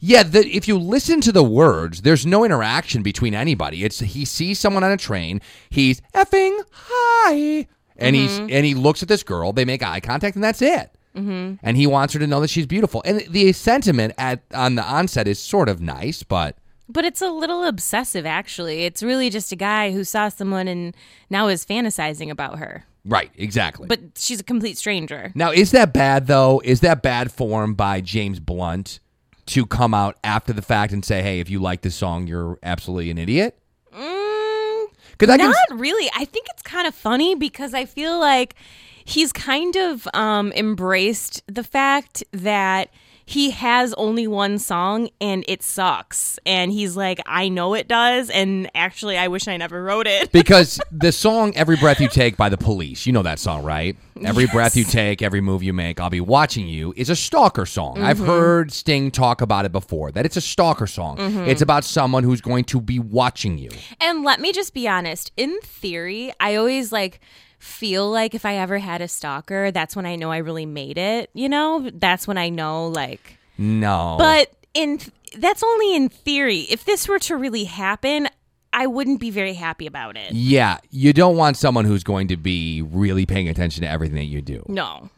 Yeah, 0.00 0.22
the, 0.24 0.46
if 0.48 0.66
you 0.66 0.76
listen 0.78 1.20
to 1.22 1.32
the 1.32 1.44
words, 1.44 2.02
there's 2.02 2.26
no 2.26 2.44
interaction 2.44 3.02
between 3.02 3.34
anybody. 3.34 3.84
It's 3.84 4.00
he 4.00 4.24
sees 4.24 4.58
someone 4.58 4.82
on 4.82 4.90
a 4.92 4.96
train, 4.96 5.40
he's 5.68 6.00
effing 6.14 6.58
high, 6.72 7.66
and 7.96 8.16
he's 8.16 8.30
Mm-hmm. 8.32 8.50
and 8.50 8.64
he 8.66 8.74
looks 8.74 9.02
at 9.02 9.08
this 9.08 9.22
girl. 9.22 9.52
They 9.52 9.64
make 9.64 9.82
eye 9.82 10.00
contact, 10.00 10.34
and 10.36 10.42
that's 10.44 10.62
it. 10.62 10.90
Mhm. 11.16 11.58
And 11.62 11.76
he 11.76 11.86
wants 11.86 12.14
her 12.14 12.20
to 12.20 12.26
know 12.26 12.40
that 12.40 12.50
she's 12.50 12.66
beautiful. 12.66 13.02
And 13.04 13.20
the 13.28 13.52
sentiment 13.52 14.14
at 14.18 14.42
on 14.54 14.76
the 14.76 14.84
onset 14.84 15.26
is 15.26 15.38
sort 15.38 15.68
of 15.68 15.80
nice, 15.80 16.22
but 16.22 16.56
But 16.88 17.04
it's 17.04 17.20
a 17.22 17.30
little 17.30 17.64
obsessive, 17.64 18.26
actually. 18.26 18.84
It's 18.84 19.02
really 19.02 19.30
just 19.30 19.52
a 19.52 19.56
guy 19.56 19.92
who 19.92 20.02
saw 20.04 20.28
someone 20.28 20.66
and 20.68 20.94
now 21.28 21.48
is 21.48 21.64
fantasizing 21.64 22.30
about 22.30 22.58
her. 22.58 22.84
right, 23.04 23.30
exactly. 23.36 23.86
But 23.88 24.00
she's 24.18 24.40
a 24.40 24.44
complete 24.44 24.76
stranger. 24.76 25.32
now, 25.34 25.50
is 25.52 25.70
that 25.72 25.92
bad 25.92 26.26
though? 26.26 26.60
Is 26.64 26.80
that 26.80 27.02
bad 27.02 27.32
form 27.32 27.74
by 27.74 28.00
James 28.00 28.38
Blunt 28.40 29.00
to 29.46 29.66
come 29.66 29.94
out 29.94 30.16
after 30.22 30.52
the 30.52 30.62
fact 30.62 30.92
and 30.92 31.04
say, 31.04 31.22
"Hey, 31.22 31.40
if 31.40 31.48
you 31.50 31.58
like 31.60 31.80
this 31.82 31.94
song, 31.96 32.26
you're 32.28 32.58
absolutely 32.62 33.10
an 33.10 33.18
idiot"? 33.18 33.56
Because 35.12 35.34
I 35.34 35.36
can 35.38 35.50
Not 35.50 35.78
really. 35.80 36.10
I 36.16 36.24
think 36.24 36.46
it's 36.50 36.62
kind 36.62 36.86
of 36.86 36.94
funny 36.94 37.34
because 37.34 37.74
I 37.74 37.84
feel 37.84 38.18
like 38.18 38.54
he's 39.10 39.32
kind 39.32 39.76
of 39.76 40.06
um, 40.14 40.52
embraced 40.52 41.42
the 41.46 41.64
fact 41.64 42.22
that 42.32 42.88
he 43.26 43.50
has 43.50 43.94
only 43.94 44.26
one 44.26 44.58
song 44.58 45.08
and 45.20 45.44
it 45.46 45.62
sucks. 45.62 46.36
And 46.44 46.72
he's 46.72 46.96
like, 46.96 47.20
I 47.26 47.48
know 47.48 47.74
it 47.74 47.86
does. 47.86 48.28
And 48.28 48.68
actually, 48.74 49.16
I 49.16 49.28
wish 49.28 49.46
I 49.46 49.56
never 49.56 49.84
wrote 49.84 50.08
it. 50.08 50.32
because 50.40 50.80
the 50.90 51.12
song 51.12 51.54
"Every 51.54 51.76
Breath 51.76 52.00
You 52.00 52.08
Take" 52.08 52.36
by 52.36 52.48
the 52.48 52.56
Police, 52.56 53.06
you 53.06 53.12
know 53.12 53.22
that 53.22 53.38
song, 53.38 53.62
right? 53.62 53.96
Every 54.24 54.46
breath 54.48 54.76
you 54.76 54.82
take, 54.84 55.22
every 55.22 55.40
move 55.40 55.62
you 55.62 55.72
make, 55.72 55.98
I'll 56.00 56.10
be 56.10 56.20
watching 56.20 56.66
you 56.68 56.92
is 56.96 57.08
a 57.08 57.16
stalker 57.16 57.64
song. 57.66 58.02
I've 58.02 58.18
Mhm. 58.18 58.26
heard 58.26 58.72
Sting 58.72 59.10
talk 59.10 59.40
about 59.40 59.64
it 59.64 59.72
before. 59.72 60.10
That 60.12 60.26
it's 60.26 60.36
a 60.36 60.42
stalker 60.42 60.86
song. 60.88 61.16
Mhm. 61.16 61.46
It's 61.46 61.62
about 61.62 61.84
someone 61.84 62.22
who's 62.24 62.40
going 62.42 62.64
to 62.64 62.80
be 62.82 62.98
watching 62.98 63.56
you. 63.58 63.70
And 64.00 64.22
let 64.24 64.40
me 64.40 64.52
just 64.52 64.74
be 64.74 64.86
honest. 64.88 65.30
In 65.38 65.58
theory, 65.62 66.32
I 66.40 66.56
always 66.56 66.90
like 66.92 67.20
feel 67.60 68.10
like 68.10 68.34
if 68.34 68.44
I 68.44 68.56
ever 68.56 68.78
had 68.78 69.00
a 69.00 69.06
stalker, 69.08 69.70
that's 69.70 69.94
when 69.94 70.06
I 70.06 70.16
know 70.16 70.32
I 70.32 70.38
really 70.38 70.66
made 70.66 70.98
it. 70.98 71.30
You 71.34 71.48
know, 71.48 71.88
that's 71.94 72.26
when 72.26 72.38
I 72.38 72.48
know 72.48 72.88
like. 72.88 73.36
No, 73.58 74.16
But 74.18 74.50
in 74.74 74.98
that's 75.36 75.62
only 75.62 75.94
in 75.94 76.08
theory. 76.08 76.60
If 76.70 76.84
this 76.84 77.06
were 77.06 77.18
to 77.20 77.36
really 77.36 77.64
happen, 77.64 78.26
I 78.72 78.86
wouldn't 78.86 79.20
be 79.20 79.30
very 79.30 79.54
happy 79.54 79.86
about 79.86 80.16
it. 80.16 80.32
yeah, 80.32 80.78
you 80.90 81.12
don't 81.12 81.36
want 81.36 81.56
someone 81.56 81.84
who's 81.84 82.02
going 82.02 82.28
to 82.28 82.36
be 82.36 82.82
really 82.82 83.26
paying 83.26 83.48
attention 83.48 83.82
to 83.82 83.88
everything 83.88 84.16
that 84.16 84.24
you 84.24 84.40
do. 84.42 84.64
No. 84.66 85.10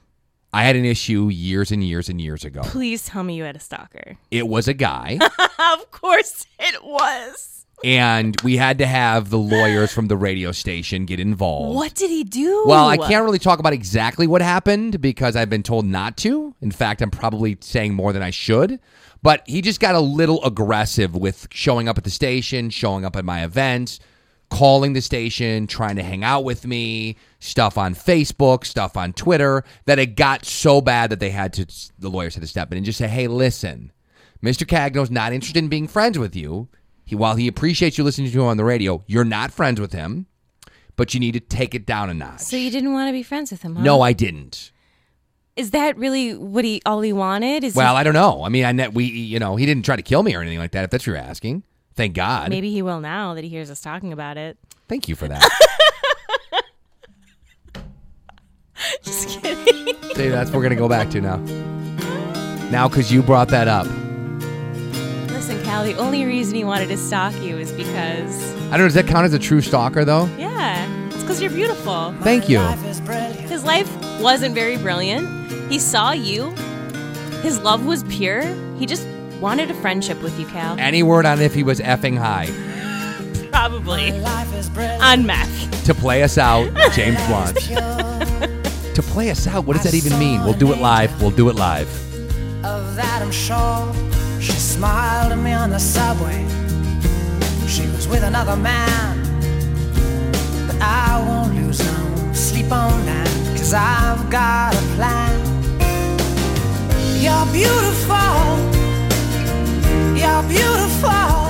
I 0.55 0.65
had 0.65 0.77
an 0.77 0.85
issue 0.85 1.29
years 1.31 1.71
and 1.73 1.83
years 1.83 2.09
and 2.11 2.21
years 2.21 2.45
ago. 2.45 2.61
Please 2.63 3.07
tell 3.07 3.23
me 3.23 3.37
you 3.37 3.45
had 3.45 3.57
a 3.57 3.61
stalker. 3.61 4.19
It 4.31 4.47
was 4.49 4.69
a 4.69 4.75
guy. 4.75 5.19
of 5.59 5.91
course 5.91 6.45
it 6.59 6.85
was. 6.85 7.52
And 7.85 8.41
we 8.43 8.57
had 8.57 8.79
to 8.79 8.87
have 8.87 9.31
the 9.31 9.39
lawyers 9.39 9.93
from 9.93 10.09
the 10.09 10.17
radio 10.17 10.53
station 10.53 11.05
get 11.05 11.21
involved. 11.21 11.75
What 11.75 11.95
did 11.95 12.11
he 12.11 12.25
do? 12.25 12.65
Well, 12.67 12.87
I 12.87 12.97
can't 12.97 13.25
really 13.25 13.39
talk 13.39 13.59
about 13.59 13.73
exactly 13.73 14.27
what 14.27 14.43
happened 14.43 15.01
because 15.01 15.37
I've 15.37 15.51
been 15.51 15.63
told 15.63 15.85
not 15.87 16.17
to. 16.19 16.55
In 16.61 16.71
fact, 16.71 17.03
I'm 17.03 17.11
probably 17.11 17.59
saying 17.61 17.95
more 17.95 18.13
than 18.13 18.23
I 18.23 18.31
should. 18.31 18.81
But 19.23 19.43
he 19.47 19.63
just 19.63 19.81
got 19.81 19.95
a 19.95 20.01
little 20.01 20.45
aggressive 20.45 21.15
with 21.15 21.47
showing 21.51 21.89
up 21.89 21.97
at 21.97 22.05
the 22.05 22.11
station, 22.11 22.71
showing 22.71 23.05
up 23.05 23.15
at 23.15 23.25
my 23.25 23.45
events, 23.45 24.01
calling 24.51 24.93
the 24.93 25.01
station, 25.01 25.67
trying 25.67 25.97
to 25.97 26.03
hang 26.03 26.25
out 26.25 26.45
with 26.45 26.67
me, 26.67 27.17
stuff 27.39 27.79
on 27.79 27.95
Facebook, 27.95 28.65
stuff 28.67 28.97
on 28.97 29.13
Twitter, 29.13 29.65
that 29.87 29.99
it 29.99 30.17
got 30.17 30.45
so 30.45 30.81
bad 30.81 31.11
that 31.11 31.21
they 31.21 31.31
had 31.31 31.53
to, 31.55 31.67
the 31.99 32.09
lawyers 32.09 32.35
had 32.35 32.43
to 32.43 32.49
step 32.49 32.71
in 32.73 32.77
and 32.77 32.85
just 32.85 32.99
say, 32.99 33.09
hey, 33.09 33.29
listen, 33.29 33.93
Mr. 34.43 34.67
Cagno's 34.67 35.11
not 35.11 35.33
interested 35.33 35.63
in 35.63 35.69
being 35.69 35.87
friends 35.87 36.19
with 36.19 36.35
you. 36.35 36.69
He, 37.13 37.17
while 37.17 37.37
he 37.37 37.47
appreciates 37.47 37.99
you 37.99 38.05
listening 38.05 38.33
to 38.33 38.41
him 38.41 38.47
on 38.47 38.57
the 38.57 38.65
radio, 38.65 39.05
you're 39.07 39.23
not 39.23 39.53
friends 39.53 39.79
with 39.79 39.93
him, 39.93 40.25
but 40.97 41.13
you 41.13 41.21
need 41.21 41.33
to 41.33 41.41
take 41.41 41.75
it 41.75 41.85
down 41.85 42.09
a 42.09 42.15
notch. 42.15 42.41
So 42.41 42.57
you 42.57 42.71
didn't 42.71 42.95
want 42.95 43.09
to 43.09 43.13
be 43.13 43.23
friends 43.23 43.51
with 43.51 43.61
him, 43.61 43.77
huh? 43.77 43.83
No, 43.83 44.01
I 44.01 44.15
didn't. 44.15 44.73
Is 45.55 45.73
that 45.73 45.99
really 45.99 46.35
what 46.35 46.65
he 46.65 46.81
all 46.87 47.03
he 47.03 47.13
wanted? 47.13 47.65
Is 47.65 47.75
Well, 47.75 47.97
he, 47.97 48.01
I 48.01 48.03
don't 48.03 48.15
know. 48.15 48.45
I 48.45 48.49
mean, 48.49 48.65
I 48.65 48.73
net 48.73 48.95
we 48.95 49.05
you 49.05 49.39
know 49.39 49.57
he 49.57 49.67
didn't 49.67 49.85
try 49.85 49.95
to 49.95 50.01
kill 50.01 50.23
me 50.23 50.35
or 50.35 50.41
anything 50.41 50.59
like 50.59 50.71
that. 50.71 50.85
If 50.85 50.91
that's 50.91 51.03
what 51.03 51.09
you're 51.13 51.23
asking, 51.23 51.65
thank 51.97 52.15
God. 52.15 52.49
maybe 52.49 52.73
he 52.73 52.81
will 52.81 53.01
now 53.01 53.35
that 53.35 53.45
he 53.45 53.51
hears 53.51 53.71
us 53.71 53.83
talking 53.83 54.11
about 54.15 54.39
it. 54.39 54.57
Thank 54.89 55.07
you 55.07 55.15
for 55.15 55.29
that. 55.29 55.47
Just 59.03 59.29
kidding. 59.29 59.97
See, 60.15 60.29
that's 60.31 60.51
what 60.51 60.57
we're 60.57 60.63
gonna 60.63 60.77
go 60.77 60.89
back 60.89 61.11
to 61.11 61.21
now. 61.21 61.37
Now, 62.71 62.89
because 62.89 63.13
you 63.13 63.23
brought 63.23 63.49
that 63.49 63.69
up, 63.69 63.87
Listen, 65.43 65.65
Cal, 65.65 65.83
the 65.83 65.97
only 65.97 66.25
reason 66.25 66.55
he 66.55 66.63
wanted 66.63 66.87
to 66.87 66.97
stalk 66.97 67.35
you 67.43 67.59
is 67.59 67.73
because 67.73 68.55
I 68.67 68.77
don't 68.77 68.79
know. 68.79 68.85
Does 68.85 68.95
that 68.95 69.09
count 69.09 69.25
as 69.25 69.35
a 69.35 69.41
true 69.41 69.61
stalker 69.61 70.05
though? 70.05 70.27
yeah, 70.39 70.87
it's 71.09 71.17
because 71.17 71.43
you're 71.43 71.51
beautiful. 71.51 72.15
Thank 72.21 72.49
you. 72.49 72.61
His 72.61 73.65
life 73.65 73.91
wasn't 74.21 74.55
very 74.55 74.77
brilliant. 74.77 75.51
He 75.69 75.81
saw 75.81 76.13
you. 76.13 76.51
His 77.43 77.59
love 77.59 77.85
was 77.85 78.05
pure. 78.05 78.43
He 78.79 78.87
just 78.87 79.05
Wanted 79.41 79.69
a 79.73 79.75
friendship 79.75 80.23
with 80.23 80.39
you, 80.39 80.47
Cal. 80.47 80.79
Any 80.79 81.03
word 81.03 81.27
on 81.27 81.41
if 81.41 81.53
he 81.53 81.65
was 81.65 81.81
effing 81.81 82.17
high? 82.17 82.47
Probably. 83.51 84.13
On 85.01 85.27
meth. 85.27 85.85
To 85.87 85.93
play 85.93 86.23
us 86.23 86.39
out, 86.39 86.73
James 86.93 87.17
Blunt. 87.27 87.57
to 88.95 89.03
play 89.03 89.31
us 89.33 89.49
out, 89.49 89.65
what 89.65 89.75
does 89.75 89.83
that 89.83 89.95
even 89.95 90.17
mean? 90.21 90.45
We'll 90.45 90.53
do 90.53 90.73
it 90.73 90.79
live. 90.79 91.21
We'll 91.21 91.33
do 91.33 91.49
it 91.49 91.57
live. 91.57 91.89
Of 92.65 92.95
that 92.95 93.23
I'm 93.23 93.33
sure. 93.33 93.93
She 94.41 94.53
smiled 94.53 95.33
at 95.33 95.39
me 95.39 95.53
on 95.53 95.71
the 95.71 95.81
subway. 95.81 96.47
She 97.67 97.87
was 97.89 98.07
with 98.07 98.23
another 98.23 98.55
man. 98.57 99.19
But 100.69 100.81
I 100.81 101.23
won't 101.27 101.55
lose 101.57 101.81
no 101.81 102.33
sleep 102.33 102.71
on 102.71 103.05
that. 103.07 103.27
Cause 103.57 103.75
I've 103.75 104.31
got 104.31 104.75
a 104.75 104.83
plan. 104.95 105.41
You're 107.19 107.47
beautiful. 107.53 108.39
You're 110.15 110.43
beautiful. 110.49 111.43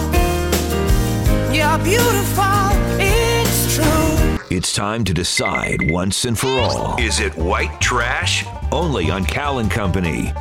You're 1.53 1.79
beautiful. 1.85 2.69
It's 2.99 3.75
true. 3.75 4.39
It's 4.51 4.73
time 4.73 5.05
to 5.05 5.13
decide 5.13 5.91
once 5.91 6.25
and 6.25 6.39
for 6.39 6.49
all. 6.49 6.97
Is 6.99 7.21
it 7.21 7.35
white 7.37 7.81
trash? 7.81 8.47
Only 8.71 9.11
on 9.11 9.27
Cal 9.27 9.59
and 9.59 9.71
Company. 9.71 10.33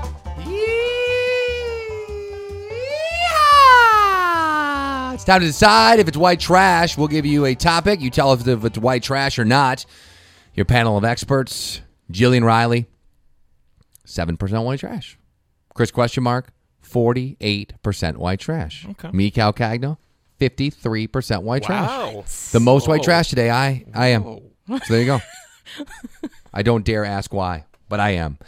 It's 5.22 5.26
time 5.28 5.42
to 5.42 5.46
decide 5.46 6.00
if 6.00 6.08
it's 6.08 6.18
white 6.18 6.40
trash. 6.40 6.98
We'll 6.98 7.08
give 7.08 7.28
you 7.28 7.46
a 7.46 7.54
topic. 7.54 8.02
You 8.02 8.10
tell 8.10 8.32
us 8.32 8.48
if 8.48 8.66
it's 8.66 8.80
white 8.80 9.04
trash 9.04 9.38
or 9.38 9.46
not. 9.46 9.86
Your 10.56 10.66
panel 10.66 10.98
of 10.98 11.06
experts, 11.06 11.80
Jillian 12.12 12.44
Riley, 12.44 12.88
7% 14.04 14.66
white 14.66 14.80
trash. 14.80 15.20
Chris 15.76 15.92
question 15.92 16.24
mark, 16.24 16.48
48% 16.84 18.18
white 18.18 18.40
trash. 18.40 18.88
Okay. 18.90 19.12
Me, 19.12 19.30
Cal 19.30 19.54
Cagno, 19.54 20.00
53% 20.40 21.44
white 21.44 21.70
Wow. 21.70 22.24
trash. 22.24 22.48
The 22.50 22.60
most 22.60 22.88
white 22.88 23.04
trash 23.04 23.30
today, 23.30 23.52
I, 23.52 23.86
I 23.94 24.08
am. 24.08 24.24
So 24.24 24.80
there 24.90 25.02
you 25.02 25.06
go. 25.06 25.20
I 26.52 26.64
don't 26.64 26.84
dare 26.84 27.06
ask 27.06 27.32
why, 27.32 27.66
but 27.90 28.00
I 28.00 28.16
am. 28.16 28.40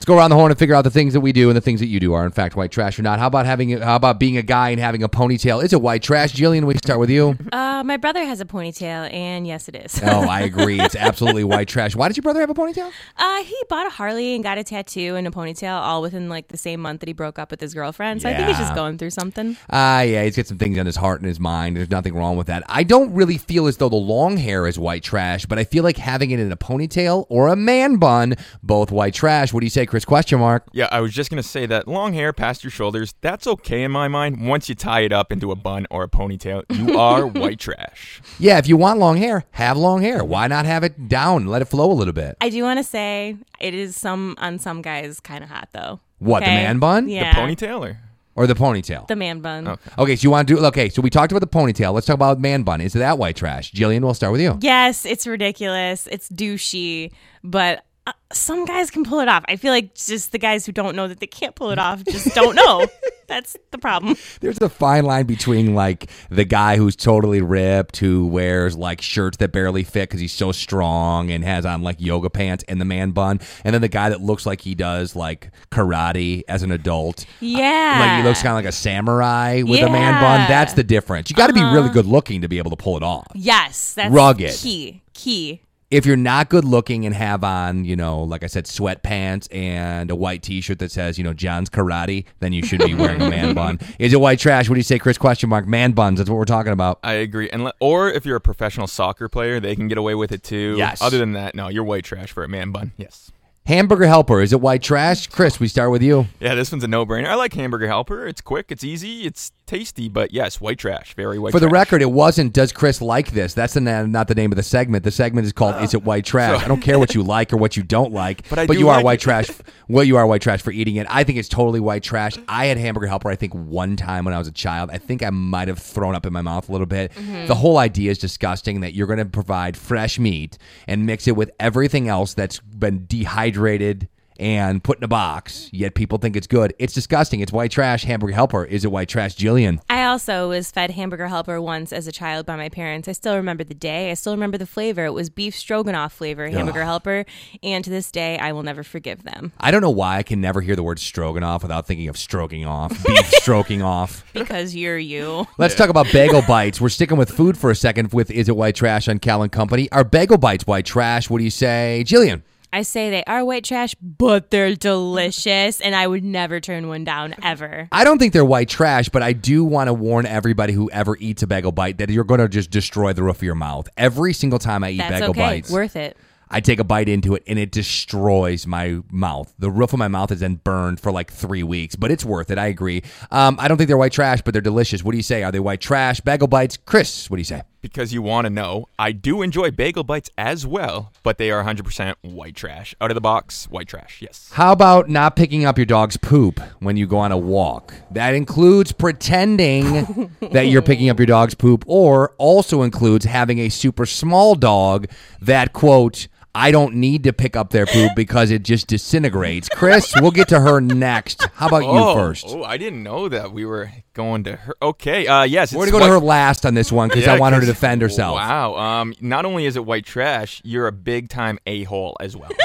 Let's 0.00 0.06
go 0.06 0.16
around 0.16 0.30
the 0.30 0.36
horn 0.36 0.50
and 0.50 0.58
figure 0.58 0.74
out 0.74 0.80
the 0.84 0.90
things 0.90 1.12
that 1.12 1.20
we 1.20 1.30
do 1.30 1.50
and 1.50 1.56
the 1.58 1.60
things 1.60 1.78
that 1.80 1.88
you 1.88 2.00
do 2.00 2.14
are 2.14 2.24
in 2.24 2.32
fact 2.32 2.56
white 2.56 2.70
trash 2.70 2.98
or 2.98 3.02
not. 3.02 3.18
How 3.18 3.26
about 3.26 3.44
having 3.44 3.68
how 3.82 3.96
about 3.96 4.18
being 4.18 4.38
a 4.38 4.42
guy 4.42 4.70
and 4.70 4.80
having 4.80 5.02
a 5.02 5.10
ponytail? 5.10 5.62
Is 5.62 5.74
it 5.74 5.82
white 5.82 6.02
trash? 6.02 6.32
Jillian, 6.32 6.64
we 6.64 6.74
start 6.76 6.98
with 6.98 7.10
you. 7.10 7.36
Uh, 7.52 7.82
my 7.84 7.98
brother 7.98 8.24
has 8.24 8.40
a 8.40 8.46
ponytail, 8.46 9.12
and 9.12 9.46
yes, 9.46 9.68
it 9.68 9.74
is. 9.76 10.00
Oh, 10.02 10.22
I 10.26 10.40
agree. 10.50 10.80
It's 10.80 10.96
absolutely 10.96 11.44
white 11.44 11.68
trash. 11.68 11.94
Why 11.94 12.08
did 12.08 12.16
your 12.16 12.22
brother 12.22 12.40
have 12.40 12.48
a 12.48 12.54
ponytail? 12.54 12.90
Uh, 13.18 13.42
he 13.42 13.54
bought 13.68 13.88
a 13.88 13.90
Harley 13.90 14.34
and 14.34 14.42
got 14.42 14.56
a 14.56 14.64
tattoo 14.64 15.16
and 15.16 15.26
a 15.26 15.30
ponytail 15.30 15.78
all 15.78 16.00
within 16.00 16.30
like 16.30 16.48
the 16.48 16.56
same 16.56 16.80
month 16.80 17.00
that 17.00 17.08
he 17.10 17.12
broke 17.12 17.38
up 17.38 17.50
with 17.50 17.60
his 17.60 17.74
girlfriend. 17.74 18.22
So 18.22 18.30
I 18.30 18.34
think 18.34 18.48
he's 18.48 18.56
just 18.56 18.74
going 18.74 18.96
through 18.96 19.10
something. 19.10 19.58
Ah, 19.68 20.00
yeah, 20.00 20.24
he's 20.24 20.34
got 20.34 20.46
some 20.46 20.56
things 20.56 20.78
on 20.78 20.86
his 20.86 20.96
heart 20.96 21.20
and 21.20 21.28
his 21.28 21.38
mind. 21.38 21.76
There's 21.76 21.90
nothing 21.90 22.14
wrong 22.14 22.38
with 22.38 22.46
that. 22.46 22.62
I 22.68 22.84
don't 22.84 23.12
really 23.12 23.36
feel 23.36 23.66
as 23.66 23.76
though 23.76 23.90
the 23.90 23.96
long 23.96 24.38
hair 24.38 24.66
is 24.66 24.78
white 24.78 25.02
trash, 25.02 25.44
but 25.44 25.58
I 25.58 25.64
feel 25.64 25.84
like 25.84 25.98
having 25.98 26.30
it 26.30 26.40
in 26.40 26.50
a 26.50 26.56
ponytail 26.56 27.26
or 27.28 27.48
a 27.48 27.56
man 27.56 27.96
bun, 27.96 28.36
both 28.62 28.90
white 28.90 29.12
trash. 29.12 29.52
What 29.52 29.60
do 29.60 29.66
you 29.66 29.70
say, 29.70 29.89
Chris? 29.90 30.04
Question 30.04 30.38
mark. 30.40 30.66
Yeah, 30.72 30.88
I 30.90 31.00
was 31.00 31.12
just 31.12 31.28
gonna 31.30 31.42
say 31.42 31.66
that 31.66 31.86
long 31.88 32.12
hair 32.14 32.32
past 32.32 32.64
your 32.64 32.70
shoulders, 32.70 33.14
that's 33.20 33.46
okay 33.46 33.82
in 33.82 33.90
my 33.90 34.08
mind. 34.08 34.46
Once 34.46 34.68
you 34.68 34.74
tie 34.74 35.00
it 35.00 35.12
up 35.12 35.30
into 35.32 35.50
a 35.50 35.56
bun 35.56 35.86
or 35.90 36.04
a 36.04 36.08
ponytail, 36.08 36.62
you 36.70 36.98
are 36.98 37.26
white 37.26 37.58
trash. 37.58 38.22
Yeah, 38.38 38.58
if 38.58 38.66
you 38.68 38.76
want 38.76 38.98
long 39.00 39.16
hair, 39.16 39.44
have 39.50 39.76
long 39.76 40.00
hair. 40.02 40.24
Why 40.24 40.46
not 40.46 40.64
have 40.64 40.84
it 40.84 41.08
down? 41.08 41.46
Let 41.46 41.60
it 41.60 41.66
flow 41.66 41.90
a 41.90 41.92
little 41.92 42.14
bit. 42.14 42.36
I 42.40 42.48
do 42.48 42.62
want 42.62 42.78
to 42.78 42.84
say 42.84 43.36
it 43.60 43.74
is 43.74 43.96
some 43.96 44.36
on 44.38 44.58
some 44.58 44.80
guys 44.80 45.20
kind 45.20 45.42
of 45.44 45.50
hot 45.50 45.68
though. 45.72 46.00
What, 46.18 46.40
the 46.40 46.46
Okay? 46.46 46.54
man 46.54 46.78
bun? 46.78 47.08
Yeah. 47.08 47.34
The 47.34 47.40
Ponytail 47.40 47.80
or 47.80 47.98
Or 48.36 48.46
the 48.46 48.54
ponytail? 48.54 49.08
The 49.08 49.16
man 49.16 49.40
bun. 49.40 49.76
Okay, 49.98 50.14
so 50.16 50.22
you 50.24 50.30
want 50.30 50.46
to 50.48 50.54
do 50.54 50.64
okay? 50.66 50.88
So 50.88 51.02
we 51.02 51.10
talked 51.10 51.32
about 51.32 51.40
the 51.40 51.46
ponytail. 51.58 51.92
Let's 51.92 52.06
talk 52.06 52.14
about 52.14 52.38
man 52.40 52.62
bun. 52.62 52.80
Is 52.80 52.92
that 52.92 53.18
white 53.18 53.36
trash? 53.36 53.72
Jillian, 53.72 54.02
we'll 54.02 54.14
start 54.14 54.30
with 54.32 54.40
you. 54.40 54.56
Yes, 54.60 55.04
it's 55.04 55.26
ridiculous. 55.26 56.06
It's 56.12 56.28
douchey, 56.28 57.10
but 57.42 57.84
uh, 58.10 58.12
some 58.32 58.64
guys 58.64 58.90
can 58.90 59.04
pull 59.04 59.20
it 59.20 59.28
off. 59.28 59.44
I 59.48 59.56
feel 59.56 59.72
like 59.72 59.94
just 59.94 60.32
the 60.32 60.38
guys 60.38 60.66
who 60.66 60.72
don't 60.72 60.94
know 60.94 61.08
that 61.08 61.20
they 61.20 61.26
can't 61.26 61.54
pull 61.54 61.70
it 61.70 61.78
off 61.78 62.04
just 62.04 62.34
don't 62.34 62.54
know. 62.54 62.86
That's 63.26 63.56
the 63.70 63.78
problem. 63.78 64.16
There's 64.40 64.60
a 64.60 64.68
fine 64.68 65.04
line 65.04 65.26
between 65.26 65.74
like 65.76 66.10
the 66.30 66.44
guy 66.44 66.76
who's 66.76 66.96
totally 66.96 67.40
ripped, 67.40 67.98
who 67.98 68.26
wears 68.26 68.76
like 68.76 69.00
shirts 69.00 69.36
that 69.38 69.52
barely 69.52 69.84
fit 69.84 70.08
because 70.08 70.20
he's 70.20 70.32
so 70.32 70.50
strong 70.50 71.30
and 71.30 71.44
has 71.44 71.64
on 71.64 71.82
like 71.82 72.00
yoga 72.00 72.28
pants 72.28 72.64
and 72.68 72.80
the 72.80 72.84
man 72.84 73.12
bun, 73.12 73.38
and 73.64 73.72
then 73.74 73.80
the 73.82 73.88
guy 73.88 74.08
that 74.08 74.20
looks 74.20 74.46
like 74.46 74.60
he 74.62 74.74
does 74.74 75.14
like 75.14 75.50
karate 75.70 76.42
as 76.48 76.62
an 76.64 76.72
adult. 76.72 77.24
Yeah. 77.40 77.98
Like 78.00 78.22
he 78.22 78.28
looks 78.28 78.42
kind 78.42 78.50
of 78.52 78.56
like 78.56 78.64
a 78.66 78.72
samurai 78.72 79.62
with 79.62 79.80
a 79.80 79.88
man 79.90 80.20
bun. 80.20 80.48
That's 80.48 80.72
the 80.74 80.84
difference. 80.84 81.30
You 81.30 81.36
got 81.36 81.46
to 81.48 81.52
be 81.52 81.60
really 81.62 81.80
Uh-huh. 81.80 81.92
good 81.92 82.06
looking 82.06 82.40
to 82.42 82.48
be 82.48 82.58
able 82.58 82.70
to 82.70 82.76
pull 82.76 82.96
it 82.96 83.02
off. 83.02 83.26
Yes, 83.34 83.94
that's 83.94 84.12
Rugged. 84.12 84.54
Key. 84.54 85.02
Key. 85.14 85.62
If 85.90 86.06
you're 86.06 86.16
not 86.16 86.48
good 86.48 86.64
looking 86.64 87.04
and 87.04 87.14
have 87.14 87.42
on, 87.42 87.84
you 87.84 87.96
know, 87.96 88.22
like 88.22 88.44
I 88.44 88.46
said, 88.46 88.66
sweatpants 88.66 89.52
and 89.54 90.10
a 90.10 90.14
white 90.14 90.42
T-shirt 90.42 90.78
that 90.78 90.92
says, 90.92 91.18
you 91.18 91.24
know, 91.24 91.32
John's 91.32 91.68
Karate, 91.68 92.26
then 92.38 92.52
you 92.52 92.64
should 92.64 92.78
be 92.80 92.94
wearing 92.94 93.20
a 93.20 93.28
man 93.30 93.54
bun. 93.54 93.80
Is 93.98 94.12
it 94.12 94.20
white 94.20 94.38
trash? 94.38 94.68
What 94.68 94.74
do 94.74 94.78
you 94.78 94.84
say, 94.84 94.98
Chris? 95.00 95.18
Question 95.18 95.48
mark. 95.50 95.66
Man 95.66 95.92
buns. 95.92 96.18
That's 96.18 96.30
what 96.30 96.36
we're 96.36 96.44
talking 96.44 96.72
about. 96.72 97.00
I 97.02 97.14
agree. 97.14 97.50
And 97.50 97.64
le- 97.64 97.74
or 97.80 98.08
if 98.08 98.24
you're 98.24 98.36
a 98.36 98.40
professional 98.40 98.86
soccer 98.86 99.28
player, 99.28 99.58
they 99.58 99.74
can 99.74 99.88
get 99.88 99.98
away 99.98 100.14
with 100.14 100.30
it 100.30 100.44
too. 100.44 100.74
Yes. 100.78 101.02
Other 101.02 101.18
than 101.18 101.32
that, 101.32 101.54
no, 101.54 101.68
you're 101.68 101.84
white 101.84 102.04
trash 102.04 102.30
for 102.30 102.44
a 102.44 102.48
man 102.48 102.70
bun. 102.70 102.92
Yes. 102.96 103.32
Hamburger 103.66 104.06
helper. 104.06 104.40
Is 104.40 104.52
it 104.52 104.60
white 104.60 104.82
trash? 104.82 105.26
Chris, 105.26 105.60
we 105.60 105.68
start 105.68 105.90
with 105.90 106.02
you. 106.02 106.26
Yeah, 106.40 106.54
this 106.54 106.72
one's 106.72 106.82
a 106.82 106.88
no-brainer. 106.88 107.26
I 107.26 107.34
like 107.34 107.52
hamburger 107.52 107.86
helper. 107.86 108.26
It's 108.26 108.40
quick, 108.40 108.66
it's 108.70 108.82
easy, 108.82 109.26
it's 109.26 109.52
tasty, 109.70 110.08
but 110.08 110.32
yes, 110.32 110.60
white 110.60 110.78
trash, 110.78 111.14
very 111.14 111.38
white. 111.38 111.52
For 111.52 111.60
the 111.60 111.68
record, 111.68 112.02
it 112.02 112.10
wasn't. 112.10 112.52
Does 112.52 112.72
Chris 112.72 113.00
like 113.00 113.30
this? 113.30 113.54
That's 113.54 113.74
the, 113.74 113.80
not 113.80 114.28
the 114.28 114.34
name 114.34 114.50
of 114.52 114.56
the 114.56 114.62
segment. 114.62 115.04
The 115.04 115.10
segment 115.10 115.46
is 115.46 115.52
called 115.52 115.82
"Is 115.82 115.94
it 115.94 116.02
white 116.04 116.24
trash?" 116.24 116.58
So- 116.58 116.64
I 116.64 116.68
don't 116.68 116.80
care 116.80 116.98
what 116.98 117.14
you 117.14 117.22
like 117.36 117.52
or 117.52 117.56
what 117.56 117.76
you 117.76 117.82
don't 117.82 118.12
like, 118.12 118.48
But 118.48 118.58
I 118.58 118.66
but 118.66 118.74
do 118.74 118.78
you 118.80 118.88
are 118.88 119.02
white 119.02 119.20
it. 119.20 119.22
trash. 119.22 119.48
Well, 119.88 120.04
you 120.04 120.18
are 120.18 120.24
white 120.26 120.40
trash 120.40 120.62
for 120.62 120.70
eating 120.70 120.94
it. 120.96 121.08
I 121.10 121.24
think 121.24 121.36
it's 121.36 121.48
totally 121.48 121.80
white 121.80 122.04
trash. 122.04 122.34
I 122.46 122.66
had 122.66 122.78
hamburger 122.78 123.08
helper. 123.08 123.28
I 123.28 123.34
think 123.34 123.52
one 123.54 123.96
time 123.96 124.24
when 124.24 124.32
I 124.32 124.38
was 124.38 124.46
a 124.46 124.52
child. 124.52 124.88
I 124.92 124.98
think 124.98 125.20
I 125.20 125.30
might 125.30 125.66
have 125.66 125.80
thrown 125.80 126.14
up 126.14 126.24
in 126.26 126.32
my 126.32 126.42
mouth 126.42 126.68
a 126.68 126.72
little 126.72 126.86
bit. 126.86 127.10
Mm-hmm. 127.14 127.46
The 127.46 127.56
whole 127.56 127.76
idea 127.76 128.12
is 128.12 128.18
disgusting. 128.18 128.82
That 128.82 128.94
you're 128.94 129.08
going 129.08 129.18
to 129.18 129.24
provide 129.24 129.76
fresh 129.76 130.16
meat 130.20 130.58
and 130.86 131.06
mix 131.06 131.26
it 131.26 131.34
with 131.34 131.50
everything 131.58 132.06
else 132.06 132.34
that's 132.34 132.60
been 132.60 133.04
dehydrated. 133.06 134.08
And 134.40 134.82
put 134.82 134.96
in 134.98 135.04
a 135.04 135.08
box, 135.08 135.68
yet 135.70 135.94
people 135.94 136.16
think 136.16 136.34
it's 136.34 136.46
good. 136.46 136.74
It's 136.78 136.94
disgusting. 136.94 137.40
It's 137.40 137.52
white 137.52 137.70
trash. 137.70 138.04
Hamburger 138.04 138.32
helper. 138.32 138.64
Is 138.64 138.86
it 138.86 138.90
white 138.90 139.10
trash, 139.10 139.36
Jillian? 139.36 139.80
I 139.90 140.04
also 140.04 140.48
was 140.48 140.70
fed 140.70 140.92
hamburger 140.92 141.28
helper 141.28 141.60
once 141.60 141.92
as 141.92 142.06
a 142.06 142.12
child 142.12 142.46
by 142.46 142.56
my 142.56 142.70
parents. 142.70 143.06
I 143.06 143.12
still 143.12 143.36
remember 143.36 143.64
the 143.64 143.74
day. 143.74 144.10
I 144.10 144.14
still 144.14 144.32
remember 144.32 144.56
the 144.56 144.64
flavor. 144.66 145.04
It 145.04 145.12
was 145.12 145.28
beef 145.28 145.54
stroganoff 145.54 146.14
flavor 146.14 146.48
hamburger 146.48 146.80
Ugh. 146.80 146.86
helper, 146.86 147.24
and 147.62 147.84
to 147.84 147.90
this 147.90 148.10
day, 148.10 148.38
I 148.38 148.52
will 148.52 148.62
never 148.62 148.82
forgive 148.82 149.22
them 149.24 149.52
I 149.60 149.70
don't 149.70 149.82
know 149.82 149.90
why 149.90 150.16
I 150.16 150.22
can 150.22 150.40
never 150.40 150.62
hear 150.62 150.74
the 150.74 150.82
word 150.82 150.98
stroganoff 150.98 151.62
without 151.62 151.86
thinking 151.86 152.08
of 152.08 152.16
stroking 152.16 152.64
off, 152.64 152.90
beef 153.04 153.30
stroking 153.32 153.82
off. 153.82 154.24
because 154.32 154.74
you're 154.74 154.98
you. 154.98 155.46
Let's 155.58 155.74
talk 155.74 155.90
about 155.90 156.06
bagel 156.12 156.42
bites. 156.48 156.80
We're 156.80 156.88
sticking 156.88 157.18
with 157.18 157.30
food 157.30 157.58
for 157.58 157.70
a 157.70 157.76
second 157.76 158.12
with 158.14 158.30
Is 158.30 158.48
It 158.48 158.56
White 158.56 158.74
Trash 158.74 159.06
on 159.08 159.18
Cal 159.18 159.42
and 159.42 159.52
Company. 159.52 159.90
Are 159.92 160.02
bagel 160.04 160.38
bites 160.38 160.66
white 160.66 160.86
trash? 160.86 161.28
What 161.28 161.38
do 161.38 161.44
you 161.44 161.50
say? 161.50 162.04
Jillian? 162.06 162.40
I 162.72 162.82
say 162.82 163.10
they 163.10 163.24
are 163.24 163.44
white 163.44 163.64
trash, 163.64 163.94
but 164.00 164.50
they're 164.50 164.76
delicious, 164.76 165.80
and 165.80 165.94
I 165.94 166.06
would 166.06 166.22
never 166.22 166.60
turn 166.60 166.86
one 166.88 167.04
down 167.04 167.34
ever. 167.42 167.88
I 167.90 168.04
don't 168.04 168.18
think 168.18 168.32
they're 168.32 168.44
white 168.44 168.68
trash, 168.68 169.08
but 169.08 169.22
I 169.22 169.32
do 169.32 169.64
want 169.64 169.88
to 169.88 169.94
warn 169.94 170.24
everybody 170.24 170.72
who 170.72 170.88
ever 170.90 171.16
eats 171.18 171.42
a 171.42 171.46
bagel 171.46 171.72
bite 171.72 171.98
that 171.98 172.10
you're 172.10 172.24
going 172.24 172.40
to 172.40 172.48
just 172.48 172.70
destroy 172.70 173.12
the 173.12 173.24
roof 173.24 173.38
of 173.38 173.42
your 173.42 173.56
mouth. 173.56 173.88
Every 173.96 174.32
single 174.32 174.58
time 174.60 174.84
I 174.84 174.90
eat 174.90 174.98
That's 174.98 175.12
bagel 175.12 175.30
okay. 175.30 175.40
bites. 175.40 175.70
Worth 175.70 175.96
it. 175.96 176.16
I 176.52 176.60
take 176.60 176.80
a 176.80 176.84
bite 176.84 177.08
into 177.08 177.36
it 177.36 177.44
and 177.46 177.60
it 177.60 177.70
destroys 177.70 178.66
my 178.66 178.98
mouth. 179.10 179.54
The 179.60 179.70
roof 179.70 179.92
of 179.92 180.00
my 180.00 180.08
mouth 180.08 180.32
is 180.32 180.40
then 180.40 180.56
burned 180.56 180.98
for 180.98 181.12
like 181.12 181.32
three 181.32 181.62
weeks, 181.62 181.94
but 181.94 182.10
it's 182.10 182.24
worth 182.24 182.50
it. 182.50 182.58
I 182.58 182.66
agree. 182.66 183.04
Um, 183.30 183.56
I 183.60 183.68
don't 183.68 183.76
think 183.76 183.86
they're 183.86 183.96
white 183.96 184.10
trash, 184.10 184.42
but 184.42 184.52
they're 184.52 184.60
delicious. 184.60 185.04
What 185.04 185.12
do 185.12 185.16
you 185.16 185.22
say? 185.22 185.44
Are 185.44 185.52
they 185.52 185.60
white 185.60 185.80
trash? 185.80 186.20
Bagel 186.20 186.48
bites? 186.48 186.76
Chris, 186.76 187.30
what 187.30 187.36
do 187.36 187.40
you 187.40 187.44
say? 187.44 187.62
Because 187.82 188.12
you 188.12 188.20
want 188.20 188.44
to 188.44 188.50
know, 188.50 188.88
I 188.98 189.12
do 189.12 189.40
enjoy 189.40 189.70
bagel 189.70 190.04
bites 190.04 190.28
as 190.36 190.66
well, 190.66 191.12
but 191.22 191.38
they 191.38 191.50
are 191.50 191.64
100% 191.64 192.14
white 192.20 192.54
trash. 192.54 192.94
Out 193.00 193.10
of 193.10 193.14
the 193.14 193.22
box, 193.22 193.64
white 193.70 193.88
trash. 193.88 194.20
Yes. 194.20 194.50
How 194.52 194.72
about 194.72 195.08
not 195.08 195.34
picking 195.34 195.64
up 195.64 195.78
your 195.78 195.86
dog's 195.86 196.18
poop 196.18 196.60
when 196.80 196.98
you 196.98 197.06
go 197.06 197.16
on 197.16 197.32
a 197.32 197.38
walk? 197.38 197.94
That 198.10 198.34
includes 198.34 198.92
pretending 198.92 200.30
that 200.52 200.66
you're 200.66 200.82
picking 200.82 201.08
up 201.08 201.18
your 201.18 201.26
dog's 201.26 201.54
poop, 201.54 201.84
or 201.86 202.34
also 202.36 202.82
includes 202.82 203.24
having 203.24 203.58
a 203.60 203.70
super 203.70 204.04
small 204.04 204.54
dog 204.54 205.06
that, 205.40 205.72
quote, 205.72 206.28
I 206.54 206.70
don't 206.72 206.96
need 206.96 207.24
to 207.24 207.32
pick 207.32 207.54
up 207.54 207.70
their 207.70 207.86
poop 207.86 208.12
because 208.16 208.50
it 208.50 208.64
just 208.64 208.88
disintegrates. 208.88 209.68
Chris, 209.68 210.12
we'll 210.20 210.32
get 210.32 210.48
to 210.48 210.60
her 210.60 210.80
next. 210.80 211.44
How 211.54 211.68
about 211.68 211.82
oh, 211.84 212.08
you 212.08 212.14
first? 212.14 212.46
Oh, 212.48 212.64
I 212.64 212.76
didn't 212.76 213.02
know 213.02 213.28
that 213.28 213.52
we 213.52 213.64
were 213.64 213.90
going 214.14 214.44
to 214.44 214.56
her. 214.56 214.74
Okay. 214.82 215.26
Uh, 215.26 215.44
yes. 215.44 215.72
We're 215.72 215.90
going 215.90 215.92
to 215.92 215.98
go 216.00 216.06
to 216.06 216.12
her 216.12 216.18
last 216.18 216.66
on 216.66 216.74
this 216.74 216.90
one 216.90 217.08
because 217.08 217.26
Yeah, 217.26 217.34
I 217.34 217.38
want 217.38 217.54
her 217.54 217.60
to 217.60 217.66
defend 217.66 218.02
herself. 218.02 218.34
Wow. 218.36 218.74
Um, 218.74 219.14
not 219.20 219.44
only 219.44 219.66
is 219.66 219.76
it 219.76 219.84
white 219.84 220.04
trash, 220.04 220.60
you're 220.64 220.88
a 220.88 220.92
big 220.92 221.28
time 221.28 221.58
a 221.66 221.84
hole 221.84 222.16
as 222.20 222.36
well. 222.36 222.50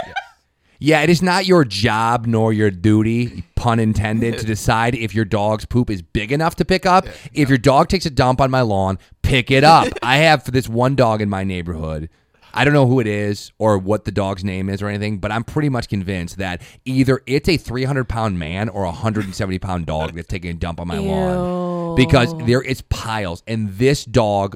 Yeah, 0.80 1.02
it 1.02 1.10
is 1.10 1.22
not 1.22 1.46
your 1.46 1.64
job 1.64 2.28
nor 2.28 2.52
your 2.52 2.70
duty, 2.70 3.44
pun 3.56 3.80
intended, 3.80 4.38
to 4.40 4.46
decide 4.46 4.94
if 4.96 5.16
your 5.16 5.26
dog's 5.26 5.66
poop 5.66 5.90
is 5.90 6.02
big 6.02 6.32
enough 6.32 6.56
to 6.58 6.66
pick 6.66 6.86
up. 6.86 7.08
If 7.34 7.50
your 7.50 7.58
dog 7.58 7.88
takes 7.88 8.06
a 8.06 8.10
dump 8.10 8.42
on 8.42 8.52
my 8.52 8.62
lawn, 8.62 9.00
pick 9.22 9.52
it 9.52 9.64
up. 9.64 9.88
I 10.04 10.18
have 10.18 10.44
for 10.44 10.52
this 10.52 10.68
one 10.68 10.96
dog 10.96 11.22
in 11.22 11.30
my 11.30 11.44
neighborhood. 11.44 12.10
I 12.58 12.64
don't 12.64 12.74
know 12.74 12.88
who 12.88 13.00
it 13.02 13.08
is 13.08 13.52
or 13.60 13.78
what 13.78 14.06
the 14.06 14.12
dog's 14.12 14.44
name 14.44 14.70
is 14.70 14.82
or 14.82 14.88
anything, 14.88 15.18
but 15.18 15.30
I'm 15.32 15.44
pretty 15.44 15.68
much 15.70 15.90
convinced 15.90 16.38
that 16.38 16.62
either 16.86 17.22
it's 17.28 17.50
a 17.50 17.58
300 17.58 18.06
pound 18.08 18.40
man 18.40 18.70
or 18.70 18.84
a 18.84 18.88
170 18.88 19.60
pound 19.60 19.86
dog 19.86 20.14
that's 20.16 20.28
taking 20.28 20.52
a 20.52 20.54
dump 20.54 20.80
on 20.80 20.88
my 20.88 20.98
lawn 20.98 21.96
because 21.98 22.34
there 22.46 22.62
it's 22.64 22.82
piles. 22.90 23.44
And 23.46 23.78
this 23.78 24.06
dog, 24.06 24.56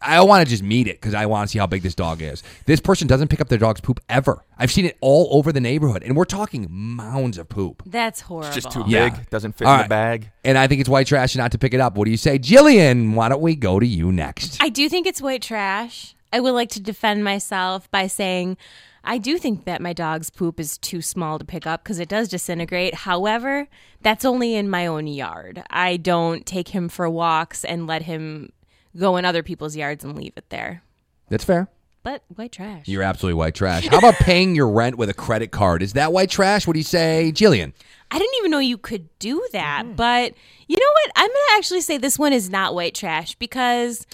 I 0.00 0.22
want 0.22 0.44
to 0.44 0.50
just 0.50 0.62
meet 0.62 0.86
it 0.88 1.00
because 1.00 1.12
I 1.14 1.26
want 1.26 1.48
to 1.48 1.52
see 1.52 1.58
how 1.58 1.66
big 1.66 1.82
this 1.82 1.94
dog 1.94 2.22
is. 2.22 2.42
This 2.64 2.80
person 2.80 3.06
doesn't 3.08 3.28
pick 3.28 3.40
up 3.42 3.48
their 3.48 3.58
dog's 3.58 3.80
poop 3.82 4.00
ever. 4.08 4.42
I've 4.58 4.72
seen 4.72 4.86
it 4.86 4.96
all 5.02 5.28
over 5.32 5.52
the 5.52 5.60
neighborhood, 5.60 6.02
and 6.02 6.16
we're 6.16 6.24
talking 6.24 6.66
mounds 6.70 7.36
of 7.38 7.48
poop. 7.48 7.82
That's 7.84 8.22
horrible. 8.22 8.46
It's 8.46 8.54
just 8.54 8.70
too 8.70 8.84
Yeah. 8.86 9.10
big. 9.10 9.28
Doesn't 9.30 9.52
fit 9.56 9.66
All 9.66 9.74
in 9.74 9.78
right. 9.80 9.84
the 9.84 9.88
bag. 9.88 10.30
And 10.44 10.56
I 10.56 10.66
think 10.66 10.80
it's 10.80 10.88
white 10.88 11.06
trash 11.06 11.36
not 11.36 11.52
to 11.52 11.58
pick 11.58 11.74
it 11.74 11.80
up. 11.80 11.96
What 11.96 12.04
do 12.06 12.10
you 12.10 12.16
say, 12.16 12.38
Jillian? 12.38 13.14
Why 13.14 13.28
don't 13.28 13.42
we 13.42 13.54
go 13.56 13.80
to 13.80 13.86
you 13.86 14.12
next? 14.12 14.62
I 14.62 14.68
do 14.70 14.88
think 14.88 15.06
it's 15.06 15.20
white 15.20 15.42
trash. 15.42 16.13
I 16.34 16.40
would 16.40 16.50
like 16.50 16.70
to 16.70 16.80
defend 16.80 17.22
myself 17.22 17.88
by 17.92 18.08
saying 18.08 18.56
I 19.04 19.18
do 19.18 19.38
think 19.38 19.66
that 19.66 19.80
my 19.80 19.92
dog's 19.92 20.30
poop 20.30 20.58
is 20.58 20.76
too 20.78 21.00
small 21.00 21.38
to 21.38 21.44
pick 21.44 21.64
up 21.64 21.84
because 21.84 22.00
it 22.00 22.08
does 22.08 22.28
disintegrate. 22.28 22.92
However, 22.92 23.68
that's 24.02 24.24
only 24.24 24.56
in 24.56 24.68
my 24.68 24.84
own 24.88 25.06
yard. 25.06 25.62
I 25.70 25.96
don't 25.96 26.44
take 26.44 26.68
him 26.68 26.88
for 26.88 27.08
walks 27.08 27.64
and 27.64 27.86
let 27.86 28.02
him 28.02 28.50
go 28.96 29.16
in 29.16 29.24
other 29.24 29.44
people's 29.44 29.76
yards 29.76 30.02
and 30.02 30.16
leave 30.16 30.32
it 30.36 30.50
there. 30.50 30.82
That's 31.28 31.44
fair. 31.44 31.68
But 32.02 32.24
white 32.34 32.50
trash. 32.50 32.88
You're 32.88 33.04
absolutely 33.04 33.38
white 33.38 33.54
trash. 33.54 33.86
How 33.86 33.98
about 33.98 34.14
paying 34.14 34.56
your 34.56 34.68
rent 34.68 34.98
with 34.98 35.08
a 35.08 35.14
credit 35.14 35.52
card? 35.52 35.82
Is 35.82 35.92
that 35.92 36.12
white 36.12 36.30
trash? 36.30 36.66
What 36.66 36.72
do 36.72 36.80
you 36.80 36.84
say, 36.84 37.30
Jillian? 37.32 37.74
I 38.10 38.18
didn't 38.18 38.34
even 38.38 38.50
know 38.50 38.58
you 38.58 38.76
could 38.76 39.08
do 39.20 39.46
that. 39.52 39.94
But 39.94 40.34
you 40.66 40.76
know 40.76 40.92
what? 40.92 41.12
I'm 41.14 41.28
going 41.28 41.46
to 41.50 41.54
actually 41.54 41.80
say 41.80 41.96
this 41.96 42.18
one 42.18 42.32
is 42.32 42.50
not 42.50 42.74
white 42.74 42.96
trash 42.96 43.36
because 43.36 44.04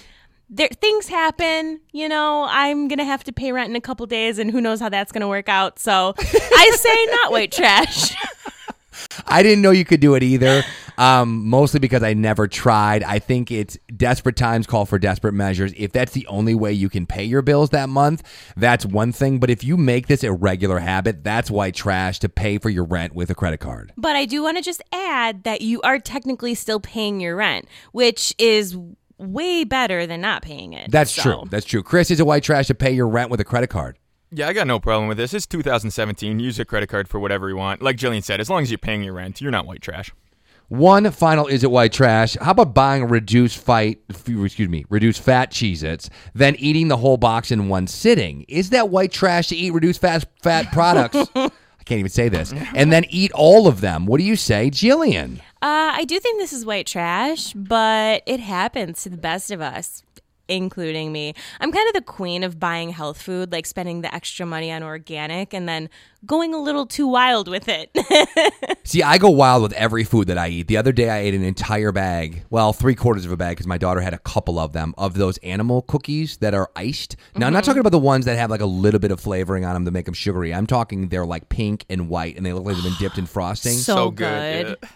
there 0.51 0.67
things 0.67 1.07
happen. 1.07 1.79
You 1.93 2.09
know, 2.09 2.45
I'm 2.47 2.87
going 2.89 2.99
to 2.99 3.05
have 3.05 3.23
to 3.23 3.31
pay 3.31 3.51
rent 3.51 3.69
in 3.69 3.75
a 3.75 3.81
couple 3.81 4.05
days 4.05 4.37
and 4.37 4.51
who 4.51 4.61
knows 4.61 4.79
how 4.79 4.89
that's 4.89 5.11
going 5.11 5.21
to 5.21 5.27
work 5.27 5.49
out. 5.49 5.79
So 5.79 6.13
I 6.17 6.71
say 6.75 7.05
not 7.09 7.31
white 7.31 7.51
trash. 7.53 8.13
I 9.25 9.41
didn't 9.41 9.61
know 9.61 9.71
you 9.71 9.85
could 9.85 10.01
do 10.01 10.15
it 10.15 10.23
either. 10.23 10.63
Um, 10.97 11.47
mostly 11.47 11.79
because 11.79 12.03
I 12.03 12.13
never 12.13 12.47
tried. 12.47 13.01
I 13.03 13.17
think 13.17 13.49
it's 13.49 13.77
desperate 13.95 14.35
times 14.35 14.67
call 14.67 14.85
for 14.85 14.99
desperate 14.99 15.33
measures. 15.33 15.73
If 15.75 15.93
that's 15.93 16.11
the 16.11 16.27
only 16.27 16.53
way 16.53 16.73
you 16.73 16.89
can 16.89 17.07
pay 17.07 17.23
your 17.23 17.41
bills 17.41 17.71
that 17.71 17.89
month, 17.89 18.21
that's 18.55 18.85
one 18.85 19.11
thing. 19.11 19.39
But 19.39 19.49
if 19.49 19.63
you 19.63 19.77
make 19.77 20.07
this 20.07 20.23
a 20.23 20.31
regular 20.31 20.79
habit, 20.79 21.23
that's 21.23 21.49
white 21.49 21.73
trash 21.73 22.19
to 22.19 22.29
pay 22.29 22.59
for 22.59 22.69
your 22.69 22.83
rent 22.83 23.15
with 23.15 23.31
a 23.31 23.35
credit 23.35 23.59
card. 23.61 23.93
But 23.97 24.15
I 24.15 24.25
do 24.25 24.43
want 24.43 24.57
to 24.57 24.63
just 24.63 24.83
add 24.91 25.43
that 25.43 25.61
you 25.61 25.81
are 25.81 25.97
technically 25.97 26.53
still 26.53 26.79
paying 26.79 27.19
your 27.19 27.35
rent, 27.35 27.67
which 27.93 28.35
is 28.37 28.77
way 29.21 29.63
better 29.63 30.05
than 30.07 30.21
not 30.21 30.41
paying 30.41 30.73
it. 30.73 30.91
That's 30.91 31.11
So- 31.11 31.21
true. 31.21 31.43
That's 31.49 31.65
true. 31.65 31.83
Chris 31.83 32.11
is 32.11 32.19
a 32.19 32.25
white 32.25 32.43
trash 32.43 32.67
to 32.67 32.75
pay 32.75 32.91
your 32.91 33.07
rent 33.07 33.29
with 33.29 33.39
a 33.39 33.43
credit 33.45 33.67
card. 33.69 33.97
Yeah, 34.33 34.47
I 34.47 34.53
got 34.53 34.65
no 34.67 34.79
problem 34.79 35.07
with 35.09 35.17
this. 35.17 35.33
It's 35.33 35.45
2017. 35.45 36.39
Use 36.39 36.57
a 36.57 36.63
credit 36.65 36.87
card 36.87 37.07
for 37.09 37.19
whatever 37.19 37.49
you 37.49 37.57
want. 37.57 37.81
Like 37.81 37.97
Jillian 37.97 38.23
said, 38.23 38.39
as 38.39 38.49
long 38.49 38.63
as 38.63 38.71
you're 38.71 38.77
paying 38.77 39.03
your 39.03 39.13
rent, 39.13 39.41
you're 39.41 39.51
not 39.51 39.65
white 39.67 39.81
trash. 39.81 40.11
One 40.69 41.11
final 41.11 41.47
is 41.47 41.65
it 41.65 41.69
white 41.71 41.91
trash? 41.91 42.37
How 42.39 42.51
about 42.51 42.73
buying 42.73 43.05
reduced 43.09 43.57
fight 43.57 43.99
excuse 44.09 44.69
me, 44.69 44.85
reduced 44.89 45.21
fat 45.21 45.51
Cheez 45.51 45.83
Its, 45.83 46.09
then 46.33 46.55
eating 46.59 46.87
the 46.87 46.95
whole 46.95 47.17
box 47.17 47.51
in 47.51 47.67
one 47.67 47.87
sitting? 47.87 48.45
Is 48.47 48.69
that 48.69 48.87
white 48.87 49.11
trash 49.11 49.47
to 49.49 49.55
eat 49.57 49.71
reduced 49.73 49.99
fat 49.99 50.25
fat 50.41 50.71
products? 50.71 51.17
I 51.35 51.49
can't 51.83 51.99
even 51.99 52.09
say 52.09 52.29
this. 52.29 52.53
And 52.73 52.89
then 52.89 53.03
eat 53.09 53.33
all 53.33 53.67
of 53.67 53.81
them. 53.81 54.05
What 54.05 54.19
do 54.19 54.23
you 54.23 54.37
say, 54.37 54.69
Jillian? 54.71 55.41
Uh, 55.61 55.91
I 55.93 56.05
do 56.05 56.19
think 56.19 56.39
this 56.39 56.53
is 56.53 56.65
white 56.65 56.87
trash, 56.87 57.53
but 57.53 58.23
it 58.25 58.39
happens 58.39 59.03
to 59.03 59.09
the 59.09 59.17
best 59.17 59.51
of 59.51 59.61
us, 59.61 60.01
including 60.47 61.11
me. 61.11 61.35
I'm 61.59 61.71
kind 61.71 61.87
of 61.87 61.93
the 61.93 62.01
queen 62.01 62.43
of 62.43 62.59
buying 62.59 62.89
health 62.89 63.21
food, 63.21 63.51
like 63.51 63.67
spending 63.67 64.01
the 64.01 64.13
extra 64.13 64.45
money 64.47 64.71
on 64.71 64.81
organic 64.81 65.53
and 65.53 65.69
then 65.69 65.87
going 66.25 66.55
a 66.55 66.57
little 66.59 66.87
too 66.87 67.07
wild 67.07 67.47
with 67.47 67.67
it. 67.67 67.91
See, 68.83 69.03
I 69.03 69.19
go 69.19 69.29
wild 69.29 69.61
with 69.61 69.73
every 69.73 70.03
food 70.03 70.27
that 70.29 70.37
I 70.39 70.47
eat. 70.49 70.67
The 70.67 70.77
other 70.77 70.91
day, 70.91 71.11
I 71.11 71.19
ate 71.19 71.35
an 71.35 71.43
entire 71.43 71.91
bag, 71.91 72.43
well, 72.49 72.73
three 72.73 72.95
quarters 72.95 73.25
of 73.25 73.31
a 73.31 73.37
bag, 73.37 73.51
because 73.57 73.67
my 73.67 73.77
daughter 73.77 74.01
had 74.01 74.15
a 74.15 74.19
couple 74.19 74.57
of 74.57 74.73
them, 74.73 74.95
of 74.97 75.13
those 75.13 75.37
animal 75.39 75.83
cookies 75.83 76.37
that 76.37 76.55
are 76.55 76.71
iced. 76.75 77.15
Now, 77.35 77.45
I'm 77.45 77.53
not 77.53 77.61
Mhm. 77.61 77.65
talking 77.67 77.79
about 77.81 77.91
the 77.91 77.99
ones 77.99 78.25
that 78.25 78.35
have 78.35 78.49
like 78.49 78.61
a 78.61 78.65
little 78.65 78.99
bit 78.99 79.11
of 79.11 79.19
flavoring 79.19 79.63
on 79.63 79.75
them 79.75 79.85
to 79.85 79.91
make 79.91 80.05
them 80.05 80.15
sugary. 80.15 80.55
I'm 80.55 80.65
talking 80.65 81.09
they're 81.09 81.23
like 81.25 81.49
pink 81.49 81.85
and 81.87 82.09
white, 82.09 82.35
and 82.35 82.43
they 82.43 82.51
look 82.51 82.65
like 82.65 82.73
they've 82.75 82.83
been 82.83 82.95
dipped 82.99 83.19
in 83.19 83.25
frosting. 83.27 83.73
So 83.73 83.95
So 83.95 84.11
good, 84.11 84.65
good. 84.65 84.89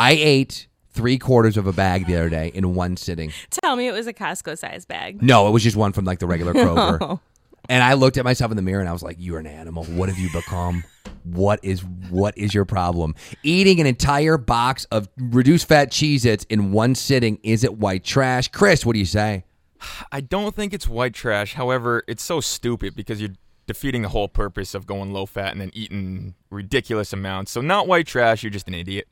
I 0.00 0.12
ate 0.12 0.66
three 0.92 1.18
quarters 1.18 1.58
of 1.58 1.66
a 1.66 1.74
bag 1.74 2.06
the 2.06 2.16
other 2.16 2.30
day 2.30 2.50
in 2.54 2.74
one 2.74 2.96
sitting. 2.96 3.34
Tell 3.50 3.76
me 3.76 3.86
it 3.86 3.92
was 3.92 4.06
a 4.06 4.14
Costco 4.14 4.56
size 4.56 4.86
bag. 4.86 5.22
No, 5.22 5.46
it 5.46 5.50
was 5.50 5.62
just 5.62 5.76
one 5.76 5.92
from 5.92 6.06
like 6.06 6.20
the 6.20 6.26
regular 6.26 6.54
Kroger. 6.54 6.98
No. 6.98 7.20
And 7.68 7.84
I 7.84 7.92
looked 7.92 8.16
at 8.16 8.24
myself 8.24 8.50
in 8.50 8.56
the 8.56 8.62
mirror 8.62 8.80
and 8.80 8.88
I 8.88 8.92
was 8.92 9.02
like, 9.02 9.16
"You're 9.18 9.38
an 9.38 9.46
animal. 9.46 9.84
What 9.84 10.08
have 10.08 10.18
you 10.18 10.30
become? 10.32 10.84
What 11.24 11.60
is 11.62 11.84
what 12.08 12.36
is 12.38 12.54
your 12.54 12.64
problem? 12.64 13.14
Eating 13.42 13.78
an 13.78 13.86
entire 13.86 14.38
box 14.38 14.86
of 14.86 15.06
reduced 15.18 15.68
fat 15.68 15.90
Cheez-Its 15.90 16.46
in 16.48 16.72
one 16.72 16.94
sitting 16.94 17.38
is 17.42 17.62
it 17.62 17.76
white 17.76 18.02
trash?" 18.02 18.48
Chris, 18.48 18.86
what 18.86 18.94
do 18.94 18.98
you 18.98 19.04
say? 19.04 19.44
I 20.10 20.22
don't 20.22 20.54
think 20.54 20.72
it's 20.72 20.88
white 20.88 21.12
trash. 21.12 21.54
However, 21.54 22.04
it's 22.08 22.22
so 22.24 22.40
stupid 22.40 22.96
because 22.96 23.20
you're 23.20 23.36
defeating 23.66 24.00
the 24.00 24.08
whole 24.08 24.28
purpose 24.28 24.74
of 24.74 24.86
going 24.86 25.12
low 25.12 25.26
fat 25.26 25.52
and 25.52 25.60
then 25.60 25.70
eating 25.74 26.34
ridiculous 26.48 27.12
amounts. 27.12 27.52
So 27.52 27.60
not 27.60 27.86
white 27.86 28.06
trash. 28.06 28.42
You're 28.42 28.50
just 28.50 28.66
an 28.66 28.74
idiot. 28.74 29.06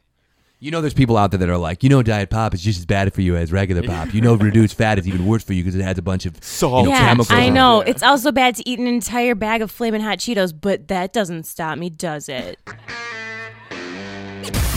You 0.60 0.72
know, 0.72 0.80
there's 0.80 0.92
people 0.92 1.16
out 1.16 1.30
there 1.30 1.38
that 1.38 1.48
are 1.48 1.56
like, 1.56 1.84
you 1.84 1.88
know, 1.88 2.02
diet 2.02 2.30
pop 2.30 2.52
is 2.52 2.60
just 2.60 2.80
as 2.80 2.86
bad 2.86 3.14
for 3.14 3.20
you 3.20 3.36
as 3.36 3.52
regular 3.52 3.80
pop. 3.80 4.12
You 4.12 4.20
know, 4.20 4.34
reduced 4.34 4.74
fat 4.76 4.98
is 4.98 5.06
even 5.06 5.24
worse 5.24 5.44
for 5.44 5.52
you 5.52 5.62
because 5.62 5.76
it 5.76 5.84
has 5.84 5.98
a 5.98 6.02
bunch 6.02 6.26
of 6.26 6.34
you 6.34 6.68
know, 6.68 6.88
yeah, 6.88 7.10
chemicals. 7.10 7.30
I 7.30 7.42
in 7.42 7.52
it. 7.52 7.54
know. 7.54 7.80
It's 7.80 8.02
also 8.02 8.32
bad 8.32 8.56
to 8.56 8.68
eat 8.68 8.80
an 8.80 8.88
entire 8.88 9.36
bag 9.36 9.62
of 9.62 9.70
flaming 9.70 10.00
hot 10.00 10.18
Cheetos, 10.18 10.52
but 10.60 10.88
that 10.88 11.12
doesn't 11.12 11.44
stop 11.44 11.78
me, 11.78 11.90
does 11.90 12.28
it? 12.28 12.58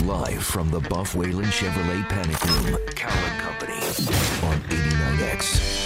Live 0.04 0.44
from 0.44 0.70
the 0.70 0.78
Buff 0.88 1.16
Whelan 1.16 1.46
Chevrolet 1.46 2.08
Panic 2.08 2.40
Room, 2.44 2.78
Cal 2.94 3.10
and 3.10 3.40
Company 3.40 3.74
on 4.46 4.60
89X. 4.70 5.80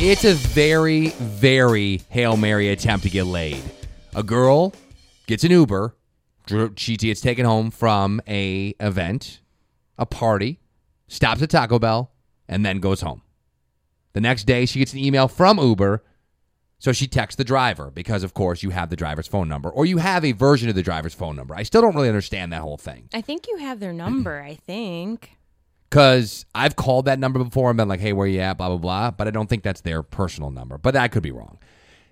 It's 0.00 0.24
a 0.24 0.34
very, 0.34 1.10
very 1.10 2.02
Hail 2.08 2.36
Mary 2.36 2.70
attempt 2.70 3.04
to 3.04 3.10
get 3.10 3.26
laid. 3.26 3.62
A 4.16 4.24
girl 4.24 4.74
gets 5.28 5.44
an 5.44 5.52
Uber. 5.52 5.94
She 6.76 6.96
gets 6.96 7.20
taken 7.20 7.44
home 7.44 7.70
from 7.70 8.20
a 8.26 8.74
event, 8.80 9.40
a 9.98 10.06
party, 10.06 10.60
stops 11.06 11.42
at 11.42 11.50
Taco 11.50 11.78
Bell, 11.78 12.10
and 12.48 12.64
then 12.64 12.80
goes 12.80 13.00
home. 13.00 13.22
The 14.14 14.20
next 14.20 14.44
day, 14.44 14.66
she 14.66 14.78
gets 14.78 14.92
an 14.92 14.98
email 14.98 15.28
from 15.28 15.58
Uber. 15.58 16.02
So 16.80 16.92
she 16.92 17.08
texts 17.08 17.36
the 17.36 17.42
driver 17.44 17.90
because, 17.90 18.22
of 18.22 18.34
course, 18.34 18.62
you 18.62 18.70
have 18.70 18.88
the 18.88 18.94
driver's 18.94 19.26
phone 19.26 19.48
number 19.48 19.68
or 19.68 19.84
you 19.84 19.98
have 19.98 20.24
a 20.24 20.30
version 20.30 20.68
of 20.68 20.76
the 20.76 20.82
driver's 20.82 21.12
phone 21.12 21.34
number. 21.34 21.56
I 21.56 21.64
still 21.64 21.82
don't 21.82 21.94
really 21.96 22.06
understand 22.08 22.52
that 22.52 22.60
whole 22.60 22.76
thing. 22.76 23.08
I 23.12 23.20
think 23.20 23.48
you 23.48 23.56
have 23.56 23.80
their 23.80 23.92
number, 23.92 24.40
I 24.40 24.54
think. 24.54 25.32
Because 25.90 26.44
I've 26.54 26.76
called 26.76 27.06
that 27.06 27.18
number 27.18 27.42
before 27.42 27.70
and 27.70 27.76
been 27.78 27.88
like, 27.88 28.00
hey, 28.00 28.12
where 28.12 28.26
are 28.26 28.28
you 28.28 28.40
at? 28.40 28.58
Blah, 28.58 28.68
blah, 28.68 28.76
blah. 28.76 29.10
But 29.10 29.26
I 29.26 29.30
don't 29.30 29.48
think 29.48 29.62
that's 29.62 29.80
their 29.80 30.02
personal 30.02 30.50
number. 30.50 30.76
But 30.76 30.96
I 30.96 31.08
could 31.08 31.22
be 31.22 31.30
wrong. 31.30 31.58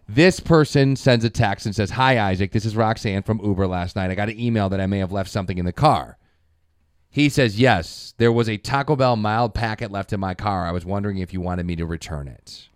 This 0.08 0.38
person 0.38 0.94
sends 0.94 1.24
a 1.24 1.30
text 1.30 1.66
and 1.66 1.74
says, 1.74 1.90
Hi, 1.90 2.18
Isaac. 2.30 2.52
This 2.52 2.64
is 2.64 2.76
Roxanne 2.76 3.22
from 3.22 3.40
Uber 3.42 3.66
last 3.66 3.96
night. 3.96 4.10
I 4.10 4.14
got 4.14 4.28
an 4.28 4.38
email 4.38 4.68
that 4.68 4.80
I 4.80 4.86
may 4.86 4.98
have 4.98 5.12
left 5.12 5.30
something 5.30 5.58
in 5.58 5.64
the 5.64 5.72
car. 5.72 6.16
He 7.10 7.28
says, 7.28 7.58
Yes, 7.58 8.14
there 8.18 8.30
was 8.30 8.48
a 8.48 8.56
Taco 8.56 8.94
Bell 8.94 9.16
mild 9.16 9.54
packet 9.54 9.90
left 9.90 10.12
in 10.12 10.20
my 10.20 10.34
car. 10.34 10.66
I 10.66 10.70
was 10.70 10.84
wondering 10.84 11.18
if 11.18 11.32
you 11.32 11.40
wanted 11.40 11.66
me 11.66 11.74
to 11.76 11.86
return 11.86 12.28
it. 12.28 12.68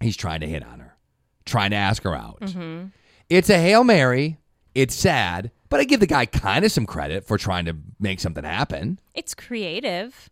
He's 0.00 0.16
trying 0.16 0.40
to 0.40 0.48
hit 0.48 0.64
on 0.64 0.80
her, 0.80 0.96
trying 1.44 1.70
to 1.70 1.76
ask 1.76 2.02
her 2.02 2.14
out. 2.14 2.40
Mm-hmm. 2.40 2.86
It's 3.28 3.50
a 3.50 3.58
Hail 3.58 3.84
Mary. 3.84 4.38
It's 4.74 4.94
sad, 4.94 5.50
but 5.68 5.80
I 5.80 5.84
give 5.84 6.00
the 6.00 6.06
guy 6.06 6.26
kind 6.26 6.64
of 6.64 6.72
some 6.72 6.86
credit 6.86 7.24
for 7.24 7.36
trying 7.36 7.64
to 7.66 7.76
make 7.98 8.20
something 8.20 8.44
happen. 8.44 9.00
It's 9.14 9.34
creative. 9.34 10.30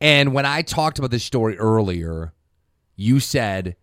And 0.00 0.32
when 0.32 0.46
I 0.46 0.62
talked 0.62 0.98
about 0.98 1.10
this 1.10 1.24
story 1.24 1.58
earlier, 1.58 2.32
you 2.94 3.18
said 3.20 3.76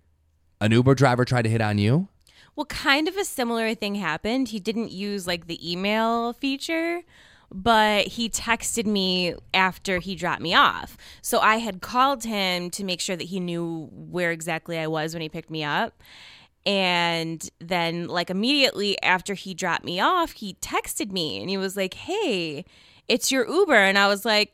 an 0.61 0.72
Uber 0.72 0.95
driver 0.95 1.26
tried 1.26 1.44
to 1.44 1.49
hit 1.49 1.61
on 1.61 1.77
you. 1.77 2.07
Well, 2.56 2.65
kind 2.65 3.07
of 3.07 3.18
a 3.18 3.26
similar 3.26 3.76
thing 3.76 3.95
happened. 3.95 4.49
He 4.49 4.60
didn't 4.60 4.91
use 4.91 5.27
like 5.27 5.48
the 5.48 5.72
email 5.72 6.34
feature, 6.34 7.02
but 7.52 8.07
he 8.07 8.30
texted 8.30 8.86
me 8.86 9.36
after 9.53 9.99
he 9.99 10.15
dropped 10.15 10.41
me 10.41 10.53
off. 10.53 10.98
So 11.22 11.40
I 11.40 11.57
had 11.57 11.82
called 11.82 12.23
him 12.23 12.69
to 12.72 12.84
make 12.84 13.02
sure 13.02 13.15
that 13.15 13.26
he 13.26 13.40
knew 13.40 13.90
where 13.91 14.32
exactly 14.32 14.80
I 14.80 14.88
was 14.88 15.14
when 15.14 15.22
he 15.22 15.30
picked 15.30 15.49
me 15.49 15.64
up. 15.64 16.02
And 16.65 17.48
then, 17.60 18.07
like, 18.07 18.32
immediately 18.32 18.99
after 19.03 19.36
he 19.36 19.53
dropped 19.53 19.86
me 19.86 19.99
off, 19.99 20.32
he 20.32 20.56
texted 20.61 21.11
me 21.11 21.40
and 21.40 21.49
he 21.49 21.57
was 21.57 21.77
like, 21.77 21.94
Hey, 21.94 22.65
it's 23.07 23.32
your 23.32 23.48
Uber. 23.48 23.76
And 23.76 23.98
I 23.99 24.07
was 24.07 24.26
like, 24.26 24.53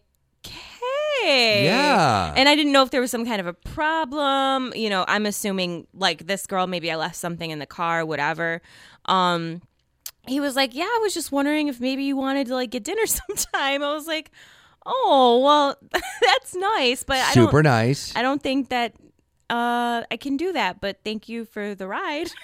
hey. 1.21 1.65
Yeah. 1.65 2.33
And 2.35 2.49
I 2.49 2.55
didn't 2.55 2.71
know 2.71 2.83
if 2.83 2.91
there 2.91 3.01
was 3.01 3.11
some 3.11 3.25
kind 3.25 3.39
of 3.39 3.47
a 3.47 3.53
problem. 3.53 4.73
You 4.75 4.89
know, 4.89 5.05
I'm 5.07 5.25
assuming 5.25 5.87
like 5.93 6.27
this 6.27 6.45
girl, 6.47 6.67
maybe 6.67 6.91
I 6.91 6.95
left 6.95 7.15
something 7.15 7.49
in 7.49 7.59
the 7.59 7.65
car, 7.65 8.05
whatever. 8.05 8.61
Um, 9.05 9.61
he 10.27 10.39
was 10.39 10.55
like, 10.55 10.75
Yeah, 10.75 10.85
I 10.85 10.99
was 11.01 11.13
just 11.13 11.31
wondering 11.31 11.67
if 11.67 11.79
maybe 11.79 12.03
you 12.03 12.15
wanted 12.15 12.47
to 12.47 12.55
like 12.55 12.69
get 12.71 12.83
dinner 12.83 13.05
sometime. 13.05 13.83
I 13.83 13.93
was 13.93 14.07
like, 14.07 14.31
Oh, 14.85 15.41
well, 15.43 15.77
that's 16.21 16.55
nice, 16.55 17.03
but 17.03 17.17
I 17.17 17.33
don't, 17.33 17.47
Super 17.47 17.63
nice. 17.63 18.15
I 18.15 18.21
don't 18.21 18.41
think 18.41 18.69
that 18.69 18.93
uh, 19.49 20.03
I 20.09 20.17
can 20.17 20.37
do 20.37 20.53
that, 20.53 20.79
but 20.81 20.99
thank 21.03 21.27
you 21.29 21.45
for 21.45 21.75
the 21.75 21.87
ride. 21.87 22.31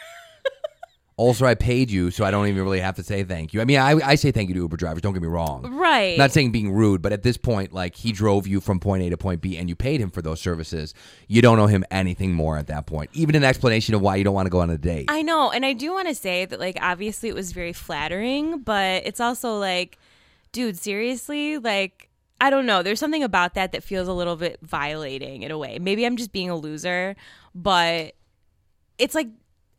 Also, 1.18 1.48
I 1.48 1.56
paid 1.56 1.90
you, 1.90 2.12
so 2.12 2.24
I 2.24 2.30
don't 2.30 2.46
even 2.46 2.62
really 2.62 2.80
have 2.80 2.96
to 2.98 3.04
say 3.04 3.24
thank 3.24 3.52
you. 3.52 3.60
I 3.60 3.66
mean, 3.66 3.80
I, 3.80 3.94
I 4.06 4.14
say 4.14 4.32
thank 4.32 4.50
you 4.50 4.54
to 4.54 4.62
Uber 4.62 4.78
drivers. 4.78 5.02
Don't 5.02 5.14
get 5.14 5.22
me 5.24 5.28
wrong. 5.28 5.64
Right. 5.76 6.16
Not 6.16 6.32
saying 6.32 6.52
being 6.52 6.72
rude, 6.72 7.02
but 7.02 7.12
at 7.12 7.24
this 7.24 7.38
point, 7.38 7.74
like 7.74 7.96
he 7.96 8.12
drove 8.12 8.46
you 8.46 8.62
from 8.62 8.80
point 8.80 9.02
A 9.02 9.10
to 9.10 9.18
point 9.18 9.42
B, 9.42 9.58
and 9.58 9.68
you 9.68 9.76
paid 9.76 10.00
him 10.00 10.12
for 10.12 10.22
those 10.22 10.40
services. 10.40 10.94
You 11.28 11.42
don't 11.42 11.58
owe 11.58 11.66
him 11.66 11.84
anything 11.90 12.34
more 12.34 12.56
at 12.56 12.68
that 12.68 12.86
point. 12.86 13.10
Even 13.14 13.34
an 13.34 13.44
explanation 13.44 13.96
of 13.96 14.02
why 14.02 14.16
you 14.18 14.24
don't 14.24 14.36
want 14.36 14.46
to 14.46 14.52
go 14.52 14.60
on 14.60 14.70
a 14.70 14.78
date. 14.78 15.06
I 15.10 15.24
know, 15.24 15.50
and 15.50 15.66
I 15.66 15.74
do 15.74 15.92
want 15.92 16.08
to 16.08 16.14
say 16.14 16.46
that 16.46 16.60
like 16.60 16.78
obviously 16.82 17.30
it 17.30 17.36
was 17.36 17.52
very 17.52 17.74
flattering, 17.74 18.60
but 18.60 19.02
it's 19.04 19.20
also 19.20 19.58
like, 19.58 19.98
dude, 20.52 20.78
seriously, 20.78 21.58
like 21.58 22.10
I 22.40 22.52
don't 22.52 22.68
know. 22.68 22.84
There's 22.84 23.00
something 23.00 23.24
about 23.24 23.56
that 23.56 23.72
that 23.72 23.84
feels 23.84 24.08
a 24.08 24.14
little 24.14 24.36
bit 24.36 24.60
violating 24.62 25.42
in 25.42 25.50
a 25.50 25.58
way. 25.58 25.80
Maybe 25.80 26.06
I'm 26.06 26.16
just 26.16 26.32
being 26.32 26.52
a 26.52 26.56
loser, 26.56 27.16
but 27.56 28.14
it's 29.00 29.16
like 29.16 29.30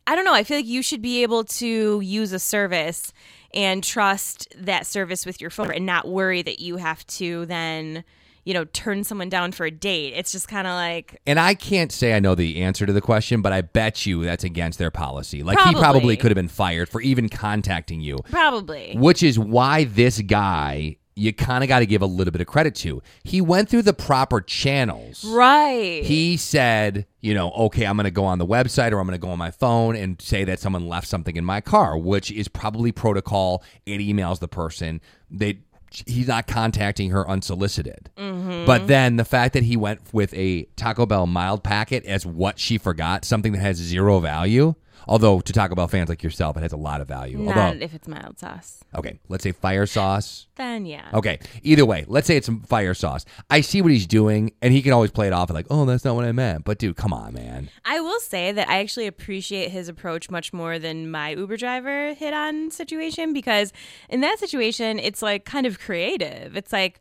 I 0.09 0.15
don't 0.15 0.25
know. 0.25 0.33
I 0.33 0.43
feel 0.43 0.57
like 0.57 0.65
you 0.65 0.81
should 0.81 1.03
be 1.03 1.21
able 1.21 1.43
to 1.43 2.01
use 2.01 2.33
a 2.33 2.39
service 2.39 3.13
and 3.53 3.83
trust 3.83 4.47
that 4.57 4.87
service 4.87 5.23
with 5.23 5.39
your 5.39 5.51
phone 5.51 5.71
and 5.71 5.85
not 5.85 6.07
worry 6.07 6.41
that 6.41 6.59
you 6.59 6.77
have 6.77 7.05
to 7.07 7.45
then, 7.45 8.03
you 8.43 8.55
know, 8.55 8.65
turn 8.65 9.03
someone 9.03 9.29
down 9.29 9.51
for 9.51 9.67
a 9.67 9.71
date. 9.71 10.13
It's 10.15 10.31
just 10.31 10.47
kind 10.47 10.65
of 10.65 10.73
like 10.73 11.21
And 11.27 11.39
I 11.39 11.53
can't 11.53 11.91
say 11.91 12.15
I 12.15 12.19
know 12.19 12.33
the 12.33 12.59
answer 12.63 12.87
to 12.87 12.93
the 12.93 13.01
question, 13.01 13.43
but 13.43 13.53
I 13.53 13.61
bet 13.61 14.07
you 14.07 14.23
that's 14.23 14.43
against 14.43 14.79
their 14.79 14.89
policy. 14.89 15.43
Like 15.43 15.59
he 15.59 15.73
Probably. 15.73 15.79
probably 15.79 16.17
could 16.17 16.31
have 16.31 16.35
been 16.35 16.47
fired 16.47 16.89
for 16.89 17.01
even 17.01 17.29
contacting 17.29 18.01
you. 18.01 18.17
probably. 18.31 18.95
Which 18.97 19.21
is 19.21 19.37
why 19.37 19.83
this 19.83 20.21
guy, 20.21 20.97
you 21.19 21.33
kind 21.33 21.63
of 21.63 21.67
got 21.67 21.79
to 21.79 21.85
give 21.85 22.01
a 22.01 22.05
little 22.05 22.31
bit 22.31 22.39
of 22.41 22.47
credit 22.47 22.73
to. 22.75 23.01
He 23.23 23.41
went 23.41 23.69
through 23.69 23.81
the 23.81 23.93
proper 23.93 24.39
channels. 24.41 25.25
Right. 25.25 26.01
He 26.03 26.37
said, 26.37 27.05
you 27.21 27.33
know, 27.33 27.51
okay, 27.51 27.85
I'm 27.85 27.97
going 27.97 28.05
to 28.05 28.11
go 28.11 28.23
on 28.23 28.39
the 28.39 28.45
website 28.45 28.91
or 28.93 28.99
I'm 28.99 29.05
going 29.05 29.19
to 29.19 29.21
go 29.21 29.29
on 29.29 29.37
my 29.37 29.51
phone 29.51 29.95
and 29.95 30.21
say 30.21 30.45
that 30.45 30.59
someone 30.59 30.87
left 30.87 31.07
something 31.07 31.35
in 31.35 31.43
my 31.43 31.59
car, 31.61 31.97
which 31.97 32.31
is 32.31 32.47
probably 32.47 32.91
protocol. 32.91 33.63
It 33.85 33.99
emails 33.99 34.39
the 34.39 34.47
person. 34.47 35.01
They 35.29 35.59
he's 36.05 36.27
not 36.27 36.45
contacting 36.45 37.09
her 37.09 37.27
unsolicited. 37.27 38.11
Mhm. 38.15 38.65
But 38.65 38.87
then 38.87 39.15
the 39.15 39.25
fact 39.25 39.53
that 39.55 39.63
he 39.63 39.75
went 39.75 40.01
with 40.13 40.31
a 40.35 40.65
Taco 40.75 41.05
Bell 41.07 41.25
mild 41.25 41.63
packet 41.63 42.05
as 42.05 42.25
what 42.27 42.59
she 42.59 42.77
forgot, 42.77 43.25
something 43.25 43.53
that 43.53 43.59
has 43.59 43.77
zero 43.77 44.19
value. 44.19 44.75
Although 45.09 45.39
to 45.39 45.51
Taco 45.51 45.73
Bell 45.73 45.87
fans 45.87 46.07
like 46.07 46.21
yourself, 46.21 46.55
it 46.55 46.61
has 46.61 46.71
a 46.71 46.77
lot 46.77 47.01
of 47.01 47.07
value. 47.07 47.39
Not 47.39 47.57
Although, 47.57 47.83
if 47.83 47.95
it's 47.95 48.07
mild 48.07 48.37
sauce. 48.37 48.83
okay, 48.95 49.19
let's 49.27 49.43
say 49.43 49.51
fire 49.51 49.87
sauce. 49.87 50.45
Then 50.55 50.85
yeah. 50.85 51.09
Okay. 51.15 51.39
Either 51.63 51.83
way, 51.83 52.05
let's 52.07 52.27
say 52.27 52.37
it's 52.37 52.45
some 52.45 52.61
fire 52.61 52.93
sauce. 52.93 53.25
I 53.49 53.61
see 53.61 53.81
what 53.81 53.91
he's 53.91 54.05
doing, 54.05 54.51
and 54.61 54.71
he 54.71 54.83
can 54.83 54.93
always 54.93 55.09
play 55.09 55.25
it 55.25 55.33
off 55.33 55.49
like, 55.49 55.65
"Oh, 55.71 55.85
that's 55.85 56.05
not 56.05 56.15
what 56.15 56.25
I 56.25 56.31
meant." 56.31 56.63
But 56.63 56.77
dude, 56.77 56.95
come 56.95 57.11
on, 57.11 57.33
man. 57.33 57.71
I 57.85 57.99
will 58.01 58.19
say 58.19 58.51
that 58.51 58.69
I 58.69 58.79
actually 58.81 59.07
appreciate 59.07 59.71
his 59.71 59.89
approach 59.89 60.29
much 60.29 60.53
more 60.53 60.77
than 60.77 61.09
my 61.09 61.31
Uber 61.31 61.57
driver 61.57 62.13
hit 62.13 62.33
on 62.35 62.69
situation 62.69 63.33
because 63.33 63.73
in 64.09 64.21
that 64.21 64.37
situation, 64.37 64.99
it's 64.99 65.23
like 65.23 65.43
kind 65.43 65.65
of 65.65 65.79
creative. 65.79 66.55
It's 66.55 66.71
like, 66.71 66.99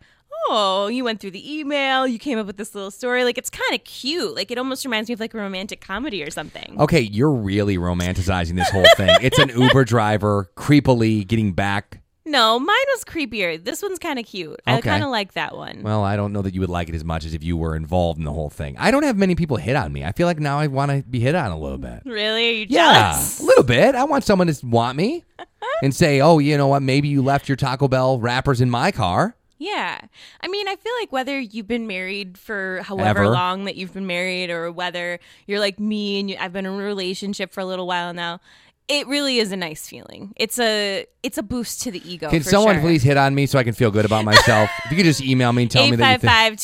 oh, 0.50 0.88
you 0.88 1.04
went 1.04 1.20
through 1.20 1.32
the 1.32 1.58
email, 1.58 2.06
you 2.06 2.18
came 2.18 2.38
up 2.38 2.46
with 2.46 2.56
this 2.56 2.74
little 2.74 2.90
story. 2.90 3.24
Like, 3.24 3.38
it's 3.38 3.50
kind 3.50 3.74
of 3.74 3.84
cute. 3.84 4.34
Like, 4.34 4.50
it 4.50 4.58
almost 4.58 4.84
reminds 4.84 5.08
me 5.08 5.14
of 5.14 5.20
like 5.20 5.34
a 5.34 5.38
romantic 5.38 5.80
comedy 5.80 6.22
or 6.22 6.30
something. 6.30 6.76
Okay, 6.80 7.00
you're 7.00 7.32
really 7.32 7.76
romanticizing 7.78 8.56
this 8.56 8.68
whole 8.70 8.86
thing. 8.96 9.10
it's 9.20 9.38
an 9.38 9.48
Uber 9.60 9.84
driver 9.84 10.50
creepily 10.56 11.26
getting 11.26 11.52
back. 11.52 12.00
No, 12.24 12.58
mine 12.58 12.66
was 12.94 13.04
creepier. 13.04 13.62
This 13.62 13.80
one's 13.80 13.98
kind 13.98 14.18
of 14.18 14.26
cute. 14.26 14.60
I 14.66 14.82
kind 14.82 15.02
of 15.02 15.08
like 15.08 15.32
that 15.32 15.56
one. 15.56 15.82
Well, 15.82 16.04
I 16.04 16.14
don't 16.14 16.34
know 16.34 16.42
that 16.42 16.52
you 16.52 16.60
would 16.60 16.68
like 16.68 16.90
it 16.90 16.94
as 16.94 17.02
much 17.02 17.24
as 17.24 17.32
if 17.32 17.42
you 17.42 17.56
were 17.56 17.74
involved 17.74 18.18
in 18.18 18.26
the 18.26 18.32
whole 18.34 18.50
thing. 18.50 18.76
I 18.78 18.90
don't 18.90 19.02
have 19.04 19.16
many 19.16 19.34
people 19.34 19.56
hit 19.56 19.76
on 19.76 19.94
me. 19.94 20.04
I 20.04 20.12
feel 20.12 20.26
like 20.26 20.38
now 20.38 20.58
I 20.58 20.66
want 20.66 20.90
to 20.90 21.02
be 21.08 21.20
hit 21.20 21.34
on 21.34 21.50
a 21.52 21.58
little 21.58 21.78
bit. 21.78 22.02
really? 22.04 22.48
Are 22.48 22.52
you 22.52 22.66
Yeah, 22.68 23.12
jealous? 23.12 23.40
a 23.40 23.44
little 23.44 23.64
bit. 23.64 23.94
I 23.94 24.04
want 24.04 24.24
someone 24.24 24.46
to 24.48 24.66
want 24.66 24.98
me 24.98 25.24
and 25.82 25.94
say, 25.94 26.20
"Oh, 26.20 26.38
you 26.38 26.58
know 26.58 26.66
what? 26.68 26.82
Maybe 26.82 27.08
you 27.08 27.22
left 27.22 27.48
your 27.48 27.56
Taco 27.56 27.88
Bell 27.88 28.18
wrappers 28.20 28.60
in 28.60 28.68
my 28.68 28.92
car." 28.92 29.34
Yeah. 29.58 30.00
I 30.40 30.48
mean, 30.48 30.68
I 30.68 30.76
feel 30.76 30.92
like 31.00 31.12
whether 31.12 31.38
you've 31.38 31.66
been 31.66 31.86
married 31.86 32.38
for 32.38 32.80
however 32.84 33.24
Ever. 33.24 33.28
long 33.28 33.64
that 33.64 33.76
you've 33.76 33.92
been 33.92 34.06
married 34.06 34.50
or 34.50 34.70
whether 34.70 35.18
you're 35.46 35.58
like 35.58 35.80
me 35.80 36.20
and 36.20 36.30
you, 36.30 36.36
I've 36.38 36.52
been 36.52 36.64
in 36.66 36.72
a 36.72 36.76
relationship 36.76 37.52
for 37.52 37.60
a 37.60 37.64
little 37.64 37.86
while 37.86 38.14
now, 38.14 38.40
it 38.88 39.06
really 39.06 39.38
is 39.38 39.52
a 39.52 39.56
nice 39.56 39.86
feeling. 39.86 40.32
It's 40.36 40.58
a 40.58 41.04
it's 41.22 41.36
a 41.36 41.42
boost 41.42 41.82
to 41.82 41.90
the 41.90 42.10
ego. 42.10 42.30
Can 42.30 42.42
someone 42.42 42.76
sure. 42.76 42.82
please 42.82 43.02
hit 43.02 43.16
on 43.16 43.34
me 43.34 43.46
so 43.46 43.58
I 43.58 43.64
can 43.64 43.74
feel 43.74 43.90
good 43.90 44.06
about 44.06 44.24
myself? 44.24 44.70
if 44.84 44.90
you 44.90 44.96
could 44.96 45.04
just 45.04 45.22
email 45.22 45.52
me 45.52 45.62
and 45.62 45.70
tell 45.70 45.88
me 45.88 45.96
that 45.96 46.12
you 46.12 46.18
think. 46.18 46.32
855 46.32 46.58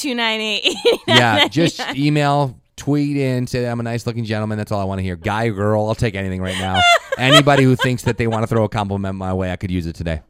Yeah, 1.06 1.48
just 1.48 1.80
email, 1.96 2.58
tweet 2.76 3.16
in, 3.16 3.46
say 3.46 3.62
that 3.62 3.70
I'm 3.70 3.80
a 3.80 3.82
nice 3.82 4.06
looking 4.06 4.24
gentleman. 4.24 4.56
That's 4.56 4.72
all 4.72 4.80
I 4.80 4.84
want 4.84 5.00
to 5.00 5.02
hear. 5.02 5.16
Guy, 5.16 5.50
girl, 5.50 5.86
I'll 5.86 5.94
take 5.94 6.14
anything 6.14 6.40
right 6.40 6.58
now. 6.58 6.80
Anybody 7.18 7.62
who 7.64 7.76
thinks 7.76 8.02
that 8.04 8.16
they 8.16 8.26
want 8.26 8.42
to 8.42 8.46
throw 8.46 8.64
a 8.64 8.68
compliment 8.68 9.16
my 9.16 9.32
way, 9.32 9.52
I 9.52 9.56
could 9.56 9.70
use 9.70 9.86
it 9.86 9.94
today. 9.94 10.22